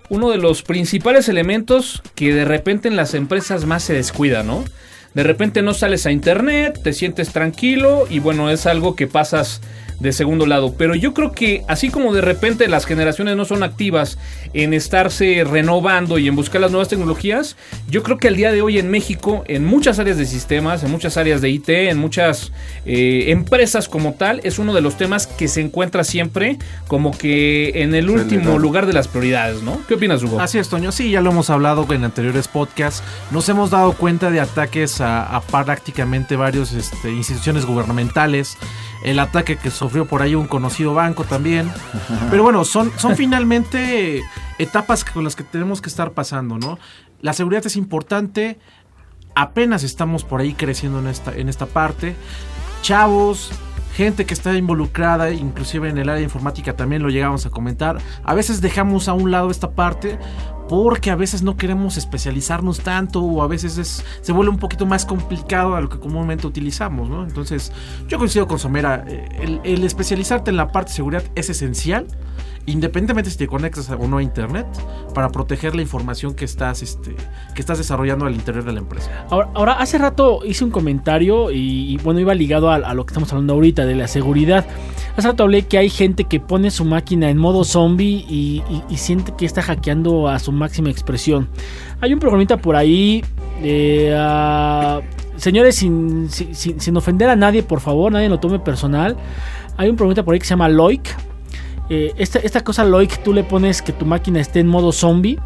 uno 0.09 0.31
de 0.31 0.39
los 0.39 0.63
principales 0.63 1.29
elementos 1.29 2.01
que 2.15 2.33
de 2.33 2.45
repente 2.45 2.87
en 2.87 2.95
las 2.95 3.13
empresas 3.13 3.65
más 3.65 3.83
se 3.83 3.93
descuida, 3.93 4.41
¿no? 4.41 4.65
De 5.13 5.21
repente 5.21 5.61
no 5.61 5.75
sales 5.75 6.07
a 6.07 6.11
internet, 6.11 6.79
te 6.83 6.93
sientes 6.93 7.33
tranquilo 7.33 8.07
y 8.09 8.17
bueno, 8.17 8.49
es 8.49 8.65
algo 8.65 8.95
que 8.95 9.05
pasas 9.05 9.61
de 10.01 10.11
segundo 10.13 10.45
lado. 10.45 10.73
Pero 10.77 10.95
yo 10.95 11.13
creo 11.13 11.31
que 11.31 11.63
así 11.67 11.89
como 11.89 12.13
de 12.13 12.21
repente 12.21 12.67
las 12.67 12.85
generaciones 12.85 13.35
no 13.37 13.45
son 13.45 13.63
activas 13.63 14.17
en 14.53 14.73
estarse 14.73 15.43
renovando 15.45 16.17
y 16.17 16.27
en 16.27 16.35
buscar 16.35 16.61
las 16.61 16.71
nuevas 16.71 16.89
tecnologías, 16.89 17.55
yo 17.87 18.03
creo 18.03 18.17
que 18.17 18.27
al 18.27 18.35
día 18.35 18.51
de 18.51 18.61
hoy 18.61 18.79
en 18.79 18.89
México, 18.89 19.43
en 19.47 19.65
muchas 19.65 19.99
áreas 19.99 20.17
de 20.17 20.25
sistemas, 20.25 20.83
en 20.83 20.91
muchas 20.91 21.17
áreas 21.17 21.41
de 21.41 21.49
IT, 21.49 21.69
en 21.69 21.97
muchas 21.97 22.51
eh, 22.85 23.25
empresas 23.27 23.87
como 23.87 24.13
tal, 24.13 24.41
es 24.43 24.59
uno 24.59 24.73
de 24.73 24.81
los 24.81 24.97
temas 24.97 25.27
que 25.27 25.47
se 25.47 25.61
encuentra 25.61 26.03
siempre 26.03 26.57
como 26.87 27.11
que 27.11 27.71
en 27.75 27.93
el 27.93 28.09
último 28.09 28.57
lugar 28.57 28.87
de 28.87 28.93
las 28.93 29.07
prioridades, 29.07 29.61
¿no? 29.61 29.79
¿Qué 29.87 29.93
opinas, 29.93 30.23
Hugo? 30.23 30.39
Así 30.39 30.57
es, 30.57 30.69
Toño. 30.69 30.91
Sí, 30.91 31.11
ya 31.11 31.21
lo 31.21 31.31
hemos 31.31 31.49
hablado 31.49 31.85
en 31.91 32.03
anteriores 32.03 32.47
podcasts. 32.47 33.03
Nos 33.31 33.47
hemos 33.49 33.69
dado 33.69 33.93
cuenta 33.93 34.31
de 34.31 34.39
ataques 34.39 35.01
a, 35.01 35.23
a 35.23 35.41
prácticamente 35.41 36.35
varias 36.35 36.73
instituciones 37.05 37.65
gubernamentales. 37.65 38.57
El 39.03 39.19
ataque 39.19 39.57
que 39.57 39.71
sufrió 39.71 40.05
por 40.05 40.21
ahí 40.21 40.35
un 40.35 40.47
conocido 40.47 40.93
banco 40.93 41.23
también. 41.23 41.71
Pero 42.29 42.43
bueno, 42.43 42.65
son, 42.65 42.91
son 42.97 43.15
finalmente 43.15 44.21
etapas 44.59 45.03
con 45.03 45.23
las 45.23 45.35
que 45.35 45.43
tenemos 45.43 45.81
que 45.81 45.89
estar 45.89 46.11
pasando, 46.11 46.57
¿no? 46.57 46.77
La 47.21 47.33
seguridad 47.33 47.65
es 47.65 47.75
importante. 47.75 48.59
Apenas 49.35 49.83
estamos 49.83 50.23
por 50.23 50.41
ahí 50.41 50.53
creciendo 50.53 50.99
en 50.99 51.07
esta, 51.07 51.33
en 51.33 51.49
esta 51.49 51.65
parte. 51.65 52.15
Chavos, 52.81 53.51
gente 53.95 54.25
que 54.25 54.33
está 54.33 54.55
involucrada, 54.55 55.31
inclusive 55.31 55.89
en 55.89 55.97
el 55.97 56.09
área 56.09 56.23
informática 56.23 56.75
también 56.75 57.03
lo 57.03 57.09
llegamos 57.09 57.45
a 57.45 57.49
comentar. 57.49 57.99
A 58.23 58.33
veces 58.33 58.61
dejamos 58.61 59.07
a 59.07 59.13
un 59.13 59.31
lado 59.31 59.51
esta 59.51 59.71
parte 59.71 60.17
porque 60.71 61.11
a 61.11 61.17
veces 61.17 61.43
no 61.43 61.57
queremos 61.57 61.97
especializarnos 61.97 62.79
tanto 62.79 63.21
o 63.21 63.43
a 63.43 63.47
veces 63.47 63.77
es- 63.77 64.05
se 64.21 64.31
vuelve 64.31 64.51
un 64.51 64.57
poquito 64.57 64.85
más 64.85 65.05
complicado 65.05 65.75
a 65.75 65.81
lo 65.81 65.89
que 65.89 65.99
comúnmente 65.99 66.47
utilizamos, 66.47 67.09
¿no? 67.09 67.23
Entonces, 67.25 67.73
yo 68.07 68.17
coincido 68.17 68.47
con 68.47 68.57
Somera, 68.57 69.03
eh, 69.05 69.27
el, 69.41 69.59
el 69.65 69.83
especializarte 69.83 70.49
en 70.49 70.55
la 70.55 70.69
parte 70.71 70.91
de 70.91 70.95
seguridad 70.95 71.23
es 71.35 71.49
esencial, 71.49 72.07
independientemente 72.65 73.29
si 73.29 73.37
te 73.37 73.47
conectas 73.47 73.89
o 73.89 74.07
no 74.07 74.17
a 74.17 74.23
internet, 74.23 74.65
para 75.13 75.29
proteger 75.29 75.75
la 75.75 75.81
información 75.81 76.33
que 76.33 76.45
estás, 76.45 76.81
este, 76.81 77.15
que 77.55 77.61
estás 77.61 77.77
desarrollando 77.77 78.25
al 78.25 78.33
interior 78.33 78.63
de 78.63 78.73
la 78.73 78.79
empresa. 78.79 79.25
Ahora, 79.29 79.73
hace 79.73 79.97
rato 79.97 80.39
hice 80.45 80.63
un 80.63 80.71
comentario 80.71 81.51
y, 81.51 81.97
bueno, 82.03 82.19
iba 82.19 82.33
ligado 82.33 82.69
a, 82.71 82.93
lo 82.93 83.05
que 83.05 83.11
estamos 83.11 83.31
hablando 83.31 83.53
ahorita 83.53 83.85
de 83.85 83.95
la 83.95 84.07
seguridad. 84.07 84.65
Hace 85.17 85.27
rato 85.27 85.43
hablé 85.43 85.63
que 85.63 85.77
hay 85.77 85.89
gente 85.89 86.23
que 86.25 86.39
pone 86.39 86.71
su 86.71 86.85
máquina 86.85 87.29
en 87.29 87.37
modo 87.37 87.63
zombie 87.63 88.25
y, 88.29 88.63
siente 88.95 89.33
que 89.37 89.45
está 89.45 89.61
hackeando 89.61 90.27
a 90.27 90.39
su 90.39 90.51
máxima 90.51 90.89
expresión. 90.89 91.49
Hay 91.99 92.13
un 92.13 92.19
programita 92.19 92.57
por 92.57 92.75
ahí. 92.75 93.23
eh, 93.63 94.15
ah, 94.17 95.01
señores, 95.37 95.75
sin- 95.75 96.29
sin 96.29 96.97
ofender 96.97 97.29
a 97.29 97.35
nadie, 97.35 97.63
por 97.63 97.79
favor, 97.79 98.11
nadie 98.11 98.29
lo 98.29 98.39
tome 98.39 98.59
personal. 98.59 99.17
Hay 99.77 99.89
un 99.89 99.95
programita 99.95 100.23
por 100.23 100.33
ahí 100.33 100.39
que 100.39 100.45
se 100.45 100.51
llama 100.51 100.69
Loic. 100.69 101.15
Eh, 101.93 102.13
esta, 102.17 102.39
esta 102.39 102.61
cosa 102.63 102.85
Loic, 102.85 103.21
tú 103.21 103.33
le 103.33 103.43
pones 103.43 103.81
que 103.81 103.91
tu 103.91 104.05
máquina 104.05 104.39
esté 104.39 104.61
en 104.61 104.67
modo 104.67 104.93
zombie 104.93 105.37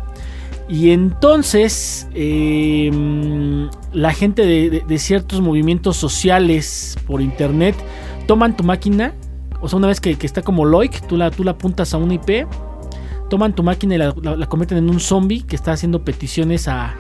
Y 0.70 0.92
entonces 0.92 2.08
eh, 2.14 2.92
la 3.94 4.14
gente 4.14 4.46
de, 4.46 4.70
de- 4.70 4.82
de 4.82 4.98
ciertos 5.00 5.42
movimientos 5.42 5.98
sociales 5.98 6.98
por 7.08 7.22
internet 7.22 7.76
toman 8.28 8.56
tu 8.56 8.64
máquina, 8.64 9.14
o 9.62 9.68
sea, 9.68 9.78
una 9.78 9.88
vez 9.88 10.00
que, 10.00 10.16
que 10.18 10.26
está 10.28 10.42
como 10.44 10.66
Loic, 10.66 11.06
tú 11.08 11.18
la, 11.18 11.32
tú 11.32 11.44
la 11.44 11.52
apuntas 11.52 11.94
a 11.94 11.98
una 11.98 12.14
IP, 12.16 12.48
toman 13.30 13.54
tu 13.56 13.64
máquina 13.64 13.96
y 13.96 13.98
la, 13.98 14.14
la- 14.22 14.36
la 14.36 14.46
convierten 14.48 14.78
en 14.80 14.90
un 14.90 15.00
zombie 15.00 15.42
que 15.42 15.56
está 15.56 15.72
haciendo 15.72 16.04
peticiones 16.04 16.68
a, 16.68 16.94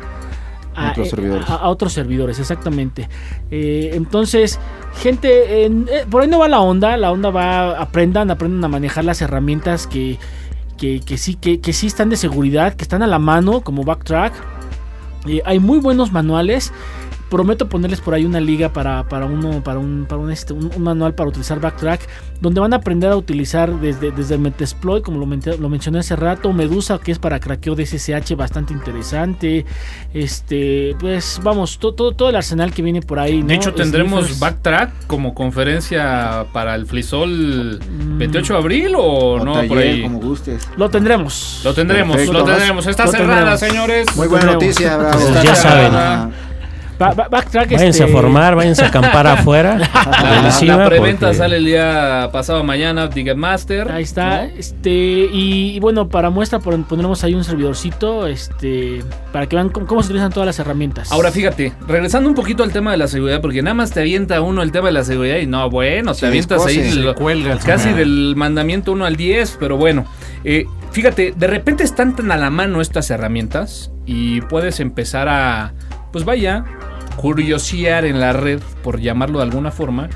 a, 0.76 0.91
Otros 0.91 1.07
eh, 1.07 1.09
servidores. 1.11 1.49
a- 1.49 1.55
a 1.55 1.67
otros 1.69 1.93
servidores, 1.93 2.39
exactamente. 2.39 3.09
Eh, 3.51 3.91
entonces, 3.93 4.59
gente, 5.01 5.65
en- 5.65 5.88
eh, 5.91 6.05
por 6.09 6.21
ahí 6.21 6.28
no 6.28 6.39
va 6.39 6.47
la 6.47 6.59
onda, 6.59 6.97
la 6.97 7.11
onda 7.11 7.30
va, 7.30 7.80
aprendan, 7.80 8.30
aprendan 8.32 8.63
a 8.65 8.67
manejar 8.67 9.05
las 9.05 9.21
herramientas 9.21 9.88
que, 9.88 10.17
que, 10.78 10.99
que 10.99 11.17
sí, 11.17 11.36
que, 11.36 11.59
que 11.61 11.73
sí 11.73 11.88
están 11.88 12.09
de 12.09 12.17
seguridad, 12.17 12.73
que 12.73 12.84
están 12.84 13.01
a 13.03 13.07
la 13.07 13.19
mano, 13.19 13.61
como 13.61 13.84
Backtrack. 13.84 14.34
Eh, 15.28 15.41
hay 15.45 15.59
muy 15.59 15.80
buenos 15.80 16.11
manuales. 16.11 16.71
Prometo 17.36 17.67
ponerles 17.67 17.99
por 17.99 18.13
ahí 18.13 18.23
una 18.23 18.39
liga 18.39 18.71
para, 18.71 19.03
para 19.09 19.25
uno, 19.25 19.61
para 19.61 19.77
un, 19.77 20.05
para 20.07 20.21
un, 20.21 20.31
este, 20.31 20.53
un- 20.53 20.71
un 20.73 20.81
manual 20.81 21.13
para 21.15 21.27
utilizar 21.27 21.59
Backtrack, 21.59 21.99
donde 22.39 22.61
van 22.61 22.71
a 22.71 22.77
aprender 22.77 23.11
a 23.11 23.17
utilizar 23.17 23.77
desde, 23.81 24.11
desde 24.11 24.38
Metasploit, 24.38 25.03
como 25.03 25.19
lo, 25.19 25.25
men- 25.25 25.41
lo 25.59 25.67
mencioné 25.67 25.99
hace 25.99 26.15
rato, 26.15 26.53
Medusa, 26.53 26.97
que 26.97 27.11
es 27.11 27.19
para 27.19 27.41
craqueo 27.41 27.75
de 27.75 27.86
SSH, 27.86 28.36
bastante 28.38 28.71
interesante. 28.71 29.65
Este, 30.13 30.95
pues 30.97 31.41
vamos, 31.43 31.77
to- 31.77 31.93
todo, 31.93 32.13
todo 32.13 32.29
el 32.29 32.38
arsenal 32.38 32.71
que 32.73 32.81
viene 32.81 33.01
por 33.01 33.19
ahí. 33.19 33.41
De 33.41 33.43
¿no? 33.43 33.51
hecho, 33.53 33.73
tendremos 33.73 34.19
Sniffers. 34.21 34.39
Backtrack 34.39 35.07
como 35.07 35.33
conferencia 35.36 36.45
para 36.53 36.73
el 36.75 36.86
Flisol 36.86 37.79
Mm. 37.81 38.17
28 38.17 38.53
de 38.53 38.59
abril 38.59 38.93
o, 38.95 39.01
O 39.33 39.43
no 39.43 39.53
taller, 39.55 39.67
por 39.67 39.77
ahí. 39.79 40.01
como 40.01 40.19
gustes. 40.19 40.67
Lo 40.77 40.89
tendremos. 40.89 41.61
Lo 41.65 41.73
tendremos, 41.73 42.15
Perfecto. 42.15 42.39
lo 42.39 42.45
tendremos. 42.45 42.88
Está 42.88 43.05
Lo 43.05 43.11
cerrada, 43.11 43.36
tendremos. 43.57 43.59
señores. 43.59 44.15
Muy 44.15 44.27
buena 44.29 44.53
noticia, 44.53 44.95
bravo. 44.95 45.19
Pues 45.19 45.43
ya 45.43 45.53
saben. 45.55 46.33
Ba- 46.97 47.13
ba- 47.13 47.27
backtrack, 47.29 47.71
Váyanse 47.73 48.03
a 48.03 48.05
este, 48.05 48.17
formar, 48.17 48.55
váyanse 48.55 48.83
a 48.83 48.87
acampar 48.87 49.27
afuera. 49.27 49.77
La, 49.77 50.85
preventa 50.85 51.27
porque- 51.27 51.37
sale 51.37 51.57
el 51.57 51.65
día 51.65 52.29
pasado 52.31 52.63
mañana, 52.63 53.09
Ticketmaster. 53.09 53.91
Ahí 53.91 54.03
está, 54.03 54.45
este, 54.45 54.89
y, 54.89 55.75
y 55.75 55.79
bueno, 55.79 56.07
para 56.07 56.29
muestra 56.29 56.59
pon- 56.59 56.83
pondremos 56.85 57.23
ahí 57.23 57.33
un 57.33 57.43
servidorcito, 57.43 58.27
este, 58.27 59.03
para 59.33 59.47
que 59.47 59.55
vean 59.55 59.69
cómo, 59.69 59.85
cómo 59.87 60.01
se 60.03 60.07
utilizan 60.07 60.31
todas 60.31 60.47
las 60.47 60.59
herramientas. 60.59 61.11
Ahora 61.11 61.31
fíjate, 61.31 61.73
regresando 61.87 62.29
un 62.29 62.35
poquito 62.35 62.63
al 62.63 62.71
tema 62.71 62.91
de 62.91 62.97
la 62.97 63.07
seguridad, 63.07 63.41
porque 63.41 63.61
nada 63.61 63.73
más 63.73 63.91
te 63.91 63.99
avienta 63.99 64.39
uno 64.41 64.61
el 64.61 64.71
tema 64.71 64.87
de 64.87 64.93
la 64.93 65.03
seguridad 65.03 65.37
y 65.37 65.47
no, 65.47 65.69
bueno, 65.69 66.13
te 66.13 66.19
Sí, 66.21 66.25
avientas 66.27 66.65
ahí 66.65 66.77
descose, 66.77 67.01
lo- 67.01 67.09
se 67.13 67.15
cuelga 67.15 67.51
el 67.53 67.59
casi 67.59 67.91
del 67.91 68.35
mandamiento 68.37 68.91
1 68.93 69.05
al 69.05 69.15
10, 69.17 69.57
pero 69.59 69.77
bueno, 69.77 70.05
eh, 70.43 70.65
fíjate, 70.91 71.33
de 71.35 71.47
repente 71.47 71.83
están 71.83 72.15
tan 72.15 72.31
a 72.31 72.37
la 72.37 72.49
mano 72.49 72.79
estas 72.79 73.09
herramientas 73.11 73.91
y 74.05 74.41
puedes 74.41 74.79
empezar 74.79 75.27
a, 75.27 75.73
pues 76.11 76.23
vaya, 76.25 76.63
curiosear 77.16 78.05
en 78.05 78.20
la 78.20 78.34
red, 78.34 78.59
por 78.84 78.99
llamarlo 78.99 79.39
de 79.39 79.45
alguna 79.45 79.72
forma, 79.72 80.09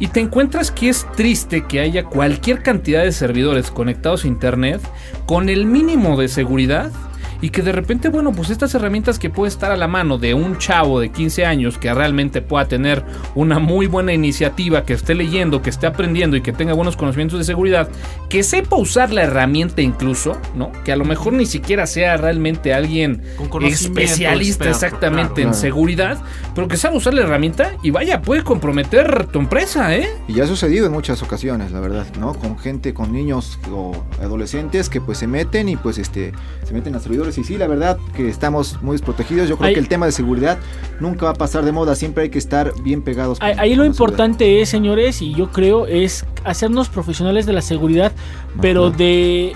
y 0.00 0.08
te 0.08 0.20
encuentras 0.20 0.70
que 0.70 0.88
es 0.88 1.06
triste 1.16 1.64
que 1.66 1.80
haya 1.80 2.04
cualquier 2.04 2.62
cantidad 2.62 3.02
de 3.02 3.12
servidores 3.12 3.70
conectados 3.70 4.24
a 4.24 4.28
internet 4.28 4.80
con 5.26 5.48
el 5.48 5.66
mínimo 5.66 6.16
de 6.16 6.28
seguridad 6.28 6.92
y 7.40 7.50
que 7.50 7.62
de 7.62 7.72
repente, 7.72 8.08
bueno, 8.08 8.32
pues 8.32 8.50
estas 8.50 8.74
herramientas 8.74 9.18
que 9.18 9.30
puede 9.30 9.48
estar 9.48 9.70
a 9.70 9.76
la 9.76 9.88
mano 9.88 10.18
de 10.18 10.34
un 10.34 10.58
chavo 10.58 11.00
de 11.00 11.10
15 11.10 11.46
años 11.46 11.78
que 11.78 11.92
realmente 11.94 12.42
pueda 12.42 12.66
tener 12.66 13.04
una 13.34 13.58
muy 13.58 13.86
buena 13.86 14.12
iniciativa, 14.12 14.84
que 14.84 14.94
esté 14.94 15.14
leyendo, 15.14 15.62
que 15.62 15.70
esté 15.70 15.86
aprendiendo 15.86 16.36
y 16.36 16.40
que 16.40 16.52
tenga 16.52 16.72
buenos 16.74 16.96
conocimientos 16.96 17.38
de 17.38 17.44
seguridad, 17.44 17.88
que 18.28 18.42
sepa 18.42 18.76
usar 18.76 19.12
la 19.12 19.22
herramienta 19.22 19.82
incluso, 19.82 20.36
¿no? 20.56 20.72
Que 20.84 20.92
a 20.92 20.96
lo 20.96 21.04
mejor 21.04 21.32
ni 21.32 21.46
siquiera 21.46 21.86
sea 21.86 22.16
realmente 22.16 22.74
alguien 22.74 23.22
especialista 23.62 24.64
experto, 24.64 24.86
exactamente 24.86 25.34
claro. 25.34 25.40
en 25.42 25.48
Claro. 25.48 25.60
seguridad, 25.60 26.18
pero 26.54 26.68
que 26.68 26.76
sabe 26.76 26.96
usar 26.96 27.14
la 27.14 27.22
herramienta 27.22 27.72
y 27.82 27.90
vaya, 27.90 28.20
puede 28.22 28.42
comprometer 28.42 29.26
tu 29.26 29.38
empresa, 29.38 29.96
¿eh? 29.96 30.08
Y 30.26 30.34
ya 30.34 30.44
ha 30.44 30.46
sucedido 30.46 30.86
en 30.86 30.92
muchas 30.92 31.22
ocasiones, 31.22 31.72
la 31.72 31.80
verdad, 31.80 32.06
¿no? 32.18 32.34
Con 32.34 32.58
gente, 32.58 32.92
con 32.94 33.12
niños 33.12 33.58
o 33.72 33.92
adolescentes 34.22 34.88
que 34.88 35.00
pues 35.00 35.18
se 35.18 35.26
meten 35.26 35.68
y 35.68 35.76
pues 35.76 35.98
este 35.98 36.32
se 36.64 36.74
meten 36.74 36.94
a 36.94 37.00
servidores 37.00 37.27
y 37.36 37.44
sí, 37.44 37.58
la 37.58 37.66
verdad 37.66 37.98
que 38.16 38.28
estamos 38.28 38.80
muy 38.80 38.92
desprotegidos. 38.94 39.48
Yo 39.48 39.56
creo 39.58 39.68
Ahí- 39.68 39.74
que 39.74 39.80
el 39.80 39.88
tema 39.88 40.06
de 40.06 40.12
seguridad 40.12 40.58
nunca 41.00 41.26
va 41.26 41.32
a 41.32 41.34
pasar 41.34 41.64
de 41.64 41.72
moda, 41.72 41.94
siempre 41.96 42.22
hay 42.24 42.30
que 42.30 42.38
estar 42.38 42.72
bien 42.82 43.02
pegados. 43.02 43.38
Ahí, 43.42 43.52
con- 43.52 43.60
ahí 43.60 43.70
lo 43.74 43.82
con 43.82 43.88
la 43.88 43.92
seguridad. 43.92 44.14
importante 44.14 44.60
es, 44.62 44.68
señores, 44.68 45.20
y 45.20 45.34
yo 45.34 45.50
creo, 45.50 45.86
es 45.86 46.24
hacernos 46.44 46.88
profesionales 46.88 47.44
de 47.44 47.52
la 47.52 47.60
seguridad, 47.62 48.12
pero 48.62 48.90
de, 48.90 49.52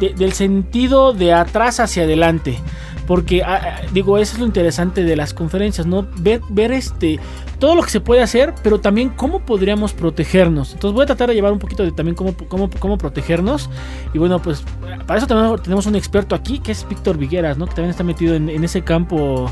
de- 0.00 0.14
del 0.14 0.32
sentido 0.32 1.12
de 1.12 1.32
atrás 1.34 1.80
hacia 1.80 2.04
adelante. 2.04 2.58
Porque, 3.06 3.42
ah, 3.42 3.60
ah, 3.62 3.80
digo, 3.92 4.16
eso 4.18 4.34
es 4.34 4.38
lo 4.40 4.46
interesante 4.46 5.02
de 5.02 5.16
las 5.16 5.34
conferencias, 5.34 5.86
¿no? 5.86 6.06
Ver, 6.18 6.40
ver 6.48 6.70
este, 6.72 7.18
todo 7.58 7.74
lo 7.74 7.82
que 7.82 7.90
se 7.90 8.00
puede 8.00 8.22
hacer, 8.22 8.54
pero 8.62 8.80
también 8.80 9.08
cómo 9.10 9.40
podríamos 9.40 9.92
protegernos. 9.92 10.72
Entonces 10.72 10.94
voy 10.94 11.02
a 11.02 11.06
tratar 11.06 11.28
de 11.28 11.34
llevar 11.34 11.52
un 11.52 11.58
poquito 11.58 11.82
de 11.82 11.90
también 11.92 12.14
cómo, 12.14 12.34
cómo, 12.48 12.70
cómo 12.78 12.98
protegernos. 12.98 13.68
Y 14.14 14.18
bueno, 14.18 14.40
pues 14.40 14.62
para 15.06 15.18
eso 15.18 15.26
también 15.26 15.60
tenemos 15.62 15.86
un 15.86 15.96
experto 15.96 16.34
aquí, 16.34 16.60
que 16.60 16.72
es 16.72 16.86
Víctor 16.88 17.18
Vigueras, 17.18 17.58
¿no? 17.58 17.66
Que 17.66 17.74
también 17.74 17.90
está 17.90 18.04
metido 18.04 18.34
en, 18.34 18.48
en 18.48 18.62
ese 18.64 18.82
campo 18.82 19.50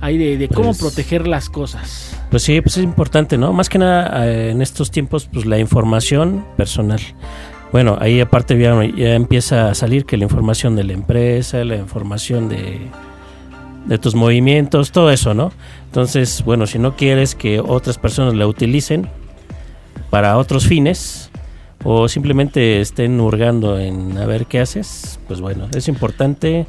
ahí 0.00 0.18
de, 0.18 0.36
de 0.36 0.48
cómo 0.48 0.68
Pues- 0.68 0.78
proteger 0.78 1.26
las 1.28 1.48
cosas. 1.48 2.14
Pues 2.30 2.42
sí, 2.42 2.60
pues 2.60 2.76
es 2.76 2.84
importante, 2.84 3.38
¿no? 3.38 3.52
Más 3.54 3.68
que 3.70 3.78
nada 3.78 4.26
eh, 4.26 4.50
en 4.50 4.60
estos 4.60 4.90
tiempos, 4.90 5.28
pues 5.32 5.46
la 5.46 5.58
información 5.58 6.44
personal. 6.58 7.00
Bueno, 7.72 7.98
ahí 8.00 8.20
aparte 8.20 8.58
ya, 8.58 8.74
ya 8.96 9.14
empieza 9.14 9.70
a 9.70 9.74
salir 9.74 10.04
que 10.06 10.16
la 10.16 10.24
información 10.24 10.74
de 10.74 10.84
la 10.84 10.94
empresa, 10.94 11.64
la 11.64 11.76
información 11.76 12.48
de, 12.48 12.80
de 13.86 13.98
tus 13.98 14.14
movimientos, 14.14 14.90
todo 14.90 15.10
eso, 15.10 15.34
¿no? 15.34 15.52
Entonces, 15.86 16.42
bueno, 16.44 16.66
si 16.66 16.78
no 16.78 16.96
quieres 16.96 17.34
que 17.34 17.60
otras 17.60 17.98
personas 17.98 18.34
la 18.34 18.46
utilicen 18.46 19.08
para 20.10 20.38
otros 20.38 20.66
fines 20.66 21.30
o 21.84 22.08
simplemente 22.08 22.80
estén 22.80 23.20
hurgando 23.20 23.78
en 23.78 24.16
a 24.16 24.24
ver 24.26 24.46
qué 24.46 24.60
haces, 24.60 25.20
pues 25.28 25.40
bueno, 25.42 25.68
es 25.74 25.88
importante 25.88 26.66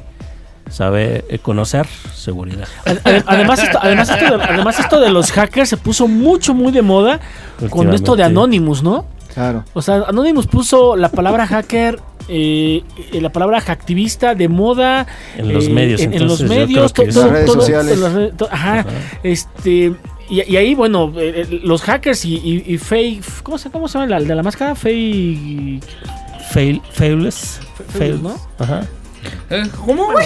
saber 0.70 1.24
eh, 1.30 1.38
conocer 1.38 1.86
seguridad. 2.14 2.68
Ade- 2.84 3.24
Además 3.26 3.62
esto, 3.62 3.78
además, 3.82 4.10
esto 4.10 4.36
de, 4.38 4.44
además 4.44 4.78
esto 4.78 5.00
de 5.00 5.10
los 5.10 5.32
hackers 5.32 5.68
se 5.70 5.76
puso 5.78 6.06
mucho, 6.06 6.54
muy 6.54 6.70
de 6.72 6.82
moda 6.82 7.20
con 7.70 7.86
esto 7.94 8.16
de. 8.16 8.22
Anonymous, 8.24 8.82
¿no? 8.82 9.06
Claro. 9.34 9.64
O 9.74 9.82
sea, 9.82 10.04
Anonymous 10.08 10.46
puso 10.46 10.96
la 10.96 11.10
palabra 11.10 11.46
hacker, 11.46 12.00
eh, 12.28 12.82
eh, 13.12 13.20
la 13.20 13.30
palabra 13.30 13.60
hacktivista 13.60 14.34
de 14.34 14.48
moda. 14.48 15.06
En 15.36 15.52
los 15.52 15.66
eh, 15.66 15.70
medios, 15.70 16.00
En, 16.00 16.14
en 16.14 16.26
los 16.26 16.42
medios. 16.42 16.92
todo- 16.92 17.30
Redes 17.30 17.46
todo- 17.46 17.60
sociales. 17.60 17.94
en 17.94 18.00
las 18.02 18.12
redes- 18.12 18.36
to- 18.36 18.48
ajá. 18.50 18.80
Ajá. 18.80 18.88
Este. 19.22 19.94
Y, 20.28 20.42
y 20.52 20.56
ahí, 20.56 20.74
bueno, 20.76 21.12
los 21.64 21.82
hackers 21.82 22.24
y, 22.24 22.34
y, 22.36 22.64
y 22.74 22.78
fake. 22.78 23.42
¿Cómo 23.42 23.58
se, 23.58 23.70
cómo 23.70 23.88
se 23.88 23.98
llama 23.98 24.10
la 24.10 24.20
de 24.20 24.34
la 24.34 24.42
máscara? 24.42 24.74
Fake. 24.74 25.82
Fail, 26.52 26.82
failless. 26.92 27.60
Fail, 27.96 28.22
¿no? 28.22 28.34
Ajá. 28.58 28.82
¿Cómo? 29.84 30.08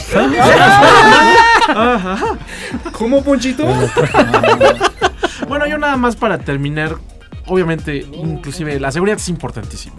¿Cómo, 2.92 3.22
Ponchito? 3.22 3.64
Bueno, 5.48 5.66
yo 5.66 5.78
nada 5.78 5.96
más 5.96 6.16
para 6.16 6.38
terminar, 6.38 6.96
obviamente, 7.46 8.06
inclusive 8.12 8.78
la 8.80 8.90
seguridad 8.92 9.18
es 9.18 9.28
importantísima. 9.28 9.96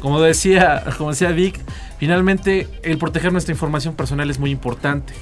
Como 0.00 0.20
decía, 0.20 0.82
como 0.98 1.10
decía 1.10 1.30
Vic, 1.30 1.60
finalmente 1.98 2.66
el 2.82 2.98
proteger 2.98 3.32
nuestra 3.32 3.52
información 3.52 3.94
personal 3.94 4.28
es 4.30 4.38
muy 4.38 4.50
importante. 4.50 5.14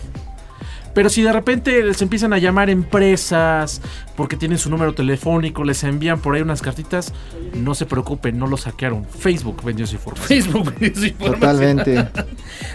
Pero 0.92 1.08
si 1.08 1.22
de 1.22 1.32
repente 1.32 1.84
les 1.84 2.02
empiezan 2.02 2.32
a 2.32 2.38
llamar 2.38 2.68
empresas 2.68 3.80
porque 4.16 4.36
tienen 4.36 4.58
su 4.58 4.70
número 4.70 4.92
telefónico, 4.92 5.62
les 5.62 5.84
envían 5.84 6.18
por 6.18 6.34
ahí 6.34 6.42
unas 6.42 6.62
cartitas, 6.62 7.12
no 7.54 7.76
se 7.76 7.86
preocupen, 7.86 8.38
no 8.38 8.48
lo 8.48 8.56
saquearon. 8.56 9.04
Facebook 9.04 9.62
vendió 9.62 9.86
su 9.86 9.94
información. 9.96 10.26
Facebook. 10.28 10.74
sí, 10.96 11.10
por- 11.12 11.32
Totalmente. 11.34 12.08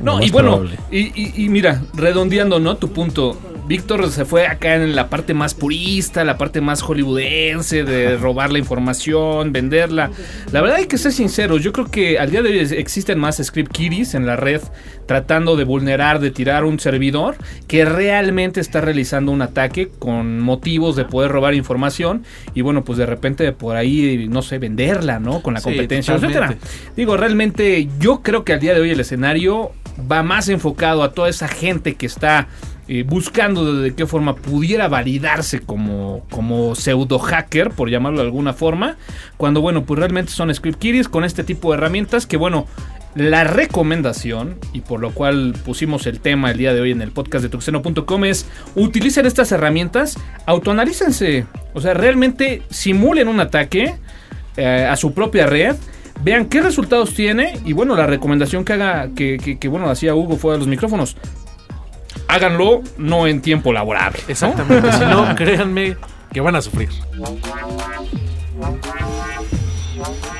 No, 0.01 0.21
y 0.21 0.29
bueno, 0.31 0.63
y, 0.91 0.99
y- 1.21 1.33
y 1.45 1.49
mira, 1.49 1.81
redondeando, 1.93 2.59
¿no? 2.59 2.75
Tu 2.77 2.91
punto. 2.91 3.37
Víctor 3.67 4.11
se 4.11 4.25
fue 4.25 4.45
acá 4.45 4.75
en 4.75 4.95
la 4.95 5.09
parte 5.09 5.33
más 5.33 5.55
purista, 5.55 6.23
la 6.23 6.37
parte 6.37 6.61
más 6.61 6.83
hollywoodense 6.83 7.83
de 7.83 8.15
robar 8.15 8.51
la 8.51 8.59
información, 8.59 9.51
venderla. 9.51 10.11
La 10.51 10.61
verdad 10.61 10.77
hay 10.77 10.85
que 10.85 10.99
ser 10.99 11.11
sinceros, 11.11 11.63
yo 11.63 11.73
creo 11.73 11.87
que 11.87 12.19
al 12.19 12.29
día 12.29 12.43
de 12.43 12.49
hoy 12.49 12.59
existen 12.59 13.17
más 13.17 13.41
script 13.43 13.71
kiddies 13.71 14.13
en 14.13 14.27
la 14.27 14.35
red 14.35 14.61
tratando 15.07 15.55
de 15.55 15.63
vulnerar, 15.63 16.19
de 16.19 16.29
tirar 16.29 16.63
un 16.63 16.79
servidor 16.79 17.37
que 17.67 17.85
realmente 17.85 18.59
está 18.59 18.81
realizando 18.81 19.31
un 19.31 19.41
ataque 19.41 19.89
con 19.97 20.39
motivos 20.39 20.95
de 20.95 21.05
poder 21.05 21.31
robar 21.31 21.55
información 21.55 22.23
y 22.53 22.61
bueno, 22.61 22.83
pues 22.83 22.99
de 22.99 23.07
repente 23.07 23.51
por 23.51 23.77
ahí, 23.77 24.27
no 24.29 24.43
sé, 24.43 24.59
venderla, 24.59 25.19
¿no? 25.19 25.41
Con 25.41 25.55
la 25.55 25.61
competencia, 25.61 26.13
etcétera. 26.13 26.55
Digo, 26.95 27.17
realmente 27.17 27.87
yo 27.99 28.21
creo 28.21 28.43
que 28.43 28.53
al 28.53 28.59
día 28.59 28.75
de 28.75 28.81
hoy 28.81 28.91
el 28.91 28.99
escenario 28.99 29.71
va 30.11 30.23
más 30.23 30.49
enfocado 30.49 31.03
a 31.03 31.13
toda 31.13 31.29
esa 31.29 31.47
gente 31.47 31.95
que 31.95 32.05
está 32.05 32.47
eh, 32.87 33.03
buscando 33.03 33.81
de, 33.81 33.95
qué 33.95 34.05
forma 34.05 34.35
pudiera 34.35 34.87
validarse 34.87 35.59
como, 35.59 36.23
como 36.29 36.75
pseudo 36.75 37.19
hacker, 37.19 37.71
por 37.71 37.89
llamarlo 37.89 38.19
de 38.19 38.25
alguna 38.25 38.53
forma, 38.53 38.97
cuando 39.37 39.61
bueno, 39.61 39.85
pues 39.85 39.99
realmente 39.99 40.31
son 40.31 40.53
script 40.53 40.79
kiddies 40.79 41.09
con 41.09 41.23
este 41.23 41.43
tipo 41.43 41.71
de 41.71 41.77
herramientas 41.77 42.27
que 42.27 42.37
bueno, 42.37 42.67
La 43.15 43.45
recomendación, 43.45 44.57
y 44.73 44.81
por 44.81 44.99
lo 44.99 45.11
cual 45.11 45.55
pusimos 45.63 46.05
el 46.05 46.19
tema 46.19 46.51
el 46.51 46.57
día 46.57 46.73
de 46.73 46.81
hoy 46.81 46.91
en 46.91 47.01
el 47.01 47.11
podcast 47.11 47.43
de 47.43 47.49
tuxeno.com, 47.49 48.25
es 48.25 48.45
utilicen 48.75 49.25
estas 49.25 49.53
herramientas, 49.53 50.17
autoanalícense. 50.45 51.45
O 51.73 51.79
sea, 51.79 51.93
realmente 51.93 52.63
simulen 52.69 53.29
un 53.29 53.39
ataque 53.39 53.95
eh, 54.57 54.87
a 54.89 54.95
su 54.97 55.13
propia 55.13 55.47
red. 55.47 55.75
Vean 56.23 56.45
qué 56.45 56.61
resultados 56.61 57.13
tiene. 57.13 57.57
Y 57.65 57.73
bueno, 57.73 57.95
la 57.95 58.05
recomendación 58.05 58.65
que 58.65 58.73
haga, 58.73 59.09
que, 59.15 59.67
bueno, 59.69 59.89
hacía 59.89 60.15
Hugo 60.15 60.37
fuera 60.37 60.53
de 60.53 60.59
los 60.59 60.67
micrófonos. 60.67 61.15
Háganlo 62.27 62.81
no 62.97 63.27
en 63.27 63.41
tiempo 63.41 63.71
laborable. 63.73 64.19
¿no? 64.23 64.31
Exactamente. 64.31 64.91
si 64.91 64.99
no, 64.99 65.35
créanme 65.35 65.97
que 66.33 66.41
van 66.41 66.55
a 66.55 66.61
sufrir. 66.61 66.89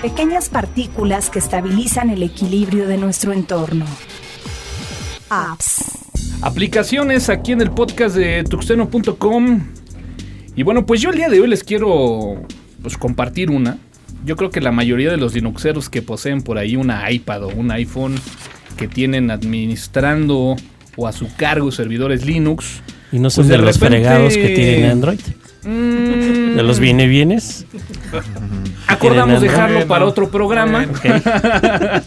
Pequeñas 0.02 0.50
partículas 0.50 1.30
que 1.30 1.40
estabilizan 1.40 2.10
el 2.10 2.24
equilibrio 2.24 2.88
de 2.88 2.98
nuestro 2.98 3.34
entorno. 3.34 3.86
Apps. 5.30 5.98
aplicaciones 6.42 7.30
aquí 7.30 7.52
en 7.52 7.62
el 7.62 7.72
podcast 7.72 8.16
de 8.16 8.44
tuxteno.com. 8.44 9.62
Y 10.56 10.64
bueno, 10.64 10.86
pues 10.86 11.02
yo 11.02 11.10
el 11.10 11.18
día 11.18 11.30
de 11.30 11.42
hoy 11.42 11.48
les 11.48 11.64
quiero 11.64 12.42
pues, 12.82 12.98
compartir 12.98 13.50
una. 13.50 13.78
Yo 14.24 14.36
creo 14.36 14.50
que 14.50 14.62
la 14.62 14.72
mayoría 14.72 15.12
de 15.12 15.18
los 15.18 15.34
Linuxeros 15.34 15.90
que 15.90 16.02
poseen 16.02 16.42
por 16.42 16.58
ahí 16.58 16.76
una 16.76 17.10
iPad 17.12 17.44
o 17.46 17.48
un 17.50 17.72
iPhone 17.72 18.16
que 18.78 18.88
tienen 18.88 19.32
administrando 19.32 20.56
o 20.96 21.08
a 21.08 21.12
su 21.12 21.28
cargo 21.36 21.72
servidores 21.72 22.26
Linux. 22.26 22.82
Y 23.12 23.20
no 23.20 23.30
son 23.30 23.44
Pues 23.44 23.50
de 23.50 23.58
de, 23.58 23.64
los 23.66 23.76
repente- 23.76 23.96
fregados 24.04 24.34
que 24.36 24.50
tienen 24.50 24.90
Android. 24.92 25.20
mm, 25.64 26.56
De 26.56 26.64
los 26.64 26.80
viene 26.80 27.08
bienes. 27.08 27.66
acordamos 28.88 29.42
dejarlo 29.42 29.76
Bueno, 29.76 29.88
para 29.88 30.06
otro 30.06 30.30
programa. 30.30 30.86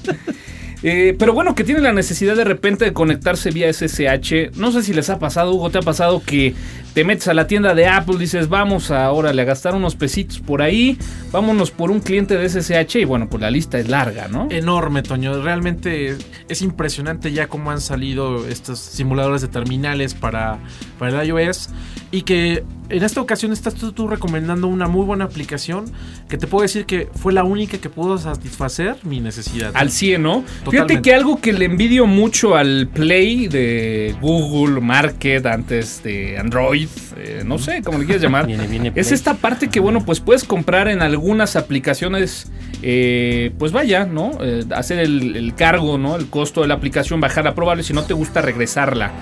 Eh, 0.84 1.16
pero 1.18 1.32
bueno, 1.32 1.56
que 1.56 1.64
tienen 1.64 1.82
la 1.82 1.92
necesidad 1.92 2.36
de 2.36 2.44
repente 2.44 2.84
de 2.84 2.92
conectarse 2.92 3.50
vía 3.50 3.68
SSH. 3.72 4.52
No 4.54 4.70
sé 4.70 4.84
si 4.84 4.92
les 4.94 5.10
ha 5.10 5.18
pasado, 5.18 5.52
Hugo, 5.52 5.70
te 5.70 5.78
ha 5.78 5.82
pasado 5.82 6.22
que 6.24 6.54
te 6.98 7.04
metes 7.04 7.28
a 7.28 7.34
la 7.34 7.46
tienda 7.46 7.76
de 7.76 7.86
Apple, 7.86 8.16
dices, 8.18 8.48
vamos 8.48 8.90
ahora 8.90 9.30
a 9.30 9.32
gastar 9.32 9.76
unos 9.76 9.94
pesitos 9.94 10.40
por 10.40 10.62
ahí, 10.62 10.98
vámonos 11.30 11.70
por 11.70 11.92
un 11.92 12.00
cliente 12.00 12.36
de 12.36 12.48
SSH 12.48 12.96
y 12.96 13.04
bueno, 13.04 13.28
pues 13.30 13.40
la 13.40 13.52
lista 13.52 13.78
es 13.78 13.88
larga, 13.88 14.26
¿no? 14.26 14.48
Enorme, 14.50 15.04
Toño. 15.04 15.40
Realmente 15.40 16.16
es 16.48 16.60
impresionante 16.60 17.30
ya 17.30 17.46
cómo 17.46 17.70
han 17.70 17.80
salido 17.80 18.48
estos 18.48 18.80
simuladores 18.80 19.42
de 19.42 19.46
terminales 19.46 20.14
para, 20.14 20.58
para 20.98 21.22
el 21.22 21.28
iOS. 21.28 21.70
Y 22.10 22.22
que 22.22 22.64
en 22.88 23.02
esta 23.02 23.20
ocasión 23.20 23.52
estás 23.52 23.74
tú, 23.74 23.92
tú 23.92 24.08
recomendando 24.08 24.66
una 24.66 24.88
muy 24.88 25.04
buena 25.04 25.24
aplicación 25.24 25.84
que 26.28 26.38
te 26.38 26.46
puedo 26.46 26.62
decir 26.62 26.86
que 26.86 27.08
fue 27.14 27.32
la 27.32 27.44
única 27.44 27.78
que 27.78 27.90
pudo 27.90 28.16
satisfacer 28.18 28.96
mi 29.04 29.20
necesidad. 29.20 29.72
Al 29.74 29.90
100, 29.90 30.22
¿no? 30.22 30.42
Fíjate 30.42 30.64
Totalmente. 30.64 31.02
que 31.02 31.14
algo 31.14 31.40
que 31.40 31.52
le 31.52 31.66
envidio 31.66 32.06
mucho 32.06 32.56
al 32.56 32.88
Play 32.88 33.48
de 33.48 34.16
Google 34.20 34.80
Market 34.80 35.44
antes 35.46 36.02
de 36.02 36.38
Android, 36.38 36.87
eh, 37.16 37.42
no 37.44 37.58
sé 37.58 37.82
cómo 37.82 37.98
le 37.98 38.04
quieras 38.04 38.22
llamar, 38.22 38.46
Viene, 38.46 38.66
viene 38.66 38.92
es 38.94 39.12
esta 39.12 39.34
parte 39.34 39.68
que, 39.68 39.80
bueno, 39.80 40.04
pues 40.04 40.20
puedes 40.20 40.44
comprar 40.44 40.88
en 40.88 41.02
algunas 41.02 41.56
aplicaciones, 41.56 42.50
eh, 42.82 43.52
pues 43.58 43.72
vaya, 43.72 44.04
¿no? 44.06 44.32
Eh, 44.40 44.64
hacer 44.74 44.98
el, 44.98 45.36
el 45.36 45.54
cargo, 45.54 45.98
¿no? 45.98 46.16
El 46.16 46.28
costo 46.28 46.62
de 46.62 46.68
la 46.68 46.74
aplicación, 46.74 47.20
bajarla, 47.20 47.54
probable, 47.54 47.82
si 47.82 47.92
no 47.92 48.04
te 48.04 48.14
gusta 48.14 48.40
regresarla. 48.40 49.12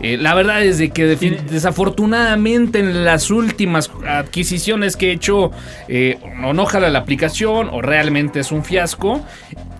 Eh, 0.00 0.18
la 0.18 0.34
verdad 0.34 0.62
es 0.62 0.78
de 0.78 0.90
que 0.90 1.06
desafortunadamente 1.06 2.80
en 2.80 3.04
las 3.04 3.30
últimas 3.30 3.90
adquisiciones 4.06 4.96
que 4.96 5.08
he 5.08 5.12
hecho 5.12 5.52
eh, 5.88 6.18
o 6.44 6.52
no 6.52 6.66
jala 6.66 6.90
la 6.90 6.98
aplicación 6.98 7.68
o 7.70 7.80
realmente 7.80 8.40
es 8.40 8.52
un 8.52 8.62
fiasco. 8.64 9.24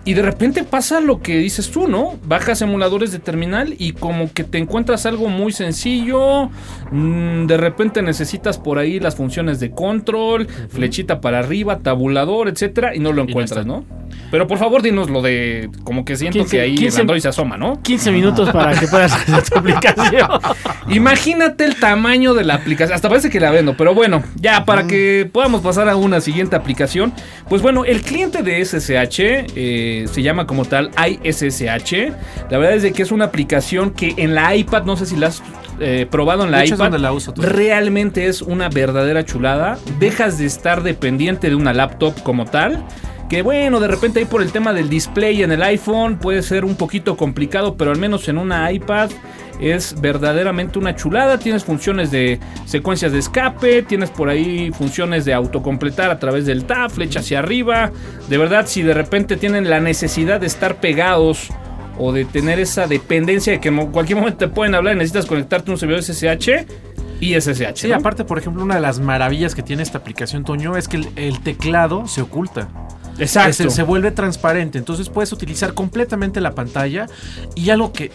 Y 0.07 0.13
de 0.13 0.21
repente 0.21 0.63
pasa 0.63 1.01
lo 1.01 1.19
que 1.19 1.37
dices 1.37 1.69
tú, 1.69 1.89
¿no? 1.89 2.17
Bajas 2.23 2.61
emuladores 2.61 3.11
de 3.11 3.19
terminal 3.19 3.75
y 3.77 3.91
como 3.91 4.31
que 4.31 4.45
te 4.45 4.57
encuentras 4.57 5.05
algo 5.05 5.27
muy 5.27 5.51
sencillo. 5.51 6.49
mm, 6.91 7.45
de 7.45 7.57
repente 7.57 8.01
necesitas 8.01 8.57
por 8.57 8.79
ahí 8.79 9.01
las 9.01 9.17
funciones 9.17 9.59
de 9.59 9.71
control, 9.71 10.47
flechita 10.69 11.19
para 11.19 11.39
arriba, 11.39 11.79
tabulador, 11.79 12.47
etcétera, 12.47 12.95
y 12.95 12.99
no 12.99 13.11
lo 13.11 13.23
encuentras. 13.23 13.65
¿no? 13.65 13.83
Pero 14.29 14.47
por 14.47 14.57
favor, 14.57 14.81
dinos 14.81 15.09
lo 15.09 15.21
de 15.21 15.69
como 15.83 16.03
que 16.03 16.15
siento 16.17 16.39
15 16.39 16.51
que 16.55 16.61
ahí 16.61 16.71
el 16.73 16.79
15 16.79 17.01
Android 17.01 17.21
se 17.21 17.29
asoma, 17.29 17.57
¿no? 17.57 17.81
15 17.81 18.11
minutos 18.11 18.49
para 18.51 18.77
que 18.77 18.87
puedas 18.87 19.13
hacer 19.13 19.43
tu 19.43 19.59
aplicación. 19.59 20.27
Imagínate 20.89 21.65
el 21.65 21.75
tamaño 21.75 22.33
de 22.33 22.43
la 22.43 22.55
aplicación. 22.55 22.95
Hasta 22.95 23.09
parece 23.09 23.29
que 23.29 23.39
la 23.39 23.51
vendo, 23.51 23.75
pero 23.77 23.93
bueno, 23.93 24.23
ya 24.35 24.65
para 24.65 24.85
que 24.87 25.29
podamos 25.31 25.61
pasar 25.61 25.87
a 25.89 25.95
una 25.95 26.21
siguiente 26.21 26.55
aplicación. 26.55 27.13
Pues 27.47 27.61
bueno, 27.61 27.85
el 27.85 28.01
cliente 28.01 28.43
de 28.43 28.63
SSH 28.63 29.19
eh, 29.55 30.05
se 30.11 30.21
llama 30.21 30.45
como 30.45 30.65
tal 30.65 30.91
iSSH. 30.97 32.11
La 32.49 32.57
verdad 32.57 32.75
es 32.75 32.83
de 32.83 32.91
que 32.91 33.03
es 33.03 33.11
una 33.11 33.25
aplicación 33.25 33.91
que 33.91 34.13
en 34.17 34.35
la 34.35 34.55
iPad, 34.55 34.83
no 34.83 34.97
sé 34.97 35.05
si 35.05 35.15
la 35.15 35.27
has 35.27 35.41
eh, 35.79 36.07
probado 36.09 36.43
en 36.43 36.51
la 36.51 36.59
De 36.59 36.65
hecho, 36.65 36.73
es 36.73 36.79
iPad. 36.79 36.85
donde 36.91 36.99
la 36.99 37.11
uso. 37.11 37.33
Realmente 37.37 38.27
es 38.27 38.41
una 38.41 38.69
verdadera 38.69 39.23
chulada. 39.23 39.77
Dejas 39.99 40.37
de 40.37 40.45
estar 40.45 40.83
dependiente 40.83 41.49
de 41.49 41.55
una 41.55 41.73
laptop 41.73 42.21
como 42.23 42.45
tal. 42.45 42.83
Que 43.29 43.41
bueno, 43.41 43.81
de 43.81 43.89
repente 43.89 44.19
ahí 44.19 44.25
por 44.25 44.41
el 44.41 44.53
tema 44.53 44.71
del 44.71 44.89
display 44.89 45.43
en 45.43 45.51
el 45.51 45.61
iPhone 45.61 46.17
puede 46.17 46.41
ser 46.41 46.63
un 46.63 46.75
poquito 46.75 47.17
complicado, 47.17 47.75
pero 47.75 47.91
al 47.91 47.97
menos 47.97 48.29
en 48.29 48.37
una 48.37 48.71
iPad 48.71 49.09
es 49.59 49.99
verdaderamente 49.99 50.79
una 50.79 50.95
chulada. 50.95 51.37
Tienes 51.37 51.65
funciones 51.65 52.09
de 52.09 52.39
secuencias 52.65 53.11
de 53.11 53.19
escape, 53.19 53.83
tienes 53.83 54.11
por 54.11 54.29
ahí 54.29 54.71
funciones 54.71 55.25
de 55.25 55.33
autocompletar 55.33 56.09
a 56.09 56.19
través 56.19 56.45
del 56.45 56.63
tab, 56.63 56.89
flecha 56.89 57.19
hacia 57.19 57.39
arriba. 57.39 57.91
De 58.29 58.37
verdad, 58.37 58.65
si 58.67 58.81
de 58.81 58.93
repente 58.93 59.35
tienen 59.35 59.69
la 59.69 59.81
necesidad 59.81 60.39
de 60.39 60.47
estar 60.47 60.79
pegados 60.79 61.49
o 61.99 62.13
de 62.13 62.23
tener 62.23 62.59
esa 62.59 62.87
dependencia 62.87 63.53
de 63.53 63.59
que 63.59 63.69
en 63.69 63.91
cualquier 63.91 64.19
momento 64.19 64.37
te 64.37 64.47
pueden 64.47 64.75
hablar 64.75 64.95
y 64.95 64.99
necesitas 64.99 65.25
conectarte 65.25 65.69
a 65.69 65.73
un 65.73 65.79
servidor 65.79 66.01
SSH 66.01 66.65
y 67.19 67.33
SSH. 67.33 67.75
Sí, 67.75 67.87
¿no? 67.87 67.95
aparte, 67.95 68.23
por 68.23 68.37
ejemplo, 68.37 68.63
una 68.63 68.75
de 68.75 68.81
las 68.81 68.99
maravillas 68.99 69.55
que 69.55 69.63
tiene 69.63 69.83
esta 69.83 69.97
aplicación, 69.97 70.43
Toño, 70.43 70.77
es 70.77 70.87
que 70.87 70.97
el, 70.97 71.09
el 71.15 71.39
teclado 71.41 72.07
se 72.07 72.21
oculta. 72.21 72.69
Exacto. 73.19 73.53
Se, 73.53 73.69
se 73.69 73.83
vuelve 73.83 74.11
transparente. 74.11 74.77
Entonces 74.77 75.09
puedes 75.09 75.31
utilizar 75.31 75.73
completamente 75.73 76.41
la 76.41 76.51
pantalla. 76.55 77.07
Y 77.55 77.69
algo 77.69 77.93
que 77.93 78.11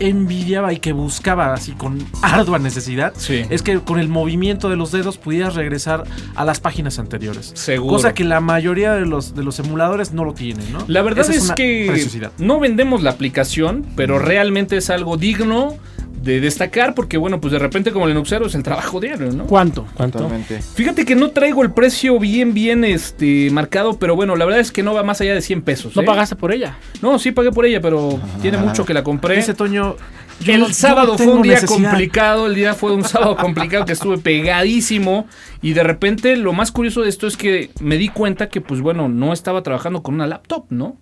envidiaba 0.00 0.72
y 0.72 0.78
que 0.78 0.92
buscaba 0.92 1.52
así 1.52 1.72
con 1.72 1.98
ardua 2.22 2.60
necesidad 2.60 3.12
Sí. 3.16 3.42
es 3.50 3.62
que 3.62 3.80
con 3.80 3.98
el 3.98 4.08
movimiento 4.08 4.68
de 4.68 4.76
los 4.76 4.92
dedos 4.92 5.18
pudieras 5.18 5.56
regresar 5.56 6.04
a 6.36 6.44
las 6.44 6.60
páginas 6.60 7.00
anteriores. 7.00 7.50
Seguro. 7.54 7.94
Cosa 7.96 8.14
que 8.14 8.22
la 8.24 8.40
mayoría 8.40 8.92
de 8.92 9.06
los, 9.06 9.34
de 9.34 9.42
los 9.42 9.58
emuladores 9.58 10.12
no 10.12 10.24
lo 10.24 10.34
tienen, 10.34 10.72
¿no? 10.72 10.84
La 10.86 11.02
verdad 11.02 11.28
Esa 11.28 11.32
es, 11.46 11.52
que 11.52 11.86
preciosidad. 11.88 12.30
no 12.38 12.60
vendemos 12.60 13.02
la 13.02 13.10
aplicación, 13.10 13.84
pero 13.96 14.20
realmente 14.20 14.76
es 14.76 14.88
algo 14.90 15.16
digno 15.16 15.76
de 16.22 16.40
destacar 16.40 16.94
porque, 16.94 17.16
bueno, 17.16 17.40
pues 17.40 17.52
de 17.52 17.58
repente 17.58 17.92
como 17.92 18.06
Linuxero 18.06 18.46
es 18.46 18.54
el 18.54 18.62
trabajo 18.62 19.00
diario, 19.00 19.30
¿no? 19.32 19.44
¿Cuánto? 19.46 19.86
¿Cuánto? 19.94 20.18
Totalmente. 20.18 20.60
Fíjate 20.60 21.04
que 21.04 21.14
no 21.14 21.30
traigo 21.30 21.62
el 21.62 21.70
precio 21.70 22.18
bien, 22.18 22.54
bien 22.54 22.84
este, 22.84 23.50
marcado, 23.50 23.98
pero 23.98 24.16
bueno, 24.16 24.36
la 24.36 24.44
verdad 24.44 24.60
es 24.60 24.72
que 24.72 24.82
no 24.82 24.94
va 24.94 25.02
más 25.02 25.20
allá 25.20 25.34
de 25.34 25.40
100 25.42 25.62
pesos. 25.62 25.96
¿No 25.96 26.02
¿eh? 26.02 26.04
pagaste 26.04 26.36
por 26.36 26.52
ella? 26.52 26.78
No, 27.02 27.18
sí 27.18 27.32
pagué 27.32 27.50
por 27.52 27.64
ella, 27.66 27.80
pero 27.80 28.20
tiene 28.42 28.58
mucho 28.58 28.84
que 28.84 28.94
la 28.94 29.02
compré. 29.04 29.36
Dice 29.36 29.54
Toño. 29.54 29.96
yo 30.40 30.52
el 30.54 30.60
no- 30.60 30.68
sábado 30.72 31.12
no 31.12 31.18
fue 31.18 31.26
un 31.28 31.42
día 31.42 31.54
necesidad. 31.54 31.90
complicado, 31.90 32.46
el 32.46 32.54
día 32.54 32.74
fue 32.74 32.92
un 32.92 33.04
sábado 33.04 33.36
complicado 33.36 33.84
que 33.84 33.92
estuve 33.92 34.18
pegadísimo 34.18 35.26
y 35.62 35.72
de 35.72 35.82
repente 35.82 36.36
lo 36.36 36.52
más 36.52 36.72
curioso 36.72 37.02
de 37.02 37.08
esto 37.08 37.26
es 37.26 37.36
que 37.36 37.70
me 37.80 37.96
di 37.96 38.08
cuenta 38.08 38.48
que 38.48 38.60
pues 38.60 38.80
bueno, 38.80 39.08
no 39.08 39.32
estaba 39.32 39.62
trabajando 39.62 40.02
con 40.02 40.14
una 40.14 40.26
laptop, 40.26 40.66
¿no? 40.70 40.96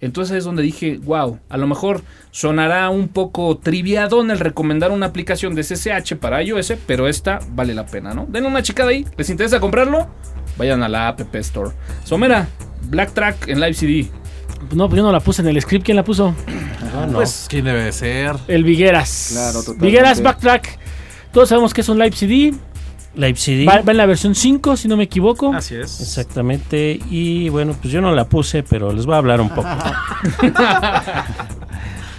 Entonces 0.00 0.38
es 0.38 0.44
donde 0.44 0.62
dije, 0.62 0.98
wow, 1.02 1.38
a 1.48 1.56
lo 1.56 1.66
mejor 1.66 2.02
sonará 2.30 2.88
un 2.90 3.08
poco 3.08 3.58
triviadón 3.58 4.30
el 4.30 4.38
recomendar 4.38 4.92
una 4.92 5.06
aplicación 5.06 5.54
de 5.54 5.64
SSH 5.64 6.16
para 6.16 6.42
iOS, 6.42 6.74
pero 6.86 7.08
esta 7.08 7.40
vale 7.50 7.74
la 7.74 7.86
pena, 7.86 8.14
¿no? 8.14 8.26
Denle 8.28 8.48
una 8.48 8.62
chicada 8.62 8.90
ahí, 8.90 9.04
¿les 9.16 9.28
interesa 9.30 9.58
comprarlo? 9.58 10.06
Vayan 10.56 10.82
a 10.82 10.88
la 10.88 11.08
App 11.08 11.34
Store. 11.34 11.70
Somera, 12.04 12.48
Black 12.82 13.12
Track 13.12 13.48
en 13.48 13.60
Live 13.60 13.74
CD. 13.74 14.10
No, 14.74 14.88
pues 14.88 14.98
yo 14.98 15.02
no 15.02 15.12
la 15.12 15.20
puse 15.20 15.42
en 15.42 15.48
el 15.48 15.60
script. 15.60 15.84
¿Quién 15.84 15.96
la 15.96 16.04
puso? 16.04 16.34
Ah, 16.94 17.06
no. 17.06 17.18
Pues, 17.18 17.46
¿quién 17.48 17.64
debe 17.64 17.84
de 17.84 17.92
ser? 17.92 18.36
El 18.48 18.64
Vigueras. 18.64 19.28
Claro, 19.32 19.60
totalmente. 19.60 19.86
Vigueras 19.86 20.22
Backtrack. 20.22 20.78
Todos 21.32 21.48
sabemos 21.48 21.72
que 21.72 21.80
es 21.80 21.88
un 21.88 21.98
live 21.98 22.12
CD. 22.12 22.54
Live 23.14 23.36
CD. 23.36 23.64
Va, 23.64 23.82
va 23.82 23.90
en 23.92 23.96
la 23.96 24.06
versión 24.06 24.34
5, 24.34 24.76
si 24.76 24.86
no 24.88 24.96
me 24.96 25.04
equivoco. 25.04 25.52
Así 25.54 25.74
es. 25.74 26.00
Exactamente. 26.00 27.00
Y 27.10 27.48
bueno, 27.48 27.74
pues 27.80 27.92
yo 27.92 28.00
no 28.00 28.14
la 28.14 28.28
puse, 28.28 28.62
pero 28.62 28.92
les 28.92 29.06
voy 29.06 29.14
a 29.14 29.18
hablar 29.18 29.40
un 29.40 29.48
poco. 29.50 29.68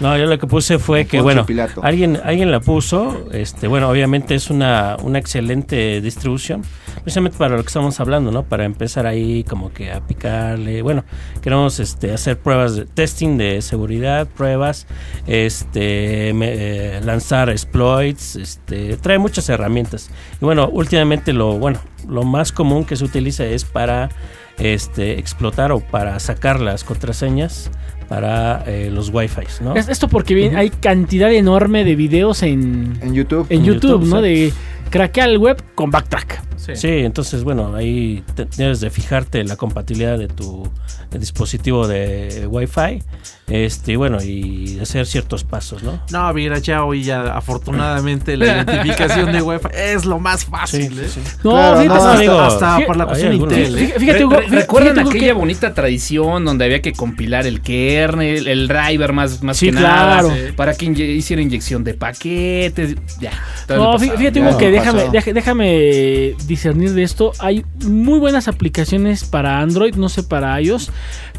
No, 0.00 0.16
yo 0.16 0.24
lo 0.24 0.38
que 0.38 0.46
puse 0.46 0.78
fue 0.78 1.04
que, 1.04 1.20
bueno, 1.20 1.44
Pilato. 1.44 1.82
alguien, 1.84 2.18
alguien 2.24 2.50
la 2.50 2.60
puso. 2.60 3.26
Este, 3.32 3.66
bueno, 3.68 3.90
obviamente 3.90 4.34
es 4.34 4.48
una, 4.48 4.96
una 5.02 5.18
excelente 5.18 6.00
distribución. 6.00 6.62
Precisamente 7.02 7.36
para 7.38 7.56
lo 7.56 7.62
que 7.62 7.68
estamos 7.68 7.98
hablando, 8.00 8.30
¿no? 8.30 8.42
Para 8.44 8.64
empezar 8.64 9.06
ahí 9.06 9.44
como 9.44 9.72
que 9.72 9.90
a 9.92 10.00
picarle, 10.06 10.82
bueno, 10.82 11.04
queremos 11.42 11.80
este, 11.80 12.12
hacer 12.12 12.38
pruebas 12.38 12.76
de 12.76 12.84
testing 12.86 13.36
de 13.38 13.62
seguridad, 13.62 14.26
pruebas, 14.28 14.86
este, 15.26 16.32
me- 16.34 16.52
eh, 16.96 17.00
lanzar 17.04 17.48
exploits, 17.50 18.36
este, 18.36 18.96
trae 18.98 19.18
muchas 19.18 19.48
herramientas. 19.48 20.10
Y 20.40 20.44
bueno, 20.44 20.68
últimamente 20.72 21.32
lo, 21.32 21.58
bueno, 21.58 21.80
lo 22.08 22.22
más 22.24 22.52
común 22.52 22.84
que 22.84 22.96
se 22.96 23.04
utiliza 23.04 23.44
es 23.44 23.64
para 23.64 24.10
este, 24.58 25.18
explotar 25.18 25.72
o 25.72 25.80
para 25.80 26.18
sacar 26.20 26.60
las 26.60 26.84
contraseñas 26.84 27.70
para 28.08 28.64
eh, 28.66 28.90
los 28.92 29.08
wifi, 29.10 29.42
¿no? 29.62 29.74
Es- 29.76 29.88
Esto 29.88 30.08
porque 30.08 30.34
bien, 30.34 30.56
hay 30.56 30.68
cantidad 30.70 31.32
enorme 31.32 31.84
de 31.84 31.94
videos 31.94 32.42
en, 32.42 32.98
En 33.00 33.14
YouTube. 33.14 33.46
en 33.50 33.60
En 33.60 33.64
YouTube, 33.64 33.90
YouTube, 34.02 34.08
¿no? 34.08 34.20
De 34.20 34.52
craquear 34.90 35.28
el 35.30 35.38
web 35.38 35.62
con 35.74 35.90
backtrack. 35.90 36.42
Sí, 36.74 36.88
entonces, 36.88 37.42
bueno, 37.42 37.74
ahí 37.74 38.22
te- 38.34 38.44
tienes 38.44 38.80
de 38.80 38.90
fijarte 38.90 39.42
la 39.44 39.56
compatibilidad 39.56 40.18
de 40.18 40.28
tu 40.28 40.70
dispositivo 41.10 41.88
de 41.88 42.46
Wi-Fi, 42.48 43.02
este, 43.48 43.92
y 43.92 43.96
bueno, 43.96 44.22
y 44.22 44.78
hacer 44.80 45.06
ciertos 45.06 45.42
pasos, 45.42 45.82
¿no? 45.82 46.00
No, 46.12 46.32
mira, 46.34 46.58
ya 46.58 46.84
hoy 46.84 47.02
ya 47.02 47.34
afortunadamente 47.34 48.36
la 48.36 48.44
identificación 48.62 49.32
de 49.32 49.42
Wi-Fi 49.42 49.68
es 49.74 50.04
lo 50.04 50.20
más 50.20 50.44
fácil. 50.44 50.96
¿eh? 51.00 51.08
No, 51.42 51.50
Claro, 51.50 51.84
no, 51.84 51.94
Hasta, 51.94 52.18
digo, 52.20 52.38
hasta 52.40 52.78
fí- 52.78 52.86
por 52.86 52.96
la 52.98 53.06
cuestión. 53.06 53.32
Intel. 53.32 53.78
¿eh? 53.78 53.94
fí- 53.96 53.98
fíjate, 53.98 54.24
Hugo, 54.26 54.36
¿Recuerdan 54.50 54.94
fíjate, 54.94 55.10
aquella 55.10 55.26
que- 55.32 55.32
bonita 55.32 55.74
tradición 55.74 56.44
donde 56.44 56.66
había 56.66 56.82
que 56.82 56.92
compilar 56.92 57.46
el 57.46 57.62
kernel, 57.62 58.46
el 58.46 58.68
driver 58.68 59.12
más, 59.12 59.42
más 59.42 59.56
Sí, 59.56 59.66
que 59.66 59.72
nada, 59.72 60.20
claro. 60.20 60.34
para 60.56 60.74
que 60.74 60.86
inye- 60.86 61.16
hiciera 61.16 61.42
inyección 61.42 61.82
de 61.82 61.94
paquetes? 61.94 62.94
Ya. 63.18 63.32
No, 63.68 63.98
fíjate, 63.98 64.40
ya 64.40 64.48
Hugo, 64.48 64.58
que 64.58 64.79
déjame, 64.82 65.32
déjame 65.32 66.34
discernir 66.46 66.92
de 66.92 67.02
esto. 67.02 67.32
Hay 67.38 67.64
muy 67.86 68.18
buenas 68.18 68.48
aplicaciones 68.48 69.24
para 69.24 69.60
Android, 69.60 69.94
no 69.94 70.08
sé 70.08 70.22
para 70.22 70.60
iOS. 70.60 70.90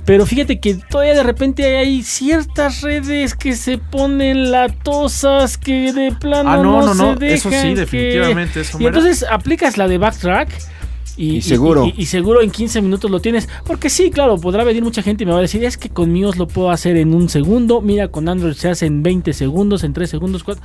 Pero 0.05 0.25
fíjate 0.25 0.59
que 0.59 0.73
todavía 0.75 1.13
de 1.13 1.23
repente 1.23 1.77
hay 1.77 2.01
ciertas 2.01 2.81
redes 2.81 3.35
que 3.35 3.55
se 3.55 3.77
ponen 3.77 4.51
latosas, 4.51 5.57
que 5.57 5.93
de 5.93 6.11
plano 6.11 6.49
Ah, 6.49 6.57
no, 6.57 6.81
no, 6.85 6.93
no. 6.95 7.15
dejan, 7.15 7.35
Eso 7.35 7.49
sí, 7.51 7.55
que- 7.69 7.75
definitivamente. 7.81 8.61
Eso 8.61 8.79
Y 8.81 8.85
entonces 8.87 9.23
aplicas 9.29 9.77
la 9.77 9.87
de 9.87 9.97
backtrack. 9.99 10.49
Y, 11.17 11.35
Y 11.35 11.41
seguro. 11.41 11.85
Y, 11.85 11.93
y 12.01 12.05
seguro 12.07 12.41
en 12.41 12.49
15 12.49 12.81
minutos 12.81 13.11
lo 13.11 13.19
tienes. 13.19 13.47
Porque 13.67 13.89
sí, 13.91 14.09
claro, 14.09 14.37
podrá 14.37 14.63
venir 14.63 14.81
mucha 14.81 15.03
gente 15.03 15.23
y 15.23 15.27
me 15.27 15.33
va 15.33 15.39
a 15.39 15.41
decir, 15.41 15.63
es 15.63 15.77
que 15.77 15.89
con 15.89 16.11
MIOS 16.11 16.37
lo 16.37 16.47
puedo 16.47 16.71
hacer 16.71 16.97
en 16.97 17.13
un 17.13 17.29
segundo. 17.29 17.81
Mira, 17.81 18.07
con 18.07 18.27
Android 18.27 18.53
se 18.53 18.69
hace 18.69 18.85
en 18.87 19.03
20 19.03 19.33
segundos, 19.33 19.83
en 19.83 19.93
3 19.93 20.09
segundos, 20.09 20.43
4. 20.43 20.63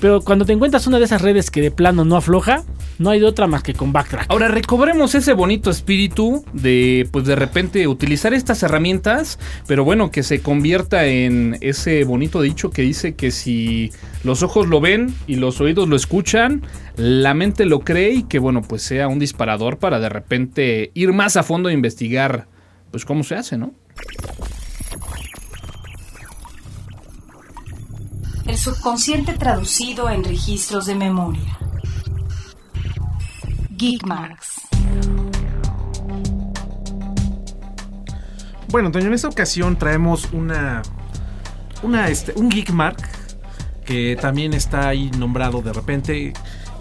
Pero 0.00 0.20
cuando 0.20 0.44
te 0.44 0.52
encuentras 0.52 0.86
una 0.86 0.98
de 0.98 1.06
esas 1.06 1.22
redes 1.22 1.50
que 1.50 1.62
de 1.62 1.70
plano 1.70 2.04
no 2.04 2.16
afloja, 2.16 2.64
no 2.98 3.10
hay 3.10 3.20
de 3.20 3.26
otra 3.26 3.46
más 3.46 3.62
que 3.62 3.74
con 3.74 3.92
backtrack. 3.92 4.26
Ahora 4.28 4.48
recobremos 4.48 5.14
ese 5.14 5.32
bonito 5.32 5.70
espíritu 5.70 6.44
de 6.52 7.08
pues 7.10 7.24
de 7.24 7.34
repente 7.34 7.86
utilizar 7.86 8.34
estas 8.34 8.62
herramientas, 8.62 9.38
pero 9.66 9.84
bueno, 9.84 10.10
que 10.10 10.22
se 10.22 10.40
convierta 10.40 11.06
en 11.06 11.56
ese 11.60 12.04
bonito 12.04 12.42
dicho 12.42 12.70
que 12.70 12.82
dice 12.82 13.14
que 13.14 13.30
si 13.30 13.90
los 14.22 14.42
ojos 14.42 14.68
lo 14.68 14.80
ven 14.80 15.14
y 15.26 15.36
los 15.36 15.60
oídos 15.60 15.88
lo 15.88 15.96
escuchan, 15.96 16.62
la 16.96 17.34
mente 17.34 17.64
lo 17.64 17.80
cree 17.80 18.12
y 18.12 18.22
que 18.24 18.38
bueno, 18.38 18.62
pues 18.62 18.82
sea 18.82 19.08
un 19.08 19.18
disparador 19.18 19.78
para 19.78 19.98
de 19.98 20.08
repente 20.08 20.90
ir 20.94 21.12
más 21.12 21.36
a 21.36 21.42
fondo 21.42 21.68
e 21.68 21.72
investigar 21.72 22.48
pues 22.90 23.04
cómo 23.04 23.24
se 23.24 23.34
hace, 23.34 23.58
¿no? 23.58 23.72
El 28.46 28.56
subconsciente 28.56 29.32
traducido 29.32 30.08
en 30.08 30.22
registros 30.22 30.86
de 30.86 30.94
memoria. 30.94 31.58
Geekmarks. 33.76 34.60
Bueno, 38.68 38.90
Toño, 38.90 39.06
en 39.06 39.14
esta 39.14 39.28
ocasión 39.28 39.76
traemos 39.76 40.28
una, 40.32 40.82
una 41.82 42.08
este, 42.08 42.32
un 42.36 42.50
Geekmark 42.50 42.98
que 43.84 44.16
también 44.20 44.54
está 44.54 44.88
ahí 44.88 45.10
nombrado 45.18 45.62
de 45.62 45.72
repente. 45.72 46.32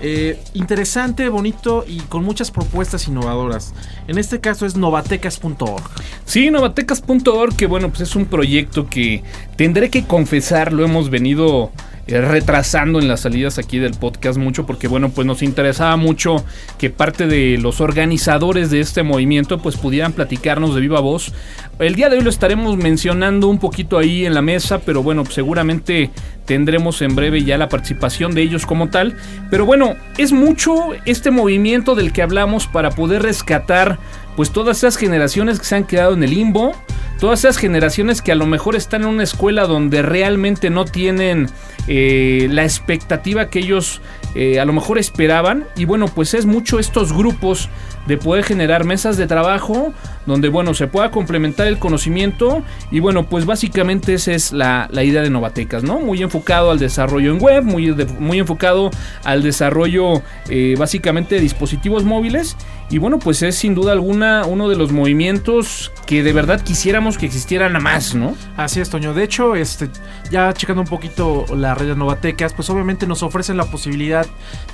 Eh, 0.08 0.38
interesante, 0.54 1.30
bonito 1.30 1.84
y 1.88 1.98
con 2.02 2.24
muchas 2.24 2.52
propuestas 2.52 3.08
innovadoras. 3.08 3.74
En 4.08 4.20
este 4.20 4.40
caso 4.40 4.68
es 4.68 4.76
novatecas.org. 4.78 5.82
Sí, 6.26 6.52
novatecas.org, 6.52 7.56
que 7.56 7.66
bueno, 7.66 7.90
pues 7.90 8.02
es 8.02 8.16
un 8.16 8.28
proyecto 8.28 8.88
que 8.88 9.24
tendré 9.56 9.90
que 9.90 10.06
confesar, 10.06 10.74
lo 10.74 10.86
hemos 10.86 11.10
venido 11.10 11.72
eh, 12.08 12.22
retrasando 12.22 13.00
en 13.00 13.08
las 13.08 13.22
salidas 13.22 13.58
aquí 13.58 13.80
del 13.80 13.94
podcast 13.94 14.38
mucho, 14.38 14.66
porque 14.68 14.88
bueno, 14.88 15.10
pues 15.10 15.26
nos 15.26 15.42
interesaba 15.42 15.98
mucho 15.98 16.46
que 16.78 16.92
parte 16.92 17.26
de 17.26 17.58
los 17.58 17.82
organizadores 17.82 18.70
de 18.70 18.80
este 18.80 19.02
movimiento 19.02 19.58
pues 19.60 19.76
pudieran 19.76 20.14
platicarnos 20.14 20.76
de 20.76 20.82
viva 20.82 21.00
voz. 21.00 21.34
El 21.80 21.96
día 21.96 22.10
de 22.10 22.18
hoy 22.18 22.24
lo 22.24 22.30
estaremos 22.30 22.78
mencionando 22.78 23.48
un 23.48 23.58
poquito 23.58 23.98
ahí 23.98 24.26
en 24.26 24.34
la 24.34 24.42
mesa, 24.42 24.80
pero 24.80 25.02
bueno, 25.04 25.26
seguramente 25.26 26.12
tendremos 26.46 27.02
en 27.02 27.16
breve 27.16 27.44
ya 27.44 27.58
la 27.58 27.70
participación 27.70 28.36
de 28.36 28.44
ellos 28.44 28.66
como 28.66 28.90
tal. 28.90 29.18
Pero 29.50 29.66
bueno, 29.66 29.96
es 30.18 30.32
mucho 30.32 30.92
este 31.06 31.32
movimiento 31.32 31.96
del 31.96 32.14
que 32.14 32.22
hablamos 32.22 32.68
para 32.68 32.92
poder 32.92 33.24
rescatar 33.24 33.98
pues 34.36 34.52
todas 34.52 34.78
esas 34.78 34.98
generaciones 34.98 35.60
que 35.60 35.66
se 35.66 35.76
han 35.76 35.86
quedado 35.86 36.14
en 36.14 36.24
el 36.24 36.32
limbo, 36.32 36.74
todas 37.20 37.40
esas 37.40 37.58
generaciones 37.58 38.22
que 38.22 38.32
a 38.32 38.36
lo 38.36 38.46
mejor 38.46 38.76
están 38.76 39.04
en 39.04 39.10
una 39.10 39.24
escuela 39.24 39.66
donde 39.66 40.02
realmente 40.02 40.70
no 40.70 40.86
tienen 40.86 41.50
eh, 41.88 42.48
la 42.52 42.64
expectativa 42.64 43.50
que 43.50 43.60
ellos 43.60 44.02
eh, 44.34 44.60
a 44.60 44.66
lo 44.66 44.74
mejor 44.74 44.98
esperaban. 44.98 45.66
Y 45.76 45.86
bueno, 45.86 46.08
pues 46.08 46.34
es 46.34 46.46
mucho 46.46 46.80
estos 46.80 47.14
grupos 47.14 47.70
de 48.08 48.18
poder 48.18 48.44
generar 48.44 48.84
mesas 48.86 49.18
de 49.18 49.28
trabajo 49.28 49.94
donde 50.26 50.50
bueno 50.50 50.74
se 50.74 50.88
pueda 50.88 51.12
complementar 51.12 51.68
el 51.68 51.78
conocimiento 51.80 52.64
y 52.92 53.00
bueno 53.00 53.28
pues 53.28 53.46
básicamente 53.46 54.14
esa 54.14 54.32
es 54.34 54.52
la, 54.52 54.88
la 54.92 55.04
idea 55.04 55.22
de 55.22 55.30
Novatecas 55.30 55.84
no 55.84 56.00
muy 56.00 56.22
enfocado 56.24 56.72
al 56.72 56.80
desarrollo 56.80 57.32
en 57.34 57.42
web 57.42 57.64
muy, 57.64 57.92
de- 57.92 58.06
muy 58.06 58.40
enfocado 58.40 58.92
al 59.24 59.44
desarrollo 59.44 60.22
eh, 60.50 60.76
básicamente 60.78 61.36
de 61.36 61.42
dispositivos 61.42 62.04
móviles 62.04 62.58
y 62.90 62.98
bueno 63.00 63.18
pues 63.20 63.42
es 63.42 63.56
sin 63.56 63.74
duda 63.76 63.92
alguna 63.94 64.46
uno 64.46 64.70
de 64.70 64.76
los 64.76 64.92
movimientos 64.92 65.92
que 66.06 66.22
de 66.24 66.34
verdad 66.34 66.62
quisiéramos 66.62 67.18
que 67.18 67.26
existieran 67.26 67.76
a 67.76 67.80
más 67.80 68.14
no 68.16 68.36
Así 68.58 68.80
es, 68.80 68.90
Toño. 68.90 69.14
De 69.14 69.24
hecho, 69.24 69.56
este, 69.56 69.90
ya 70.32 70.54
checando 70.54 70.82
un 70.82 70.88
poquito 70.88 71.46
la 71.56 71.76
red 71.76 71.88
de 71.88 71.96
Novatecas, 71.96 72.54
pues 72.54 72.70
obviamente 72.70 73.06
nos 73.06 73.22
ofrecen 73.24 73.58
la 73.58 73.66
posibilidad 73.66 74.26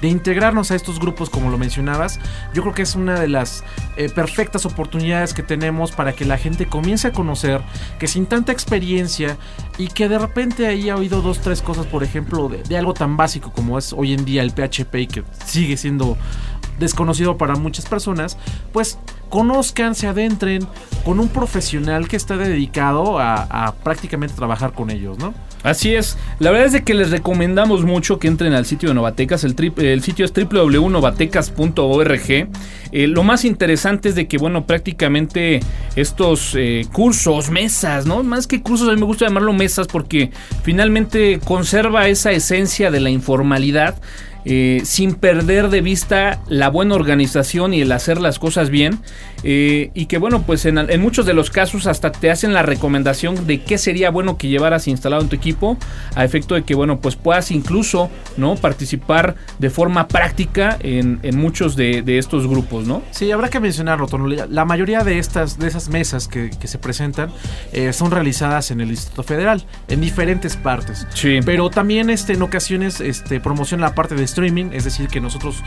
de 0.02 0.08
integrarnos 0.08 0.72
a 0.72 0.76
estos 0.76 1.00
grupos, 1.00 1.30
como 1.30 1.50
lo 1.50 1.58
mencionabas. 1.58 2.20
Yo 2.54 2.62
creo 2.62 2.74
que 2.74 2.84
es 2.84 2.96
una 2.96 3.21
de 3.22 3.28
las 3.28 3.64
eh, 3.98 4.10
perfectas 4.10 4.66
oportunidades 4.66 5.34
que 5.34 5.44
tenemos 5.44 5.92
para 5.92 6.14
que 6.14 6.26
la 6.26 6.38
gente 6.38 6.66
comience 6.66 7.08
a 7.08 7.12
conocer 7.12 7.62
que 8.00 8.08
sin 8.08 8.26
tanta 8.26 8.52
experiencia 8.52 9.38
y 9.78 9.88
que 9.88 10.10
de 10.10 10.20
repente 10.20 10.68
ahí 10.68 10.90
ha 10.90 10.96
oído 10.96 11.22
dos, 11.22 11.40
tres 11.40 11.62
cosas, 11.62 11.86
por 11.86 12.04
ejemplo, 12.04 12.50
de, 12.50 12.78
algo 12.78 12.94
tan 12.94 13.18
básico 13.18 13.52
como 13.52 13.78
es 13.78 13.94
hoy 13.94 14.14
en 14.14 14.26
día 14.26 14.42
el 14.42 14.52
PHP 14.52 14.96
y 14.96 15.08
que 15.08 15.24
sigue 15.46 15.78
siendo 15.78 16.18
desconocido 16.80 17.38
para 17.38 17.56
muchas 17.56 17.86
personas, 17.86 18.38
pues 18.74 18.98
conozcan, 19.30 19.96
se 19.96 20.08
adentren 20.08 20.68
con 21.06 21.20
un 21.20 21.30
profesional 21.30 22.08
que 22.08 22.18
está 22.18 22.38
dedicado 22.38 23.20
a, 23.20 23.44
a 23.44 23.76
prácticamente 23.76 24.36
trabajar 24.36 24.74
con 24.74 24.90
ellos, 24.90 25.18
¿no? 25.18 25.34
Así 25.64 25.94
es, 25.94 26.18
la 26.40 26.50
verdad 26.52 26.68
es 26.68 26.74
de 26.74 26.84
que 26.84 26.96
les 26.96 27.12
recomendamos 27.12 27.86
mucho 27.86 28.20
que 28.20 28.28
entren 28.28 28.54
al 28.54 28.66
sitio 28.66 28.90
de 28.90 28.96
Novatecas, 28.96 29.44
el, 29.44 29.56
sitio 30.02 30.26
es 30.26 30.34
www.novatecas.org. 30.34 32.50
Eh, 32.94 33.08
lo 33.08 33.24
más 33.24 33.46
interesante 33.46 34.10
es 34.10 34.16
de 34.16 34.28
que, 34.28 34.38
bueno, 34.38 34.66
prácticamente 34.66 35.62
estos 35.96 36.56
eh, 36.58 36.86
cursos, 36.92 37.50
mesas, 37.52 38.06
¿no? 38.06 38.22
Más 38.24 38.48
que 38.48 38.62
cursos, 38.62 38.90
a 38.90 38.94
mí 38.94 39.00
me 39.00 39.06
gusta 39.06 39.28
llamarlo 39.28 39.54
mesas 39.54 39.88
porque 39.88 40.32
finalmente 40.64 41.40
conserva 41.46 42.08
esa 42.08 42.32
esencia 42.32 42.92
de 42.92 43.00
la 43.00 43.12
informalidad. 43.12 43.96
Eh, 44.46 44.82
sin 44.86 45.16
perder 45.16 45.70
de 45.70 45.82
vista 45.82 46.40
la 46.48 46.70
buena 46.70 46.96
organización 46.96 47.74
y 47.74 47.82
el 47.82 47.92
hacer 47.92 48.20
las 48.20 48.40
cosas 48.40 48.70
bien. 48.70 49.00
eh, 49.44 49.90
y 49.94 50.06
que 50.06 50.18
bueno, 50.18 50.44
pues 50.44 50.66
en, 50.66 50.78
en 50.78 51.02
muchos 51.02 51.26
de 51.26 51.34
los 51.34 51.50
casos 51.50 51.88
hasta 51.88 52.12
te 52.12 52.30
hacen 52.30 52.54
la 52.54 52.62
recomendación 52.62 53.48
de 53.48 53.62
qué 53.64 53.78
sería 53.78 54.12
bueno 54.12 54.38
que 54.38 54.48
llevaras 54.50 54.88
instalado 54.88 55.22
en 55.22 55.30
tu 55.30 55.36
equipo, 55.36 55.78
a 56.16 56.24
efecto 56.24 56.56
de 56.56 56.64
que 56.64 56.76
bueno, 56.76 57.00
pues 57.02 57.16
puedas 57.16 57.52
incluso 57.52 58.10
¿no? 58.38 58.56
participar 58.56 59.36
de 59.60 59.70
forma 59.70 60.08
práctica 60.08 60.78
en, 60.82 61.20
en 61.24 61.38
muchos 61.38 61.76
de, 61.76 62.02
de 62.02 62.18
estos 62.18 62.48
grupos, 62.48 62.86
¿no? 62.86 63.02
Sí, 63.12 63.32
habrá 63.32 63.50
que 63.50 63.60
mencionarlo, 63.60 64.08
Tono. 64.08 64.28
La 64.28 64.66
mayoría 64.66 65.04
de 65.04 65.18
estas 65.18 65.58
de 65.58 65.68
esas 65.68 65.90
mesas 65.90 66.28
que, 66.28 66.50
que 66.52 66.68
se 66.68 66.78
presentan 66.78 67.32
eh, 67.74 67.94
son 67.94 68.12
realizadas 68.12 68.72
en 68.72 68.82
el 68.82 68.90
Instituto 68.90 69.24
Federal, 69.24 69.66
en 69.88 70.02
diferentes 70.02 70.56
partes. 70.56 71.08
Sí. 71.14 71.40
Pero 71.46 71.70
también 71.70 72.10
este, 72.10 72.34
en 72.34 72.42
ocasiones 72.42 73.02
este, 73.02 73.40
promociona 73.40 73.88
la 73.88 73.96
parte 73.96 74.16
de 74.16 74.24
streaming, 74.32 74.72
es 74.74 74.84
decir, 74.84 75.08
que 75.08 75.22
nosotros 75.22 75.64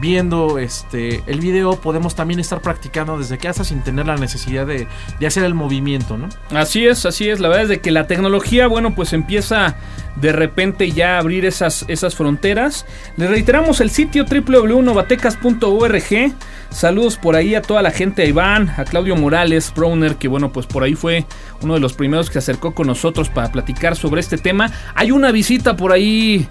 viendo 0.00 0.58
este 0.58 1.22
el 1.26 1.40
video 1.40 1.80
podemos 1.80 2.14
también 2.14 2.40
estar 2.40 2.60
practicando 2.60 3.18
desde 3.18 3.38
casa 3.38 3.64
sin 3.64 3.82
tener 3.82 4.06
la 4.06 4.16
necesidad 4.16 4.66
de, 4.66 4.86
de 5.18 5.26
hacer 5.26 5.44
el 5.44 5.54
movimiento, 5.54 6.18
¿no? 6.18 6.28
Así 6.50 6.86
es, 6.86 7.06
así 7.06 7.28
es. 7.28 7.40
La 7.40 7.48
verdad 7.48 7.64
es 7.64 7.68
de 7.70 7.80
que 7.80 7.90
la 7.90 8.06
tecnología, 8.06 8.66
bueno, 8.66 8.94
pues 8.94 9.12
empieza 9.12 9.76
de 10.20 10.32
repente 10.32 10.90
ya 10.90 11.16
a 11.16 11.18
abrir 11.18 11.44
esas, 11.44 11.84
esas 11.88 12.14
fronteras. 12.14 12.86
Les 13.16 13.30
reiteramos 13.30 13.80
el 13.80 13.90
sitio 13.90 14.24
www.novatecas.org. 14.24 16.32
Saludos 16.70 17.16
por 17.16 17.36
ahí 17.36 17.54
a 17.54 17.62
toda 17.62 17.82
la 17.82 17.90
gente, 17.90 18.22
a 18.22 18.26
Iván, 18.26 18.74
a 18.76 18.84
Claudio 18.84 19.16
Morales, 19.16 19.72
Browner, 19.74 20.16
que 20.16 20.28
bueno, 20.28 20.52
pues 20.52 20.66
por 20.66 20.82
ahí 20.82 20.94
fue 20.94 21.24
uno 21.62 21.74
de 21.74 21.80
los 21.80 21.94
primeros 21.94 22.28
que 22.28 22.34
se 22.34 22.40
acercó 22.40 22.74
con 22.74 22.86
nosotros 22.86 23.28
para 23.28 23.50
platicar 23.50 23.96
sobre 23.96 24.20
este 24.20 24.38
tema. 24.38 24.70
Hay 24.94 25.10
una 25.10 25.32
visita 25.32 25.76
por 25.76 25.92
ahí 25.92 26.46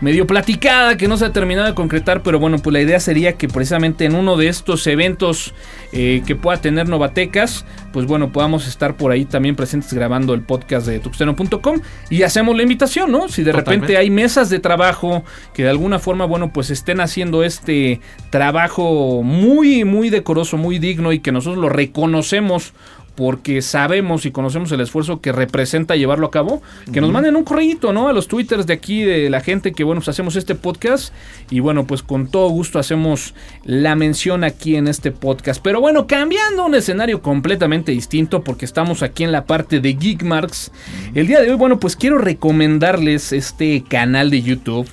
medio 0.00 0.26
platicada 0.26 0.96
que 0.96 1.08
no 1.08 1.16
se 1.16 1.24
ha 1.24 1.32
terminado 1.32 1.66
de 1.66 1.74
concretar, 1.74 2.22
pero 2.22 2.38
bueno, 2.38 2.58
pues 2.58 2.72
la 2.72 2.80
idea 2.80 3.00
sería 3.00 3.34
que 3.34 3.48
precisamente 3.48 4.04
en 4.04 4.14
uno 4.14 4.36
de 4.36 4.48
estos 4.48 4.86
eventos 4.86 5.54
eh, 5.92 6.22
que 6.26 6.36
pueda 6.36 6.60
tener 6.60 6.88
Novatecas, 6.88 7.64
pues 7.92 8.06
bueno, 8.06 8.30
podamos 8.30 8.66
estar 8.66 8.96
por 8.96 9.10
ahí 9.10 9.24
también 9.24 9.56
presentes 9.56 9.92
grabando 9.92 10.34
el 10.34 10.42
podcast 10.42 10.86
de 10.86 11.00
tuxteno.com 11.00 11.80
y 12.10 12.22
hacemos 12.22 12.56
la 12.56 12.62
invitación, 12.62 13.10
¿no? 13.10 13.28
Si 13.28 13.42
de 13.42 13.52
Totalmente. 13.52 13.86
repente 13.86 13.96
hay 13.96 14.10
mesas 14.10 14.50
de 14.50 14.58
trabajo 14.58 15.24
que 15.52 15.64
de 15.64 15.70
alguna 15.70 15.98
forma, 15.98 16.24
bueno, 16.24 16.52
pues 16.52 16.70
estén 16.70 17.00
haciendo 17.00 17.42
este 17.42 18.00
trabajo 18.30 19.22
muy, 19.22 19.84
muy 19.84 20.10
decoroso, 20.10 20.56
muy 20.56 20.78
digno 20.78 21.12
y 21.12 21.20
que 21.20 21.32
nosotros 21.32 21.60
lo 21.60 21.68
reconocemos 21.68 22.72
porque 23.18 23.62
sabemos 23.62 24.26
y 24.26 24.30
conocemos 24.30 24.70
el 24.70 24.80
esfuerzo 24.80 25.20
que 25.20 25.32
representa 25.32 25.96
llevarlo 25.96 26.28
a 26.28 26.30
cabo, 26.30 26.62
que 26.92 27.00
nos 27.00 27.10
manden 27.10 27.34
un 27.34 27.42
correíto, 27.42 27.92
¿no? 27.92 28.06
A 28.06 28.12
los 28.12 28.28
twitters 28.28 28.64
de 28.68 28.74
aquí, 28.74 29.02
de 29.02 29.28
la 29.28 29.40
gente 29.40 29.72
que, 29.72 29.82
bueno, 29.82 30.00
pues 30.00 30.10
hacemos 30.10 30.36
este 30.36 30.54
podcast. 30.54 31.12
Y 31.50 31.58
bueno, 31.58 31.84
pues 31.84 32.04
con 32.04 32.28
todo 32.28 32.48
gusto 32.50 32.78
hacemos 32.78 33.34
la 33.64 33.96
mención 33.96 34.44
aquí 34.44 34.76
en 34.76 34.86
este 34.86 35.10
podcast. 35.10 35.60
Pero 35.64 35.80
bueno, 35.80 36.06
cambiando 36.06 36.64
un 36.64 36.76
escenario 36.76 37.20
completamente 37.20 37.90
distinto 37.90 38.44
porque 38.44 38.64
estamos 38.64 39.02
aquí 39.02 39.24
en 39.24 39.32
la 39.32 39.46
parte 39.46 39.80
de 39.80 39.94
Geekmarks, 39.94 40.70
el 41.12 41.26
día 41.26 41.40
de 41.40 41.50
hoy, 41.50 41.56
bueno, 41.56 41.80
pues 41.80 41.96
quiero 41.96 42.18
recomendarles 42.18 43.32
este 43.32 43.82
canal 43.82 44.30
de 44.30 44.42
YouTube 44.42 44.88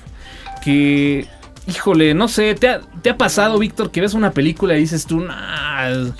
que... 0.64 1.28
Híjole, 1.68 2.14
no 2.14 2.28
sé, 2.28 2.54
¿te 2.54 2.68
ha, 2.68 2.80
te 3.02 3.10
ha 3.10 3.18
pasado, 3.18 3.58
Víctor, 3.58 3.90
que 3.90 4.00
ves 4.00 4.14
una 4.14 4.30
película 4.30 4.76
y 4.76 4.82
dices 4.82 5.04
tú, 5.04 5.18
"Nah, 5.18 6.12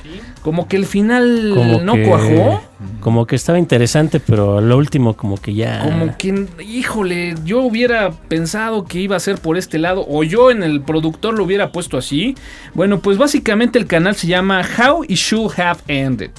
como 0.46 0.68
que 0.68 0.76
el 0.76 0.86
final 0.86 1.50
Como 1.56 1.80
no 1.80 1.94
que- 1.94 2.04
cuajó? 2.04 2.62
Como 3.00 3.26
que 3.26 3.34
estaba 3.34 3.58
interesante, 3.58 4.20
pero 4.20 4.60
lo 4.60 4.76
último 4.76 5.16
como 5.16 5.38
que 5.38 5.54
ya... 5.54 5.80
Como 5.82 6.16
que, 6.16 6.46
híjole, 6.64 7.34
yo 7.44 7.62
hubiera 7.62 8.12
pensado 8.12 8.84
que 8.84 9.00
iba 9.00 9.16
a 9.16 9.18
ser 9.18 9.38
por 9.38 9.58
este 9.58 9.80
lado, 9.80 10.06
o 10.08 10.22
yo 10.22 10.52
en 10.52 10.62
el 10.62 10.82
productor 10.82 11.36
lo 11.36 11.42
hubiera 11.42 11.72
puesto 11.72 11.98
así. 11.98 12.36
Bueno, 12.74 13.00
pues 13.00 13.18
básicamente 13.18 13.76
el 13.80 13.86
canal 13.88 14.14
se 14.14 14.28
llama 14.28 14.62
How 14.78 15.02
It 15.08 15.16
Should 15.16 15.58
Have 15.58 15.80
Ended. 15.88 16.30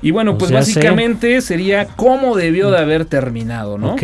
Y 0.00 0.12
bueno, 0.12 0.38
pues 0.38 0.52
básicamente 0.52 1.40
sería 1.40 1.86
cómo 1.96 2.36
debió 2.36 2.70
de 2.70 2.78
haber 2.78 3.04
terminado, 3.04 3.76
¿no? 3.76 3.94
Ok. 3.94 4.02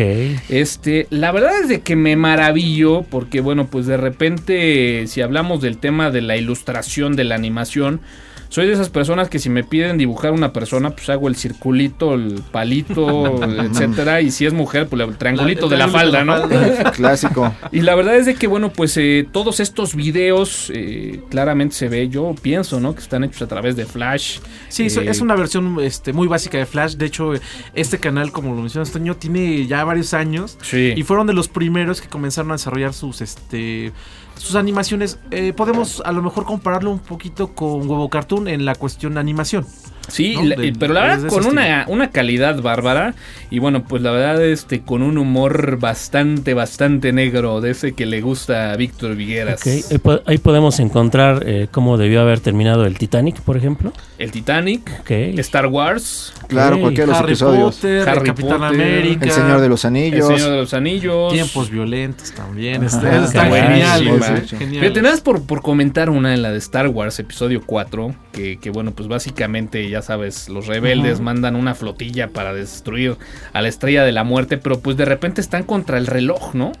Este, 0.49 1.07
la 1.09 1.31
verdad 1.31 1.53
es 1.61 1.69
de 1.69 1.79
que 1.79 1.95
me 1.95 2.17
maravillo 2.17 3.03
porque 3.03 3.39
bueno, 3.39 3.67
pues 3.67 3.85
de 3.85 3.95
repente 3.95 5.07
si 5.07 5.21
hablamos 5.21 5.61
del 5.61 5.77
tema 5.77 6.11
de 6.11 6.21
la 6.21 6.35
ilustración, 6.35 7.15
de 7.15 7.23
la 7.23 7.35
animación, 7.35 8.01
soy 8.49 8.67
de 8.67 8.73
esas 8.73 8.89
personas 8.89 9.29
que 9.29 9.39
si 9.39 9.49
me 9.49 9.63
piden 9.63 9.97
dibujar 9.97 10.31
una 10.31 10.53
persona, 10.53 10.91
pues 10.91 11.09
hago 11.09 11.27
el 11.27 11.35
circulito, 11.35 12.13
el 12.13 12.41
palito, 12.51 13.41
etcétera, 13.63 14.21
y 14.21 14.31
si 14.31 14.45
es 14.45 14.53
mujer, 14.53 14.87
pues 14.87 15.01
el 15.01 15.17
triangulito 15.17 15.65
el 15.65 15.71
de 15.71 15.77
la 15.77 15.87
falda, 15.87 16.21
triangulito 16.23 16.47
de 16.59 16.71
la 16.77 16.83
¿no? 16.83 16.91
Clásico. 16.97 17.53
Y 17.71 17.81
la 17.81 17.95
verdad 17.95 18.15
es 18.15 18.25
de 18.25 18.35
que, 18.35 18.47
bueno, 18.47 18.71
pues 18.71 18.95
eh, 18.97 19.27
todos 19.31 19.59
estos 19.59 19.95
videos 19.95 20.71
eh, 20.73 21.21
claramente 21.29 21.75
se 21.75 21.89
ve, 21.89 22.09
yo 22.09 22.33
pienso, 22.41 22.79
¿no? 22.79 22.93
Que 22.95 23.01
están 23.01 23.23
hechos 23.23 23.41
a 23.41 23.47
través 23.47 23.75
de 23.75 23.85
Flash. 23.85 24.39
Sí, 24.69 24.85
es- 24.87 24.97
Eh, 24.97 25.09
es 25.09 25.21
una 25.21 25.35
versión 25.35 25.77
este, 25.81 26.13
muy 26.13 26.27
básica 26.27 26.57
de 26.57 26.65
Flash. 26.65 26.95
De 26.95 27.05
hecho, 27.05 27.33
este 27.73 27.99
canal, 27.99 28.31
como 28.31 28.53
lo 28.55 28.61
mencionas, 28.61 28.91
Toño, 28.91 29.15
tiene 29.15 29.65
ya 29.67 29.83
varios 29.83 30.13
años. 30.13 30.57
Sí. 30.61 30.93
Y 30.95 31.03
fueron 31.03 31.27
de 31.27 31.33
los 31.33 31.47
primeros 31.47 32.01
que 32.01 32.07
comenzaron 32.07 32.51
a 32.51 32.55
desarrollar 32.55 32.93
sus 32.93 33.21
este 33.21 33.91
sus 34.37 34.55
animaciones. 34.55 35.19
Eh, 35.31 35.53
podemos 35.53 36.01
a 36.05 36.11
lo 36.11 36.21
mejor 36.21 36.45
compararlo 36.45 36.91
un 36.91 36.99
poquito 36.99 37.53
con 37.53 37.89
Huevo 37.89 38.09
Cartoon 38.09 38.47
en 38.47 38.65
la 38.65 38.75
cuestión 38.75 39.17
animación. 39.17 39.65
Sí, 40.07 40.35
¿no? 40.35 40.43
la- 40.43 40.55
De- 40.55 40.73
pero 40.77 40.93
la 40.93 41.01
verdad 41.01 41.27
con 41.27 41.45
una, 41.45 41.85
una 41.87 42.11
calidad 42.11 42.61
bárbara 42.61 43.13
y 43.49 43.59
bueno, 43.59 43.83
pues 43.83 44.01
la 44.01 44.11
verdad 44.11 44.43
este 44.45 44.81
con 44.81 45.01
un 45.03 45.17
humor 45.17 45.77
bastante, 45.79 46.53
bastante 46.53 47.11
negro 47.13 47.61
de 47.61 47.71
ese 47.71 47.93
que 47.93 48.05
le 48.05 48.21
gusta 48.21 48.71
a 48.71 48.75
Víctor 48.77 49.15
Vigueras. 49.15 49.65
Ahí, 49.67 49.97
po- 49.97 50.21
ahí 50.25 50.37
podemos 50.37 50.79
encontrar 50.79 51.43
eh, 51.45 51.67
cómo 51.71 51.97
debió 51.97 52.21
haber 52.21 52.39
terminado 52.39 52.85
el 52.85 52.97
Titanic, 52.97 53.41
por 53.41 53.57
ejemplo. 53.57 53.91
El 54.17 54.31
Titanic, 54.31 54.89
Ok. 55.01 55.11
Star 55.39 55.67
Wars, 55.67 56.33
Claro, 56.47 56.75
Ok. 56.77 56.81
cualquiera 56.81 57.05
de 57.07 57.11
los 57.11 57.19
Harry 57.21 57.31
episodios. 57.33 57.75
Potter, 57.75 58.09
Harry 58.09 58.19
el 58.21 58.25
Capitán 58.25 58.59
Potter, 58.59 58.81
América, 58.81 59.25
El 59.25 59.31
Señor 59.31 59.59
de 59.61 59.69
los 59.69 59.83
El 59.83 59.87
Anillos. 59.89 60.27
Señor 60.27 60.51
de 60.51 60.57
los 60.57 60.73
Anillos. 60.73 61.33
Tiempos 61.33 61.69
violentos 61.69 62.31
también. 62.31 62.83
Ajá. 62.85 62.85
Este, 62.85 63.23
está 63.25 63.45
genial. 63.45 63.99
sí, 64.47 64.55
genial. 64.57 64.81
Fíjate, 64.83 65.01
nada 65.01 65.13
más 65.15 65.21
por, 65.21 65.45
por 65.45 65.61
comentar 65.61 66.09
una 66.09 66.33
en 66.33 66.41
la 66.41 66.51
de 66.51 66.57
Star 66.59 66.87
Wars, 66.87 67.19
episodio 67.19 67.61
4, 67.65 68.15
que, 68.31 68.57
que, 68.59 68.69
bueno, 68.69 68.91
pues 68.91 69.09
básicamente, 69.09 69.89
ya 69.89 69.96
sabes, 70.01 70.49
los 70.49 70.67
rebeldes 70.67 71.19
mandan 71.19 71.55
una 71.55 71.75
flotilla 71.75 72.29
para 72.29 72.53
destruir 72.53 73.17
a 73.53 73.61
la 73.61 73.67
Estrella 73.67 74.03
de 74.03 74.11
la 74.11 74.23
Muerte, 74.23 74.57
pero 74.57 74.79
pues 74.79 74.97
de 74.97 75.05
repente 75.05 75.41
están 75.41 75.63
contra 75.63 75.97
el 75.97 76.07
reloj, 76.07 76.53
¿no? 76.53 76.71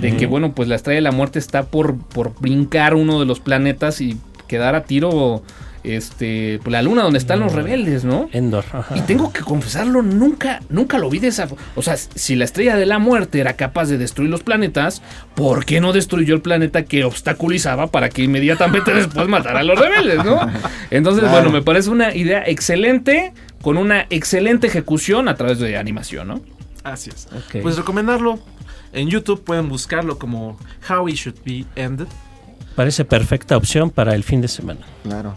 De 0.00 0.16
que, 0.16 0.26
bueno, 0.26 0.52
pues 0.52 0.68
la 0.68 0.76
Estrella 0.76 0.98
de 0.98 1.02
la 1.02 1.12
Muerte 1.12 1.38
está 1.38 1.64
por, 1.64 1.98
por 1.98 2.38
brincar 2.40 2.94
uno 2.94 3.18
de 3.18 3.26
los 3.26 3.40
planetas 3.40 4.00
y 4.00 4.16
quedar 4.46 4.74
a 4.74 4.84
tiro, 4.84 5.42
este, 5.84 6.58
pues, 6.62 6.72
la 6.72 6.82
luna 6.82 7.02
donde 7.02 7.18
están 7.18 7.40
los 7.40 7.52
rebeldes, 7.52 8.04
¿no? 8.04 8.28
Endor. 8.32 8.64
ajá. 8.72 8.96
Y 8.96 9.00
tengo 9.02 9.32
que 9.32 9.40
confesarlo, 9.40 10.02
nunca, 10.02 10.60
nunca 10.68 10.98
lo 10.98 11.10
vi 11.10 11.18
de 11.18 11.28
esa. 11.28 11.48
O 11.74 11.82
sea, 11.82 11.96
si 11.96 12.36
la 12.36 12.44
estrella 12.44 12.76
de 12.76 12.86
la 12.86 12.98
muerte 12.98 13.40
era 13.40 13.54
capaz 13.54 13.86
de 13.86 13.98
destruir 13.98 14.30
los 14.30 14.42
planetas, 14.42 15.02
¿por 15.34 15.64
qué 15.64 15.80
no 15.80 15.92
destruyó 15.92 16.34
el 16.34 16.42
planeta 16.42 16.84
que 16.84 17.04
obstaculizaba 17.04 17.88
para 17.88 18.08
que 18.08 18.22
inmediatamente 18.22 18.92
después 18.94 19.28
matara 19.28 19.60
a 19.60 19.64
los 19.64 19.78
rebeldes, 19.78 20.24
no? 20.24 20.40
Entonces, 20.90 21.22
Claro. 21.24 21.36
bueno, 21.36 21.50
me 21.50 21.62
parece 21.62 21.90
una 21.90 22.14
idea 22.14 22.42
excelente, 22.46 23.32
con 23.60 23.76
una 23.76 24.06
excelente 24.10 24.66
ejecución 24.66 25.28
a 25.28 25.36
través 25.36 25.58
de 25.58 25.76
animación, 25.76 26.28
¿no? 26.28 26.40
Así 26.84 27.10
es. 27.10 27.28
Pues 27.62 27.76
recomendarlo. 27.76 28.38
En 28.92 29.08
YouTube 29.08 29.42
pueden 29.42 29.68
buscarlo 29.68 30.18
como 30.18 30.58
How 30.90 31.08
It 31.08 31.14
Should 31.16 31.38
Be 31.44 31.64
Ended. 31.76 32.06
Parece 32.74 33.04
perfecta 33.04 33.56
opción 33.56 33.90
para 33.90 34.14
el 34.14 34.24
fin 34.24 34.40
de 34.40 34.48
semana. 34.48 34.80
Claro. 35.02 35.36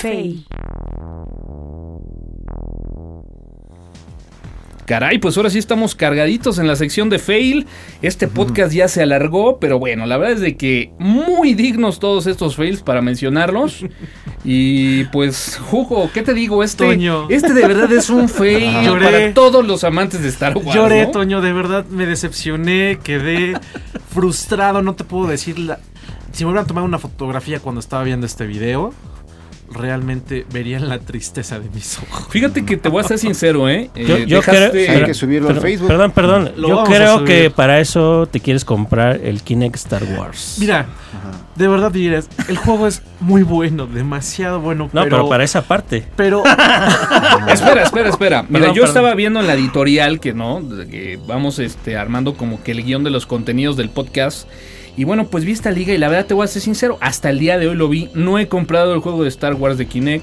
Fey. 0.00 0.46
Caray, 4.86 5.18
pues 5.18 5.36
ahora 5.36 5.50
sí 5.50 5.58
estamos 5.58 5.94
cargaditos 5.94 6.58
en 6.58 6.66
la 6.66 6.74
sección 6.74 7.10
de 7.10 7.18
fail. 7.18 7.66
Este 8.00 8.26
podcast 8.26 8.72
ya 8.72 8.88
se 8.88 9.02
alargó, 9.02 9.58
pero 9.58 9.78
bueno, 9.78 10.06
la 10.06 10.16
verdad 10.16 10.36
es 10.36 10.40
de 10.40 10.56
que 10.56 10.90
muy 10.98 11.52
dignos 11.52 12.00
todos 12.00 12.26
estos 12.26 12.56
fails 12.56 12.82
para 12.82 13.02
mencionarlos. 13.02 13.84
Y 14.42 15.04
pues, 15.04 15.60
Hugo, 15.70 16.10
¿qué 16.14 16.22
te 16.22 16.32
digo? 16.32 16.64
Este, 16.64 16.86
Toño. 16.86 17.28
este 17.28 17.52
de 17.52 17.60
verdad 17.68 17.92
es 17.92 18.08
un 18.08 18.26
fail 18.30 18.72
Lloré. 18.82 19.04
para 19.04 19.34
todos 19.34 19.66
los 19.66 19.84
amantes 19.84 20.22
de 20.22 20.28
Star 20.30 20.56
Wars. 20.56 20.74
Lloré, 20.74 21.04
¿no? 21.04 21.10
Toño, 21.10 21.42
de 21.42 21.52
verdad 21.52 21.84
me 21.90 22.06
decepcioné, 22.06 22.98
quedé 23.04 23.52
frustrado, 24.08 24.80
no 24.80 24.94
te 24.94 25.04
puedo 25.04 25.26
decir 25.26 25.58
la... 25.58 25.78
Si 26.32 26.44
me 26.44 26.52
hubieran 26.52 26.66
tomado 26.66 26.86
una 26.86 26.98
fotografía 26.98 27.60
cuando 27.60 27.80
estaba 27.80 28.02
viendo 28.02 28.24
este 28.24 28.46
video, 28.46 28.94
realmente 29.72 30.44
verían 30.52 30.88
la 30.88 30.98
tristeza 30.98 31.58
de 31.60 31.68
mis 31.70 31.98
ojos. 31.98 32.26
Fíjate 32.30 32.64
que 32.64 32.76
te 32.76 32.88
voy 32.88 33.04
a 33.04 33.08
ser 33.08 33.18
sincero, 33.18 33.68
¿eh? 33.68 33.90
Yo, 33.96 34.16
Eh, 34.16 34.26
yo 34.26 34.40
dejaste- 34.40 34.70
creo, 34.70 34.96
Hay 34.98 35.04
que 35.04 35.14
subirlo 35.14 35.48
al 35.48 35.54
perdón, 35.54 35.70
Facebook. 35.70 35.88
Perdón, 35.88 36.10
perdón. 36.12 36.52
Lo 36.56 36.68
yo 36.68 36.80
a 36.80 36.84
creo 36.84 37.24
que 37.24 37.50
para 37.50 37.80
eso 37.80 38.26
te 38.30 38.40
quieres 38.40 38.64
comprar 38.64 39.20
el 39.22 39.42
Kinect 39.42 39.76
Star 39.76 40.02
Wars. 40.04 40.56
Mira, 40.58 40.86
de 41.56 41.68
verdad 41.68 41.90
dirás, 41.92 42.28
el 42.48 42.56
juego 42.56 42.86
es 42.86 43.02
muy 43.20 43.42
bueno, 43.42 43.86
demasiado 43.86 44.60
bueno, 44.60 44.84
No, 44.92 45.02
pero... 45.04 45.16
pero, 45.18 45.28
para 45.28 45.44
esa 45.44 45.62
parte. 45.62 46.04
pero- 46.16 46.42
Espera, 47.52 47.82
espera, 47.82 48.08
espera. 48.08 48.42
Mira, 48.42 48.60
Perdón, 48.60 48.74
yo 48.76 48.82
perdón. 48.82 48.86
estaba 48.88 49.14
viendo 49.14 49.40
en 49.40 49.46
la 49.46 49.54
editorial 49.54 50.20
que 50.20 50.32
no, 50.32 50.62
que 50.90 51.18
vamos 51.26 51.58
este 51.58 51.96
armando 51.96 52.34
como 52.34 52.62
que 52.62 52.72
el 52.72 52.82
guion 52.84 53.04
de 53.04 53.10
los 53.10 53.26
contenidos 53.26 53.76
del 53.76 53.90
podcast. 53.90 54.48
Y 55.00 55.04
bueno, 55.04 55.28
pues 55.28 55.46
vi 55.46 55.52
esta 55.52 55.70
liga 55.70 55.94
y 55.94 55.96
la 55.96 56.10
verdad 56.10 56.26
te 56.26 56.34
voy 56.34 56.44
a 56.44 56.46
ser 56.46 56.60
sincero, 56.60 56.98
hasta 57.00 57.30
el 57.30 57.38
día 57.38 57.56
de 57.56 57.68
hoy 57.68 57.74
lo 57.74 57.88
vi. 57.88 58.10
No 58.12 58.38
he 58.38 58.48
comprado 58.48 58.92
el 58.92 59.00
juego 59.00 59.22
de 59.22 59.30
Star 59.30 59.54
Wars 59.54 59.78
de 59.78 59.86
Kinect. 59.86 60.22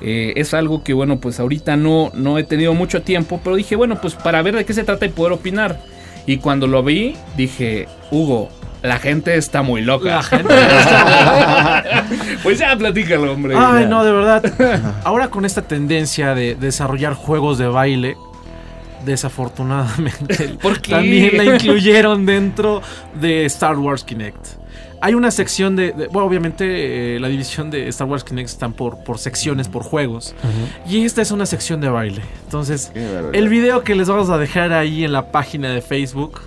Eh, 0.00 0.32
es 0.34 0.52
algo 0.52 0.82
que 0.82 0.94
bueno, 0.94 1.20
pues 1.20 1.38
ahorita 1.38 1.76
no, 1.76 2.10
no 2.12 2.36
he 2.36 2.42
tenido 2.42 2.74
mucho 2.74 3.02
tiempo, 3.02 3.40
pero 3.44 3.54
dije, 3.54 3.76
bueno, 3.76 4.00
pues 4.00 4.16
para 4.16 4.42
ver 4.42 4.56
de 4.56 4.64
qué 4.64 4.74
se 4.74 4.82
trata 4.82 5.06
y 5.06 5.10
poder 5.10 5.32
opinar. 5.32 5.78
Y 6.26 6.38
cuando 6.38 6.66
lo 6.66 6.82
vi, 6.82 7.14
dije, 7.36 7.86
Hugo, 8.10 8.48
la 8.82 8.98
gente 8.98 9.36
está 9.36 9.62
muy 9.62 9.82
loca. 9.82 10.16
La 10.16 10.22
gente 10.24 10.52
pues 12.42 12.58
ya 12.58 12.76
platícalo, 12.76 13.32
hombre. 13.32 13.54
Ay, 13.56 13.82
ya. 13.82 13.88
no, 13.88 14.04
de 14.04 14.10
verdad. 14.10 14.92
Ahora 15.04 15.28
con 15.28 15.44
esta 15.44 15.62
tendencia 15.62 16.34
de 16.34 16.56
desarrollar 16.56 17.14
juegos 17.14 17.58
de 17.58 17.68
baile, 17.68 18.16
desafortunadamente 19.06 20.48
¿Por 20.62 20.80
qué? 20.80 20.90
también 20.92 21.36
la 21.36 21.44
incluyeron 21.44 22.26
dentro 22.26 22.82
de 23.20 23.44
Star 23.46 23.78
Wars 23.78 24.04
Kinect. 24.04 24.44
Hay 25.00 25.14
una 25.14 25.30
sección 25.30 25.76
de, 25.76 25.92
de- 25.92 26.06
bueno, 26.08 26.26
obviamente 26.26 27.16
eh, 27.16 27.20
la 27.20 27.28
división 27.28 27.70
de 27.70 27.86
Star 27.88 28.08
Wars 28.08 28.24
Kinect 28.24 28.48
están 28.48 28.72
por, 28.72 29.04
por 29.04 29.18
secciones, 29.18 29.68
por 29.68 29.82
juegos. 29.82 30.34
Y 30.88 31.04
esta 31.04 31.20
es 31.22 31.30
una 31.30 31.44
sección 31.46 31.80
de 31.80 31.88
baile. 31.90 32.22
Entonces, 32.44 32.92
el 33.32 33.48
video 33.48 33.82
que 33.84 33.94
les 33.94 34.08
vamos 34.08 34.30
a 34.30 34.38
dejar 34.38 34.72
ahí 34.72 35.04
en 35.04 35.12
la 35.12 35.30
página 35.32 35.70
de 35.70 35.82
Facebook 35.82 36.40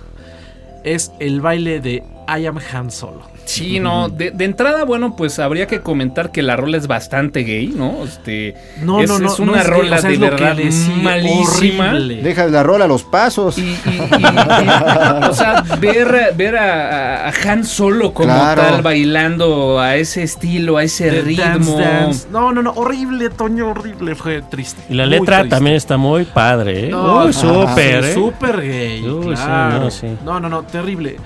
es 0.84 1.12
el 1.20 1.40
baile 1.40 1.80
de 1.80 2.02
I 2.28 2.46
Am 2.46 2.58
Han 2.72 2.90
Solo. 2.90 3.22
Sí, 3.50 3.80
no, 3.80 4.08
de, 4.08 4.30
de 4.30 4.44
entrada, 4.44 4.84
bueno, 4.84 5.16
pues 5.16 5.38
habría 5.38 5.66
que 5.66 5.80
comentar 5.80 6.30
que 6.30 6.40
la 6.42 6.54
rola 6.56 6.76
es 6.76 6.86
bastante 6.86 7.40
gay, 7.42 7.66
¿no? 7.66 8.04
Este, 8.04 8.54
No, 8.82 9.00
es, 9.00 9.10
no, 9.10 9.18
no. 9.18 9.32
es 9.32 9.38
no 9.40 9.52
una 9.52 9.62
gay, 9.62 9.70
rola 9.72 9.96
o 9.96 10.00
sea, 10.00 10.10
de 10.10 10.18
verdad 10.18 10.56
malísima. 11.02 11.90
horrible. 11.90 12.22
Deja 12.22 12.46
la 12.46 12.62
rola 12.62 12.86
los 12.86 13.02
pasos. 13.02 13.58
Y, 13.58 13.62
y- 13.62 13.66
y- 13.66 14.22
y- 14.22 15.28
o 15.28 15.34
sea, 15.34 15.64
ver, 15.80 16.32
ver 16.36 16.56
a, 16.56 17.28
a 17.28 17.32
Han 17.44 17.64
Solo 17.64 18.12
como 18.14 18.28
Claro. 18.32 18.62
tal 18.62 18.82
bailando 18.82 19.80
a 19.80 19.96
ese 19.96 20.22
estilo, 20.22 20.76
a 20.76 20.84
ese 20.84 21.10
ritmo. 21.22 21.42
Dance 21.44 21.76
Dance. 21.76 22.28
No, 22.30 22.52
no, 22.52 22.62
no, 22.62 22.70
horrible, 22.72 23.30
Toño, 23.30 23.68
horrible. 23.70 24.14
Fue 24.14 24.42
triste. 24.42 24.82
Y 24.88 24.94
la 24.94 25.04
Muy 25.06 25.18
letra 25.18 25.38
triste. 25.38 25.56
también 25.56 25.76
está 25.76 25.96
muy 25.96 26.24
padre, 26.24 26.86
¿eh? 26.86 26.90
No, 26.90 27.24
Uy, 27.24 27.32
súper, 27.32 28.04
¿eh? 28.04 28.14
Súper 28.14 28.60
gay. 28.60 29.02
Uy, 29.08 29.36
sí, 29.36 29.42
claro. 29.42 29.80
no, 29.80 29.90
sí. 29.90 30.06
no, 30.24 30.38
no, 30.40 30.48
no, 30.48 30.62
terrible. 30.62 31.16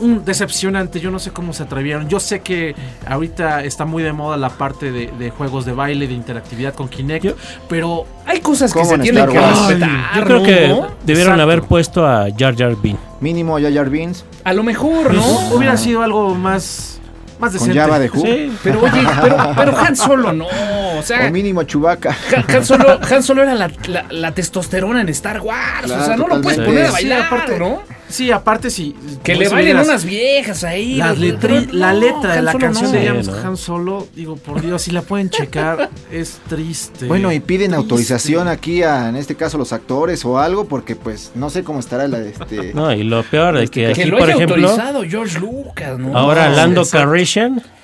Un 0.00 0.24
decepcionante, 0.24 0.98
yo 1.00 1.10
no 1.10 1.18
sé 1.18 1.30
cómo 1.30 1.52
se 1.52 1.62
atrevieron. 1.62 2.08
Yo 2.08 2.20
sé 2.20 2.40
que 2.40 2.74
ahorita 3.06 3.62
está 3.64 3.84
muy 3.84 4.02
de 4.02 4.12
moda 4.12 4.36
la 4.36 4.48
parte 4.50 4.90
de, 4.92 5.10
de 5.18 5.30
juegos 5.30 5.64
de 5.66 5.72
baile, 5.72 6.06
de 6.08 6.14
interactividad 6.14 6.74
con 6.74 6.88
Kinect, 6.88 7.24
Yo- 7.24 7.34
pero 7.68 8.06
Hay 8.26 8.40
cosas 8.40 8.72
que 8.72 8.84
se 8.84 8.94
en 8.94 9.02
tienen 9.02 9.26
que 9.28 9.38
respetar. 9.38 9.90
Yo 10.16 10.24
creo 10.24 10.38
¿no? 10.38 10.44
que 10.44 10.52
debieron 11.04 11.34
Exacto. 11.34 11.42
haber 11.42 11.62
puesto 11.62 12.06
a 12.06 12.26
Jar 12.36 12.56
Jar 12.56 12.76
Binks. 12.76 13.00
Mínimo 13.20 13.58
Jar 13.60 13.72
Jar 13.74 13.90
Beans 13.90 14.24
A 14.44 14.52
lo 14.54 14.62
mejor, 14.62 15.12
¿no? 15.12 15.22
pues, 15.22 15.52
hubiera 15.52 15.76
sido 15.76 16.02
algo 16.02 16.34
más, 16.34 16.98
más 17.38 17.50
con 17.50 17.58
decente. 17.68 17.78
Java 17.78 17.98
de 17.98 18.08
Who. 18.08 18.20
Sí, 18.22 18.52
Pero 18.64 18.80
oye, 18.80 19.02
pero, 19.22 19.36
pero 19.56 19.76
Han 19.78 19.96
Solo 19.96 20.32
no. 20.32 20.46
O 20.98 21.02
sea, 21.02 21.26
O 21.28 21.30
mínimo 21.30 21.62
Chewbacca. 21.64 22.16
Han, 22.36 22.56
Han 22.56 22.64
Solo, 22.64 22.98
Han 23.10 23.22
Solo 23.22 23.42
era 23.42 23.54
la, 23.54 23.70
la- 23.88 24.06
la 24.10 24.32
testosterona 24.34 25.02
en 25.02 25.08
Star 25.10 25.40
Wars. 25.40 25.82
Claro, 25.84 26.02
o 26.02 26.06
sea, 26.06 26.16
no 26.16 26.26
lo 26.28 26.40
puedes 26.40 26.58
poner 26.60 26.84
a 26.84 26.88
Sí, 26.88 26.92
bailar, 26.92 27.22
aparte- 27.24 27.58
¿no? 27.58 27.82
Sí, 28.10 28.30
aparte 28.30 28.70
sí. 28.70 28.94
Que 29.22 29.34
pues, 29.34 29.48
le 29.48 29.54
bailen 29.54 29.78
unas 29.78 30.04
viejas 30.04 30.64
ahí. 30.64 30.96
La, 30.96 31.14
Pero 31.40 31.60
la 31.72 31.92
no, 31.92 32.00
letra 32.00 32.34
de 32.36 32.42
la 32.42 32.54
canción 32.54 32.90
no. 32.90 32.92
de 32.92 33.00
Sí, 33.00 33.06
James 33.06 33.28
¿no? 33.28 33.34
Han 33.36 33.56
Solo, 33.56 34.06
digo, 34.14 34.36
por 34.36 34.60
Dios, 34.60 34.82
si 34.82 34.90
la 34.90 35.02
pueden 35.02 35.30
checar, 35.30 35.90
es 36.12 36.38
triste. 36.48 37.06
Bueno, 37.06 37.32
y 37.32 37.40
piden 37.40 37.68
Triste. 37.70 37.76
autorización 37.76 38.48
aquí 38.48 38.82
a, 38.82 39.08
en 39.08 39.16
este 39.16 39.34
caso, 39.36 39.58
los 39.58 39.72
actores 39.72 40.24
o 40.24 40.38
algo, 40.38 40.66
porque 40.66 40.96
pues 40.96 41.32
no 41.34 41.50
sé 41.50 41.62
cómo 41.64 41.80
estará 41.80 42.08
la 42.08 42.18
este. 42.20 42.72
No, 42.74 42.92
y 42.92 43.04
lo 43.04 43.22
peor 43.22 43.56
de 43.58 43.68
que 43.68 43.86
Que 43.92 44.02
aquí, 44.02 44.04
lo 44.04 44.18
por 44.18 44.28
haya 44.28 44.36
ejemplo, 44.36 44.68
autorizado 44.68 45.02
George 45.04 45.38
Lucas, 45.38 45.98
¿no? 45.98 46.16
ahora 46.16 46.48
No, 46.50 46.56
Lando 46.56 46.80
exacto. 46.82 47.06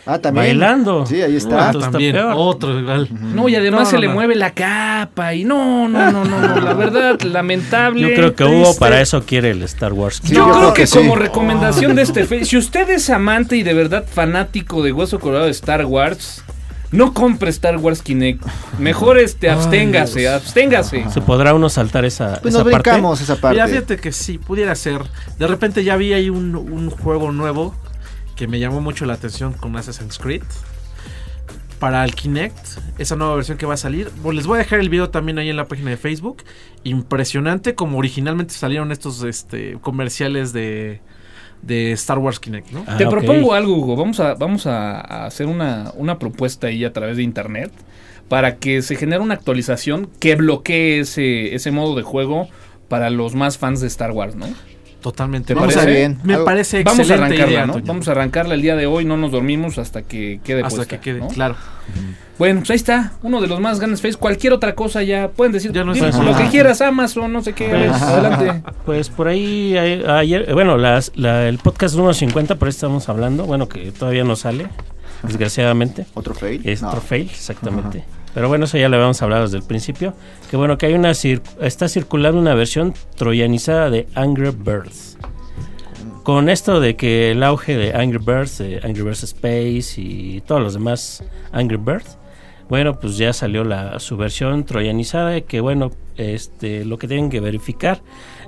Ah, 0.06 0.18
también. 0.20 0.46
bailando. 0.46 1.04
Sí, 1.04 1.20
ahí 1.20 1.34
Ah, 1.34 1.36
está. 1.36 1.66
Esto 1.66 1.78
está 1.78 1.90
también, 1.90 2.16
otro 2.16 2.78
igual. 2.78 3.08
No, 3.34 3.48
y 3.48 3.56
además 3.56 3.80
No, 3.80 3.86
se 3.86 3.96
no, 3.96 4.00
le 4.02 4.08
mueve 4.08 4.36
la 4.36 4.52
capa 4.52 5.34
y 5.34 5.44
no, 5.44 5.88
no, 5.88 6.12
no, 6.12 6.24
no, 6.24 6.40
no, 6.40 6.60
la 6.60 6.74
verdad, 6.74 7.20
lamentable. 7.22 8.00
Yo 8.02 8.14
creo 8.14 8.34
que 8.34 8.44
Hugo 8.44 8.62
triste. 8.62 8.78
para 8.80 9.00
eso 9.00 9.22
quiere 9.24 9.50
el 9.50 9.62
Star 9.64 9.92
Wars. 9.92 10.20
Sí, 10.22 10.34
yo, 10.34 10.48
creo, 10.50 10.74
que, 10.74 10.86
sí. 10.86 10.98
como 10.98 11.16
recomendación 11.16 11.94
de 11.96 12.02
este 12.02 12.24
fe, 12.26 12.44
si 12.44 12.56
usted 12.56 12.88
es 12.90 13.10
amante 13.10 13.56
y 13.56 13.62
de 13.62 13.74
verdad 13.74 14.04
fanático 14.10 14.82
de 14.82 14.92
Hueso 14.92 15.18
Colorado 15.18 15.46
de 15.46 15.50
Star 15.50 15.84
Wars, 15.86 16.44
no 16.92 17.12
compre 17.12 17.50
Star 17.50 17.76
Wars 17.78 18.00
Kinect. 18.00 18.44
Mejor 18.78 19.18
este 19.18 19.50
absténgase, 19.50 20.28
absténgase. 20.28 21.04
¿Se 21.12 21.20
podrá 21.20 21.52
uno 21.52 21.68
saltar 21.68 22.04
esa, 22.04 22.38
Pues 22.40 22.54
esa 22.54 22.62
nos 22.62 22.72
parte? 22.72 22.90
esa 23.24 23.36
parte. 23.36 23.56
Mira, 23.56 23.66
fíjate 23.66 23.96
que 23.96 24.12
sí, 24.12 24.38
pudiera 24.38 24.72
ser. 24.76 25.00
De 25.38 25.48
repente 25.48 25.82
ya 25.82 25.96
vi 25.96 26.12
ahí 26.12 26.30
un, 26.30 26.54
un 26.54 26.90
juego 26.90 27.32
nuevo 27.32 27.74
que 28.36 28.46
me 28.46 28.58
llamó 28.60 28.80
mucho 28.80 29.06
la 29.06 29.14
atención 29.14 29.52
con 29.54 29.74
Assassin's 29.76 30.18
Creed. 30.18 30.42
Para 31.78 32.02
el 32.04 32.14
Kinect, 32.14 32.56
esa 32.98 33.16
nueva 33.16 33.34
versión 33.34 33.58
que 33.58 33.66
va 33.66 33.74
a 33.74 33.76
salir. 33.76 34.10
Bueno, 34.22 34.36
les 34.38 34.46
voy 34.46 34.56
a 34.56 34.58
dejar 34.60 34.80
el 34.80 34.88
video 34.88 35.10
también 35.10 35.38
ahí 35.38 35.50
en 35.50 35.56
la 35.56 35.68
página 35.68 35.90
de 35.90 35.98
Facebook. 35.98 36.42
Impresionante 36.84 37.74
como 37.74 37.98
originalmente 37.98 38.54
salieron 38.54 38.92
estos 38.92 39.22
este, 39.24 39.76
comerciales 39.82 40.54
de, 40.54 41.00
de 41.60 41.92
Star 41.92 42.18
Wars 42.18 42.40
Kinect, 42.40 42.70
¿no? 42.70 42.84
Ah, 42.86 42.96
Te 42.96 43.04
ok. 43.04 43.10
propongo 43.10 43.52
algo, 43.52 43.74
Hugo. 43.76 43.94
Vamos 43.94 44.20
a, 44.20 44.34
vamos 44.34 44.66
a, 44.66 45.00
a 45.00 45.26
hacer 45.26 45.46
una, 45.48 45.92
una 45.96 46.18
propuesta 46.18 46.68
ahí 46.68 46.82
a 46.84 46.94
través 46.94 47.18
de 47.18 47.22
internet 47.24 47.70
para 48.30 48.56
que 48.56 48.80
se 48.80 48.96
genere 48.96 49.22
una 49.22 49.34
actualización 49.34 50.08
que 50.18 50.34
bloquee 50.34 51.00
ese, 51.00 51.54
ese 51.54 51.70
modo 51.72 51.94
de 51.94 52.02
juego 52.02 52.48
para 52.88 53.10
los 53.10 53.34
más 53.34 53.58
fans 53.58 53.82
de 53.82 53.86
Star 53.88 54.12
Wars, 54.12 54.34
¿no? 54.34 54.46
Totalmente. 55.00 55.48
¿Te 55.48 55.54
Vamos 55.54 55.74
parece 55.74 55.92
a- 55.92 55.94
bien? 55.96 56.18
Me 56.24 56.32
Algo- 56.34 56.44
parece 56.44 56.82
Vamos 56.82 56.98
a 56.98 57.02
excelente 57.02 57.24
arrancarla, 57.36 57.52
idea, 57.52 57.66
¿no? 57.66 57.72
Toño. 57.74 57.84
Vamos 57.86 58.08
a 58.08 58.10
arrancarla 58.10 58.54
el 58.54 58.62
día 58.62 58.74
de 58.76 58.86
hoy, 58.86 59.04
no 59.04 59.16
nos 59.16 59.30
dormimos 59.30 59.78
hasta 59.78 60.02
que 60.02 60.40
quede 60.42 60.62
Hasta 60.62 60.76
puesta, 60.76 60.96
que 60.96 61.02
quede 61.02 61.20
¿no? 61.20 61.28
claro. 61.28 61.54
Bueno, 62.38 62.60
pues 62.60 62.70
ahí 62.70 62.76
está, 62.76 63.12
uno 63.22 63.40
de 63.40 63.46
los 63.46 63.60
más 63.60 63.78
grandes 63.78 64.02
face. 64.02 64.16
Cualquier 64.18 64.52
otra 64.52 64.74
cosa 64.74 65.02
ya 65.02 65.28
pueden 65.28 65.52
decir. 65.52 65.70
Ya 65.72 65.84
no 65.84 65.94
dime 65.94 66.08
está. 66.08 66.22
lo 66.22 66.36
que 66.36 66.48
quieras, 66.48 66.80
Amazon, 66.82 67.32
no 67.32 67.40
sé 67.42 67.52
qué. 67.52 67.68
Pues, 67.68 67.92
adelante. 68.02 68.62
Pues 68.84 69.08
por 69.10 69.28
ahí 69.28 69.76
ayer, 69.78 70.52
bueno, 70.52 70.76
las- 70.76 71.12
la- 71.14 71.48
el 71.48 71.58
podcast 71.58 71.94
número 71.94 72.12
50, 72.14 72.56
por 72.56 72.66
ahí 72.66 72.70
estamos 72.70 73.08
hablando, 73.08 73.44
bueno, 73.44 73.68
que 73.68 73.90
todavía 73.92 74.24
no 74.24 74.34
sale, 74.36 74.66
desgraciadamente. 75.22 76.06
Otro 76.14 76.34
fail. 76.34 76.60
Es 76.64 76.82
No. 76.82 76.88
otro 76.88 77.00
fail, 77.00 77.28
exactamente. 77.30 78.04
Pero 78.36 78.48
bueno, 78.48 78.66
eso 78.66 78.76
ya 78.76 78.90
lo 78.90 78.96
habíamos 78.96 79.22
hablado 79.22 79.44
desde 79.44 79.56
el 79.56 79.62
principio. 79.62 80.12
Que 80.50 80.58
bueno, 80.58 80.76
que 80.76 80.84
hay 80.84 80.92
una 80.92 81.12
está 81.12 81.88
circulando 81.88 82.38
una 82.38 82.54
versión 82.54 82.92
troyanizada 83.16 83.88
de 83.88 84.08
Angry 84.14 84.50
Birds. 84.50 85.16
Con 86.22 86.50
esto 86.50 86.78
de 86.78 86.96
que 86.96 87.30
el 87.30 87.42
auge 87.42 87.78
de 87.78 87.94
Angry 87.94 88.18
Birds, 88.18 88.60
Angry 88.60 89.00
Birds 89.04 89.22
Space 89.22 89.98
y 89.98 90.42
todos 90.42 90.60
los 90.60 90.74
demás 90.74 91.24
Angry 91.50 91.78
Birds, 91.78 92.18
bueno, 92.68 93.00
pues 93.00 93.16
ya 93.16 93.32
salió 93.32 93.64
la, 93.64 93.98
su 94.00 94.18
versión 94.18 94.66
troyanizada. 94.66 95.40
Que 95.40 95.62
bueno, 95.62 95.92
este, 96.18 96.84
lo 96.84 96.98
que 96.98 97.08
tienen 97.08 97.30
que 97.30 97.40
verificar 97.40 98.02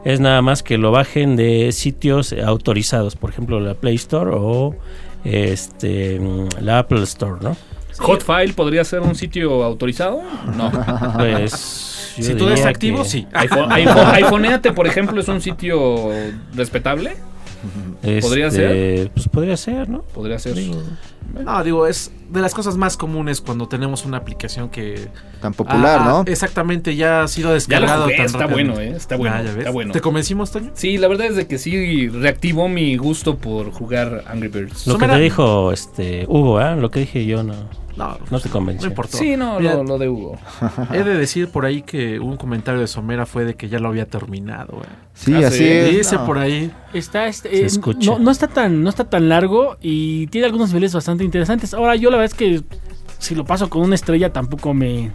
es 0.05 0.21
nada 0.21 0.43
más 0.43 0.63
que 0.63 0.77
lo 0.77 0.91
bajen 0.91 1.35
de 1.35 1.73
sitios 1.73 2.35
autorizados, 2.35 3.17
por 3.17 3.31
ejemplo, 3.31 3.59
la 3.59 3.73
Play 3.73 3.95
Store 3.95 4.33
o 4.35 4.77
este, 5.25 6.21
mm, 6.21 6.49
la 6.61 6.81
Apple 6.81 7.03
Store, 7.05 7.39
¿no? 7.41 7.57
Hotfile 7.99 8.53
podría 8.55 8.85
ser 8.85 9.01
un 9.01 9.15
sitio 9.15 9.63
autorizado? 9.65 10.23
No. 10.57 10.71
Pues. 11.19 12.15
yo 12.17 12.25
Si 12.25 12.31
tú 12.33 12.47
diría 12.47 12.53
eres 12.55 12.67
activo, 12.67 13.03
que, 13.03 13.09
sí. 13.09 13.27
iPhone, 13.33 13.71
iPhone- 13.71 14.11
iPhoneate, 14.15 14.73
por 14.73 14.87
ejemplo, 14.87 15.21
es 15.21 15.29
un 15.29 15.41
sitio 15.41 16.11
respetable. 16.55 17.17
¿Podría 18.21 18.47
este, 18.47 19.11
Pues 19.15 19.29
podría 19.29 19.57
ser, 19.57 19.89
¿no? 19.89 20.03
Podría 20.03 20.39
ser. 20.39 20.57
No, 21.45 21.63
digo, 21.65 21.87
es 21.87 22.11
de 22.31 22.41
las 22.41 22.55
cosas 22.55 22.77
más 22.77 22.97
comunes 22.97 23.41
cuando 23.41 23.69
tenemos 23.69 24.05
una 24.07 24.17
aplicación 24.19 24.69
que... 24.71 25.09
Tan 25.41 25.53
popular, 25.53 25.99
Ah, 26.03 26.05
¿no? 26.05 26.25
Exactamente, 26.31 26.95
ya 26.97 27.23
ha 27.25 27.29
sido 27.29 27.49
Ya 27.49 27.51
lo 27.51 27.55
descargado. 27.55 28.03
jugué, 28.05 28.17
tan 28.17 28.27
está 28.27 28.39
rápidamente. 28.39 28.73
bueno, 28.75 28.93
¿eh? 28.95 28.97
Está 28.97 29.17
bueno. 29.17 29.35
Ah, 29.37 29.43
ya 29.43 29.51
ves. 29.51 29.59
está 29.59 29.71
bueno. 29.71 29.93
¿Te 29.93 30.01
convencimos, 30.01 30.51
Toño? 30.53 30.71
Sí, 30.75 30.97
la 30.99 31.09
verdad 31.09 31.27
es 31.27 31.37
de 31.37 31.47
que 31.47 31.59
sí 31.59 32.09
reactivó 32.09 32.69
mi 32.69 32.97
gusto 32.97 33.37
por 33.37 33.71
jugar 33.73 34.25
Angry 34.29 34.49
Birds. 34.49 34.87
Lo 34.87 34.97
que 34.97 35.07
te 35.09 35.19
dijo 35.19 35.73
este 35.73 36.25
Hugo, 36.29 36.59
¿ah? 36.59 36.77
Lo 36.77 36.91
que 36.91 37.01
dije 37.01 37.27
yo 37.27 37.43
no, 37.43 37.55
No, 37.99 38.17
no 38.31 38.41
te 38.41 38.49
convenció. 38.49 38.87
no 38.87 38.93
importó. 38.93 39.19
Sí, 39.19 39.37
no, 39.37 39.59
Mira, 39.59 39.75
lo, 39.75 39.85
lo 39.85 39.99
de 39.99 40.09
Hugo. 40.09 40.39
He 40.95 41.03
de 41.03 41.15
decir 41.17 41.49
por 41.49 41.67
ahí 41.67 41.83
que 41.83 42.19
un 42.21 42.37
comentario 42.37 42.81
de 42.81 42.87
Somera 42.87 43.27
fue 43.27 43.45
de 43.45 43.55
que 43.55 43.69
ya 43.69 43.79
lo 43.79 43.89
había 43.89 44.07
terminado. 44.07 44.75
güey. 44.77 44.87
Sí, 45.15 45.35
Ah, 45.35 45.49
así 45.49 45.59
sí. 45.59 45.65
es. 45.69 45.91
Dice 45.97 46.17
no. 46.17 46.25
por 46.27 46.39
ahí. 46.39 46.71
Está 46.95 47.27
este, 47.27 47.51
Se 47.51 47.63
eh, 47.63 47.67
escucha. 47.67 48.11
no, 48.11 48.19
no 48.19 48.31
está 48.31 48.47
tan 48.49 48.83
no 48.83 48.89
está 48.89 49.05
tan 49.11 49.29
largo 49.29 49.77
y 49.83 50.29
tiene 50.29 50.47
algunos 50.47 50.69
niveles 50.69 50.95
bastante 50.95 51.25
interesantes. 51.25 51.75
Ahora 51.75 51.97
yo 51.97 52.11
la 52.11 52.19
verdad 52.19 52.33
es 52.33 52.39
que 52.39 52.63
si 53.19 53.35
lo 53.35 53.45
paso 53.45 53.69
con 53.69 53.83
una 53.83 53.95
estrella 53.97 54.33
tampoco 54.33 54.73
me 54.75 55.11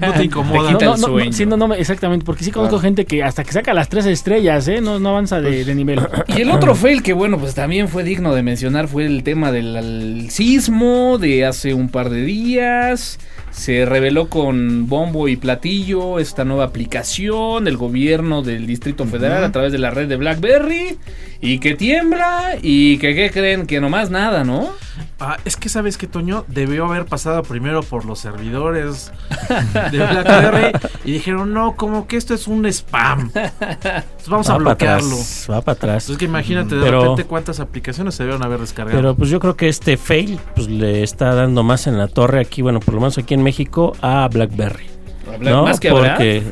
No 0.00 0.12
te 0.12 0.24
incomoda. 0.24 0.70
quita 0.72 0.86
no, 0.86 0.94
el 0.94 1.00
no, 1.00 1.06
no, 1.08 1.12
sueño. 1.14 1.32
sí, 1.32 1.46
no, 1.46 1.56
no 1.56 1.68
me- 1.68 1.78
exactamente 1.78 2.24
porque 2.24 2.44
sí 2.44 2.50
conozco 2.50 2.76
Claro. 2.76 2.82
gente 2.82 3.04
que 3.06 3.22
hasta 3.22 3.44
que 3.44 3.52
saca 3.52 3.72
las 3.74 3.88
tres 3.88 4.06
estrellas, 4.06 4.66
¿eh? 4.68 4.80
no, 4.80 4.98
no 4.98 5.10
avanza 5.10 5.40
de, 5.40 5.64
de 5.64 5.74
nivel. 5.74 6.00
Y 6.36 6.40
el 6.40 6.50
otro 6.50 6.74
fail 6.74 7.02
que, 7.02 7.12
bueno, 7.12 7.38
pues 7.38 7.54
también 7.54 7.88
fue 7.88 8.02
digno 8.02 8.34
de 8.34 8.42
mencionar 8.42 8.88
fue 8.88 9.06
el 9.06 9.22
tema 9.22 9.52
del 9.52 10.26
sismo 10.30 11.18
de 11.18 11.44
hace 11.44 11.74
un 11.74 11.88
par 11.88 12.10
de 12.10 12.22
días. 12.22 13.18
Se 13.54 13.86
reveló 13.86 14.28
con 14.28 14.88
bombo 14.88 15.28
y 15.28 15.36
platillo 15.36 16.18
esta 16.18 16.44
nueva 16.44 16.64
aplicación 16.64 17.64
del 17.64 17.76
gobierno 17.76 18.42
del 18.42 18.66
Distrito 18.66 19.06
Federal 19.06 19.44
a 19.44 19.52
través 19.52 19.70
de 19.70 19.78
la 19.78 19.90
red 19.90 20.08
de 20.08 20.16
BlackBerry. 20.16 20.98
Y 21.40 21.58
que 21.58 21.74
tiembla 21.74 22.56
y 22.62 22.96
que, 22.98 23.14
¿qué 23.14 23.30
creen? 23.30 23.66
Que 23.66 23.78
nomás 23.80 24.10
nada, 24.10 24.44
¿no? 24.44 24.70
Ah, 25.20 25.36
es 25.44 25.56
que 25.56 25.68
sabes 25.68 25.98
que 25.98 26.06
Toño 26.06 26.44
debió 26.48 26.86
haber 26.86 27.04
pasado 27.04 27.42
primero 27.42 27.82
por 27.82 28.06
los 28.06 28.18
servidores 28.18 29.12
de 29.92 29.98
BlackBerry 29.98 30.72
y 31.04 31.12
dijeron, 31.12 31.52
no, 31.52 31.76
como 31.76 32.06
que 32.06 32.16
esto 32.16 32.32
es 32.34 32.46
un 32.48 32.64
spam. 32.66 33.30
Entonces 33.34 34.28
vamos 34.28 34.48
a 34.48 34.52
va 34.54 34.58
bloquearlo. 34.58 35.06
atrás, 35.06 35.46
va 35.50 35.60
para 35.60 35.76
atrás. 35.76 36.04
Entonces 36.04 36.18
que 36.18 36.24
imagínate 36.24 36.76
de 36.76 36.82
Pero- 36.82 37.02
repente 37.02 37.24
cuántas 37.24 37.60
aplicaciones 37.60 38.14
se 38.14 38.22
debieron 38.22 38.42
haber 38.44 38.60
descargado. 38.60 38.96
Pero 38.98 39.14
pues 39.14 39.28
yo 39.28 39.38
creo 39.38 39.54
que 39.56 39.68
este 39.68 39.98
fail 39.98 40.40
pues 40.54 40.66
le 40.68 41.02
está 41.02 41.34
dando 41.34 41.62
más 41.62 41.86
en 41.86 41.98
la 41.98 42.08
torre 42.08 42.40
aquí, 42.40 42.62
bueno, 42.62 42.80
por 42.80 42.94
lo 42.94 43.00
menos 43.00 43.18
aquí 43.18 43.34
en 43.34 43.42
México 43.44 43.92
a 44.00 44.28
BlackBerry. 44.28 44.86
¿no? 45.40 45.64
Más 45.64 45.78
que 45.78 45.90
habrá. 45.90 46.16
Porque 46.16 46.42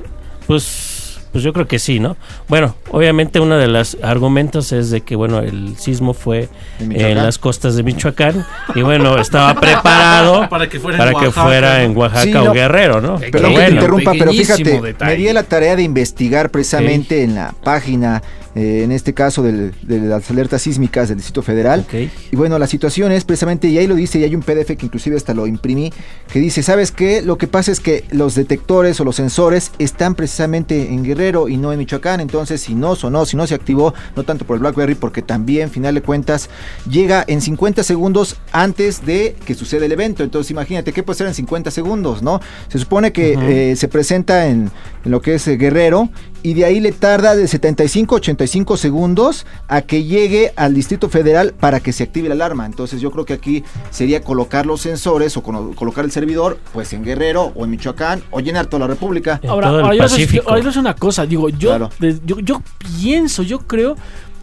pues 0.46 1.02
pues 1.32 1.42
yo 1.42 1.54
creo 1.54 1.66
que 1.66 1.78
sí, 1.78 1.98
¿no? 1.98 2.18
Bueno, 2.46 2.76
obviamente 2.90 3.40
uno 3.40 3.56
de 3.56 3.66
los 3.66 3.96
argumentos 4.02 4.70
es 4.70 4.90
de 4.90 5.00
que, 5.00 5.16
bueno, 5.16 5.38
el 5.38 5.78
sismo 5.78 6.12
fue 6.12 6.50
¿En 6.78 7.16
las 7.16 7.38
costas 7.38 7.74
de 7.74 7.82
Michoacán 7.82 8.44
y, 8.74 8.82
bueno, 8.82 9.16
estaba 9.16 9.58
preparado 9.58 10.46
Para 10.50 10.68
que 10.68 10.78
fuera 10.78 11.02
en 11.02 11.08
que 11.08 11.14
Oaxaca, 11.28 11.42
fuera 11.42 11.82
en 11.82 11.94
¿no? 11.94 12.00
Oaxaca 12.00 12.24
Sí, 12.24 12.34
o 12.34 12.44
no. 12.44 12.52
Guerrero, 12.52 13.00
¿no? 13.00 13.16
Pero 13.18 13.32
Perdón 13.32 13.50
que 13.50 13.56
bueno, 13.56 13.68
te 13.68 13.74
interrumpa, 13.76 14.12
pero 14.12 14.30
fíjate, 14.30 14.80
detalle. 14.82 15.10
me 15.12 15.16
di 15.16 15.28
a 15.28 15.32
la 15.32 15.42
tarea 15.42 15.74
de 15.74 15.82
investigar 15.82 16.50
precisamente 16.50 17.22
en 17.22 17.34
la 17.36 17.54
página, 17.64 18.22
eh, 18.54 18.82
en 18.84 18.92
este 18.92 19.14
caso 19.14 19.42
del- 19.42 19.72
de 19.82 19.98
las 20.00 20.30
alertas 20.30 20.62
sísmicas 20.62 21.08
del 21.08 21.18
Distrito 21.18 21.42
Federal. 21.42 21.86
Y 22.30 22.36
bueno, 22.36 22.58
la 22.58 22.66
situación 22.66 23.10
es 23.12 23.24
precisamente, 23.24 23.68
y 23.68 23.78
ahí 23.78 23.86
lo 23.86 23.94
dice, 23.94 24.18
y 24.18 24.24
hay 24.24 24.34
un 24.34 24.42
PDF 24.42 24.76
que 24.76 24.86
inclusive 24.86 25.16
hasta 25.16 25.34
lo 25.34 25.46
imprimí, 25.46 25.92
que 26.32 26.38
dice, 26.38 26.62
¿sabes 26.62 26.90
qué? 26.92 27.22
Lo 27.22 27.38
que 27.38 27.46
pasa 27.46 27.72
es 27.72 27.80
que 27.80 28.04
los 28.10 28.34
detectores 28.34 29.00
o 29.00 29.04
los 29.04 29.16
sensores 29.16 29.72
están 29.78 30.14
precisamente 30.14 30.88
en 30.92 31.02
Guerrero 31.02 31.48
y 31.48 31.56
no 31.56 31.72
en 31.72 31.78
Michoacán, 31.78 32.20
entonces 32.20 32.60
si 32.60 32.74
no 32.74 32.94
sonó, 32.96 33.24
si 33.26 33.36
no 33.36 33.46
se 33.46 33.54
activó, 33.54 33.94
no 34.16 34.22
tanto 34.24 34.44
por 34.44 34.56
el 34.56 34.60
BlackBerry, 34.60 34.94
porque 34.94 35.22
también, 35.22 35.70
final 35.70 35.94
de 35.94 36.02
cuentas, 36.02 36.50
llega 36.90 37.24
en 37.26 37.40
50 37.40 37.82
segundos 37.82 38.36
antes 38.52 39.04
de 39.06 39.34
que 39.46 39.54
suceda 39.54 39.86
el 39.86 39.92
evento. 39.92 40.22
Entonces 40.22 40.50
imagínate, 40.50 40.92
¿qué 40.92 41.02
puede 41.02 41.18
ser 41.18 41.26
en 41.26 41.34
50 41.34 41.70
segundos, 41.70 42.22
no? 42.22 42.40
Se 42.68 42.78
supone 42.78 43.12
que 43.12 43.36
eh, 43.72 43.76
se 43.76 43.88
presenta 43.88 44.46
en, 44.48 44.70
en 45.04 45.10
lo 45.10 45.20
que 45.22 45.34
es 45.34 45.48
eh, 45.48 45.56
Guerrero 45.56 46.10
y 46.42 46.54
de 46.54 46.64
ahí 46.64 46.80
le 46.80 46.92
tarda 46.92 47.34
de 47.36 47.46
75 47.48 48.14
a 48.14 48.18
85 48.18 48.76
segundos 48.76 49.46
a 49.68 49.82
que 49.82 50.04
llegue 50.04 50.52
al 50.56 50.74
Distrito 50.74 51.08
Federal 51.08 51.54
para 51.58 51.80
que 51.80 51.92
se 51.92 52.02
active 52.04 52.28
la 52.28 52.34
alarma. 52.34 52.66
Entonces 52.66 53.00
yo 53.00 53.10
creo 53.10 53.24
que 53.24 53.32
aquí 53.34 53.64
sería 53.90 54.22
colocar 54.22 54.66
los 54.66 54.80
sensores 54.80 55.36
o 55.36 55.42
colocar 55.42 56.04
el 56.04 56.10
servidor 56.10 56.58
pues 56.72 56.92
en 56.92 57.04
Guerrero 57.04 57.52
o 57.54 57.64
en 57.64 57.70
Michoacán 57.70 58.22
o 58.30 58.40
llenar 58.40 58.66
toda 58.66 58.80
la 58.80 58.86
República. 58.88 59.40
En 59.42 59.50
Ahora, 59.50 59.68
todo 59.68 59.78
el 59.78 59.84
ahora 59.84 59.96
yo, 59.96 60.02
les, 60.02 60.12
Pacífico. 60.12 60.44
ahora 60.48 60.60
yo 60.60 60.64
les 60.66 60.74
digo 60.74 60.80
una 60.80 60.94
cosa, 60.96 61.26
digo, 61.26 61.48
yo, 61.48 61.68
Claro. 61.70 61.90
de- 61.98 62.20
yo, 62.24 62.38
yo 62.40 62.62
pienso, 63.00 63.42
yo 63.42 63.58
creo 63.60 63.96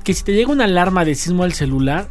que 0.10 0.16
si 0.16 0.24
te 0.24 0.34
llega 0.34 0.52
una 0.52 0.64
alarma 0.64 1.06
de 1.06 1.14
sismo 1.14 1.44
al 1.44 1.54
celular, 1.54 2.08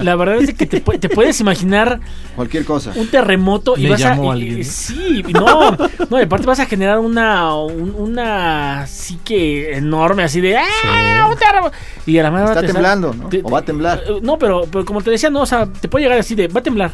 la 0.00 0.16
verdad 0.16 0.36
es 0.36 0.46
de 0.46 0.54
que 0.54 0.64
te, 0.64 0.80
te 0.80 1.08
puedes 1.10 1.38
imaginar 1.38 2.00
Cualquier 2.34 2.64
cosa. 2.64 2.92
un 2.96 3.08
terremoto 3.08 3.76
y 3.76 3.82
Le 3.82 3.90
vas 3.90 4.02
a 4.04 4.08
llamó 4.14 4.32
alguien, 4.32 4.54
y- 4.54 4.58
¿no? 4.60 4.64
sí 4.64 5.22
no 5.34 5.76
no 6.08 6.18
y 6.18 6.22
aparte 6.22 6.46
vas 6.46 6.60
a 6.60 6.64
generar 6.64 6.98
una 6.98 7.54
un- 7.54 7.94
una 7.94 8.86
psique 8.86 9.76
enorme 9.76 10.22
así 10.22 10.40
de 10.40 10.56
¡Ah, 10.56 11.28
un 11.30 11.36
terremoto! 11.36 11.76
y 12.06 12.16
a 12.18 12.22
la 12.22 12.40
Está 12.40 12.54
sale- 12.54 12.72
temblando, 12.72 13.12
¿no? 13.12 13.28
te- 13.28 13.42
O 13.44 13.50
va 13.50 13.58
a 13.58 13.62
temblar. 13.66 14.00
eh, 14.06 14.18
no 14.22 14.38
pero, 14.38 14.62
pero 14.72 14.86
como 14.86 15.02
te 15.02 15.10
decía 15.10 15.28
no 15.28 15.42
o 15.42 15.46
sea 15.46 15.66
te 15.66 15.88
puede 15.88 16.04
llegar 16.06 16.18
así 16.18 16.34
de 16.34 16.48
va 16.48 16.60
a 16.60 16.62
temblar 16.62 16.92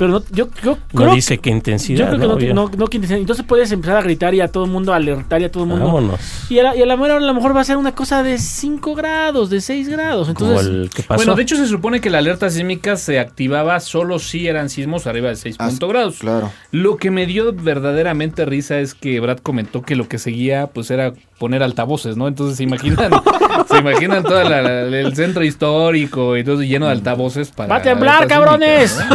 pero 0.00 0.12
no, 0.12 0.22
yo, 0.32 0.48
yo 0.64 0.78
No 0.92 1.02
creo 1.02 1.14
dice 1.14 1.38
qué 1.38 1.50
yo 1.50 1.56
intensidad, 1.56 2.08
creo 2.16 2.36
que 2.38 2.48
¿no? 2.48 2.54
no, 2.54 2.68
no, 2.70 2.76
no 2.76 2.86
quiere 2.88 3.06
decir- 3.06 3.18
entonces 3.20 3.44
puedes 3.46 3.70
empezar 3.70 3.98
a 3.98 4.02
gritar 4.02 4.34
y 4.34 4.40
a 4.40 4.48
todo 4.48 4.64
el 4.64 4.70
mundo 4.70 4.92
a 4.92 4.96
alertar 4.96 5.40
y 5.42 5.44
a 5.44 5.52
todo 5.52 5.64
el 5.64 5.68
mundo 5.68 5.84
Vámonos. 5.84 6.18
y 6.48 6.58
a 6.58 6.62
la, 6.62 6.76
y 6.76 6.82
a 6.82 6.86
la 6.86 6.96
mera 6.96 7.16
a 7.16 7.20
lo 7.20 7.34
mejor 7.34 7.54
va 7.54 7.60
a 7.60 7.64
ser 7.64 7.76
una 7.76 7.94
cosa 7.94 8.22
de 8.22 8.38
5 8.38 8.94
grados 8.94 9.50
de 9.50 9.60
6 9.60 9.88
grados 9.88 10.28
Como 10.34 10.48
entonces 10.50 10.66
el 10.66 10.90
que 10.90 11.02
pasó. 11.02 11.18
Bueno, 11.18 11.34
de 11.36 11.42
hecho 11.42 11.56
se 11.56 11.66
supone 11.66 12.00
que 12.00 12.10
la 12.10 12.18
alerta 12.18 12.48
sísmica 12.50 12.96
se 12.96 13.18
activaba 13.20 13.78
solo 13.80 14.18
si 14.18 14.48
eran 14.48 14.70
sismos 14.70 15.06
arriba 15.06 15.28
de 15.28 15.36
6 15.36 15.56
Ah, 15.58 15.70
grados. 15.80 16.18
Claro. 16.18 16.50
Lo 16.72 16.96
que 16.96 17.10
me 17.10 17.26
dio 17.26 17.52
verdaderamente 17.52 18.44
risa 18.46 18.78
es 18.80 18.94
que 18.94 19.20
Brad 19.20 19.38
comentó 19.38 19.82
que 19.82 19.96
lo 19.96 20.08
que 20.08 20.18
seguía 20.18 20.66
pues 20.68 20.90
era 20.90 21.12
poner 21.40 21.62
altavoces, 21.62 22.16
¿no? 22.18 22.28
Entonces 22.28 22.58
se 22.58 22.62
imaginan, 22.64 23.10
se 23.68 23.78
imaginan 23.78 24.22
todo 24.22 24.42
el 24.42 25.16
centro 25.16 25.42
histórico 25.42 26.36
y 26.36 26.44
todo 26.44 26.62
lleno 26.62 26.84
de 26.86 26.92
altavoces 26.92 27.50
para 27.50 27.68
¡Va 27.70 27.76
a 27.76 27.82
temblar, 27.82 28.28
cabrones! 28.28 28.96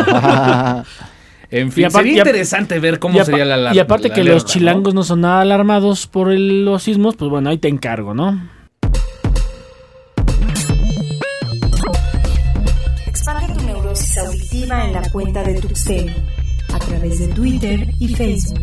En 1.51 1.71
fin, 1.71 1.85
aparte- 1.85 2.07
sería 2.09 2.17
interesante 2.23 2.79
ver 2.79 2.97
cómo 2.99 3.23
sería 3.23 3.45
la 3.45 3.53
alarma. 3.53 3.75
y 3.75 3.79
aparte 3.79 4.09
la 4.09 4.15
que 4.15 4.21
alerta, 4.21 4.33
los 4.33 4.43
¿no? 4.43 4.49
chilangos 4.49 4.93
¿no? 4.95 5.03
son 5.03 5.21
nada 5.21 5.41
alarmados 5.41 6.07
por 6.07 6.31
el- 6.31 6.65
los 6.65 6.81
sismos, 6.83 7.15
pues 7.15 7.29
bueno, 7.29 7.49
ahí 7.51 7.59
te 7.59 7.67
encargo, 7.69 8.15
¿no? 8.15 8.49
Expande 13.05 13.53
tu 13.53 13.61
neurosis 13.65 14.17
auditiva 14.17 14.85
en 14.85 14.93
la 14.93 15.09
cuenta 15.11 15.43
de 15.43 15.61
Tuxteno 15.61 16.13
a 16.73 16.79
través 16.79 17.19
de 17.19 17.27
Twitter 17.27 17.87
y 17.99 18.07
Facebook. 18.15 18.59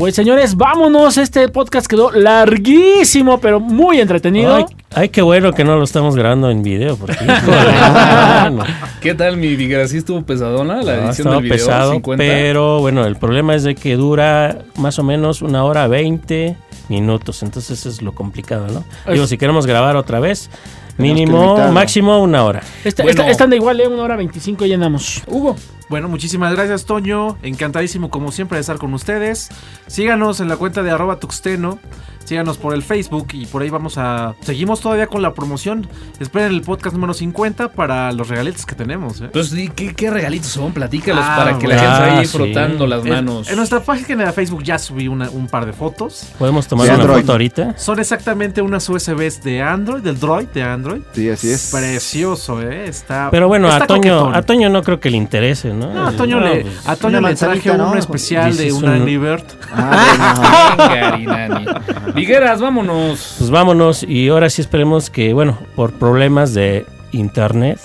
Pues 0.00 0.14
señores, 0.14 0.56
vámonos. 0.56 1.18
Este 1.18 1.46
podcast 1.50 1.86
quedó 1.86 2.10
larguísimo, 2.10 3.38
pero 3.38 3.60
muy 3.60 4.00
entretenido. 4.00 4.54
Ay, 4.56 4.64
ay, 4.94 5.08
qué 5.10 5.20
bueno 5.20 5.52
que 5.52 5.62
no 5.62 5.76
lo 5.76 5.84
estamos 5.84 6.16
grabando 6.16 6.48
en 6.50 6.62
video. 6.62 6.96
Porque. 6.96 7.18
¿Qué 9.02 9.14
tal 9.14 9.36
mi 9.36 9.54
Vigra? 9.56 9.86
¿Sí 9.88 9.98
estuvo 9.98 10.22
pesadona 10.22 10.82
la 10.82 10.96
No, 10.96 11.06
edición 11.08 11.30
del 11.32 11.42
video? 11.42 11.54
pesado, 11.58 11.92
50? 11.92 12.24
pero 12.24 12.80
bueno, 12.80 13.04
el 13.04 13.16
problema 13.16 13.54
es 13.54 13.62
de 13.62 13.74
que 13.74 13.96
dura 13.96 14.60
más 14.76 14.98
o 14.98 15.02
menos 15.02 15.42
una 15.42 15.64
hora 15.64 15.86
20 15.86 16.56
minutos, 16.88 17.42
entonces 17.42 17.78
eso 17.80 17.90
es 17.90 18.00
lo 18.00 18.12
complicado, 18.12 18.68
¿no? 18.68 18.84
Es- 19.06 19.12
Digo, 19.12 19.26
si 19.26 19.36
queremos 19.36 19.66
grabar 19.66 19.96
otra 19.96 20.18
vez, 20.18 20.48
mínimo, 20.96 21.58
máximo 21.72 22.22
una 22.22 22.42
hora. 22.44 22.62
Esta, 22.84 23.02
Bueno. 23.02 23.20
esta- 23.20 23.30
esta 23.30 23.44
anda 23.44 23.56
igual, 23.56 23.78
¿eh? 23.82 23.86
Una 23.86 24.04
hora 24.04 24.16
25 24.16 24.64
y 24.64 24.68
llenamos. 24.68 25.22
Hugo. 25.26 25.56
Bueno, 25.90 26.08
muchísimas 26.08 26.54
gracias, 26.54 26.84
Toño. 26.86 27.36
Encantadísimo, 27.42 28.10
como 28.10 28.30
siempre, 28.32 28.56
de 28.56 28.60
estar 28.60 28.78
con 28.78 28.94
ustedes. 28.94 29.48
Síganos 29.88 30.40
en 30.40 30.48
la 30.48 30.56
cuenta 30.56 30.82
de 30.84 30.90
arroba 30.92 31.18
tuxteno. 31.18 31.78
Síganos 32.24 32.58
por 32.58 32.74
el 32.74 32.84
Facebook 32.84 33.26
y 33.32 33.46
por 33.46 33.62
ahí 33.62 33.70
vamos 33.70 33.98
a... 33.98 34.36
Seguimos 34.42 34.80
todavía 34.80 35.08
con 35.08 35.20
la 35.20 35.34
promoción. 35.34 35.88
Esperen 36.20 36.52
el 36.52 36.60
podcast 36.62 36.94
número 36.94 37.12
50 37.12 37.72
para 37.72 38.12
los 38.12 38.28
regalitos 38.28 38.64
que 38.66 38.76
tenemos. 38.76 39.20
¿eh? 39.20 39.30
Pues, 39.32 39.52
¿y 39.52 39.66
¿qué, 39.68 39.94
qué 39.96 40.10
regalitos 40.10 40.46
son? 40.52 40.70
Platícalos 40.72 41.24
Ah, 41.26 41.34
para 41.36 41.58
que 41.58 41.66
la 41.66 41.74
ah, 41.74 41.96
gente 42.04 42.18
ahí 42.20 42.26
sí. 42.26 42.36
frotando 42.36 42.86
las 42.86 43.04
manos. 43.04 43.50
En, 43.50 43.56
nuestra 43.56 43.82
página 43.82 44.26
de 44.26 44.32
Facebook 44.32 44.62
ya 44.62 44.78
subí 44.78 45.08
una- 45.08 45.28
un 45.30 45.48
par 45.48 45.66
de 45.66 45.72
fotos. 45.72 46.28
¿Podemos 46.38 46.68
tomar 46.68 46.86
una 46.86 46.94
Android. 46.94 47.20
foto 47.22 47.32
ahorita? 47.32 47.76
Son 47.76 47.98
exactamente 47.98 48.62
unas 48.62 48.88
USBs 48.88 49.42
de 49.42 49.60
Android, 49.62 50.00
del 50.02 50.20
Droid 50.20 50.46
de 50.48 50.62
Android. 50.62 51.02
Sí, 51.12 51.28
así 51.28 51.50
es. 51.50 51.70
Precioso, 51.72 52.62
¿eh? 52.62 52.86
Está. 52.86 53.28
Pero 53.32 53.48
bueno, 53.48 53.68
está 53.68 53.84
a 53.84 53.86
Toño, 53.88 54.32
a 54.32 54.42
Toño 54.42 54.68
no 54.68 54.84
creo 54.84 55.00
que 55.00 55.10
le 55.10 55.16
interese, 55.16 55.74
¿no? 55.74 55.79
No, 55.88 56.06
a 56.08 56.12
Toño 56.12 56.40
le, 56.40 56.62
pues, 56.62 56.88
a 56.88 56.96
Toño 56.96 57.18
una 57.18 57.30
le 57.30 57.36
traje 57.36 57.76
¿no? 57.76 57.94
especial 57.94 58.56
de 58.56 58.72
un 58.72 58.84
un- 58.84 58.90
Angry 58.90 59.16
Bird. 59.16 59.44
Ah, 59.72 61.10
Arinani. 61.12 61.66
Vigueras, 62.14 62.60
vámonos. 62.60 63.36
Pues 63.38 63.50
vámonos 63.50 64.02
y 64.02 64.28
ahora 64.28 64.50
sí 64.50 64.60
esperemos 64.62 65.10
que, 65.10 65.32
bueno, 65.32 65.58
por 65.76 65.92
problemas 65.92 66.54
de 66.54 66.86
internet, 67.12 67.78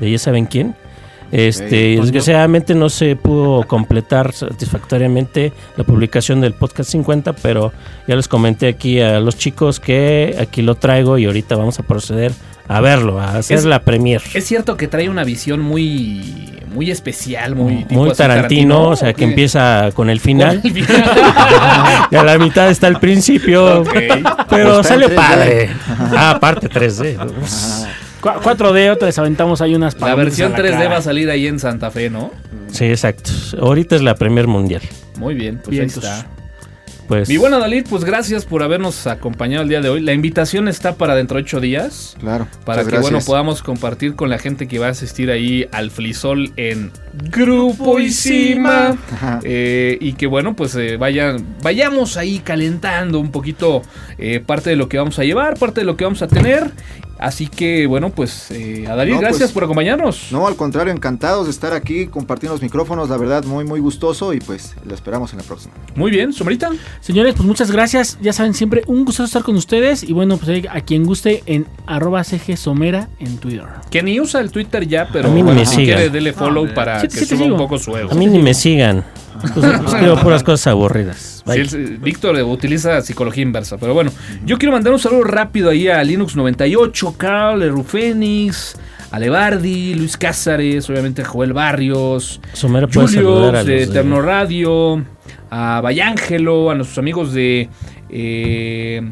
de 0.00 0.10
ya 0.10 0.18
saben 0.18 0.46
quién, 0.46 0.74
este, 1.32 1.96
desgraciadamente 2.00 2.74
no 2.76 2.88
se 2.90 3.16
pudo 3.16 3.64
completar 3.66 4.32
satisfactoriamente 4.32 5.52
la 5.76 5.82
publicación 5.84 6.40
del 6.40 6.52
podcast 6.52 6.90
50, 6.90 7.32
pero 7.34 7.72
ya 8.06 8.14
les 8.14 8.28
comenté 8.28 8.68
aquí 8.68 9.00
a 9.00 9.18
los 9.20 9.36
chicos 9.36 9.80
que 9.80 10.36
aquí 10.40 10.62
lo 10.62 10.76
traigo 10.76 11.18
y 11.18 11.24
ahorita 11.24 11.56
vamos 11.56 11.78
a 11.80 11.82
proceder 11.82 12.32
a 12.68 12.80
verlo, 12.80 13.20
a 13.20 13.36
hacer 13.38 13.58
Es- 13.58 13.64
la 13.64 13.80
premier. 13.82 14.22
Es 14.34 14.44
cierto 14.46 14.76
que 14.76 14.88
trae 14.88 15.08
una 15.08 15.24
visión 15.24 15.60
muy, 15.60 16.50
muy 16.72 16.90
especial, 16.90 17.54
muy, 17.54 17.84
tipo 17.84 18.00
Muy 18.00 18.12
Tarantino, 18.14 18.88
o 18.88 18.96
sea, 18.96 19.12
que 19.12 19.24
empieza 19.24 19.90
con 19.94 20.10
el 20.10 20.18
final 20.20 20.60
Con 20.62 20.76
el 20.76 20.84
final. 20.84 21.04
y 22.10 22.16
a 22.16 22.22
la 22.24 22.38
mitad 22.38 22.68
está 22.70 22.88
el 22.88 22.98
principio, 22.98 23.84
pero 24.48 24.80
Está 24.80 24.96
3D. 24.96 25.14
padre. 25.14 25.70
Ah, 26.16 26.30
aparte 26.30 26.68
3D. 26.68 27.16
Cu- 28.20 28.28
4D, 28.42 28.90
otra 28.90 29.06
les 29.08 29.18
aventamos 29.18 29.60
ahí 29.60 29.74
unas 29.74 30.00
La 30.00 30.14
versión 30.14 30.52
la 30.52 30.58
3D 30.58 30.70
cara. 30.70 30.88
va 30.88 30.96
a 30.96 31.02
salir 31.02 31.28
ahí 31.28 31.46
en 31.46 31.58
Santa 31.60 31.90
Fe, 31.90 32.08
¿no? 32.08 32.30
Sí, 32.72 32.86
exacto. 32.86 33.30
Ahorita 33.60 33.96
es 33.96 34.02
la 34.02 34.14
premier 34.14 34.46
mundial. 34.46 34.80
Muy 35.18 35.34
bien, 35.34 35.58
pues 35.62 35.76
Vientos. 35.76 36.02
ahí 36.04 36.10
está. 36.10 36.26
Pues 37.08 37.28
Mi 37.28 37.36
buena 37.36 37.58
Dalí, 37.58 37.82
pues 37.82 38.04
gracias 38.04 38.46
por 38.46 38.62
habernos 38.62 39.06
acompañado 39.06 39.62
el 39.62 39.68
día 39.68 39.80
de 39.80 39.88
hoy. 39.90 40.00
La 40.00 40.12
invitación 40.12 40.68
está 40.68 40.94
para 40.94 41.14
dentro 41.14 41.36
de 41.36 41.42
ocho 41.42 41.60
días. 41.60 42.16
claro. 42.18 42.48
Para 42.64 42.84
que 42.84 42.98
bueno 42.98 43.18
podamos 43.20 43.62
compartir 43.62 44.14
con 44.14 44.30
la 44.30 44.38
gente 44.38 44.66
que 44.66 44.78
va 44.78 44.86
a 44.86 44.90
asistir 44.90 45.30
ahí 45.30 45.66
al 45.72 45.90
Flisol 45.90 46.52
en 46.56 46.92
Grupo 47.30 48.00
Isima. 48.00 48.96
Ajá. 49.12 49.40
Eh, 49.42 49.98
y 50.00 50.14
que 50.14 50.26
bueno, 50.26 50.56
pues 50.56 50.74
eh, 50.76 50.96
vayan, 50.96 51.44
vayamos 51.62 52.16
ahí 52.16 52.38
calentando 52.38 53.20
un 53.20 53.30
poquito 53.30 53.82
eh, 54.18 54.40
parte 54.40 54.70
de 54.70 54.76
lo 54.76 54.88
que 54.88 54.98
vamos 54.98 55.18
a 55.18 55.24
llevar, 55.24 55.58
parte 55.58 55.80
de 55.80 55.86
lo 55.86 55.96
que 55.96 56.04
vamos 56.04 56.22
a 56.22 56.28
tener. 56.28 56.70
Así 57.24 57.46
que 57.46 57.86
bueno, 57.86 58.10
pues 58.10 58.50
eh, 58.50 58.84
No, 58.86 58.94
gracias 58.96 59.38
pues, 59.38 59.52
por 59.52 59.64
acompañarnos. 59.64 60.28
No, 60.30 60.46
al 60.46 60.56
contrario, 60.56 60.92
encantados 60.92 61.46
de 61.46 61.50
estar 61.52 61.72
aquí 61.72 62.06
compartiendo 62.06 62.54
los 62.54 62.62
micrófonos, 62.62 63.08
la 63.08 63.16
verdad, 63.16 63.44
muy, 63.44 63.64
muy 63.64 63.80
gustoso 63.80 64.34
y 64.34 64.40
pues 64.40 64.74
lo 64.84 64.94
esperamos 64.94 65.32
en 65.32 65.38
la 65.38 65.44
próxima. 65.44 65.72
Muy 65.94 66.10
bien, 66.10 66.32
Sombrita. 66.34 66.70
Señores, 67.00 67.34
pues 67.34 67.46
muchas 67.46 67.70
gracias. 67.70 68.18
Ya 68.20 68.32
saben, 68.34 68.52
siempre 68.52 68.82
un 68.86 69.04
gusto 69.06 69.24
estar 69.24 69.42
con 69.42 69.56
ustedes. 69.56 70.02
Y 70.02 70.12
bueno, 70.12 70.36
pues 70.36 70.64
a 70.70 70.80
quien 70.82 71.04
guste 71.04 71.42
en 71.46 71.66
arroba 71.86 72.24
CG 72.24 72.56
Somera 72.58 73.08
en 73.18 73.38
Twitter. 73.38 73.64
Que 73.90 74.02
ni 74.02 74.20
usa 74.20 74.40
el 74.42 74.50
Twitter 74.50 74.86
ya, 74.86 75.08
pero 75.12 75.28
A 75.28 75.32
mí 75.32 75.42
bueno, 75.42 75.60
me 75.60 75.66
si 75.66 75.76
sigan. 75.76 75.96
quiere 75.96 76.10
dele 76.10 76.32
follow 76.34 76.72
para 76.74 77.00
Sí, 77.00 77.08
que 77.08 77.18
sí 77.20 77.24
suba 77.26 77.38
sigo. 77.44 77.54
un 77.54 77.60
poco 77.60 77.78
su 77.78 77.96
ego. 77.96 78.12
a 78.12 78.14
mí 78.14 78.26
ni 78.26 78.38
me 78.38 78.52
sigan. 78.52 79.02
Pues, 79.40 79.64
escribo 79.86 80.16
puras 80.20 80.42
cosas 80.42 80.68
aburridas. 80.68 81.42
Sí, 81.46 81.60
el- 81.60 81.98
Víctor 81.98 82.36
eh, 82.36 82.42
utiliza 82.42 83.00
psicología 83.02 83.42
inversa, 83.42 83.76
pero 83.78 83.94
bueno, 83.94 84.10
yo 84.44 84.58
quiero 84.58 84.72
mandar 84.72 84.92
un 84.92 84.98
saludo 84.98 85.24
rápido 85.24 85.70
ahí 85.70 85.88
a 85.88 86.02
Linux98, 86.02 87.16
Carl, 87.16 87.62
Erufenix, 87.62 88.76
Alevardi, 89.10 89.94
Luis 89.94 90.16
Cázares, 90.16 90.88
obviamente 90.88 91.22
a 91.22 91.24
Joel 91.24 91.52
Barrios, 91.52 92.40
Somero 92.52 92.88
a 92.88 93.62
de 93.64 93.82
Eterno 93.84 94.20
Radio, 94.22 95.04
a 95.50 95.80
Bayángelo, 95.80 96.70
a 96.70 96.74
nuestros 96.74 96.98
amigos 96.98 97.32
de 97.32 97.68
eh, 98.10 99.02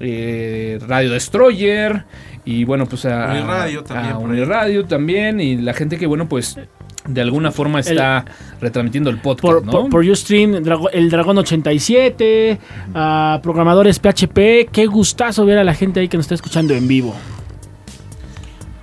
eh, 0.00 0.78
Radio 0.86 1.10
Destroyer 1.12 2.04
y 2.44 2.64
bueno, 2.64 2.86
pues 2.86 3.04
a 3.04 3.26
Uniradio 3.32 3.82
también 3.84 4.14
a. 4.14 4.18
Uniradio 4.18 4.84
también 4.86 5.40
y 5.40 5.56
la 5.56 5.74
gente 5.74 5.98
que 5.98 6.06
bueno, 6.06 6.28
pues 6.28 6.56
de 7.06 7.20
alguna 7.20 7.50
forma 7.50 7.80
está 7.80 8.24
retransmitiendo 8.60 9.10
el 9.10 9.18
podcast, 9.20 9.42
Por, 9.42 9.66
¿no? 9.66 9.72
por, 9.72 9.90
por 9.90 10.04
Ustream, 10.04 10.62
el 10.92 11.10
Dragón 11.10 11.38
87, 11.38 12.58
a 12.94 13.40
programadores 13.42 13.98
PHP. 13.98 14.70
Qué 14.70 14.86
gustazo 14.86 15.44
ver 15.46 15.58
a 15.58 15.64
la 15.64 15.74
gente 15.74 16.00
ahí 16.00 16.08
que 16.08 16.16
nos 16.16 16.24
está 16.24 16.34
escuchando 16.34 16.74
en 16.74 16.86
vivo. 16.86 17.14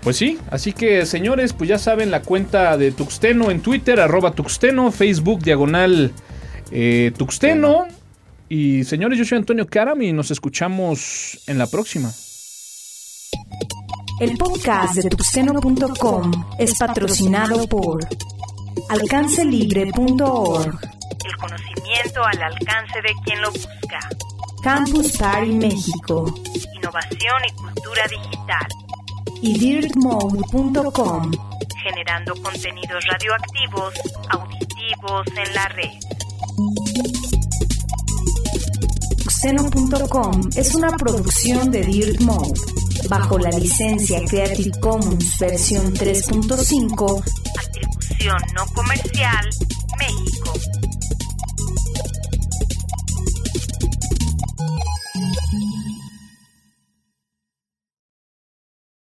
Pues 0.02 0.16
sí, 0.16 0.40
así 0.50 0.72
que 0.72 1.06
señores, 1.06 1.52
pues 1.54 1.70
ya 1.70 1.78
saben 1.78 2.12
la 2.12 2.22
cuenta 2.22 2.78
de 2.78 2.92
Tuxteno 2.92 3.52
en 3.52 3.60
Twitter, 3.62 4.00
arroba 4.00 4.32
Tuxteno, 4.32 4.92
Facebook 4.92 5.42
diagonal 5.42 6.12
eh, 6.72 7.12
Tuxteno. 7.18 7.88
Y 8.50 8.86
señores, 8.86 9.20
yo 9.20 9.26
soy 9.26 9.40
Antonio 9.40 9.68
Karam 9.68 10.02
y 10.02 10.14
nos 10.14 10.32
escuchamos 10.32 11.40
en 11.48 11.58
la 11.58 11.68
próxima. 11.68 12.10
El 14.20 14.36
podcast 14.38 14.96
de 14.96 15.10
tuxteno.com 15.10 16.32
es 16.58 16.78
patrocinado 16.78 17.68
por 17.68 18.00
alcancelibre.org, 18.90 20.80
El 21.24 21.38
conocimiento 21.38 22.24
al 22.24 22.42
alcance 22.42 23.02
de 23.02 23.14
quien 23.24 23.42
lo 23.42 23.52
busca. 23.52 24.00
Campus 24.64 25.18
Party 25.18 25.52
México 25.54 26.34
Innovación 26.74 27.42
y 27.48 27.54
cultura 27.54 28.08
digital. 28.10 28.68
y 29.42 29.60
dirtmode.com. 29.60 31.32
Generando 31.84 32.34
contenidos 32.42 33.04
radioactivos, 33.06 33.94
auditivos 34.30 35.28
en 35.28 35.54
la 35.54 35.68
red. 35.70 35.92
Tuxteno.com 39.24 40.50
es 40.56 40.74
una 40.74 40.90
producción 40.98 41.70
de 41.72 41.84
Dirt 41.84 42.20
Mode 42.22 42.60
bajo 43.10 43.38
la 43.38 43.50
licencia 43.52 44.20
Creative 44.28 44.80
Commons 44.80 45.38
versión 45.40 45.94
3.5 45.94 47.24
Atribución 47.60 48.38
no 48.56 48.66
comercial, 48.74 49.50
México. 49.98 50.87